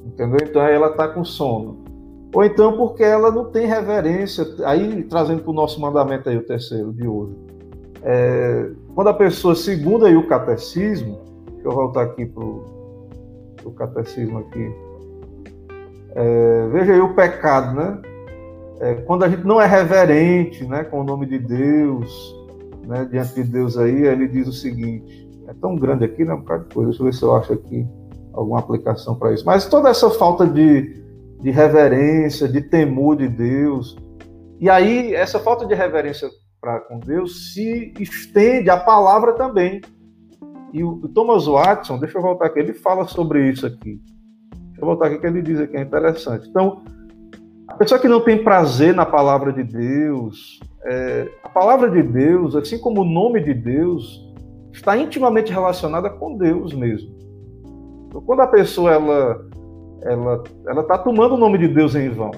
entendeu? 0.05 0.39
Então 0.43 0.61
ela 0.61 0.87
está 0.87 1.07
com 1.07 1.23
sono 1.23 1.92
ou 2.33 2.43
então 2.43 2.75
porque 2.75 3.03
ela 3.03 3.31
não 3.31 3.45
tem 3.45 3.67
reverência. 3.67 4.45
Aí, 4.65 5.03
trazendo 5.03 5.43
para 5.43 5.51
o 5.51 5.53
nosso 5.53 5.79
mandamento 5.79 6.27
aí, 6.27 6.37
o 6.37 6.45
terceiro 6.45 6.91
de 6.91 7.07
hoje. 7.07 7.35
É, 8.01 8.71
quando 8.95 9.07
a 9.07 9.13
pessoa, 9.13 9.55
segundo 9.55 10.05
aí 10.05 10.15
o 10.15 10.27
catecismo, 10.27 11.21
deixa 11.53 11.67
eu 11.67 11.71
voltar 11.71 12.01
aqui 12.01 12.25
para 12.25 12.43
o 12.43 13.71
catecismo 13.77 14.39
aqui, 14.39 14.73
é, 16.15 16.67
veja 16.71 16.93
aí 16.93 16.99
o 16.99 17.13
pecado, 17.13 17.75
né? 17.75 18.01
É, 18.79 18.95
quando 18.95 19.23
a 19.23 19.29
gente 19.29 19.45
não 19.45 19.61
é 19.61 19.65
reverente 19.65 20.65
né, 20.65 20.83
com 20.83 20.99
o 20.99 21.03
nome 21.03 21.25
de 21.25 21.39
Deus, 21.39 22.35
né, 22.85 23.07
diante 23.09 23.35
de 23.35 23.43
Deus 23.43 23.77
aí, 23.77 24.05
ele 24.05 24.27
diz 24.27 24.47
o 24.47 24.51
seguinte, 24.51 25.29
é 25.47 25.53
tão 25.53 25.75
grande 25.75 26.03
aqui, 26.03 26.25
né, 26.25 26.33
um 26.33 26.39
bocado 26.39 26.65
de 26.65 26.73
coisa, 26.73 26.89
deixa 26.89 27.01
eu 27.01 27.05
ver 27.05 27.13
se 27.13 27.23
eu 27.23 27.35
acho 27.35 27.53
aqui 27.53 27.87
alguma 28.33 28.59
aplicação 28.59 29.15
para 29.15 29.33
isso. 29.33 29.45
Mas 29.45 29.67
toda 29.67 29.89
essa 29.89 30.09
falta 30.09 30.45
de, 30.45 31.02
de 31.43 31.51
reverência, 31.51 32.47
de 32.47 32.61
temor 32.61 33.17
de 33.17 33.27
Deus. 33.27 33.97
E 34.61 34.69
aí, 34.69 35.13
essa 35.13 35.37
falta 35.37 35.65
de 35.65 35.75
reverência 35.75 36.29
para 36.61 36.79
com 36.79 36.97
Deus 36.97 37.53
se 37.53 37.93
estende 37.99 38.69
à 38.69 38.77
palavra 38.77 39.33
também. 39.33 39.81
E 40.71 40.81
o 40.81 41.05
Thomas 41.09 41.45
Watson, 41.45 41.99
deixa 41.99 42.17
eu 42.17 42.21
voltar 42.21 42.45
aqui, 42.45 42.59
ele 42.59 42.73
fala 42.73 43.05
sobre 43.05 43.49
isso 43.49 43.67
aqui. 43.67 44.01
Deixa 44.67 44.81
eu 44.81 44.85
voltar 44.85 45.07
aqui 45.07 45.19
que 45.19 45.27
ele 45.27 45.41
diz 45.41 45.59
aqui, 45.59 45.75
é 45.75 45.81
interessante. 45.81 46.47
Então, 46.47 46.81
a 47.67 47.73
pessoa 47.73 47.99
que 47.99 48.07
não 48.07 48.21
tem 48.21 48.41
prazer 48.41 48.95
na 48.95 49.05
palavra 49.05 49.51
de 49.51 49.63
Deus, 49.63 50.61
é, 50.85 51.29
a 51.43 51.49
palavra 51.49 51.89
de 51.89 52.01
Deus, 52.01 52.55
assim 52.55 52.79
como 52.79 53.01
o 53.01 53.05
nome 53.05 53.41
de 53.41 53.53
Deus, 53.53 54.33
está 54.71 54.97
intimamente 54.97 55.51
relacionada 55.51 56.09
com 56.09 56.37
Deus 56.37 56.73
mesmo. 56.73 57.13
Então, 58.07 58.21
quando 58.21 58.39
a 58.39 58.47
pessoa 58.47 58.93
ela 58.93 59.45
ela 60.05 60.43
ela 60.67 60.81
está 60.81 60.97
tomando 60.97 61.35
o 61.35 61.37
nome 61.37 61.57
de 61.57 61.67
Deus 61.67 61.95
em 61.95 62.09
vão. 62.09 62.31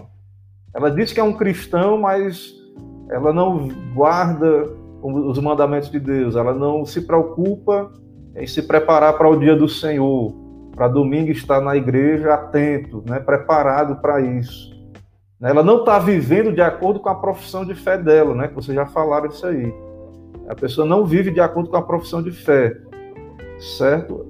Ela 0.74 0.92
diz 0.92 1.14
que 1.14 1.20
é 1.20 1.24
um 1.24 1.34
cristão, 1.34 1.98
mas 1.98 2.54
ela 3.10 3.32
não 3.32 3.70
guarda 3.94 4.70
os 5.02 5.40
mandamentos 5.40 5.90
de 5.90 6.00
Deus. 6.00 6.36
Ela 6.36 6.54
não 6.54 6.86
se 6.86 7.02
preocupa 7.02 7.92
em 8.36 8.46
se 8.46 8.62
preparar 8.62 9.18
para 9.18 9.30
o 9.30 9.40
dia 9.40 9.56
do 9.56 9.70
Senhor, 9.70 10.34
para 10.76 10.88
domingo 10.88 11.32
estar 11.32 11.62
na 11.62 11.76
igreja 11.76 12.34
atento, 12.34 13.04
né, 13.08 13.20
preparado 13.20 14.02
para 14.02 14.20
isso. 14.20 14.76
Ela 15.42 15.62
não 15.62 15.80
está 15.80 16.00
vivendo 16.00 16.52
de 16.52 16.62
acordo 16.62 17.00
com 17.00 17.10
a 17.10 17.16
profissão 17.16 17.66
de 17.66 17.76
fé 17.76 17.98
dela, 17.98 18.34
né? 18.34 18.48
Que 18.48 18.56
vocês 18.56 18.74
já 18.74 18.86
falaram 18.86 19.28
isso 19.28 19.46
aí. 19.46 19.72
A 20.48 20.56
pessoa 20.56 20.88
não 20.88 21.06
vive 21.06 21.30
de 21.30 21.40
acordo 21.40 21.70
com 21.70 21.78
a 21.78 21.82
profissão 21.82 22.22
de 22.22 22.32
fé, 22.32 22.76
certo? 23.78 24.28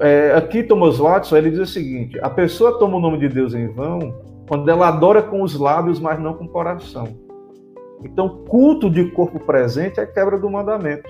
É, 0.00 0.32
aqui 0.34 0.62
Thomas 0.62 0.98
Watson 0.98 1.36
ele 1.36 1.50
diz 1.50 1.60
o 1.60 1.66
seguinte: 1.66 2.18
a 2.20 2.30
pessoa 2.30 2.78
toma 2.78 2.96
o 2.96 3.00
nome 3.00 3.18
de 3.18 3.28
Deus 3.28 3.54
em 3.54 3.68
vão 3.68 4.14
quando 4.48 4.68
ela 4.70 4.88
adora 4.88 5.22
com 5.22 5.42
os 5.42 5.54
lábios, 5.58 6.00
mas 6.00 6.18
não 6.18 6.34
com 6.34 6.44
o 6.44 6.48
coração. 6.48 7.06
Então, 8.02 8.44
culto 8.48 8.88
de 8.88 9.10
corpo 9.10 9.38
presente 9.40 10.00
é 10.00 10.06
quebra 10.06 10.38
do 10.38 10.48
mandamento. 10.48 11.08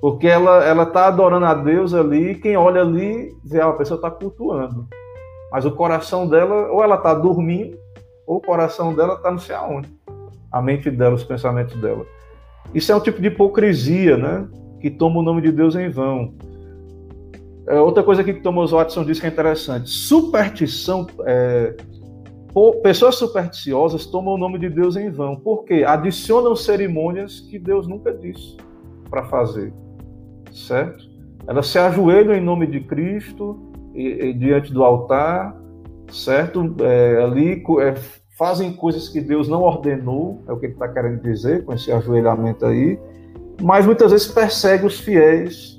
Porque 0.00 0.26
ela 0.26 0.64
ela 0.64 0.82
está 0.82 1.06
adorando 1.06 1.46
a 1.46 1.54
Deus 1.54 1.94
ali, 1.94 2.32
e 2.32 2.34
quem 2.34 2.56
olha 2.56 2.80
ali 2.80 3.32
vê 3.44 3.60
ah, 3.60 3.68
a 3.68 3.72
pessoa 3.72 3.96
está 3.96 4.10
cultuando. 4.10 4.86
Mas 5.52 5.64
o 5.64 5.70
coração 5.70 6.28
dela, 6.28 6.70
ou 6.70 6.82
ela 6.82 6.96
está 6.96 7.14
dormindo, 7.14 7.78
ou 8.26 8.38
o 8.38 8.42
coração 8.42 8.94
dela 8.94 9.14
está 9.14 9.30
não 9.30 9.38
sei 9.38 9.54
aonde. 9.54 9.88
A 10.50 10.60
mente 10.60 10.90
dela, 10.90 11.14
os 11.14 11.24
pensamentos 11.24 11.76
dela. 11.80 12.04
Isso 12.74 12.90
é 12.90 12.96
um 12.96 13.00
tipo 13.00 13.20
de 13.20 13.28
hipocrisia, 13.28 14.16
né? 14.16 14.48
Que 14.80 14.90
toma 14.90 15.20
o 15.20 15.22
nome 15.22 15.40
de 15.40 15.52
Deus 15.52 15.76
em 15.76 15.88
vão. 15.88 16.34
É, 17.68 17.80
outra 17.80 18.02
coisa 18.02 18.22
que 18.22 18.32
Thomas 18.34 18.70
Watson 18.70 19.04
diz 19.04 19.18
que 19.18 19.26
é 19.26 19.28
interessante: 19.28 19.90
superstição. 19.90 21.06
É, 21.24 21.74
pessoas 22.82 23.16
supersticiosas 23.16 24.06
tomam 24.06 24.34
o 24.34 24.38
nome 24.38 24.58
de 24.58 24.70
Deus 24.70 24.96
em 24.96 25.10
vão, 25.10 25.36
porque 25.36 25.84
adicionam 25.84 26.56
cerimônias 26.56 27.40
que 27.40 27.58
Deus 27.58 27.86
nunca 27.86 28.14
disse 28.14 28.56
para 29.10 29.24
fazer, 29.24 29.72
certo? 30.52 31.04
Elas 31.46 31.66
se 31.66 31.78
ajoelham 31.78 32.34
em 32.34 32.40
nome 32.40 32.66
de 32.66 32.80
Cristo 32.80 33.72
e, 33.94 34.28
e, 34.28 34.32
diante 34.32 34.72
do 34.72 34.82
altar, 34.82 35.54
certo? 36.10 36.74
É, 36.80 37.22
ali 37.22 37.62
é, 37.80 37.94
fazem 38.38 38.72
coisas 38.72 39.08
que 39.08 39.20
Deus 39.20 39.48
não 39.48 39.62
ordenou, 39.62 40.42
é 40.48 40.52
o 40.52 40.56
que 40.56 40.66
ele 40.66 40.72
está 40.72 40.88
querendo 40.88 41.20
dizer 41.20 41.64
com 41.64 41.74
esse 41.74 41.92
ajoelhamento 41.92 42.64
aí, 42.64 42.98
mas 43.60 43.84
muitas 43.84 44.12
vezes 44.12 44.28
persegue 44.28 44.86
os 44.86 44.98
fiéis 44.98 45.75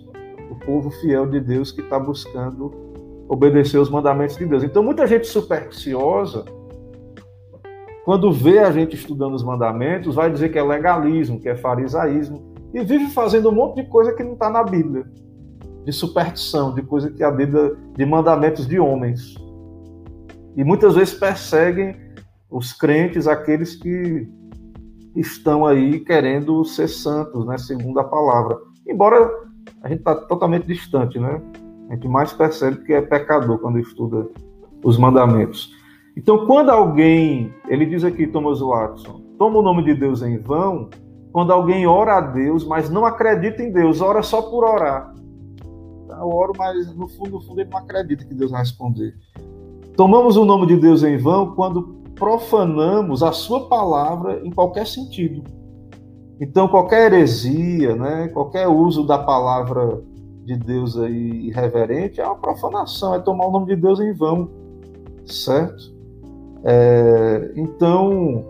o 0.49 0.56
povo 0.56 0.90
fiel 0.90 1.26
de 1.26 1.40
Deus 1.40 1.72
que 1.72 1.82
está 1.82 1.99
buscando 1.99 2.72
obedecer 3.28 3.78
os 3.78 3.90
mandamentos 3.90 4.38
de 4.38 4.45
Deus. 4.45 4.64
Então, 4.64 4.82
muita 4.82 5.06
gente 5.06 5.28
supersticiosa 5.28 6.45
quando 8.07 8.32
vê 8.32 8.60
a 8.60 8.72
gente 8.72 8.95
estudando 8.95 9.34
os 9.34 9.44
mandamentos, 9.44 10.15
vai 10.15 10.32
dizer 10.32 10.48
que 10.48 10.57
é 10.57 10.64
legalismo, 10.64 11.41
que 11.41 11.49
é 11.49 11.57
farisaísmo, 11.57 12.56
e 12.74 12.82
vive 12.82 13.07
fazendo 13.10 13.49
um 13.49 13.52
monte 13.52 13.84
de 13.84 13.90
coisa 13.90 14.14
que 14.14 14.24
não 14.24 14.32
está 14.32 14.49
na 14.49 14.64
Bíblia, 14.64 15.06
de 15.84 15.91
superstição, 15.91 16.74
de 16.74 16.82
coisa 16.84 17.11
que 17.11 17.22
a 17.22 17.30
Bíblia, 17.30 17.76
de 17.98 18.06
mandamentos 18.06 18.65
de 18.65 18.80
homens. 18.80 19.36
E 20.56 20.64
muitas 20.64 20.95
vezes 20.95 21.15
perseguem 21.15 21.98
os 22.49 22.72
crentes, 22.72 23.28
aqueles 23.28 23.76
que 23.76 24.26
estão 25.14 25.65
aí 25.65 25.99
querendo 25.99 26.64
ser 26.64 26.88
santos, 26.88 27.45
né, 27.45 27.57
segundo 27.57 27.99
a 27.99 28.06
palavra. 28.06 28.57
Embora 28.88 29.30
a 29.81 29.89
gente 29.89 29.99
está 29.99 30.15
totalmente 30.15 30.65
distante, 30.65 31.19
né? 31.19 31.41
A 31.89 31.93
gente 31.93 32.07
mais 32.07 32.33
percebe 32.33 32.83
que 32.83 32.93
é 32.93 33.01
pecador 33.01 33.59
quando 33.59 33.79
estuda 33.79 34.27
os 34.83 34.97
mandamentos. 34.97 35.73
Então, 36.15 36.45
quando 36.45 36.69
alguém, 36.69 37.53
ele 37.67 37.85
diz 37.85 38.03
aqui, 38.03 38.27
Thomas 38.27 38.59
Watson, 38.59 39.21
toma 39.37 39.59
o 39.59 39.61
nome 39.61 39.83
de 39.83 39.93
Deus 39.93 40.21
em 40.21 40.37
vão, 40.39 40.89
quando 41.31 41.53
alguém 41.53 41.85
ora 41.85 42.17
a 42.17 42.21
Deus, 42.21 42.65
mas 42.65 42.89
não 42.89 43.05
acredita 43.05 43.61
em 43.61 43.71
Deus, 43.71 44.01
ora 44.01 44.23
só 44.23 44.41
por 44.41 44.63
orar. 44.63 45.13
Eu 46.09 46.29
oro, 46.29 46.53
mas 46.57 46.95
no 46.95 47.07
fundo, 47.07 47.31
no 47.31 47.41
fundo 47.41 47.61
ele 47.61 47.69
não 47.69 47.77
acredita 47.77 48.25
que 48.25 48.33
Deus 48.33 48.49
vai 48.49 48.61
responder. 48.61 49.13
Tomamos 49.95 50.35
o 50.35 50.45
nome 50.45 50.65
de 50.65 50.77
Deus 50.77 51.03
em 51.03 51.17
vão 51.17 51.53
quando 51.53 51.97
profanamos 52.15 53.21
a 53.21 53.31
sua 53.31 53.67
palavra 53.67 54.41
em 54.43 54.49
qualquer 54.49 54.87
sentido. 54.87 55.43
Então, 56.39 56.68
qualquer 56.68 57.11
heresia, 57.11 57.95
né, 57.95 58.27
qualquer 58.30 58.68
uso 58.68 59.05
da 59.05 59.18
palavra 59.18 60.01
de 60.45 60.55
Deus 60.55 60.97
aí 60.97 61.47
irreverente 61.47 62.22
é 62.22 62.26
uma 62.26 62.35
profanação, 62.35 63.14
é 63.14 63.19
tomar 63.19 63.47
o 63.47 63.51
nome 63.51 63.68
de 63.68 63.76
Deus 63.76 63.99
em 63.99 64.14
vão, 64.14 64.49
certo? 65.26 65.95
É, 66.64 67.51
então, 67.55 68.45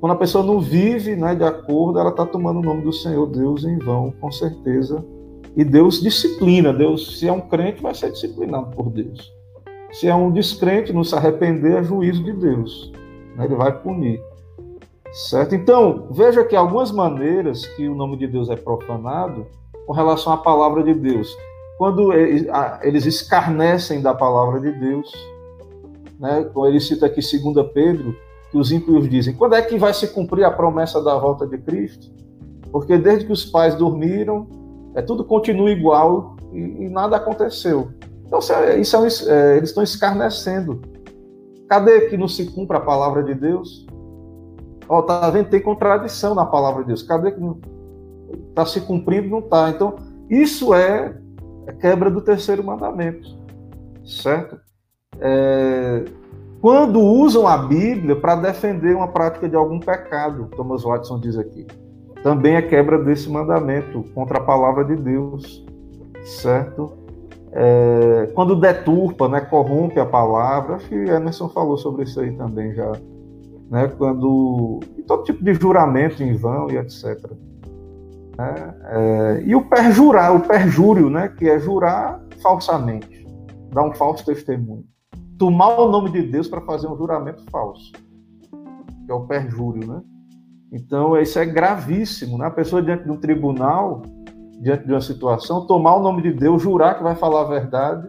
quando 0.00 0.12
a 0.12 0.16
pessoa 0.16 0.44
não 0.44 0.60
vive 0.60 1.16
né, 1.16 1.34
de 1.34 1.44
acordo, 1.44 1.98
ela 1.98 2.10
está 2.10 2.26
tomando 2.26 2.58
o 2.60 2.62
nome 2.62 2.82
do 2.82 2.92
Senhor 2.92 3.26
Deus 3.26 3.64
em 3.64 3.78
vão, 3.78 4.12
com 4.20 4.30
certeza. 4.30 5.04
E 5.56 5.64
Deus 5.64 6.00
disciplina, 6.00 6.72
Deus, 6.72 7.18
se 7.18 7.28
é 7.28 7.32
um 7.32 7.40
crente, 7.40 7.80
vai 7.80 7.94
ser 7.94 8.10
disciplinado 8.10 8.70
por 8.74 8.90
Deus. 8.90 9.32
Se 9.92 10.08
é 10.08 10.14
um 10.14 10.32
descrente, 10.32 10.92
não 10.92 11.04
se 11.04 11.14
arrepender, 11.14 11.76
é 11.76 11.84
juízo 11.84 12.22
de 12.24 12.32
Deus. 12.32 12.92
Né? 13.36 13.44
Ele 13.44 13.54
vai 13.54 13.72
punir. 13.80 14.20
Certo? 15.14 15.54
Então, 15.54 16.08
veja 16.10 16.44
que 16.44 16.56
algumas 16.56 16.90
maneiras 16.90 17.64
que 17.64 17.88
o 17.88 17.94
nome 17.94 18.16
de 18.16 18.26
Deus 18.26 18.50
é 18.50 18.56
profanado 18.56 19.46
com 19.86 19.92
relação 19.92 20.32
à 20.32 20.36
palavra 20.36 20.82
de 20.82 20.92
Deus. 20.92 21.28
Quando 21.78 22.12
eles 22.12 23.06
escarnecem 23.06 24.00
da 24.02 24.12
palavra 24.12 24.60
de 24.60 24.72
Deus, 24.72 25.12
né? 26.18 26.44
Como 26.52 26.66
ele 26.66 26.80
cita 26.80 27.06
aqui 27.06 27.20
2 27.20 27.70
Pedro, 27.72 28.16
que 28.50 28.58
os 28.58 28.72
ímpios 28.72 29.08
dizem: 29.08 29.34
quando 29.34 29.54
é 29.54 29.62
que 29.62 29.78
vai 29.78 29.92
se 29.92 30.08
cumprir 30.08 30.44
a 30.44 30.50
promessa 30.50 31.02
da 31.02 31.16
volta 31.16 31.46
de 31.46 31.58
Cristo? 31.58 32.12
Porque 32.72 32.98
desde 32.98 33.26
que 33.26 33.32
os 33.32 33.44
pais 33.44 33.74
dormiram, 33.74 34.48
é, 34.94 35.02
tudo 35.02 35.24
continua 35.24 35.70
igual 35.70 36.36
e, 36.52 36.58
e 36.58 36.88
nada 36.88 37.16
aconteceu. 37.16 37.90
Então, 38.26 38.38
isso 38.38 38.96
é, 38.96 39.52
é, 39.52 39.56
eles 39.56 39.68
estão 39.68 39.82
escarnecendo. 39.82 40.80
Cadê 41.68 42.08
que 42.08 42.16
não 42.16 42.26
se 42.26 42.46
cumpra 42.46 42.78
a 42.78 42.80
palavra 42.80 43.22
de 43.22 43.34
Deus? 43.34 43.86
Ó, 44.88 45.02
tá 45.02 45.28
vendo? 45.30 45.48
Tem 45.48 45.60
contradição 45.60 46.34
na 46.34 46.44
palavra 46.44 46.82
de 46.82 46.88
Deus. 46.88 47.02
Cadê 47.02 47.32
que 47.32 47.40
está 48.48 48.66
se 48.66 48.80
cumprindo? 48.80 49.28
Não 49.28 49.38
está. 49.40 49.70
Então, 49.70 49.96
isso 50.28 50.74
é, 50.74 51.16
é 51.66 51.72
quebra 51.72 52.10
do 52.10 52.20
terceiro 52.20 52.62
mandamento, 52.62 53.28
certo? 54.04 54.58
É, 55.20 56.04
quando 56.60 57.00
usam 57.00 57.46
a 57.46 57.58
Bíblia 57.58 58.16
para 58.16 58.36
defender 58.36 58.96
uma 58.96 59.08
prática 59.08 59.48
de 59.48 59.54
algum 59.54 59.78
pecado, 59.78 60.48
Thomas 60.56 60.82
Watson 60.82 61.20
diz 61.20 61.36
aqui, 61.36 61.66
também 62.22 62.56
é 62.56 62.62
quebra 62.62 62.98
desse 62.98 63.28
mandamento 63.28 64.02
contra 64.14 64.38
a 64.38 64.40
palavra 64.40 64.84
de 64.84 64.96
Deus, 64.96 65.64
certo? 66.24 66.92
É, 67.52 68.30
quando 68.34 68.56
deturpa, 68.56 69.28
né, 69.28 69.42
corrompe 69.42 70.00
a 70.00 70.06
palavra, 70.06 70.76
acho 70.76 70.88
que 70.88 70.94
Emerson 70.94 71.48
falou 71.50 71.76
sobre 71.76 72.04
isso 72.04 72.18
aí 72.20 72.32
também 72.32 72.74
já, 72.74 72.90
né, 73.74 73.88
quando 73.88 74.78
e 74.96 75.02
todo 75.02 75.24
tipo 75.24 75.42
de 75.42 75.52
juramento 75.52 76.22
em 76.22 76.36
vão 76.36 76.70
e 76.70 76.76
etc. 76.76 77.18
Né, 78.38 78.74
é, 78.84 79.42
e 79.44 79.56
o 79.56 79.68
perjurar, 79.68 80.32
o 80.32 80.46
perjúrio, 80.46 81.10
né, 81.10 81.26
que 81.26 81.48
é 81.50 81.58
jurar 81.58 82.22
falsamente, 82.40 83.26
dar 83.72 83.82
um 83.82 83.92
falso 83.92 84.24
testemunho, 84.24 84.84
tomar 85.36 85.76
o 85.80 85.90
nome 85.90 86.12
de 86.12 86.22
Deus 86.22 86.46
para 86.46 86.60
fazer 86.60 86.86
um 86.86 86.96
juramento 86.96 87.42
falso, 87.50 87.90
que 89.04 89.10
é 89.10 89.14
o 89.14 89.26
perjúrio, 89.26 89.84
né? 89.88 90.00
Então 90.72 91.20
isso 91.20 91.36
é 91.40 91.44
gravíssimo, 91.44 92.38
né? 92.38 92.46
A 92.46 92.50
pessoa 92.50 92.80
diante 92.80 93.02
de 93.02 93.10
um 93.10 93.16
tribunal 93.16 94.02
diante 94.60 94.86
de 94.86 94.92
uma 94.92 95.00
situação, 95.00 95.66
tomar 95.66 95.96
o 95.96 96.00
nome 96.00 96.22
de 96.22 96.32
Deus, 96.32 96.62
jurar 96.62 96.96
que 96.96 97.02
vai 97.02 97.16
falar 97.16 97.40
a 97.40 97.48
verdade, 97.48 98.08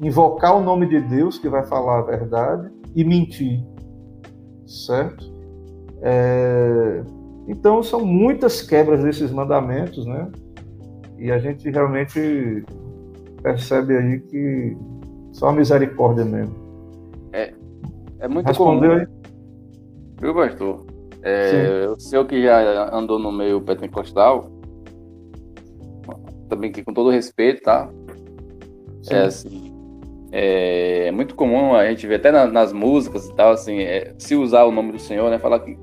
invocar 0.00 0.56
o 0.56 0.62
nome 0.62 0.88
de 0.88 0.98
Deus 1.02 1.38
que 1.38 1.48
vai 1.48 1.62
falar 1.62 1.98
a 1.98 2.02
verdade 2.02 2.70
e 2.96 3.04
mentir, 3.04 3.62
certo? 4.74 5.32
É... 6.02 7.02
Então 7.46 7.82
são 7.82 8.04
muitas 8.04 8.62
quebras 8.62 9.02
desses 9.02 9.30
mandamentos, 9.30 10.06
né? 10.06 10.30
E 11.18 11.30
a 11.30 11.38
gente 11.38 11.68
realmente 11.70 12.64
percebe 13.42 13.96
aí 13.96 14.20
que 14.20 14.76
só 15.32 15.48
a 15.48 15.52
misericórdia 15.52 16.24
mesmo. 16.24 16.54
É, 17.32 17.52
é 18.20 18.28
muito 18.28 18.46
Respondeu 18.46 18.90
comum. 18.90 19.00
aí? 19.00 19.06
Viu, 20.20 20.34
pastor? 20.34 20.86
É, 21.22 21.86
o 21.88 21.98
senhor 21.98 22.26
que 22.26 22.42
já 22.42 22.94
andou 22.94 23.18
no 23.18 23.32
meio 23.32 23.60
pentecostal, 23.60 24.50
também 26.48 26.70
que 26.70 26.84
com 26.84 26.92
todo 26.92 27.10
respeito, 27.10 27.62
tá? 27.62 27.90
Sim. 29.02 29.14
É 29.14 29.22
assim, 29.24 29.63
é 30.36 31.10
muito 31.12 31.36
comum 31.36 31.74
a 31.74 31.86
gente 31.88 32.06
ver 32.08 32.16
até 32.16 32.32
na- 32.32 32.46
nas 32.48 32.72
músicas 32.72 33.26
e 33.28 33.34
tal, 33.34 33.52
assim, 33.52 33.78
é, 33.80 34.12
se 34.18 34.34
usar 34.34 34.64
o 34.64 34.72
nome 34.72 34.90
do 34.92 34.98
Senhor, 34.98 35.30
né? 35.30 35.38
Falar 35.38 35.60
que. 35.60 35.78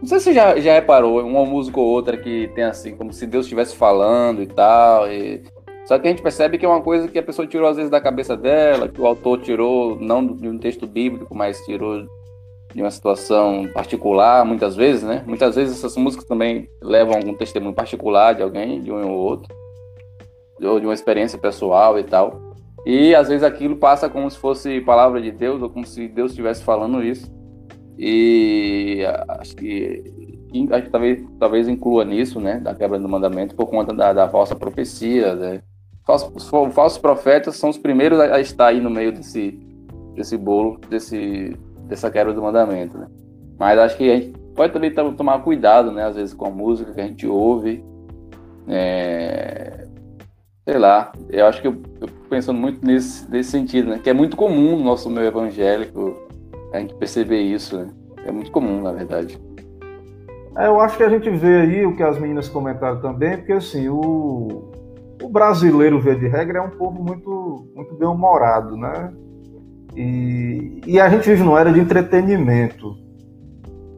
Não 0.00 0.06
sei 0.06 0.18
se 0.18 0.24
você 0.26 0.32
já, 0.34 0.58
já 0.60 0.74
reparou, 0.74 1.20
uma 1.26 1.44
música 1.46 1.80
ou 1.80 1.86
outra 1.86 2.16
que 2.16 2.48
tem 2.54 2.64
assim, 2.64 2.94
como 2.94 3.10
se 3.12 3.26
Deus 3.26 3.46
estivesse 3.46 3.74
falando 3.76 4.42
e 4.42 4.46
tal. 4.46 5.10
e- 5.10 5.42
Só 5.86 5.98
que 5.98 6.06
a 6.06 6.10
gente 6.10 6.22
percebe 6.22 6.56
que 6.58 6.64
é 6.64 6.68
uma 6.68 6.82
coisa 6.82 7.08
que 7.08 7.18
a 7.18 7.22
pessoa 7.22 7.46
tirou 7.48 7.66
às 7.68 7.76
vezes 7.76 7.90
da 7.90 8.00
cabeça 8.00 8.36
dela, 8.36 8.86
que 8.88 9.00
o 9.00 9.06
autor 9.06 9.40
tirou 9.40 9.96
não 9.98 10.24
de 10.26 10.46
um 10.48 10.58
texto 10.58 10.86
bíblico, 10.86 11.34
mas 11.34 11.58
tirou 11.64 12.02
de 12.72 12.80
uma 12.80 12.90
situação 12.90 13.66
particular, 13.74 14.44
muitas 14.44 14.76
vezes, 14.76 15.02
né? 15.02 15.24
Muitas 15.26 15.56
vezes 15.56 15.78
essas 15.78 15.96
músicas 15.96 16.26
também 16.26 16.68
levam 16.82 17.14
algum 17.16 17.34
testemunho 17.34 17.74
particular 17.74 18.34
de 18.34 18.42
alguém, 18.42 18.80
de 18.80 18.92
um 18.92 19.10
ou 19.10 19.18
outro 19.18 19.52
ou 20.62 20.78
de 20.78 20.86
uma 20.86 20.94
experiência 20.94 21.38
pessoal 21.38 21.98
e 21.98 22.04
tal. 22.04 22.49
E 22.86 23.14
às 23.14 23.28
vezes 23.28 23.42
aquilo 23.42 23.76
passa 23.76 24.08
como 24.08 24.30
se 24.30 24.38
fosse 24.38 24.80
palavra 24.80 25.20
de 25.20 25.30
Deus, 25.30 25.60
ou 25.62 25.68
como 25.68 25.86
se 25.86 26.08
Deus 26.08 26.32
estivesse 26.32 26.62
falando 26.62 27.02
isso. 27.04 27.30
E 27.98 29.02
acho 29.28 29.54
que, 29.56 30.02
acho 30.70 30.84
que 30.84 30.90
talvez, 30.90 31.22
talvez 31.38 31.68
inclua 31.68 32.04
nisso, 32.04 32.40
né, 32.40 32.58
da 32.58 32.74
quebra 32.74 32.98
do 32.98 33.08
mandamento, 33.08 33.54
por 33.54 33.66
conta 33.66 33.92
da, 33.92 34.12
da 34.12 34.28
falsa 34.28 34.56
profecia. 34.56 35.34
Né? 35.34 35.62
Falsos, 36.06 36.32
os 36.34 36.48
fa- 36.48 36.70
falsos 36.70 36.98
profetas 36.98 37.56
são 37.56 37.68
os 37.68 37.76
primeiros 37.76 38.18
a, 38.18 38.40
estar 38.40 38.68
aí 38.68 38.80
no 38.80 38.88
meio 38.88 39.12
desse, 39.12 39.60
desse 40.14 40.36
bolo, 40.38 40.78
desse, 40.88 41.54
dessa 41.86 42.10
quebra 42.10 42.32
do 42.32 42.40
mandamento. 42.40 42.96
Né? 42.96 43.06
Mas 43.58 43.78
acho 43.78 43.98
que 43.98 44.10
a 44.10 44.16
gente 44.16 44.32
pode 44.56 44.72
também 44.72 44.90
to- 44.90 45.12
tomar 45.12 45.40
cuidado, 45.40 45.92
né, 45.92 46.04
às 46.04 46.16
vezes 46.16 46.32
com 46.32 46.46
a 46.46 46.50
música 46.50 46.94
que 46.94 47.00
a 47.02 47.06
gente 47.06 47.26
ouve. 47.26 47.84
É, 48.66 49.79
sei 50.64 50.78
lá, 50.78 51.12
eu 51.30 51.46
acho 51.46 51.60
que 51.60 51.68
eu, 51.68 51.76
eu 52.00 52.08
pensando 52.28 52.58
muito 52.58 52.84
nesse, 52.84 53.30
nesse 53.30 53.50
sentido, 53.50 53.90
né? 53.90 54.00
Que 54.02 54.10
é 54.10 54.14
muito 54.14 54.36
comum 54.36 54.76
no 54.76 54.84
nosso 54.84 55.10
meio 55.10 55.26
evangélico 55.26 56.14
a 56.72 56.78
gente 56.78 56.94
perceber 56.94 57.40
isso, 57.40 57.76
né? 57.78 57.88
É 58.24 58.30
muito 58.30 58.50
comum, 58.50 58.82
na 58.82 58.92
verdade. 58.92 59.38
É, 60.56 60.66
eu 60.66 60.80
acho 60.80 60.96
que 60.96 61.02
a 61.02 61.08
gente 61.08 61.30
vê 61.30 61.60
aí 61.60 61.86
o 61.86 61.96
que 61.96 62.02
as 62.02 62.18
meninas 62.18 62.48
comentaram 62.48 63.00
também, 63.00 63.36
porque 63.36 63.52
assim, 63.52 63.88
o, 63.88 64.70
o 65.22 65.28
brasileiro, 65.28 66.00
via 66.00 66.14
de 66.14 66.28
regra, 66.28 66.58
é 66.58 66.62
um 66.62 66.70
povo 66.70 67.02
muito, 67.02 67.66
muito 67.74 67.94
bem-humorado, 67.94 68.76
né? 68.76 69.12
E, 69.96 70.80
e 70.86 71.00
a 71.00 71.08
gente 71.08 71.28
vive 71.28 71.42
numa 71.42 71.60
era 71.60 71.72
de 71.72 71.80
entretenimento. 71.80 72.96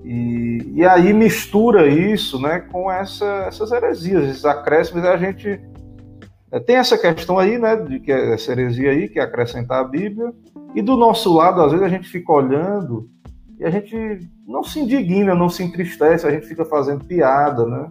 E, 0.04 0.72
e 0.74 0.84
aí 0.84 1.12
mistura 1.12 1.86
isso 1.86 2.40
né, 2.40 2.60
com 2.60 2.90
essa, 2.90 3.44
essas 3.46 3.70
heresias, 3.70 4.24
esses 4.24 4.44
acréscimos, 4.44 5.04
e 5.04 5.08
a 5.08 5.16
gente 5.16 5.60
tem 6.60 6.76
essa 6.76 6.98
questão 6.98 7.38
aí, 7.38 7.58
né, 7.58 7.76
de 7.76 8.00
que 8.00 8.12
é 8.12 8.34
essa 8.34 8.52
heresia 8.52 8.90
aí, 8.90 9.08
que 9.08 9.18
é 9.18 9.22
acrescentar 9.22 9.80
a 9.80 9.88
Bíblia, 9.88 10.32
e 10.74 10.82
do 10.82 10.96
nosso 10.96 11.32
lado, 11.34 11.60
às 11.62 11.72
vezes, 11.72 11.86
a 11.86 11.88
gente 11.88 12.08
fica 12.08 12.32
olhando 12.32 13.08
e 13.58 13.64
a 13.64 13.70
gente 13.70 14.28
não 14.46 14.62
se 14.62 14.80
indigna, 14.80 15.34
não 15.34 15.48
se 15.48 15.62
entristece, 15.62 16.26
a 16.26 16.30
gente 16.30 16.46
fica 16.46 16.64
fazendo 16.64 17.04
piada, 17.04 17.64
né? 17.66 17.90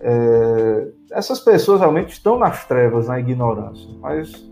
É, 0.00 0.88
essas 1.10 1.40
pessoas 1.40 1.80
realmente 1.80 2.12
estão 2.12 2.38
nas 2.38 2.66
trevas, 2.66 3.08
na 3.08 3.18
ignorância, 3.18 3.88
mas 4.00 4.48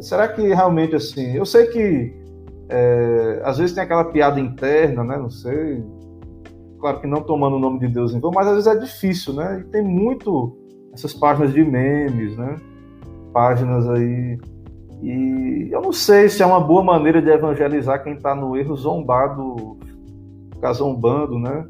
será 0.00 0.28
que 0.28 0.42
realmente 0.42 0.94
assim? 0.96 1.36
Eu 1.36 1.46
sei 1.46 1.66
que 1.66 2.14
é, 2.68 3.40
às 3.44 3.58
vezes 3.58 3.74
tem 3.74 3.82
aquela 3.82 4.04
piada 4.04 4.38
interna, 4.38 5.02
né? 5.02 5.16
Não 5.16 5.30
sei. 5.30 5.82
Claro 6.80 7.00
que 7.00 7.06
não 7.06 7.22
tomando 7.22 7.56
o 7.56 7.58
nome 7.58 7.78
de 7.80 7.88
Deus 7.88 8.12
em 8.12 8.20
vão, 8.20 8.30
mas 8.30 8.46
às 8.46 8.54
vezes 8.54 8.66
é 8.66 8.76
difícil, 8.76 9.32
né? 9.32 9.60
E 9.60 9.70
tem 9.70 9.82
muito 9.82 10.56
essas 10.92 11.14
páginas 11.14 11.52
de 11.52 11.64
memes, 11.64 12.36
né? 12.36 12.56
Páginas 13.32 13.88
aí. 13.88 14.38
E 15.02 15.68
eu 15.70 15.80
não 15.80 15.92
sei 15.92 16.28
se 16.28 16.42
é 16.42 16.46
uma 16.46 16.60
boa 16.60 16.82
maneira 16.82 17.22
de 17.22 17.30
evangelizar 17.30 18.02
quem 18.02 18.14
está 18.14 18.34
no 18.34 18.56
erro 18.56 18.74
zombado, 18.76 19.78
ficar 20.52 20.72
zombando, 20.72 21.38
né? 21.38 21.64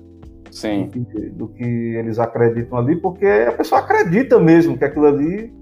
Sim. 0.50 0.86
Do 0.86 1.04
que, 1.04 1.20
do 1.30 1.48
que 1.48 1.64
eles 1.64 2.18
acreditam 2.18 2.78
ali, 2.78 2.96
porque 2.96 3.26
a 3.26 3.52
pessoa 3.52 3.80
acredita 3.80 4.38
mesmo 4.38 4.78
que 4.78 4.84
aquilo 4.84 5.06
ali 5.06 5.52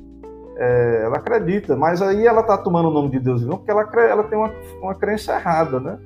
é, 0.56 1.02
ela 1.04 1.16
acredita, 1.16 1.76
mas 1.76 2.00
aí 2.00 2.26
ela 2.26 2.40
está 2.40 2.56
tomando 2.56 2.88
o 2.88 2.92
nome 2.92 3.10
de 3.10 3.18
Deus 3.18 3.44
não, 3.44 3.58
porque 3.58 3.70
ela, 3.70 3.82
ela 4.08 4.24
tem 4.24 4.38
uma, 4.38 4.50
uma 4.80 4.94
crença 4.94 5.34
errada, 5.34 5.80
né? 5.80 5.98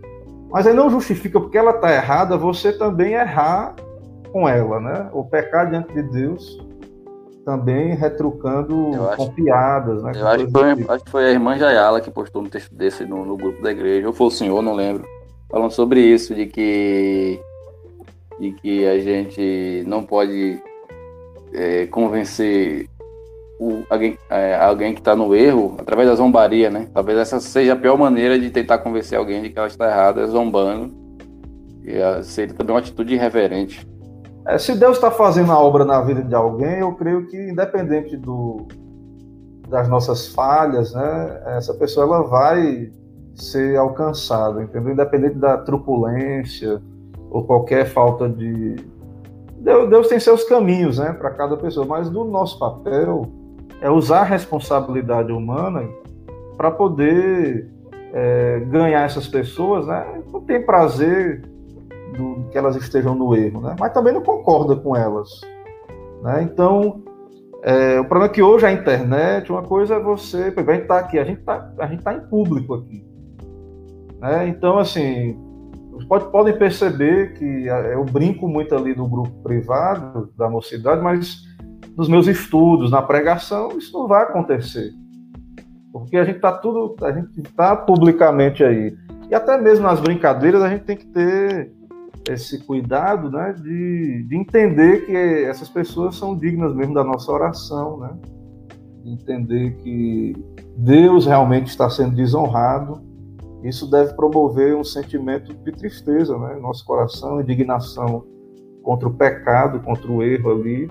Mas 0.50 0.66
aí 0.66 0.74
não 0.74 0.90
justifica 0.90 1.38
porque 1.38 1.56
ela 1.56 1.70
está 1.70 1.92
errada 1.92 2.36
você 2.36 2.72
também 2.72 3.12
errar 3.12 3.76
com 4.32 4.48
ela, 4.48 4.80
né? 4.80 5.10
O 5.12 5.24
pecar 5.24 5.70
diante 5.70 5.92
de 5.92 6.02
Deus 6.02 6.58
também 7.44 7.94
retrucando 7.94 8.92
Eu 8.94 9.10
acho- 9.10 9.32
piadas, 9.32 10.02
né? 10.02 10.12
Eu 10.14 10.26
acho 10.28 10.46
que, 10.46 10.52
foi, 10.52 10.76
tipo. 10.76 10.92
acho 10.92 11.04
que 11.04 11.10
foi 11.10 11.24
a 11.26 11.30
irmã 11.30 11.56
Jayala 11.58 12.00
que 12.00 12.10
postou 12.10 12.42
um 12.42 12.48
texto 12.48 12.74
desse 12.74 13.04
no, 13.04 13.24
no 13.24 13.36
grupo 13.36 13.62
da 13.62 13.70
igreja, 13.70 14.06
ou 14.06 14.12
foi 14.12 14.26
o 14.26 14.30
senhor, 14.30 14.62
não 14.62 14.74
lembro, 14.74 15.04
falando 15.50 15.70
sobre 15.72 16.00
isso, 16.00 16.34
de 16.34 16.46
que, 16.46 17.40
de 18.38 18.52
que 18.52 18.86
a 18.86 18.98
gente 18.98 19.82
não 19.86 20.02
pode 20.02 20.60
é, 21.52 21.86
convencer 21.86 22.86
o- 23.58 23.82
alguém, 23.90 24.16
é, 24.30 24.54
alguém 24.56 24.92
que 24.94 25.00
está 25.00 25.16
no 25.16 25.34
erro 25.34 25.76
através 25.78 26.08
da 26.08 26.14
zombaria, 26.14 26.70
né? 26.70 26.88
Talvez 26.94 27.18
essa 27.18 27.40
seja 27.40 27.72
a 27.72 27.76
pior 27.76 27.98
maneira 27.98 28.38
de 28.38 28.50
tentar 28.50 28.78
convencer 28.78 29.18
alguém 29.18 29.42
de 29.42 29.50
que 29.50 29.58
ela 29.58 29.66
está 29.68 29.86
errada, 29.88 30.22
é 30.22 30.26
zombando. 30.26 30.94
E 31.84 32.00
ah, 32.00 32.22
seria 32.22 32.54
também 32.54 32.72
uma 32.74 32.80
atitude 32.80 33.14
irreverente. 33.14 33.86
É, 34.46 34.58
se 34.58 34.74
Deus 34.74 34.96
está 34.96 35.10
fazendo 35.10 35.52
a 35.52 35.58
obra 35.58 35.84
na 35.84 36.00
vida 36.00 36.22
de 36.22 36.34
alguém, 36.34 36.78
eu 36.80 36.94
creio 36.94 37.26
que 37.26 37.36
independente 37.36 38.16
do, 38.16 38.66
das 39.68 39.88
nossas 39.88 40.28
falhas, 40.28 40.94
né, 40.94 41.42
essa 41.56 41.74
pessoa 41.74 42.06
ela 42.06 42.22
vai 42.22 42.90
ser 43.34 43.76
alcançada, 43.76 44.62
entendeu? 44.62 44.92
Independente 44.92 45.36
da 45.36 45.58
truculência 45.58 46.80
ou 47.30 47.44
qualquer 47.44 47.86
falta 47.86 48.28
de 48.28 48.76
Deus, 49.58 49.90
Deus 49.90 50.08
tem 50.08 50.18
seus 50.18 50.42
caminhos, 50.44 50.98
né, 50.98 51.12
para 51.12 51.30
cada 51.30 51.56
pessoa, 51.56 51.86
mas 51.86 52.08
do 52.08 52.24
nosso 52.24 52.58
papel 52.58 53.26
é 53.80 53.90
usar 53.90 54.20
a 54.20 54.24
responsabilidade 54.24 55.30
humana 55.32 55.86
para 56.56 56.70
poder 56.70 57.70
é, 58.12 58.60
ganhar 58.68 59.02
essas 59.02 59.28
pessoas, 59.28 59.86
né? 59.86 60.22
Não 60.32 60.40
tem 60.40 60.62
prazer 60.62 61.42
do, 62.16 62.48
que 62.50 62.58
elas 62.58 62.76
estejam 62.76 63.14
no 63.14 63.34
erro, 63.34 63.60
né? 63.60 63.76
Mas 63.78 63.92
também 63.92 64.12
não 64.12 64.22
concorda 64.22 64.76
com 64.76 64.96
elas, 64.96 65.40
né? 66.22 66.42
Então, 66.42 67.02
é, 67.62 68.00
o 68.00 68.04
problema 68.04 68.30
é 68.30 68.34
que 68.34 68.42
hoje 68.42 68.66
a 68.66 68.72
internet, 68.72 69.50
uma 69.50 69.62
coisa 69.62 69.96
é 69.96 70.00
você, 70.00 70.52
a 70.56 70.72
gente 70.72 70.82
está 70.82 70.98
aqui, 70.98 71.18
está 71.18 71.72
a 71.78 71.86
gente 71.86 72.02
tá 72.02 72.14
em 72.14 72.20
público 72.20 72.74
aqui, 72.74 73.04
né? 74.18 74.48
Então, 74.48 74.78
assim, 74.78 75.36
pode, 76.08 76.30
podem 76.30 76.56
perceber 76.56 77.34
que 77.34 77.68
é, 77.68 77.94
eu 77.94 78.04
brinco 78.04 78.48
muito 78.48 78.74
ali 78.74 78.94
no 78.94 79.08
grupo 79.08 79.30
privado 79.42 80.30
da 80.36 80.48
mocidade, 80.48 81.02
mas 81.02 81.48
nos 81.96 82.08
meus 82.08 82.26
estudos, 82.26 82.90
na 82.90 83.02
pregação, 83.02 83.76
isso 83.76 83.92
não 83.92 84.08
vai 84.08 84.22
acontecer. 84.22 84.90
Porque 85.92 86.16
a 86.16 86.24
gente 86.24 86.36
está 86.36 86.52
tudo, 86.52 86.96
a 87.04 87.12
gente 87.12 87.40
está 87.40 87.76
publicamente 87.76 88.64
aí. 88.64 88.96
E 89.28 89.34
até 89.34 89.58
mesmo 89.60 89.86
nas 89.86 90.00
brincadeiras 90.00 90.62
a 90.62 90.68
gente 90.68 90.84
tem 90.84 90.96
que 90.96 91.06
ter 91.06 91.72
esse 92.28 92.64
cuidado, 92.64 93.30
né, 93.30 93.52
de, 93.52 94.24
de 94.24 94.36
entender 94.36 95.06
que 95.06 95.16
essas 95.44 95.68
pessoas 95.68 96.16
são 96.16 96.36
dignas 96.36 96.74
mesmo 96.74 96.94
da 96.94 97.02
nossa 97.02 97.30
oração, 97.32 97.98
né? 97.98 98.10
De 99.02 99.12
entender 99.12 99.76
que 99.76 100.34
Deus 100.76 101.26
realmente 101.26 101.68
está 101.68 101.88
sendo 101.88 102.14
desonrado. 102.14 103.00
Isso 103.62 103.90
deve 103.90 104.14
promover 104.14 104.76
um 104.76 104.84
sentimento 104.84 105.52
de 105.54 105.72
tristeza, 105.72 106.38
né, 106.38 106.54
no 106.54 106.62
nosso 106.62 106.84
coração, 106.84 107.40
indignação 107.40 108.24
contra 108.82 109.08
o 109.08 109.14
pecado, 109.14 109.80
contra 109.80 110.10
o 110.10 110.22
erro 110.22 110.50
ali, 110.52 110.90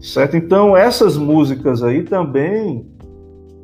certo? 0.00 0.36
Então 0.36 0.76
essas 0.76 1.16
músicas 1.16 1.82
aí 1.82 2.02
também 2.02 2.86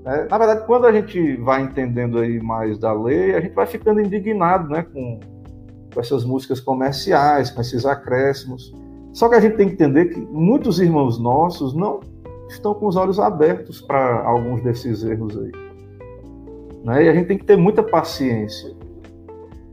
né? 0.05 0.27
Na 0.29 0.39
verdade, 0.39 0.67
quando 0.67 0.87
a 0.87 0.93
gente 0.93 1.37
vai 1.37 1.63
entendendo 1.63 2.19
aí 2.19 2.41
mais 2.41 2.79
da 2.79 2.93
lei, 2.93 3.35
a 3.35 3.41
gente 3.41 3.55
vai 3.55 3.67
ficando 3.67 4.01
indignado 4.01 4.69
né, 4.69 4.83
com, 4.83 5.21
com 5.93 6.01
essas 6.01 6.25
músicas 6.25 6.61
comerciais, 6.61 7.51
com 7.51 7.61
esses 7.61 7.85
acréscimos. 7.85 8.75
Só 9.13 9.29
que 9.29 9.35
a 9.35 9.41
gente 9.41 9.57
tem 9.57 9.69
que 9.69 9.75
entender 9.75 10.07
que 10.07 10.21
muitos 10.21 10.81
irmãos 10.81 11.19
nossos 11.19 11.75
não 11.75 12.01
estão 12.49 12.75
com 12.75 12.87
os 12.87 12.97
olhos 12.97 13.19
abertos 13.19 13.81
para 13.81 14.25
alguns 14.25 14.63
desses 14.63 15.05
erros 15.05 15.37
aí. 15.39 15.53
Né? 16.85 17.05
E 17.05 17.09
a 17.09 17.15
gente 17.15 17.27
tem 17.27 17.39
que 17.39 17.45
ter 17.45 17.57
muita 17.57 17.83
paciência. 17.83 18.75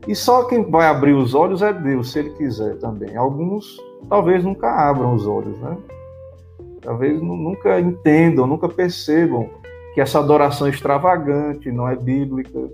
E 0.06 0.14
só 0.14 0.44
quem 0.44 0.70
vai 0.70 0.86
abrir 0.86 1.12
os 1.12 1.34
olhos 1.34 1.62
é 1.62 1.72
Deus, 1.72 2.12
se 2.12 2.18
Ele 2.18 2.30
quiser 2.30 2.76
também. 2.78 3.16
Alguns 3.16 3.76
talvez 4.08 4.44
nunca 4.44 4.70
abram 4.70 5.14
os 5.14 5.26
olhos, 5.26 5.58
né? 5.60 5.76
Talvez 6.80 7.20
nu- 7.20 7.36
nunca 7.36 7.78
entendam, 7.78 8.46
nunca 8.46 8.68
percebam 8.68 9.50
que 9.94 10.00
essa 10.00 10.18
adoração 10.18 10.68
extravagante 10.68 11.70
não 11.70 11.86
é 11.86 11.94
bíblica, 11.94 12.70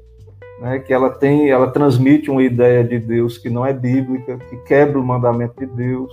né? 0.61 0.79
que 0.79 0.93
ela 0.93 1.11
tem, 1.11 1.51
ela 1.51 1.71
transmite 1.71 2.31
uma 2.31 2.43
ideia 2.43 2.83
de 2.83 2.99
Deus 2.99 3.39
que 3.39 3.51
não 3.51 3.65
é 3.65 3.73
bíblica, 3.73 4.39
que 4.39 4.57
quebra 4.59 4.99
o 4.99 5.05
mandamento 5.05 5.55
de 5.59 5.67
Deus, 5.67 6.13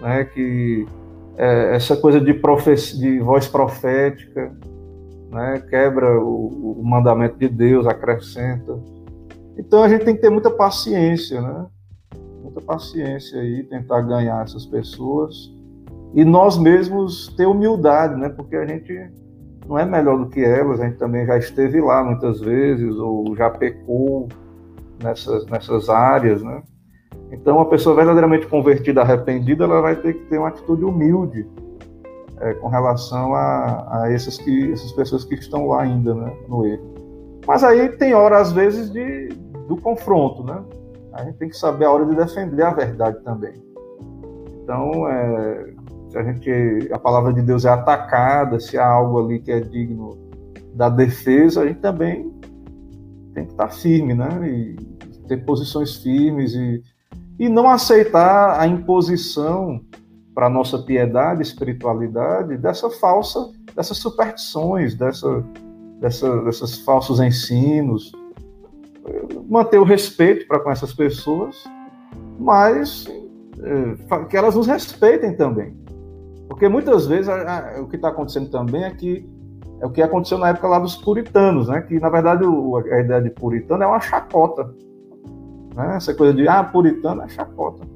né? 0.00 0.24
que 0.24 0.86
é, 1.36 1.76
essa 1.76 1.96
coisa 1.96 2.20
de, 2.20 2.32
de 2.32 3.18
voz 3.20 3.46
profética, 3.46 4.52
né? 5.30 5.62
quebra 5.68 6.18
o, 6.18 6.80
o 6.80 6.84
mandamento 6.84 7.38
de 7.38 7.48
Deus, 7.48 7.86
acrescenta. 7.86 8.78
Então 9.56 9.82
a 9.82 9.88
gente 9.88 10.04
tem 10.04 10.14
que 10.14 10.20
ter 10.20 10.30
muita 10.30 10.50
paciência, 10.50 11.40
né? 11.40 11.66
Muita 12.42 12.60
paciência 12.60 13.40
aí, 13.40 13.64
tentar 13.64 14.00
ganhar 14.02 14.42
essas 14.44 14.64
pessoas 14.64 15.52
e 16.14 16.24
nós 16.24 16.56
mesmos 16.56 17.34
ter 17.36 17.46
humildade, 17.46 18.14
né? 18.18 18.28
Porque 18.28 18.56
a 18.56 18.64
gente 18.64 19.10
não 19.68 19.78
é 19.78 19.84
melhor 19.84 20.18
do 20.18 20.30
que 20.30 20.42
elas, 20.42 20.80
a 20.80 20.86
gente 20.86 20.96
também 20.96 21.26
já 21.26 21.36
esteve 21.36 21.80
lá 21.80 22.02
muitas 22.02 22.40
vezes, 22.40 22.96
ou 22.96 23.36
já 23.36 23.50
pecou 23.50 24.28
nessas, 25.02 25.44
nessas 25.46 25.90
áreas, 25.90 26.42
né? 26.42 26.62
Então, 27.30 27.56
uma 27.56 27.66
pessoa 27.68 27.94
verdadeiramente 27.94 28.46
convertida, 28.46 29.02
arrependida, 29.02 29.64
ela 29.64 29.82
vai 29.82 29.96
ter 29.96 30.14
que 30.14 30.24
ter 30.24 30.38
uma 30.38 30.48
atitude 30.48 30.82
humilde 30.82 31.46
é, 32.40 32.54
com 32.54 32.68
relação 32.68 33.34
a, 33.34 34.04
a 34.04 34.12
essas, 34.12 34.38
que, 34.38 34.72
essas 34.72 34.90
pessoas 34.92 35.24
que 35.24 35.34
estão 35.34 35.66
lá 35.66 35.82
ainda, 35.82 36.14
né, 36.14 36.34
no 36.48 36.64
erro. 36.64 36.94
Mas 37.46 37.62
aí 37.62 37.90
tem 37.90 38.14
hora, 38.14 38.38
às 38.38 38.52
vezes, 38.52 38.90
de, 38.90 39.28
do 39.68 39.76
confronto, 39.76 40.42
né? 40.42 40.62
A 41.12 41.24
gente 41.24 41.36
tem 41.36 41.48
que 41.50 41.56
saber 41.56 41.84
a 41.84 41.90
hora 41.90 42.06
de 42.06 42.14
defender 42.14 42.62
a 42.62 42.70
verdade 42.70 43.22
também. 43.22 43.62
Então, 44.62 45.06
é, 45.08 45.74
se 46.10 46.18
a 46.18 46.22
gente 46.22 46.88
a 46.92 46.98
palavra 46.98 47.32
de 47.32 47.42
Deus 47.42 47.64
é 47.64 47.68
atacada, 47.68 48.58
se 48.58 48.78
há 48.78 48.86
algo 48.86 49.18
ali 49.18 49.40
que 49.40 49.52
é 49.52 49.60
digno 49.60 50.16
da 50.74 50.88
defesa, 50.88 51.62
a 51.62 51.66
gente 51.66 51.80
também 51.80 52.32
tem 53.34 53.44
que 53.44 53.52
estar 53.52 53.68
firme, 53.68 54.14
né? 54.14 54.28
E 54.48 54.76
ter 55.28 55.44
posições 55.44 55.96
firmes 55.96 56.54
e, 56.54 56.82
e 57.38 57.48
não 57.48 57.68
aceitar 57.68 58.58
a 58.58 58.66
imposição 58.66 59.80
para 60.34 60.48
nossa 60.48 60.78
piedade, 60.78 61.42
espiritualidade 61.42 62.56
dessa 62.56 62.88
falsa, 62.88 63.50
dessas 63.74 63.98
superstições, 63.98 64.94
dessa, 64.94 65.44
dessa, 66.00 66.42
desses 66.42 66.78
falsos 66.78 67.20
ensinos, 67.20 68.12
manter 69.48 69.78
o 69.78 69.84
respeito 69.84 70.46
para 70.46 70.60
com 70.60 70.70
essas 70.70 70.94
pessoas, 70.94 71.64
mas 72.38 73.06
é, 73.60 74.24
que 74.26 74.36
elas 74.36 74.54
nos 74.54 74.66
respeitem 74.66 75.36
também. 75.36 75.76
Porque 76.48 76.68
muitas 76.68 77.06
vezes 77.06 77.28
a, 77.28 77.76
a, 77.76 77.80
o 77.82 77.88
que 77.88 77.96
está 77.96 78.08
acontecendo 78.08 78.50
também 78.50 78.84
é 78.84 78.90
que 78.90 79.28
é 79.80 79.86
o 79.86 79.90
que 79.90 80.02
aconteceu 80.02 80.38
na 80.38 80.48
época 80.48 80.66
lá 80.66 80.78
dos 80.78 80.96
puritanos, 80.96 81.68
né? 81.68 81.80
Que 81.82 82.00
na 82.00 82.08
verdade 82.08 82.44
o, 82.44 82.76
a 82.76 83.00
ideia 83.00 83.22
de 83.22 83.30
puritano 83.30 83.84
é 83.84 83.86
uma 83.86 84.00
chacota, 84.00 84.74
né? 85.74 85.96
Essa 85.96 86.14
coisa 86.14 86.34
de 86.34 86.48
ah, 86.48 86.64
puritano 86.64 87.22
é 87.22 87.28
chacota, 87.28 87.86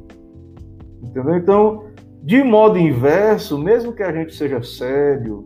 entendeu? 1.02 1.36
Então, 1.36 1.84
de 2.22 2.44
modo 2.44 2.78
inverso, 2.78 3.58
mesmo 3.58 3.92
que 3.92 4.02
a 4.02 4.12
gente 4.12 4.34
seja 4.34 4.62
sério, 4.62 5.44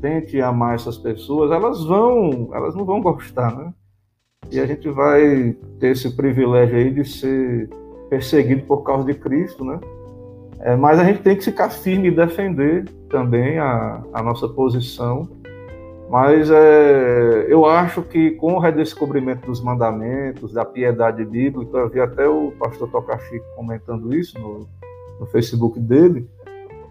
tente 0.00 0.40
amar 0.40 0.74
essas 0.74 0.96
pessoas, 0.96 1.50
elas 1.50 1.84
vão, 1.84 2.48
elas 2.54 2.74
não 2.74 2.84
vão 2.84 3.02
gostar, 3.02 3.54
né? 3.54 3.72
E 4.50 4.60
a 4.60 4.66
gente 4.66 4.88
vai 4.88 5.56
ter 5.78 5.88
esse 5.88 6.14
privilégio 6.14 6.76
aí 6.76 6.90
de 6.90 7.04
ser 7.04 7.68
perseguido 8.08 8.62
por 8.62 8.82
causa 8.82 9.04
de 9.04 9.14
Cristo, 9.14 9.64
né? 9.64 9.78
É, 10.64 10.74
mas 10.74 10.98
a 10.98 11.04
gente 11.04 11.20
tem 11.20 11.36
que 11.36 11.44
ficar 11.44 11.68
firme 11.68 12.08
e 12.08 12.10
defender 12.10 12.88
também 13.10 13.58
a, 13.58 14.02
a 14.14 14.22
nossa 14.22 14.48
posição 14.48 15.28
Mas 16.08 16.50
é, 16.50 17.46
eu 17.48 17.66
acho 17.66 18.02
que 18.02 18.30
com 18.32 18.54
o 18.54 18.58
redescobrimento 18.58 19.46
dos 19.46 19.60
mandamentos, 19.60 20.52
da 20.52 20.64
piedade 20.64 21.22
bíblica, 21.24 21.76
eu 21.76 21.90
vi 21.90 22.00
até 22.00 22.26
o 22.26 22.50
pastor 22.52 22.90
Tocachico 22.90 23.44
comentando 23.54 24.14
isso 24.14 24.38
no, 24.40 24.66
no 25.20 25.26
Facebook 25.26 25.78
dele, 25.80 26.26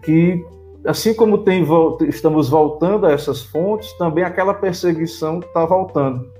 que 0.02 0.44
assim 0.84 1.14
como 1.14 1.38
tem, 1.38 1.64
estamos 2.08 2.48
voltando 2.48 3.06
a 3.06 3.12
essas 3.12 3.42
fontes, 3.42 3.92
também 3.94 4.22
aquela 4.22 4.54
perseguição 4.54 5.40
está 5.40 5.64
voltando 5.64 6.30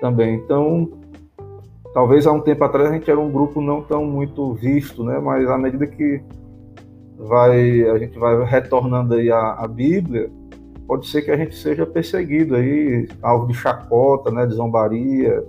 também. 0.00 0.36
Então, 0.36 0.90
talvez 1.92 2.26
há 2.26 2.32
um 2.32 2.40
tempo 2.40 2.64
atrás 2.64 2.90
a 2.90 2.92
gente 2.92 3.10
era 3.10 3.20
um 3.20 3.30
grupo 3.30 3.60
não 3.60 3.82
tão 3.82 4.04
muito 4.04 4.52
visto, 4.54 5.04
né? 5.04 5.18
Mas 5.18 5.48
à 5.48 5.58
medida 5.58 5.86
que 5.86 6.20
vai 7.16 7.88
a 7.88 7.98
gente 7.98 8.18
vai 8.18 8.44
retornando 8.44 9.14
aí 9.14 9.30
a 9.30 9.66
Bíblia, 9.68 10.30
pode 10.86 11.06
ser 11.08 11.22
que 11.22 11.30
a 11.30 11.36
gente 11.36 11.54
seja 11.56 11.86
perseguido 11.86 12.54
aí, 12.54 13.08
alvo 13.22 13.46
de 13.46 13.54
chacota, 13.54 14.30
né, 14.30 14.44
de 14.44 14.54
zombaria, 14.54 15.42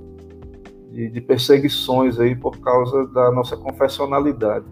de, 0.92 1.10
de 1.10 1.22
perseguições 1.22 2.20
aí 2.20 2.36
por 2.36 2.58
causa 2.60 3.08
da 3.08 3.32
nossa 3.32 3.58
confessionalidade. 3.58 4.66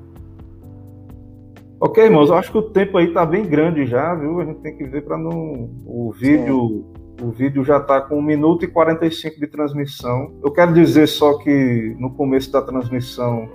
Ok, 1.79 2.03
irmãos, 2.03 2.29
eu 2.29 2.35
acho 2.35 2.51
que 2.51 2.57
o 2.59 2.61
tempo 2.61 2.97
aí 2.97 3.11
tá 3.11 3.25
bem 3.25 3.43
grande 3.43 3.87
já, 3.87 4.13
viu? 4.13 4.39
A 4.39 4.45
gente 4.45 4.59
tem 4.59 4.77
que 4.77 4.85
ver 4.85 5.03
para 5.03 5.17
não. 5.17 5.69
O 5.85 6.11
vídeo. 6.11 6.85
O 7.21 7.31
vídeo 7.31 7.63
já 7.63 7.79
tá 7.79 8.01
com 8.01 8.17
1 8.17 8.21
minuto 8.21 8.65
e 8.65 8.67
45 8.67 9.39
de 9.39 9.47
transmissão. 9.47 10.33
Eu 10.43 10.51
quero 10.51 10.73
dizer 10.73 11.07
só 11.07 11.37
que 11.37 11.95
no 11.99 12.11
começo 12.13 12.51
da 12.51 12.61
transmissão 12.61 13.47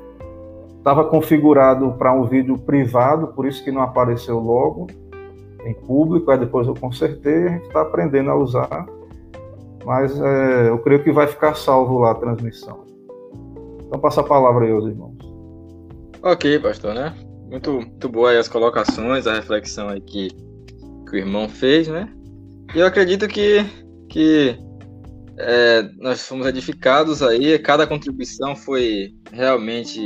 estava 0.79 1.05
configurado 1.05 1.93
para 1.99 2.13
um 2.13 2.25
vídeo 2.25 2.57
privado, 2.59 3.29
por 3.29 3.47
isso 3.47 3.63
que 3.65 3.73
não 3.73 3.83
apareceu 3.83 4.39
logo 4.39 4.87
em 5.65 5.75
público, 5.75 6.31
aí 6.31 6.39
depois 6.39 6.69
eu 6.69 6.75
consertei, 6.75 7.49
a 7.49 7.49
gente 7.49 7.67
está 7.67 7.83
aprendendo 7.83 8.31
a 8.31 8.37
usar, 8.37 8.87
mas 9.85 10.19
é, 10.21 10.69
eu 10.69 10.79
creio 10.79 11.03
que 11.03 11.11
vai 11.11 11.27
ficar 11.27 11.57
salvo 11.57 11.99
lá 11.99 12.13
a 12.13 12.15
transmissão. 12.15 12.85
Então 13.85 13.99
passa 13.99 14.21
a 14.21 14.25
palavra 14.25 14.65
aí 14.65 14.71
aos 14.71 14.87
irmãos. 14.87 15.17
Ok, 16.23 16.61
pastor, 16.61 16.95
né? 16.95 17.13
Muito, 17.51 17.73
muito 17.73 18.09
boa 18.09 18.39
as 18.39 18.49
colocações, 18.49 19.27
a 19.27 19.35
reflexão 19.35 19.89
aí 19.89 20.01
que, 20.01 20.29
que 20.29 21.13
o 21.13 21.17
irmão 21.17 21.49
fez, 21.49 21.89
né? 21.89 22.16
Eu 22.77 22.85
acredito 22.85 23.27
que, 23.27 23.65
que 24.07 24.55
é, 25.39 25.89
nós 25.97 26.29
fomos 26.29 26.47
edificados 26.47 27.23
aí, 27.23 27.59
cada 27.59 27.87
contribuição 27.87 28.55
foi 28.55 29.15
realmente 29.33 29.99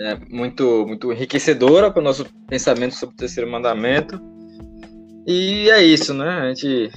é, 0.00 0.16
muito, 0.30 0.86
muito 0.86 1.12
enriquecedora 1.12 1.90
para 1.90 2.00
o 2.00 2.02
nosso 2.02 2.24
pensamento 2.48 2.94
sobre 2.94 3.14
o 3.14 3.18
terceiro 3.18 3.50
mandamento. 3.50 4.18
E 5.26 5.68
é 5.68 5.82
isso, 5.82 6.14
né? 6.14 6.26
A 6.26 6.48
gente 6.48 6.90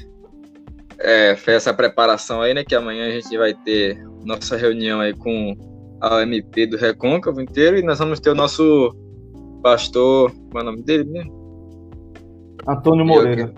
é, 1.00 1.36
fez 1.36 1.58
essa 1.58 1.74
preparação 1.74 2.42
aí, 2.42 2.54
né? 2.54 2.64
Que 2.64 2.74
amanhã 2.74 3.06
a 3.06 3.12
gente 3.12 3.38
vai 3.38 3.54
ter 3.54 4.02
nossa 4.24 4.56
reunião 4.56 5.02
aí 5.02 5.14
com 5.14 5.54
a 6.00 6.16
OMP 6.16 6.66
do 6.66 6.78
Recôncavo 6.78 7.42
inteiro 7.42 7.78
e 7.78 7.84
nós 7.84 8.00
vamos 8.00 8.22
ter 8.22 8.30
o 8.30 8.36
nosso 8.36 8.90
pastor. 9.62 10.32
Qual 10.50 10.64
é 10.64 10.66
o 10.66 10.72
nome 10.72 10.82
dele 10.82 11.04
mesmo? 11.04 11.44
Antônio 12.66 13.06
Moreira. 13.06 13.54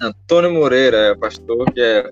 Antônio 0.00 0.52
Moreira 0.52 0.96
é 0.96 1.12
o 1.12 1.18
pastor 1.18 1.72
que 1.72 1.80
é 1.80 2.10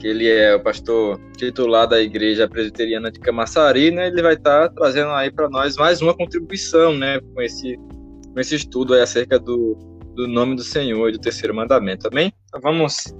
que 0.00 0.06
ele 0.06 0.28
é 0.28 0.54
o 0.54 0.60
pastor 0.62 1.20
titular 1.36 1.86
da 1.86 2.00
igreja 2.00 2.48
presbiteriana 2.48 3.10
de 3.10 3.20
Camaçari, 3.20 3.90
né? 3.90 4.08
Ele 4.08 4.22
vai 4.22 4.34
estar 4.34 4.68
tá 4.68 4.74
trazendo 4.74 5.10
aí 5.10 5.30
para 5.30 5.50
nós 5.50 5.76
mais 5.76 6.00
uma 6.00 6.14
contribuição, 6.16 6.96
né, 6.96 7.20
com 7.20 7.42
esse 7.42 7.76
com 8.32 8.40
esse 8.40 8.54
estudo 8.54 8.94
aí 8.94 9.02
acerca 9.02 9.38
do 9.38 9.76
do 10.14 10.26
nome 10.28 10.56
do 10.56 10.62
Senhor 10.62 11.08
e 11.08 11.12
do 11.12 11.18
terceiro 11.18 11.54
mandamento, 11.54 12.08
amém? 12.08 12.32
Então 12.46 12.60
vamos, 12.60 13.14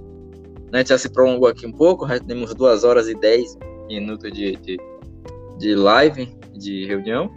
né, 0.70 0.84
já 0.84 0.98
se 0.98 1.10
prolongou 1.10 1.48
aqui 1.48 1.66
um 1.66 1.72
pouco, 1.72 2.06
já 2.06 2.18
temos 2.20 2.54
duas 2.54 2.84
horas 2.84 3.08
e 3.08 3.14
dez 3.14 3.56
minutos 3.88 4.30
de, 4.32 4.56
de, 4.56 4.78
de 5.58 5.74
live, 5.74 6.26
de 6.54 6.86
reunião, 6.86 7.32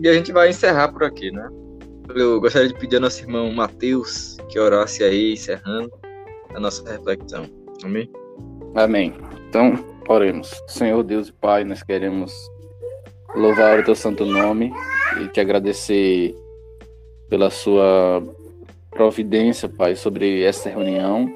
e 0.00 0.08
a 0.08 0.12
gente 0.12 0.32
vai 0.32 0.50
encerrar 0.50 0.88
por 0.88 1.04
aqui, 1.04 1.30
né? 1.30 1.48
Eu 2.14 2.40
gostaria 2.40 2.68
de 2.68 2.74
pedir 2.74 2.96
ao 2.96 3.02
nosso 3.02 3.22
irmão 3.22 3.52
Mateus 3.52 4.36
que 4.48 4.58
orasse 4.58 5.02
aí, 5.02 5.32
encerrando 5.32 5.90
a 6.54 6.60
nossa 6.60 6.88
reflexão, 6.90 7.46
amém? 7.84 8.10
Amém. 8.74 9.12
Então, 9.48 9.74
oremos. 10.08 10.50
Senhor 10.68 11.02
Deus 11.02 11.28
e 11.28 11.32
Pai, 11.32 11.64
nós 11.64 11.82
queremos 11.82 12.32
louvar 13.34 13.80
o 13.80 13.84
teu 13.84 13.94
santo 13.94 14.24
nome 14.24 14.72
e 15.20 15.28
te 15.28 15.40
agradecer 15.40 16.34
pela 17.28 17.50
sua 17.50 18.22
providência, 18.90 19.68
Pai, 19.68 19.94
sobre 19.94 20.42
essa 20.42 20.70
reunião, 20.70 21.28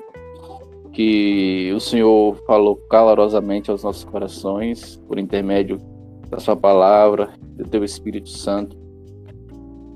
que 0.93 1.73
o 1.75 1.81
Senhor 1.81 2.37
falou 2.47 2.77
calorosamente 2.89 3.71
aos 3.71 3.83
nossos 3.83 4.05
corações 4.05 4.97
por 5.07 5.19
intermédio 5.19 5.79
da 6.29 6.39
Sua 6.39 6.57
palavra, 6.57 7.31
do 7.57 7.65
Teu 7.69 7.85
Espírito 7.85 8.29
Santo. 8.29 8.80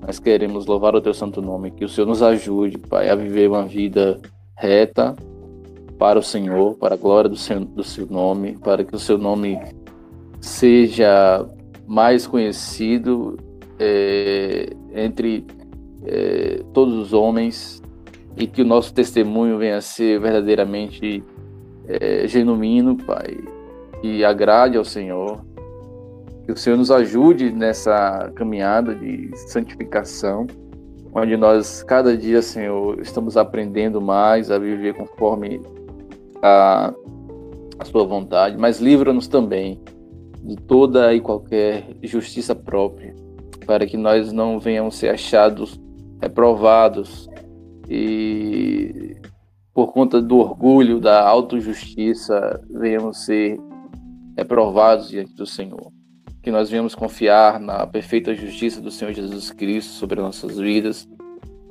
Nós 0.06 0.18
queremos 0.18 0.66
louvar 0.66 0.94
o 0.94 1.00
Teu 1.00 1.14
santo 1.14 1.40
nome, 1.40 1.70
que 1.70 1.84
o 1.84 1.88
Senhor 1.88 2.06
nos 2.06 2.22
ajude, 2.22 2.76
Pai, 2.76 3.08
a 3.08 3.14
viver 3.14 3.48
uma 3.48 3.64
vida 3.64 4.20
reta 4.54 5.16
para 5.98 6.18
o 6.18 6.22
Senhor, 6.22 6.74
para 6.74 6.94
a 6.94 6.98
glória 6.98 7.30
do 7.30 7.36
seu, 7.36 7.60
do 7.60 7.82
seu 7.82 8.06
nome, 8.06 8.58
para 8.58 8.84
que 8.84 8.94
o 8.94 8.98
Seu 8.98 9.16
nome 9.16 9.58
seja 10.40 11.48
mais 11.86 12.26
conhecido 12.26 13.38
é, 13.78 14.70
entre 14.94 15.46
é, 16.04 16.62
todos 16.74 16.94
os 16.94 17.12
homens 17.14 17.82
e 18.36 18.46
que 18.46 18.60
o 18.60 18.66
nosso 18.66 18.92
testemunho 18.92 19.56
venha 19.56 19.78
a 19.78 19.80
ser 19.80 20.20
verdadeiramente 20.20 21.24
é, 21.88 22.28
genuíno, 22.28 22.96
Pai, 22.96 23.38
e 24.02 24.22
agrade 24.22 24.76
ao 24.76 24.84
Senhor. 24.84 25.40
Que 26.44 26.52
o 26.52 26.56
Senhor 26.56 26.76
nos 26.76 26.90
ajude 26.90 27.50
nessa 27.50 28.30
caminhada 28.34 28.94
de 28.94 29.30
santificação, 29.48 30.46
onde 31.12 31.36
nós, 31.36 31.82
cada 31.82 32.16
dia, 32.16 32.42
Senhor, 32.42 33.00
estamos 33.00 33.36
aprendendo 33.36 34.00
mais 34.00 34.50
a 34.50 34.58
viver 34.58 34.94
conforme 34.94 35.60
a, 36.42 36.92
a 37.78 37.84
Sua 37.84 38.04
vontade, 38.04 38.56
mas 38.58 38.80
livra-nos 38.80 39.26
também 39.26 39.80
de 40.42 40.56
toda 40.56 41.14
e 41.14 41.20
qualquer 41.20 41.96
justiça 42.02 42.54
própria, 42.54 43.14
para 43.66 43.86
que 43.86 43.96
nós 43.96 44.32
não 44.32 44.58
venhamos 44.58 44.96
ser 44.96 45.08
achados 45.08 45.80
reprovados 46.20 47.28
e 47.88 49.16
por 49.74 49.92
conta 49.92 50.22
do 50.22 50.38
orgulho, 50.38 51.00
da 51.00 51.26
autojustiça, 51.26 52.60
venhamos 52.70 53.24
ser 53.24 53.58
reprovados 54.36 55.08
diante 55.08 55.34
do 55.34 55.44
Senhor. 55.44 55.92
Que 56.44 56.50
nós 56.50 56.68
venhamos 56.68 56.94
confiar 56.94 57.58
na 57.58 57.86
perfeita 57.86 58.34
justiça 58.34 58.78
do 58.78 58.90
Senhor 58.90 59.14
Jesus 59.14 59.50
Cristo 59.50 59.92
sobre 59.92 60.20
nossas 60.20 60.58
vidas. 60.58 61.08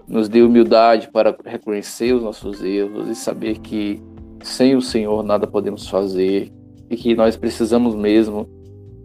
Nos 0.07 0.27
dê 0.27 0.41
humildade 0.41 1.11
para 1.11 1.37
reconhecer 1.45 2.11
os 2.11 2.23
nossos 2.23 2.63
erros 2.63 3.07
e 3.07 3.13
saber 3.13 3.59
que 3.59 4.01
sem 4.41 4.75
o 4.75 4.81
Senhor 4.81 5.21
nada 5.21 5.45
podemos 5.45 5.87
fazer 5.87 6.51
e 6.89 6.95
que 6.95 7.13
nós 7.13 7.37
precisamos 7.37 7.93
mesmo 7.93 8.49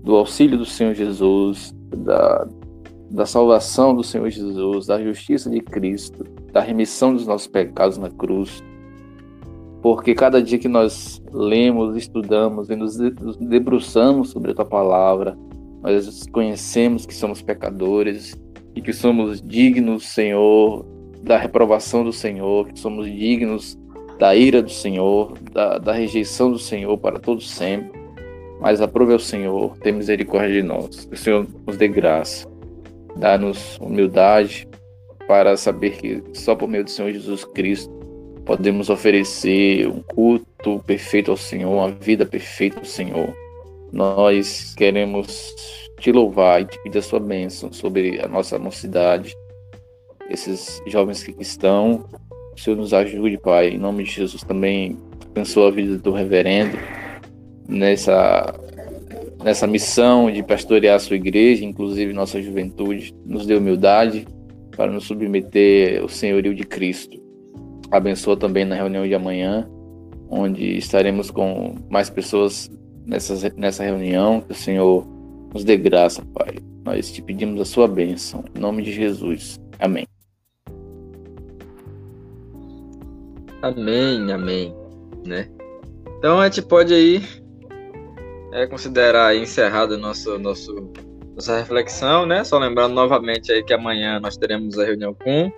do 0.02 0.16
auxílio 0.16 0.56
do 0.56 0.64
Senhor 0.64 0.94
Jesus, 0.94 1.76
da, 1.94 2.48
da 3.10 3.26
salvação 3.26 3.94
do 3.94 4.02
Senhor 4.02 4.30
Jesus, 4.30 4.86
da 4.86 4.98
justiça 5.02 5.50
de 5.50 5.60
Cristo, 5.60 6.24
da 6.50 6.62
remissão 6.62 7.12
dos 7.12 7.26
nossos 7.26 7.46
pecados 7.46 7.98
na 7.98 8.08
cruz. 8.08 8.64
Porque 9.82 10.14
cada 10.14 10.42
dia 10.42 10.58
que 10.58 10.66
nós 10.66 11.22
lemos, 11.30 11.94
estudamos 11.94 12.70
e 12.70 12.74
nos 12.74 12.96
debruçamos 13.38 14.30
sobre 14.30 14.52
a 14.52 14.54
tua 14.54 14.64
palavra, 14.64 15.36
nós 15.82 16.26
conhecemos 16.32 17.06
que 17.06 17.14
somos 17.14 17.42
pecadores 17.42 18.36
e 18.74 18.82
que 18.82 18.92
somos 18.92 19.40
dignos, 19.40 20.06
Senhor, 20.06 20.84
da 21.22 21.36
reprovação 21.36 22.04
do 22.04 22.12
Senhor, 22.12 22.68
que 22.68 22.78
somos 22.78 23.06
dignos 23.06 23.78
da 24.18 24.34
ira 24.34 24.62
do 24.62 24.70
Senhor, 24.70 25.38
da, 25.52 25.78
da 25.78 25.92
rejeição 25.92 26.50
do 26.50 26.58
Senhor 26.58 26.96
para 26.98 27.18
todos 27.18 27.50
sempre. 27.50 27.98
Mas 28.60 28.80
aprove 28.80 29.12
ao 29.12 29.18
Senhor, 29.20 29.76
tem 29.78 29.92
misericórdia 29.92 30.60
de 30.60 30.66
nós. 30.66 31.04
Que 31.04 31.14
o 31.14 31.18
Senhor 31.18 31.46
nos 31.66 31.76
dê 31.76 31.86
graça 31.86 32.48
dá-nos 33.18 33.76
humildade 33.78 34.68
para 35.26 35.56
saber 35.56 35.96
que 35.96 36.22
só 36.32 36.54
por 36.54 36.68
meio 36.68 36.84
do 36.84 36.90
Senhor 36.90 37.12
Jesus 37.12 37.44
Cristo 37.44 37.92
podemos 38.46 38.88
oferecer 38.88 39.86
um 39.86 40.00
culto 40.02 40.82
perfeito 40.86 41.30
ao 41.30 41.36
Senhor, 41.36 41.70
uma 41.70 41.90
vida 41.90 42.24
perfeita 42.24 42.78
ao 42.78 42.84
Senhor. 42.84 43.34
Nós 43.92 44.74
queremos 44.74 45.54
te 45.98 46.12
louvar 46.12 46.62
e 46.62 46.66
te 46.66 46.82
pedir 46.82 46.98
a 46.98 47.02
sua 47.02 47.20
bênção 47.20 47.72
sobre 47.72 48.20
a 48.20 48.28
nossa 48.28 48.58
mocidade, 48.58 49.34
esses 50.30 50.82
jovens 50.86 51.22
que 51.22 51.34
estão. 51.40 52.04
O 52.54 52.60
Senhor 52.60 52.76
nos 52.76 52.92
ajude, 52.92 53.38
Pai, 53.38 53.70
em 53.70 53.78
nome 53.78 54.04
de 54.04 54.10
Jesus 54.10 54.42
também 54.42 54.96
abençoa 55.30 55.68
a 55.68 55.70
vida 55.70 55.98
do 55.98 56.12
reverendo 56.12 56.76
nessa 57.68 58.54
nessa 59.42 59.66
missão 59.66 60.30
de 60.30 60.42
pastorear 60.42 60.96
a 60.96 60.98
sua 60.98 61.16
igreja, 61.16 61.64
inclusive 61.64 62.12
nossa 62.12 62.42
juventude, 62.42 63.14
nos 63.24 63.46
dê 63.46 63.54
humildade 63.54 64.26
para 64.76 64.90
nos 64.90 65.04
submeter 65.04 66.02
ao 66.02 66.08
senhorio 66.08 66.54
de 66.54 66.64
Cristo. 66.64 67.16
Abençoa 67.90 68.36
também 68.36 68.64
na 68.64 68.74
reunião 68.74 69.06
de 69.06 69.14
amanhã, 69.14 69.68
onde 70.28 70.76
estaremos 70.76 71.30
com 71.30 71.76
mais 71.88 72.10
pessoas 72.10 72.70
nessa, 73.08 73.52
nessa 73.56 73.82
reunião. 73.82 74.40
Que 74.40 74.52
o 74.52 74.54
Senhor 74.54 75.06
nos 75.52 75.64
dê 75.64 75.76
graça, 75.76 76.22
Pai. 76.34 76.58
Nós 76.84 77.10
te 77.10 77.22
pedimos 77.22 77.60
a 77.60 77.64
sua 77.64 77.88
bênção. 77.88 78.44
Em 78.54 78.60
nome 78.60 78.82
de 78.82 78.92
Jesus. 78.92 79.58
Amém. 79.78 80.06
Amém, 83.62 84.30
amém. 84.30 84.74
Né? 85.26 85.48
Então 86.18 86.40
a 86.40 86.44
gente 86.44 86.62
pode 86.62 86.94
aí 86.94 87.22
é, 88.52 88.66
considerar 88.66 89.36
encerrado 89.36 89.98
nosso, 89.98 90.38
nosso, 90.38 90.90
nossa 91.34 91.58
reflexão, 91.58 92.24
né? 92.24 92.44
Só 92.44 92.58
lembrando 92.58 92.94
novamente 92.94 93.50
aí 93.50 93.62
que 93.62 93.74
amanhã 93.74 94.20
nós 94.20 94.36
teremos 94.36 94.78
a 94.78 94.84
reunião 94.84 95.14
com 95.14 95.50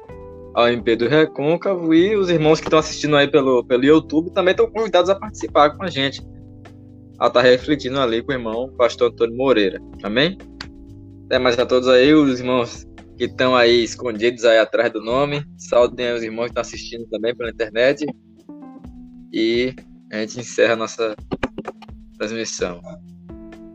a 0.55 0.65
OMP 0.65 0.97
do 0.97 1.09
Recôncavo 1.09 1.95
e 1.95 2.17
os 2.17 2.29
irmãos 2.31 2.59
que 2.59 2.67
estão 2.67 2.79
assistindo 2.79 3.17
aí 3.17 3.29
pelo, 3.29 3.65
pelo 3.65 3.85
YouTube 3.85 4.31
também 4.31 4.53
estão 4.53 4.69
convidados 4.69 5.11
a 5.11 5.15
participar 5.15 5.71
com 5.71 5.85
a 5.85 5.89
gente. 5.89 6.23
A 7.21 7.27
estar 7.27 7.43
tá 7.43 7.43
refletindo 7.43 8.01
ali 8.01 8.23
com 8.23 8.33
o 8.33 8.35
irmão 8.35 8.73
pastor 8.79 9.11
Antônio 9.13 9.37
Moreira. 9.37 9.79
Amém? 10.03 10.39
Até 11.27 11.39
mais 11.39 11.59
a 11.59 11.67
todos 11.67 11.87
aí, 11.87 12.15
os 12.15 12.41
irmãos 12.41 12.87
que 13.19 13.25
estão 13.25 13.55
aí 13.55 13.85
escondidos 13.85 14.47
aí 14.47 14.59
atrás 14.59 14.91
do 14.91 15.03
nome. 15.03 15.45
Saudem 15.59 16.15
os 16.15 16.23
irmãos 16.23 16.47
que 16.47 16.53
estão 16.53 16.63
assistindo 16.63 17.07
também 17.11 17.37
pela 17.37 17.51
internet. 17.51 18.07
E 19.31 19.75
a 20.11 20.17
gente 20.21 20.41
encerra 20.41 20.73
a 20.73 20.77
nossa 20.77 21.15
transmissão. 22.17 22.81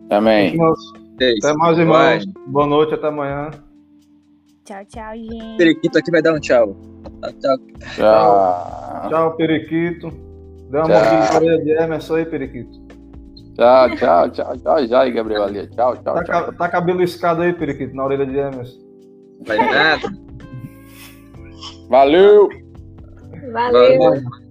Amém. 0.10 0.58
Até 1.16 1.54
mais, 1.54 1.78
irmãos. 1.78 2.26
Boa 2.48 2.66
noite, 2.66 2.96
até 2.96 3.08
amanhã. 3.08 3.52
Tchau, 4.66 4.84
tchau, 4.86 5.16
gente. 5.16 5.58
Periquito 5.58 6.00
aqui 6.00 6.10
vai 6.10 6.24
dar 6.24 6.34
um 6.34 6.40
tchau. 6.40 6.76
Tchau. 7.40 7.58
Tchau, 7.96 9.10
tchau 9.10 9.36
Periquito. 9.38 10.10
Dê 10.72 10.80
uma 10.80 11.36
orelha 11.36 11.64
de 11.64 11.72
Emerson 11.72 12.16
aí, 12.16 12.26
Periquito. 12.26 12.85
Tchau, 13.56 13.96
tchau, 13.96 14.30
tchau, 14.32 14.58
tchau, 14.58 14.88
já 14.88 15.02
aí, 15.02 15.12
Gabriel 15.12 15.44
ali. 15.44 15.68
Tchau, 15.68 15.96
tchau, 15.96 16.16
tá, 16.16 16.24
tchau. 16.24 16.54
Tá 16.54 16.70
cabelo 16.70 17.02
escado 17.02 17.42
aí, 17.42 17.54
Periquito, 17.54 17.96
na 17.96 18.04
orelha 18.06 18.26
de 18.26 18.38
Emerson. 18.38 18.80
Vai 19.48 19.58
nada. 19.58 20.08
Valeu! 21.90 22.50
Valeu. 23.52 23.98
Valeu. 24.00 24.45